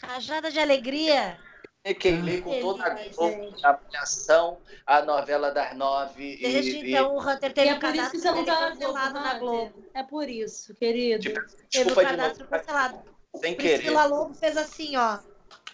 Rajada 0.00 0.50
de 0.52 0.60
alegria. 0.60 1.36
Requeimei 1.84 2.40
com 2.42 2.60
toda 2.60 2.84
a 2.84 2.90
Globo, 2.90 3.54
a 3.64 3.72
Malhação, 3.82 4.58
a 4.86 5.00
novela 5.02 5.50
das 5.50 5.74
nove. 5.74 6.34
e- 6.34 6.42
Desde 6.42 6.70
e, 6.76 6.90
então 6.90 7.14
o 7.16 7.20
Hunter 7.20 7.50
E 7.50 7.54
teve 7.54 7.68
é 7.68 7.72
isso 7.72 7.80
cadastro 7.80 8.10
que 8.12 8.18
você 8.18 8.28
não 8.28 8.34
dele 8.44 8.46
tá 8.46 8.68
cancelado 8.70 9.14
na 9.14 9.20
Hunter. 9.28 9.38
Globo. 9.40 9.84
É 9.94 10.02
por 10.02 10.28
isso, 10.28 10.74
querido. 10.74 11.22
Tipo, 11.22 11.40
Teve 11.70 11.92
o 11.92 11.94
cadastro 11.94 12.46
cancelado. 12.46 12.98
sem 13.40 13.54
querer. 13.56 13.78
Priscila 13.78 14.04
Lobo 14.06 14.34
fez 14.34 14.56
assim, 14.56 14.96
ó. 14.96 15.18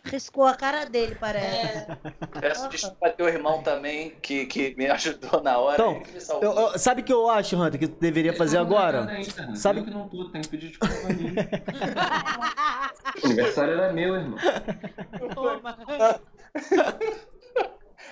Riscou 0.04 0.44
a 0.44 0.54
cara 0.54 0.84
dele, 0.84 1.16
parece. 1.18 1.86
É, 1.90 1.96
Peço 2.40 2.68
desculpa 2.68 3.08
teu 3.10 3.26
irmão 3.26 3.62
também, 3.62 4.10
que, 4.20 4.44
que 4.46 4.74
me 4.76 4.86
ajudou 4.90 5.42
na 5.42 5.56
hora. 5.58 5.74
Então. 5.82 6.02
Eu- 6.42 6.52
eu- 6.52 6.78
sabe 6.78 7.00
o 7.00 7.04
que 7.04 7.12
eu 7.12 7.28
acho, 7.30 7.56
Hunter, 7.60 7.80
que 7.80 7.88
tu 7.88 7.98
deveria 8.00 8.36
fazer 8.36 8.58
agora? 8.58 9.08
Sabe- 9.24 9.56
Sabe 9.58 9.82
que 9.82 9.90
não 9.90 10.08
tô, 10.08 10.28
tem 10.30 10.42
que 10.42 10.48
pedir 10.48 10.68
desculpa. 10.68 10.94
O 13.22 13.26
aniversário 13.26 13.72
era 13.74 13.92
meu, 13.92 14.14
irmão. 14.14 14.38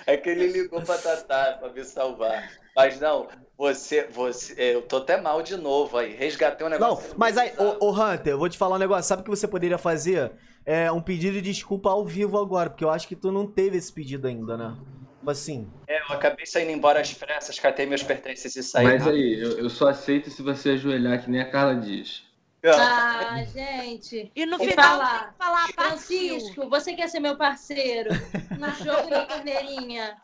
É 0.05 0.17
que 0.17 0.29
ele 0.29 0.47
ligou 0.47 0.81
pra 0.81 0.97
Tatá 0.97 1.55
pra 1.59 1.69
me 1.69 1.81
salvar. 1.85 2.49
Mas 2.75 2.99
não, 2.99 3.29
você, 3.57 4.05
você. 4.11 4.53
Eu 4.57 4.81
tô 4.81 4.97
até 4.97 5.15
mal 5.21 5.41
de 5.41 5.55
novo 5.55 5.97
aí. 5.97 6.13
Resgatei 6.13 6.67
um 6.67 6.69
Não, 6.69 6.77
negócio. 6.77 7.13
mas 7.15 7.37
aí, 7.37 7.53
ô, 7.57 7.85
ô 7.87 7.91
Hunter, 7.93 8.33
eu 8.33 8.37
vou 8.37 8.49
te 8.49 8.57
falar 8.57 8.75
um 8.75 8.79
negócio. 8.79 9.03
Sabe 9.07 9.21
o 9.21 9.23
que 9.23 9.29
você 9.29 9.47
poderia 9.47 9.77
fazer? 9.77 10.33
É 10.65 10.91
um 10.91 11.01
pedido 11.01 11.41
de 11.41 11.41
desculpa 11.41 11.89
ao 11.89 12.05
vivo 12.05 12.37
agora, 12.39 12.69
porque 12.69 12.83
eu 12.83 12.89
acho 12.89 13.07
que 13.07 13.15
tu 13.15 13.31
não 13.31 13.45
teve 13.45 13.77
esse 13.77 13.91
pedido 13.91 14.27
ainda, 14.27 14.57
né? 14.57 14.77
Tipo 15.19 15.31
assim. 15.31 15.71
É, 15.87 16.01
eu 16.01 16.15
acabei 16.15 16.45
saindo 16.45 16.71
embora 16.71 16.99
às 16.99 17.13
pressas, 17.13 17.59
catei 17.59 17.85
meus 17.85 18.03
pertences 18.03 18.55
e 18.55 18.63
saí. 18.63 18.85
Mas 18.85 19.07
aí, 19.07 19.39
eu, 19.41 19.57
eu 19.57 19.69
só 19.69 19.89
aceito 19.89 20.29
se 20.29 20.41
você 20.41 20.71
ajoelhar 20.71 21.23
que 21.23 21.29
nem 21.29 21.41
a 21.41 21.49
Carla 21.49 21.75
diz. 21.75 22.23
Ah, 22.65 23.43
gente. 23.43 24.31
E 24.33 24.45
no 24.45 24.55
E 24.55 24.69
final 24.69 24.97
falar, 24.97 25.19
tem 25.19 25.31
que 25.31 25.37
falar 25.37 25.67
Francisco, 25.73 26.69
você 26.69 26.93
quer 26.93 27.09
ser 27.09 27.19
meu 27.19 27.37
parceiro 27.37 28.09
no 28.57 28.69
jogo 28.83 29.09
da 29.09 29.25
carneirinha? 29.25 30.15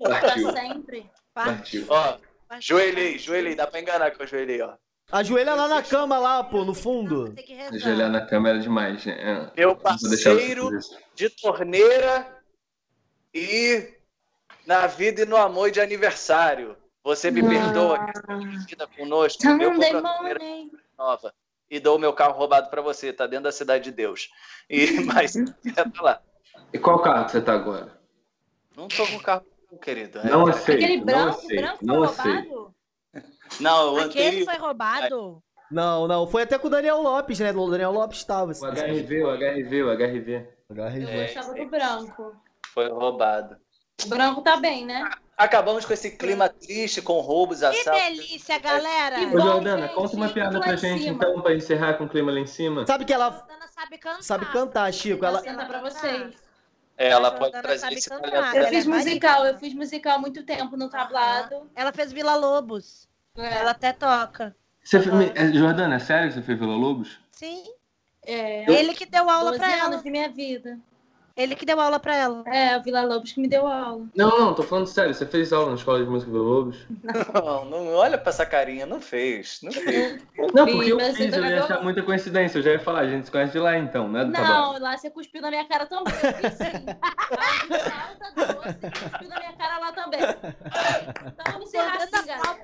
Pra 0.00 0.20
Partiu. 0.20 0.52
sempre. 0.52 1.10
Partiu. 1.34 1.86
Ó, 1.88 2.16
joelhei, 2.58 3.18
joelhei. 3.18 3.54
Dá 3.54 3.66
pra 3.66 3.80
enganar 3.80 4.10
que 4.12 4.22
eu 4.22 4.26
joelhei, 4.26 4.62
ó. 4.62 4.74
Ajoelha 5.14 5.54
lá 5.54 5.68
na 5.68 5.80
cama, 5.80 6.18
lá, 6.18 6.42
pô, 6.42 6.64
no 6.64 6.74
fundo. 6.74 7.32
Tem 7.34 7.44
que 7.44 7.54
rezar. 7.54 7.76
Ajoelhar 7.76 8.10
na 8.10 8.26
cama 8.26 8.48
era 8.48 8.58
demais, 8.58 9.06
né? 9.06 9.12
É, 9.16 9.60
Meu 9.60 9.68
não 9.68 9.76
parceiro 9.76 10.70
de 11.14 11.30
torneira 11.30 12.26
e 13.32 13.94
na 14.66 14.88
vida 14.88 15.22
e 15.22 15.24
no 15.24 15.36
amor 15.36 15.70
de 15.70 15.80
aniversário. 15.80 16.76
Você 17.04 17.30
me 17.30 17.48
perdoa 17.48 18.06
que 18.06 18.12
você 18.26 18.38
dividida 18.40 18.86
conosco. 18.88 19.40
Sunday 19.40 19.70
compra 19.70 19.98
a 19.98 20.02
torneira 20.02 20.40
nova. 20.98 21.32
E 21.70 21.78
dou 21.78 21.94
o 21.94 22.00
meu 22.00 22.12
carro 22.12 22.36
roubado 22.36 22.68
pra 22.68 22.82
você. 22.82 23.12
Tá 23.12 23.28
dentro 23.28 23.44
da 23.44 23.52
cidade 23.52 23.84
de 23.84 23.92
Deus. 23.92 24.30
E, 24.68 24.98
mas, 25.06 25.36
é, 25.36 25.44
tá 25.74 26.02
lá. 26.02 26.20
E 26.72 26.78
qual 26.78 27.00
carro 27.00 27.28
você 27.28 27.40
tá 27.40 27.52
agora? 27.52 28.00
Não 28.76 28.88
tô 28.88 29.06
com 29.06 29.20
carro, 29.20 29.46
querido. 29.80 30.18
Não 30.24 30.48
é- 30.48 30.50
aceito, 30.50 30.82
Aquele 30.82 30.96
não 30.96 31.04
branco, 31.04 31.38
aceito, 31.38 31.60
branco 31.60 31.86
não 31.86 32.02
aceito. 32.02 32.48
roubado? 32.50 32.74
Não, 33.60 33.96
eu 33.98 34.04
Aquele 34.04 34.28
andei. 34.28 34.44
foi 34.44 34.56
roubado? 34.56 35.42
Não, 35.70 36.06
não, 36.06 36.26
foi 36.26 36.42
até 36.42 36.58
com 36.58 36.66
o 36.66 36.70
Daniel 36.70 37.00
Lopes, 37.00 37.38
né? 37.40 37.50
O 37.52 37.70
Daniel 37.70 37.90
Lopes 37.92 38.22
tava. 38.24 38.52
O 38.52 38.54
HRV, 38.54 39.24
o 39.24 39.30
HRV, 39.30 39.82
o 39.82 39.90
HRV. 39.90 40.48
Eu 40.70 40.76
HRV. 40.84 41.22
gostava 41.34 41.54
do 41.54 41.66
branco. 41.66 42.36
Foi 42.72 42.88
roubado. 42.90 43.56
O 44.04 44.08
branco 44.08 44.42
tá 44.42 44.56
bem, 44.56 44.84
né? 44.84 45.08
Acabamos 45.36 45.84
com 45.84 45.92
esse 45.92 46.12
clima 46.16 46.48
triste, 46.48 47.02
com 47.02 47.20
roubos, 47.20 47.58
Que 47.60 47.66
assaltos. 47.66 48.02
delícia, 48.02 48.58
galera! 48.58 49.16
Que 49.18 49.26
Ô, 49.26 49.30
bom, 49.30 49.40
Jordana, 49.40 49.86
gente, 49.86 49.94
conta 49.94 50.16
uma 50.16 50.28
piada 50.28 50.60
pra 50.60 50.76
gente, 50.76 51.02
cima. 51.04 51.14
então, 51.16 51.40
pra 51.40 51.54
encerrar 51.54 51.94
com 51.94 52.04
o 52.04 52.08
clima 52.08 52.30
lá 52.32 52.38
em 52.38 52.46
cima. 52.46 52.86
Sabe 52.86 53.04
que 53.04 53.12
A 53.12 53.16
ela 53.16 53.30
Jordana 53.30 53.66
sabe 53.68 53.98
cantar. 53.98 54.22
sabe 54.22 54.46
cantar, 54.46 54.92
Chico? 54.92 55.24
Ela, 55.24 55.38
Vou 55.38 55.46
cantar 55.48 55.66
pra 55.66 55.80
vocês. 55.80 56.34
É, 56.96 57.08
ela 57.08 57.32
pode 57.32 57.50
trazer 57.60 57.92
esse 57.92 58.08
cantar. 58.08 58.54
Eu 58.56 58.66
fiz 58.68 58.86
é 58.86 58.88
musical, 58.88 59.46
eu 59.46 59.58
fiz 59.58 59.74
musical 59.74 60.12
há 60.14 60.18
muito 60.18 60.44
tempo 60.44 60.76
no 60.76 60.88
tablado. 60.88 61.68
Ela 61.74 61.92
fez 61.92 62.12
Vila 62.12 62.36
Lobos. 62.36 63.08
Ela 63.36 63.72
até 63.72 63.92
toca. 63.92 64.54
Você 64.82 64.98
me- 65.10 65.32
é, 65.34 65.52
Jordana, 65.52 65.96
é 65.96 65.98
sério 65.98 66.28
que 66.28 66.34
você 66.34 66.42
fez 66.42 66.58
Vila 66.58 66.76
Lobos? 66.76 67.18
Sim. 67.32 67.64
É, 68.22 68.70
Ele 68.70 68.94
que 68.94 69.04
deu 69.06 69.28
aula 69.28 69.50
12 69.50 69.58
pra 69.58 69.70
ela. 69.76 69.86
anos 69.88 70.02
de 70.02 70.10
minha 70.10 70.28
vida. 70.28 70.78
Ele 71.36 71.56
que 71.56 71.66
deu 71.66 71.80
aula 71.80 71.98
pra 71.98 72.14
ela. 72.14 72.44
É, 72.46 72.76
o 72.76 72.82
Vila 72.82 73.02
Lobos 73.02 73.32
que 73.32 73.40
me 73.40 73.48
deu 73.48 73.66
aula. 73.66 74.06
Não, 74.14 74.38
não, 74.38 74.54
tô 74.54 74.62
falando 74.62 74.86
sério. 74.86 75.12
Você 75.12 75.26
fez 75.26 75.52
aula 75.52 75.70
na 75.70 75.74
escola 75.74 75.98
de 75.98 76.08
música 76.08 76.30
Vila 76.30 76.44
Lobos? 76.44 76.86
Não, 77.34 77.64
não 77.64 77.94
olha 77.94 78.16
pra 78.16 78.30
essa 78.30 78.46
carinha, 78.46 78.86
não 78.86 79.00
fez. 79.00 79.60
Não 79.62 79.72
fez. 79.72 80.22
Não, 80.54 80.66
porque 80.66 80.92
eu 80.92 80.96
mas 80.96 81.16
fiz, 81.16 81.34
eu 81.34 81.44
eu 81.44 81.50
ia 81.50 81.64
achar 81.64 81.82
muita 81.82 82.02
coincidência. 82.02 82.58
Eu 82.58 82.62
já 82.62 82.72
ia 82.72 82.78
falar, 82.78 83.00
a 83.00 83.08
gente 83.08 83.24
se 83.24 83.30
conhece 83.30 83.52
de 83.52 83.58
lá 83.58 83.76
então, 83.76 84.08
né? 84.08 84.24
Tablado. 84.24 84.72
Não, 84.74 84.78
lá 84.78 84.96
você 84.96 85.10
cuspiu 85.10 85.42
na 85.42 85.50
minha 85.50 85.64
cara 85.64 85.86
também. 85.86 86.14
Eu 86.14 86.34
fiz 86.34 86.54
sim. 86.54 86.86
A 87.34 88.08
alta 88.08 88.54
doce, 88.54 88.78
você 88.80 89.00
cuspiu 89.00 89.28
na 89.28 89.38
minha 89.38 89.52
cara 89.52 89.78
lá 89.78 89.92
também. 89.92 90.20
Então 91.34 91.52
vamos 91.52 91.68
encerrar 91.68 91.98
Jordana 91.98 92.58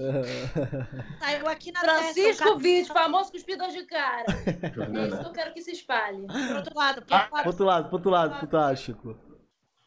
Saiu 1.20 1.48
aqui 1.48 1.72
na 1.72 1.80
Francisco 1.80 2.44
testa. 2.44 2.56
Vídeo, 2.56 2.92
famoso 2.92 3.30
cuspidor 3.32 3.68
de 3.68 3.84
cara. 3.84 4.24
É 4.28 4.50
isso 4.50 4.60
que 4.60 4.74
Jordana. 4.74 5.22
eu 5.22 5.32
quero 5.32 5.52
que 5.54 5.62
se 5.62 5.72
espalhe. 5.72 6.26
Pro 6.26 6.56
outro 6.56 6.74
lado, 6.78 7.02
pro 7.02 7.16
lado. 7.16 7.46
outro 7.46 7.64
lado, 7.64 7.84
pro 7.88 7.96
outro 7.96 8.10
lado, 8.10 8.30
pro 8.34 8.42
outro 8.42 8.58
lado, 8.58 8.76
Chico. 8.76 9.18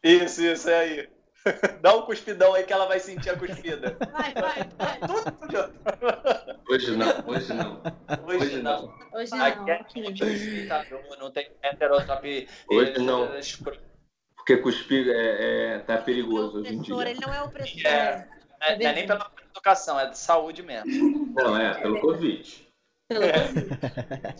Isso, 0.04 0.44
isso, 0.44 0.70
é 0.70 0.80
aí. 0.80 1.10
Dá 1.82 1.96
um 1.96 2.04
cuspidão 2.04 2.54
aí 2.54 2.64
que 2.64 2.72
ela 2.72 2.86
vai 2.86 3.00
sentir 3.00 3.30
a 3.30 3.38
cuspida. 3.38 3.98
Vai, 4.12 4.34
vai, 4.34 4.70
vai. 4.78 5.00
Hoje 6.70 6.96
não, 6.96 7.28
hoje 7.28 7.54
não. 7.54 7.82
Hoje 8.26 8.62
não. 8.62 8.94
Hoje 9.14 9.32
não. 9.32 9.46
Aqui 9.46 9.72
é 9.72 9.82
respeitador, 10.26 11.02
não 11.20 11.32
tem 11.32 11.52
heterotop. 11.62 12.48
Hoje 12.70 13.00
não. 13.00 13.26
eh, 13.36 13.42
Porque 14.38 14.58
cuspir 14.58 15.10
é, 15.10 15.76
é- 15.76 15.80
tá 15.80 15.98
perigoso 15.98 16.60
hoje 16.60 16.74
em 16.76 16.82
dia. 16.82 16.96
ele 17.10 17.20
não 17.20 17.34
é 17.34 17.42
opressor. 17.44 17.82
É, 17.86 18.16
não 18.16 18.68
é, 18.68 18.78
não 18.78 18.90
é 18.90 18.94
nem 18.94 19.08
pela 19.08 19.30
educação, 19.54 20.00
é 20.00 20.10
de 20.10 20.18
saúde 20.18 20.64
mesmo. 20.64 21.32
Não, 21.36 21.56
é, 21.56 21.74
pelo 21.76 22.00
Covid. 22.02 22.68
Covid. 23.08 23.68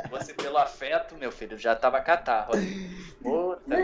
Se 0.02 0.10
fosse 0.10 0.34
pelo 0.34 0.58
afeto, 0.58 1.16
meu 1.16 1.32
filho, 1.32 1.58
já 1.58 1.76
tava 1.76 2.02
catarro. 2.02 2.54
Puta. 3.22 3.76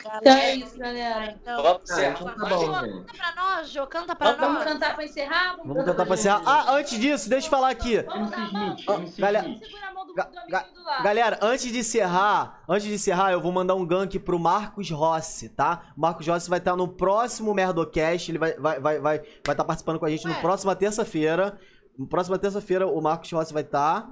Então 0.00 0.32
é 0.32 0.54
isso, 0.54 0.78
galera. 0.78 1.32
Então, 1.40 1.62
Vamos 1.62 1.82
encerrar. 1.90 2.10
então 2.20 2.34
tá 2.34 2.48
Jô, 2.48 2.56
bom, 2.56 2.72
canta 2.72 3.12
pra 3.12 3.34
nós, 3.36 3.70
Jô, 3.70 3.86
canta 3.86 4.16
pra 4.16 4.32
Vamos 4.32 4.54
nós. 4.54 4.64
cantar 4.64 4.94
pra 4.94 5.04
encerrar? 5.04 5.56
Vamos 5.64 5.84
cantar 5.84 6.06
pra 6.06 6.14
encerrar. 6.14 6.42
Ah, 6.46 6.72
antes 6.74 6.98
disso, 6.98 7.28
deixa 7.28 7.46
eu 7.46 7.50
falar 7.50 7.70
aqui. 7.70 8.00
Vamos 8.02 8.30
dar 8.30 8.38
a 8.38 8.52
mão. 8.52 8.76
Galera- 9.18 9.46
Smith. 9.48 9.64
Segura 9.66 9.86
a 9.88 9.92
mão 9.94 10.06
do, 10.06 10.12
do 10.12 10.14
Ga- 10.14 10.22
amiguinho 10.24 10.48
ga- 10.50 10.66
do 10.74 10.82
lado. 10.82 11.02
Galera, 11.04 11.38
antes 11.42 11.70
de 11.72 11.78
encerrar, 11.78 12.62
antes 12.68 12.86
de 12.86 12.94
encerrar, 12.94 13.32
eu 13.32 13.40
vou 13.40 13.52
mandar 13.52 13.74
um 13.74 13.86
gank 13.86 14.18
pro 14.18 14.38
Marcos 14.38 14.90
Rossi, 14.90 15.48
tá? 15.50 15.82
O 15.96 16.00
Marcos 16.00 16.26
Rossi 16.26 16.48
vai 16.48 16.58
estar 16.58 16.74
no 16.76 16.88
próximo 16.88 17.52
Merdocast, 17.54 18.30
ele 18.30 18.38
vai 18.38 18.50
estar 18.50 18.62
vai, 18.62 18.80
vai, 18.80 18.98
vai, 19.00 19.22
vai 19.46 19.54
tá 19.54 19.64
participando 19.64 19.98
com 19.98 20.06
a 20.06 20.10
gente 20.10 20.26
Ué. 20.26 20.32
no 20.34 20.40
próxima 20.40 20.74
terça-feira. 20.74 21.58
No 21.98 22.06
próxima 22.06 22.38
terça-feira 22.38 22.86
o 22.86 23.00
Marcos 23.00 23.30
Rossi 23.30 23.52
vai 23.52 23.62
estar. 23.62 24.08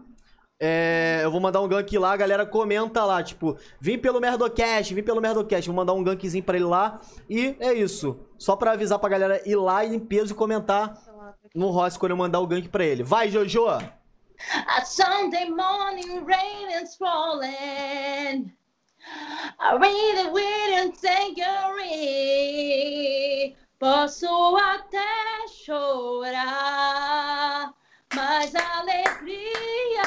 É, 0.60 1.20
eu 1.22 1.30
vou 1.30 1.40
mandar 1.40 1.60
um 1.60 1.68
gank 1.68 1.96
lá, 1.96 2.12
a 2.12 2.16
galera 2.16 2.44
comenta 2.44 3.04
lá, 3.04 3.22
tipo, 3.22 3.56
vim 3.80 3.96
pelo 3.96 4.20
Merdocast, 4.20 4.92
vim 4.92 5.02
pelo 5.02 5.20
Merdocast, 5.20 5.68
vou 5.68 5.76
mandar 5.76 5.92
um 5.92 6.02
gankzinho 6.02 6.42
pra 6.42 6.56
ele 6.56 6.64
lá. 6.64 7.00
E 7.30 7.56
é 7.60 7.72
isso. 7.72 8.18
Só 8.36 8.56
pra 8.56 8.72
avisar 8.72 8.98
pra 8.98 9.08
galera 9.08 9.40
ir 9.48 9.56
lá 9.56 9.84
em 9.84 9.98
peso 9.98 10.32
e 10.32 10.36
comentar 10.36 11.00
no 11.54 11.70
Rossi 11.70 11.98
quando 11.98 12.10
eu 12.10 12.16
mandar 12.16 12.40
o 12.40 12.46
gank 12.46 12.68
pra 12.68 12.84
ele. 12.84 13.02
Vai, 13.02 13.28
Jojo! 13.28 13.66
A 13.68 14.84
Sunday 14.84 15.50
morning 15.50 16.24
rain 16.24 16.82
is 16.82 16.96
falling. 16.96 18.52
I 19.58 19.76
really 19.78 20.30
wouldn't 20.30 21.00
take 21.00 21.40
your. 21.40 21.78
Posso 23.78 24.26
até 24.56 25.46
chorar, 25.64 27.72
mas 28.14 28.54
a 28.54 28.78
alegria 28.78 30.02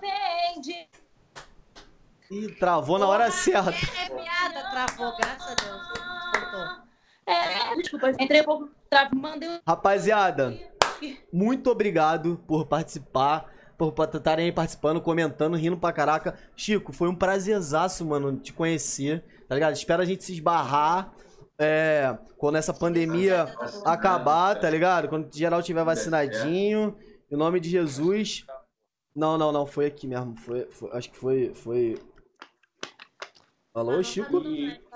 vem 0.00 0.60
de. 0.60 0.88
Ih, 2.30 2.54
travou 2.58 2.98
na 2.98 3.06
hora 3.06 3.30
certa. 3.30 3.70
É 3.70 4.08
piada, 4.08 4.70
travou, 4.70 5.16
graças 5.16 5.52
a 5.52 5.54
Deus. 5.54 5.82
Voltou. 6.34 6.82
É, 7.26 7.76
desculpa, 7.76 8.10
entrei 8.10 8.40
um 8.40 8.44
pouco. 8.44 8.70
Mandei 9.14 9.48
um. 9.48 9.60
Rapaziada, 9.66 10.58
muito 11.32 11.70
obrigado 11.70 12.40
por 12.46 12.66
participar, 12.66 13.50
por 13.78 13.94
estarem 14.14 14.46
aí 14.46 14.52
participando, 14.52 15.00
comentando, 15.00 15.56
rindo 15.56 15.76
pra 15.76 15.92
caraca. 15.92 16.38
Chico, 16.56 16.92
foi 16.92 17.08
um 17.08 17.14
prazerzaço, 17.14 18.04
mano, 18.04 18.36
te 18.36 18.52
conhecer, 18.52 19.24
tá 19.48 19.54
ligado? 19.54 19.74
Espero 19.74 20.02
a 20.02 20.06
gente 20.06 20.24
se 20.24 20.32
esbarrar 20.32 21.12
é, 21.62 22.18
quando 22.36 22.56
essa 22.56 22.74
pandemia 22.74 23.46
acabar, 23.84 24.58
tá 24.58 24.68
ligado? 24.68 25.08
Quando 25.08 25.34
geral 25.34 25.62
tiver 25.62 25.84
vacinadinho, 25.84 26.96
em 27.30 27.36
nome 27.36 27.60
de 27.60 27.70
Jesus. 27.70 28.44
Não, 29.14 29.36
não, 29.38 29.52
não, 29.52 29.66
foi 29.66 29.86
aqui 29.86 30.06
mesmo. 30.06 30.36
Foi, 30.38 30.66
foi- 30.70 30.90
acho 30.92 31.10
que 31.10 31.16
foi, 31.16 31.52
foi. 31.54 31.98
Alô, 33.74 34.02
Chico? 34.02 34.42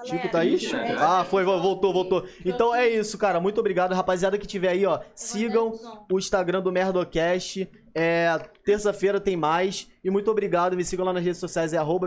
Chico 0.04 0.28
tá 0.30 0.40
aí? 0.40 0.58
Chico? 0.58 0.76
Ah, 0.98 1.24
foi, 1.24 1.44
vo- 1.44 1.60
voltou, 1.60 1.92
voltou. 1.94 2.28
Então 2.44 2.74
é 2.74 2.86
isso, 2.88 3.16
cara. 3.16 3.40
Muito 3.40 3.58
obrigado, 3.58 3.94
rapaziada 3.94 4.36
que 4.36 4.46
tiver 4.46 4.68
aí, 4.68 4.84
ó. 4.84 5.00
Sigam 5.14 5.72
o 6.10 6.18
Instagram 6.18 6.60
do 6.60 6.70
Merdocast. 6.70 7.66
É, 7.98 8.38
Terça-feira 8.62 9.18
tem 9.18 9.36
mais. 9.36 9.88
E 10.04 10.10
muito 10.10 10.30
obrigado. 10.30 10.76
Me 10.76 10.84
sigam 10.84 11.06
lá 11.06 11.14
nas 11.14 11.24
redes 11.24 11.40
sociais, 11.40 11.72
é 11.72 11.78
arroba 11.78 12.06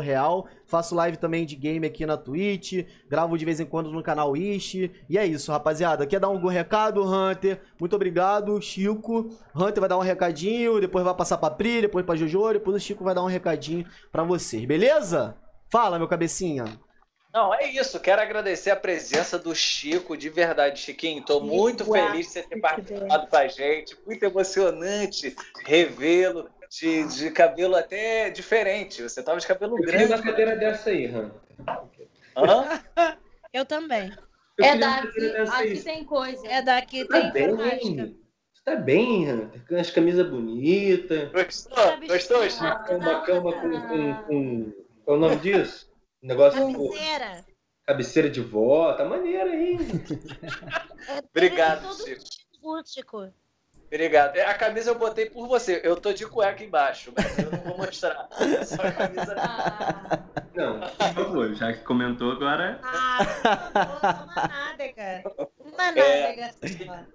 Real. 0.00 0.46
Faço 0.64 0.94
live 0.94 1.18
também 1.18 1.44
de 1.44 1.54
game 1.54 1.86
aqui 1.86 2.06
na 2.06 2.16
Twitch. 2.16 2.86
Gravo 3.10 3.36
de 3.36 3.44
vez 3.44 3.60
em 3.60 3.66
quando 3.66 3.92
no 3.92 4.02
canal 4.02 4.34
Ishi. 4.34 4.90
E 5.06 5.18
é 5.18 5.26
isso, 5.26 5.52
rapaziada. 5.52 6.06
Quer 6.06 6.18
dar 6.18 6.28
algum 6.28 6.48
recado, 6.48 7.02
Hunter? 7.04 7.60
Muito 7.78 7.94
obrigado, 7.94 8.58
Chico. 8.62 9.28
Hunter 9.54 9.80
vai 9.80 9.88
dar 9.88 9.98
um 9.98 10.02
recadinho, 10.02 10.80
depois 10.80 11.04
vai 11.04 11.14
passar 11.14 11.36
pra 11.36 11.50
Pri, 11.50 11.82
depois 11.82 12.06
pra 12.06 12.16
Jojo, 12.16 12.54
depois 12.54 12.76
o 12.76 12.80
Chico 12.80 13.04
vai 13.04 13.14
dar 13.14 13.22
um 13.22 13.26
recadinho 13.26 13.84
pra 14.10 14.22
vocês, 14.22 14.64
beleza? 14.64 15.36
Fala, 15.68 15.98
meu 15.98 16.08
cabecinha. 16.08 16.64
Não, 17.32 17.52
é 17.54 17.66
isso. 17.70 18.00
Quero 18.00 18.22
agradecer 18.22 18.70
a 18.70 18.76
presença 18.76 19.38
do 19.38 19.54
Chico, 19.54 20.16
de 20.16 20.28
verdade, 20.30 20.80
Chiquinho. 20.80 21.20
Estou 21.20 21.42
muito 21.42 21.84
feliz 21.84 22.26
de 22.26 22.32
você 22.32 22.42
ter 22.42 22.60
participado 22.60 23.26
com 23.26 23.36
a 23.36 23.46
gente. 23.48 23.96
Muito 24.06 24.22
emocionante 24.24 25.36
revê-lo 25.64 26.48
de, 26.70 27.04
de 27.08 27.30
cabelo 27.30 27.76
até 27.76 28.30
diferente. 28.30 29.02
Você 29.02 29.22
tava 29.22 29.38
de 29.38 29.46
cabelo 29.46 29.76
Eu 29.76 29.82
grande. 29.82 29.98
queria 30.04 30.16
uma 30.16 30.22
cadeira 30.22 30.56
dessa 30.56 30.90
aí, 30.90 31.06
Han. 31.06 31.30
Hã? 32.36 33.16
Eu 33.52 33.64
também. 33.64 34.10
Eu 34.56 34.64
É 34.64 34.76
daqui, 34.76 35.20
dessa 35.20 35.54
aí. 35.56 35.72
aqui 35.72 35.82
tem 35.82 36.04
coisa. 36.04 36.46
É 36.48 36.62
daqui, 36.62 37.04
Tá 37.04 37.20
tem 37.20 37.32
bem, 37.32 37.44
informática. 37.50 38.12
Você 38.54 38.62
tá 38.64 38.76
bem, 38.76 39.30
Hunter. 39.32 39.62
Com 39.68 39.76
as 39.76 39.90
camisas 39.90 40.28
bonitas. 40.28 41.30
Gostou? 41.30 41.98
Gostou, 42.06 42.42
Chico? 42.50 42.94
Uma 42.94 43.20
cama 43.22 43.52
com, 43.52 43.70
com, 43.82 44.14
com... 44.24 44.72
Qual 45.04 45.16
é 45.16 45.18
o 45.18 45.20
nome 45.20 45.36
disso? 45.36 45.87
Negócio 46.22 46.60
com 46.60 46.72
Cabeceira. 46.88 47.44
cabeceira 47.86 48.30
de 48.30 48.40
vó. 48.40 48.92
Tá 48.94 49.04
maneiro 49.04 49.50
aí. 49.50 49.76
É 51.08 51.18
Obrigado, 51.30 51.94
Chico. 52.04 52.22
rústico. 52.62 53.32
Obrigado. 53.86 54.36
É, 54.36 54.44
A 54.44 54.52
camisa 54.54 54.90
eu 54.90 54.98
botei 54.98 55.30
por 55.30 55.46
você. 55.48 55.80
Eu 55.82 55.96
tô 55.96 56.12
de 56.12 56.26
cueca 56.26 56.62
embaixo, 56.62 57.12
mas 57.16 57.38
eu 57.38 57.50
não 57.50 57.58
vou 57.60 57.78
mostrar. 57.78 58.28
É 58.38 58.62
só 58.64 58.82
a 58.82 58.92
camisa. 58.92 59.34
Ah, 59.38 60.18
Não, 60.54 60.80
por 60.80 61.14
favor, 61.14 61.54
já 61.54 61.72
que 61.72 61.82
comentou 61.84 62.32
agora. 62.32 62.78
Ah, 62.82 63.18
não 63.74 64.24
uma 64.26 64.48
nádega. 64.48 65.22
Uma 65.58 65.88
É. 65.98 66.22
nádega. 66.22 67.06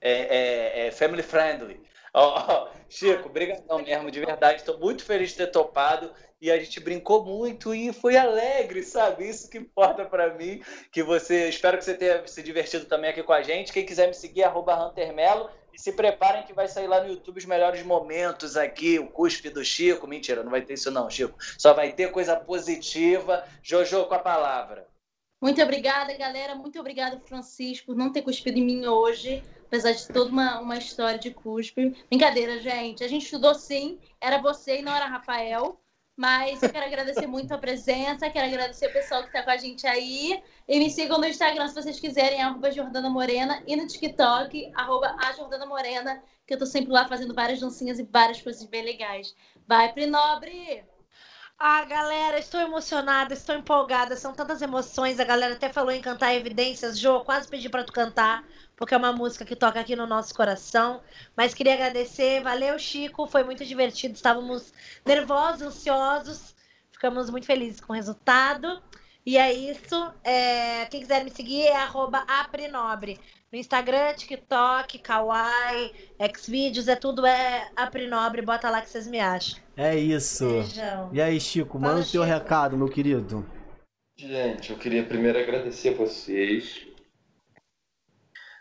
É, 0.00 0.82
é- 0.82 0.86
é 0.88 0.90
family 0.90 1.22
friendly. 1.22 1.80
Ó, 2.12 2.44
ó, 2.52 2.70
Chico, 2.88 3.28
obrigadão 3.28 3.78
mesmo, 3.82 4.10
de 4.10 4.20
verdade. 4.20 4.56
Estou 4.58 4.78
muito 4.78 5.02
feliz 5.04 5.30
de 5.30 5.36
ter 5.38 5.46
topado 5.46 6.12
e 6.40 6.50
a 6.50 6.58
gente 6.58 6.78
brincou 6.78 7.24
muito 7.24 7.74
e 7.74 7.92
foi 7.92 8.16
alegre, 8.16 8.82
sabe? 8.84 9.28
Isso 9.28 9.50
que 9.50 9.58
importa 9.58 10.04
para 10.04 10.34
mim. 10.34 10.62
Que 10.92 11.02
você, 11.02 11.48
espero 11.48 11.76
que 11.76 11.84
você 11.84 11.94
tenha 11.94 12.24
se 12.26 12.42
divertido 12.42 12.84
também 12.86 13.10
aqui 13.10 13.22
com 13.22 13.32
a 13.32 13.42
gente. 13.42 13.72
Quem 13.72 13.84
quiser 13.84 14.06
me 14.06 14.14
seguir, 14.14 14.44
arroba 14.44 14.86
Hunter 14.86 15.12
Melo. 15.12 15.50
E 15.72 15.80
se 15.80 15.92
preparem 15.92 16.44
que 16.44 16.52
vai 16.52 16.68
sair 16.68 16.86
lá 16.86 17.02
no 17.02 17.10
YouTube 17.10 17.38
os 17.38 17.44
melhores 17.44 17.82
momentos 17.82 18.56
aqui, 18.56 18.98
o 18.98 19.08
cuspe 19.08 19.50
do 19.50 19.64
Chico. 19.64 20.06
Mentira, 20.06 20.44
não 20.44 20.50
vai 20.50 20.62
ter 20.62 20.74
isso 20.74 20.90
não, 20.92 21.10
Chico. 21.10 21.36
Só 21.58 21.74
vai 21.74 21.92
ter 21.92 22.12
coisa 22.12 22.36
positiva. 22.36 23.44
Jojo, 23.60 24.06
com 24.06 24.14
a 24.14 24.20
palavra. 24.20 24.86
Muito 25.40 25.60
obrigada, 25.60 26.16
galera. 26.16 26.54
Muito 26.54 26.78
obrigada, 26.78 27.20
Francisco, 27.26 27.86
por 27.86 27.96
não 27.96 28.12
ter 28.12 28.22
cuspido 28.22 28.58
em 28.58 28.64
mim 28.64 28.86
hoje. 28.86 29.42
Apesar 29.66 29.92
de 29.92 30.06
toda 30.08 30.30
uma, 30.30 30.60
uma 30.60 30.78
história 30.78 31.18
de 31.18 31.32
cuspe. 31.32 31.96
Brincadeira, 32.08 32.60
gente. 32.60 33.02
A 33.02 33.08
gente 33.08 33.24
estudou 33.24 33.54
sim. 33.56 33.98
Era 34.20 34.38
você 34.38 34.78
e 34.78 34.82
não 34.82 34.94
era 34.94 35.06
Rafael. 35.06 35.78
Mas 36.18 36.60
eu 36.60 36.68
quero 36.68 36.84
agradecer 36.84 37.28
muito 37.28 37.54
a 37.54 37.58
presença. 37.58 38.28
Quero 38.28 38.48
agradecer 38.48 38.88
o 38.88 38.92
pessoal 38.92 39.20
que 39.22 39.28
está 39.28 39.40
com 39.40 39.50
a 39.50 39.56
gente 39.56 39.86
aí. 39.86 40.42
E 40.66 40.78
me 40.80 40.90
sigam 40.90 41.16
no 41.16 41.24
Instagram 41.24 41.68
se 41.68 41.74
vocês 41.76 42.00
quiserem, 42.00 42.42
arroba 42.42 42.72
Jordana 42.72 43.08
Morena. 43.08 43.62
E 43.68 43.76
no 43.76 43.86
TikTok, 43.86 44.72
arroba 44.74 45.14
a 45.16 45.30
Jordana 45.34 45.64
Morena. 45.64 46.20
Que 46.44 46.54
eu 46.54 46.58
tô 46.58 46.66
sempre 46.66 46.90
lá 46.90 47.06
fazendo 47.06 47.32
várias 47.32 47.60
dancinhas 47.60 48.00
e 48.00 48.02
várias 48.02 48.42
coisas 48.42 48.64
bem 48.64 48.82
legais. 48.82 49.32
Vai, 49.64 49.92
Prinobre! 49.92 50.84
Ah, 51.56 51.84
galera, 51.84 52.36
estou 52.36 52.60
emocionada, 52.60 53.32
estou 53.32 53.54
empolgada, 53.54 54.16
são 54.16 54.32
tantas 54.34 54.60
emoções. 54.60 55.20
A 55.20 55.24
galera 55.24 55.54
até 55.54 55.72
falou 55.72 55.92
em 55.92 56.00
cantar 56.00 56.34
Evidências. 56.34 56.98
Jô, 56.98 57.20
quase 57.20 57.46
pedi 57.46 57.68
para 57.68 57.84
tu 57.84 57.92
cantar, 57.92 58.44
porque 58.78 58.94
é 58.94 58.96
uma 58.96 59.12
música 59.12 59.44
que 59.44 59.56
toca 59.56 59.80
aqui 59.80 59.96
no 59.96 60.06
nosso 60.06 60.32
coração. 60.32 61.00
Mas 61.36 61.52
queria 61.52 61.74
agradecer, 61.74 62.40
valeu, 62.40 62.78
Chico, 62.78 63.26
foi 63.26 63.42
muito 63.42 63.64
divertido. 63.64 64.14
Estávamos 64.14 64.72
nervosos, 65.04 65.62
ansiosos, 65.62 66.54
ficamos 66.92 67.28
muito 67.28 67.44
felizes 67.44 67.80
com 67.80 67.92
o 67.92 67.96
resultado. 67.96 68.80
E 69.26 69.36
é 69.36 69.52
isso. 69.52 70.12
É, 70.22 70.86
Quem 70.86 71.00
quiser 71.00 71.24
me 71.24 71.30
seguir 71.30 71.62
é 71.62 71.76
arroba 71.76 72.24
aprinobre. 72.28 73.18
No 73.50 73.58
Instagram, 73.58 74.14
TikTok, 74.14 74.98
Kawaii, 75.00 75.92
Xvideos, 76.36 76.86
é 76.86 76.94
tudo 76.94 77.26
é 77.26 77.70
aprinobre. 77.74 78.42
Bota 78.42 78.70
lá 78.70 78.80
que 78.80 78.88
vocês 78.88 79.08
me 79.08 79.18
acham. 79.18 79.58
É 79.76 79.96
isso. 79.96 80.48
Beijão. 80.48 81.10
E 81.12 81.20
aí, 81.20 81.40
Chico, 81.40 81.80
Fala, 81.80 81.94
manda 81.94 82.06
o 82.06 82.10
teu 82.10 82.22
recado, 82.22 82.76
meu 82.76 82.88
querido. 82.88 83.44
Gente, 84.16 84.70
eu 84.70 84.78
queria 84.78 85.02
primeiro 85.02 85.38
agradecer 85.38 85.90
a 85.90 85.96
vocês. 85.96 86.87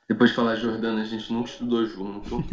Depois 0.07 0.31
falar, 0.31 0.55
Jordana, 0.55 1.01
a 1.01 1.05
gente 1.05 1.34
nunca 1.34 1.49
estudou 1.49 1.85
junto. 1.85 2.41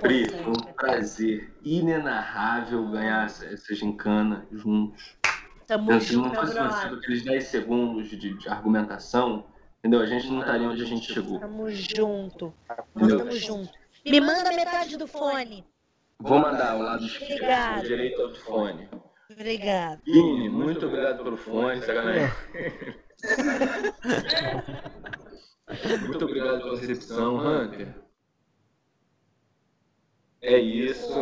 Pri, 0.00 0.28
foi 0.28 0.52
um 0.52 0.72
prazer 0.74 1.52
inenarrável 1.64 2.88
ganhar 2.88 3.26
essa, 3.26 3.46
essa 3.46 3.74
gincana 3.74 4.46
juntos. 4.52 5.16
Tamo 5.66 5.90
Então, 5.90 6.00
se 6.00 6.14
não 6.14 6.24
junto, 6.24 6.36
fosse 6.36 6.52
sido 6.52 6.94
aqueles 6.94 7.24
10 7.24 7.44
segundos 7.44 8.08
de, 8.08 8.34
de 8.34 8.48
argumentação, 8.48 9.46
entendeu? 9.80 10.00
A 10.00 10.06
gente 10.06 10.30
não 10.30 10.40
estaria 10.40 10.68
onde 10.68 10.82
a 10.82 10.86
gente 10.86 11.12
chegou. 11.12 11.40
Tamo 11.40 11.68
junto. 11.70 12.54
Nós 12.94 13.10
estamos 13.10 13.44
juntos. 13.44 13.72
Me 14.04 14.20
manda 14.20 14.52
metade 14.52 14.96
do 14.96 15.08
fone. 15.08 15.66
Vou 16.20 16.38
mandar 16.38 16.76
o 16.76 16.82
lado 16.82 17.04
esquerdo, 17.04 17.80
o 17.80 17.82
direito 17.82 18.28
do 18.28 18.34
fone. 18.36 18.88
Obrigada. 19.28 20.00
Ine, 20.06 20.48
muito 20.48 20.86
obrigado 20.86 21.24
pelo 21.24 21.36
fone, 21.36 21.80
sacanagem. 21.80 22.32
Muito 26.06 26.24
obrigado 26.24 26.58
pela 26.62 26.78
recepção, 26.78 27.36
Hunter. 27.38 27.94
É 30.40 30.58
isso. 30.58 31.12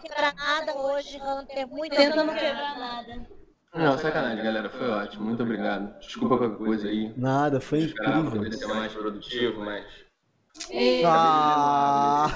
Quebra 0.00 0.32
nada 0.34 0.74
hoje, 0.76 1.20
Hunter. 1.20 1.68
Muito 1.68 1.94
Tenta 1.96 2.24
não 2.24 2.34
quebrar 2.34 2.78
nada. 2.78 3.26
Não, 3.74 3.96
sacanagem, 3.96 4.44
galera. 4.44 4.68
Foi 4.70 4.88
ótimo. 4.90 5.24
Muito 5.24 5.42
obrigado. 5.42 5.98
Desculpa 6.00 6.36
qualquer 6.38 6.58
coisa 6.58 6.88
aí. 6.88 7.12
Nada, 7.16 7.60
foi 7.60 7.80
Esperava 7.80 8.18
incrível. 8.20 8.42
poder 8.42 8.56
ser 8.56 8.66
mais 8.66 8.92
produtivo, 8.92 9.64
mas. 9.64 9.86
E- 10.70 11.02
Ah, 11.04 12.26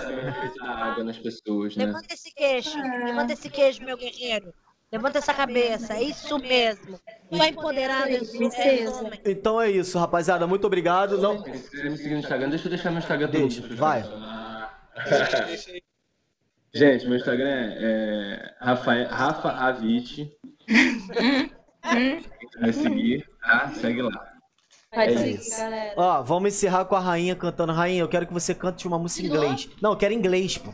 água 0.60 1.04
nas 1.04 1.18
pessoas, 1.18 1.76
né? 1.76 1.86
Levanta 1.86 2.14
esse 2.14 2.32
queixo. 2.32 2.78
Levanta 2.80 3.32
esse 3.32 3.50
queixo, 3.50 3.82
meu 3.84 3.96
guerreiro. 3.96 4.54
Levanta 4.92 5.18
essa 5.18 5.34
cabeça. 5.34 5.94
É 5.94 6.02
isso 6.02 6.38
mesmo. 6.38 6.98
Tô 7.30 7.42
empoderado. 7.42 8.24
Sou 8.24 8.38
Princesa. 8.38 9.10
então 9.24 9.60
é 9.60 9.70
isso, 9.70 9.98
rapaziada. 9.98 10.46
Muito 10.46 10.66
obrigado. 10.66 11.18
Não... 11.18 11.42
Se 11.44 11.70
quiser 11.70 11.90
me 11.90 11.96
seguir 11.96 12.14
no 12.14 12.20
Instagram, 12.20 12.48
deixa 12.50 12.66
eu 12.66 12.70
deixar 12.70 12.90
meu 12.90 13.00
Instagram 13.00 13.28
todo 13.28 13.40
Deixa, 13.48 13.74
vai. 13.74 14.02
Gente, 16.74 17.06
meu 17.06 17.16
Instagram 17.16 17.48
é 17.48 18.54
Rafael, 18.60 19.08
Rafa 19.08 19.48
Avite. 19.50 20.30
Vai 22.60 22.72
seguir, 22.72 23.24
tá? 23.40 23.68
Segue 23.70 24.02
lá. 24.02 24.32
Pode 24.92 25.12
É 25.12 25.16
seguir, 25.16 25.34
isso. 25.34 25.56
galera. 25.58 25.94
Ó, 25.96 26.22
vamos 26.22 26.48
encerrar 26.54 26.84
com 26.84 26.96
a 26.96 27.00
rainha 27.00 27.36
cantando. 27.36 27.72
Rainha, 27.72 28.02
eu 28.02 28.08
quero 28.08 28.26
que 28.26 28.32
você 28.32 28.54
cante 28.54 28.86
uma 28.86 28.98
música 28.98 29.26
em 29.26 29.30
inglês. 29.30 29.68
Não, 29.80 29.92
eu 29.92 29.96
quero 29.96 30.12
inglês, 30.12 30.58
pô. 30.58 30.72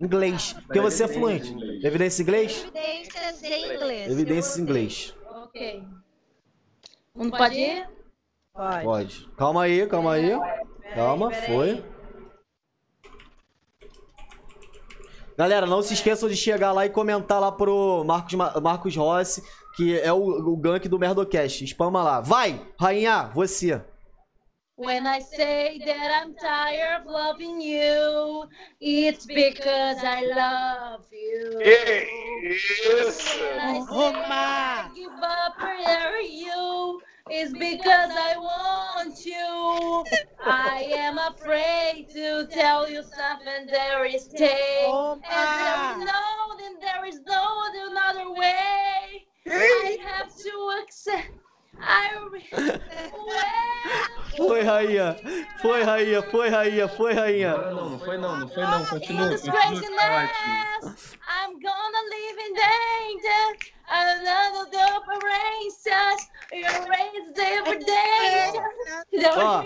Inglês. 0.00 0.52
Porque 0.66 0.80
você 0.80 1.04
é 1.04 1.08
fluente. 1.08 1.54
Evidência 1.84 2.20
em 2.22 2.24
inglês? 2.24 2.64
Evidências 2.64 3.42
em 3.42 3.74
inglês. 3.74 4.10
Evidências 4.12 4.58
em 4.58 4.62
inglês. 4.62 5.14
Ok. 5.44 5.82
Mundo 7.14 7.36
pode 7.36 7.54
ir? 7.58 7.88
Pode. 8.52 8.84
Pode. 8.84 9.28
Calma 9.36 9.62
aí, 9.62 9.86
calma 9.86 10.12
aí. 10.12 10.30
Calma, 10.94 11.30
foi. 11.32 11.82
Galera, 15.38 15.66
não 15.66 15.82
se 15.82 15.92
esqueçam 15.94 16.28
de 16.28 16.36
chegar 16.36 16.72
lá 16.72 16.86
e 16.86 16.90
comentar 16.90 17.40
lá 17.40 17.52
pro 17.52 18.02
Marcos, 18.04 18.34
Ma- 18.34 18.58
Marcos 18.60 18.96
Rossi, 18.96 19.42
que 19.76 19.98
é 20.00 20.10
o, 20.12 20.18
o 20.18 20.56
gank 20.56 20.88
do 20.88 20.98
Merdocast. 20.98 21.66
Spama 21.66 22.02
lá. 22.02 22.20
Vai, 22.20 22.66
rainha, 22.80 23.30
você. 23.34 23.82
When 24.76 25.06
I 25.06 25.20
say 25.20 25.80
that 25.86 26.20
I'm 26.22 26.34
tired 26.34 27.00
of 27.00 27.06
loving 27.06 27.62
you, 27.62 28.44
it's 28.78 29.24
because 29.24 29.96
I 30.04 30.20
love 30.20 31.06
you. 31.10 31.58
Que 31.64 32.06
isso! 32.42 33.40
When 33.40 33.58
I 33.58 33.78
oh, 33.78 33.86
say 33.86 33.96
Roma! 33.96 34.26
I 34.28 34.90
give 34.94 35.12
up 35.22 35.54
for 35.58 36.20
you, 36.20 37.00
it's 37.30 37.52
because 37.52 38.10
I 38.12 38.36
want 38.36 39.24
you. 39.24 40.04
I 40.44 40.92
am 40.94 41.16
afraid 41.16 42.10
to 42.12 42.46
tell 42.52 42.86
you 42.86 43.02
something 43.02 43.66
there 43.72 44.04
is 44.04 44.24
stay. 44.24 44.84
Oh, 44.84 45.12
and 45.14 45.22
there 45.24 46.04
is 46.04 46.12
no, 46.12 46.56
then 46.58 46.78
there 46.82 47.06
is 47.06 47.20
no 47.26 47.56
another 47.88 48.30
way. 48.30 49.24
I 49.48 49.96
have 50.04 50.28
to 50.36 50.82
accept. 50.82 51.45
I 51.80 52.28
re- 52.32 52.80
well, 53.26 54.48
Foi, 54.48 54.62
rainha. 54.62 55.16
Foi, 55.62 55.82
rainha. 55.82 56.22
Foi, 56.22 56.48
rainha. 56.48 56.88
Foi, 56.88 57.12
rainha. 57.14 57.56
Não, 57.56 57.90
não 57.90 57.98
foi 57.98 58.18
não, 58.18 58.36
não 58.38 58.48
foi 58.48 58.62
não. 58.64 58.84
Continua, 58.86 59.30
I'm 61.28 61.60
gonna 61.60 62.02
live 62.10 62.38
in 62.38 62.54
danger. 62.54 63.72
Another 63.88 64.66
operations, 64.96 66.28
you're 66.52 66.88
raised 66.88 67.38
every 67.38 67.78
day. 67.84 68.52
Ó, 69.36 69.64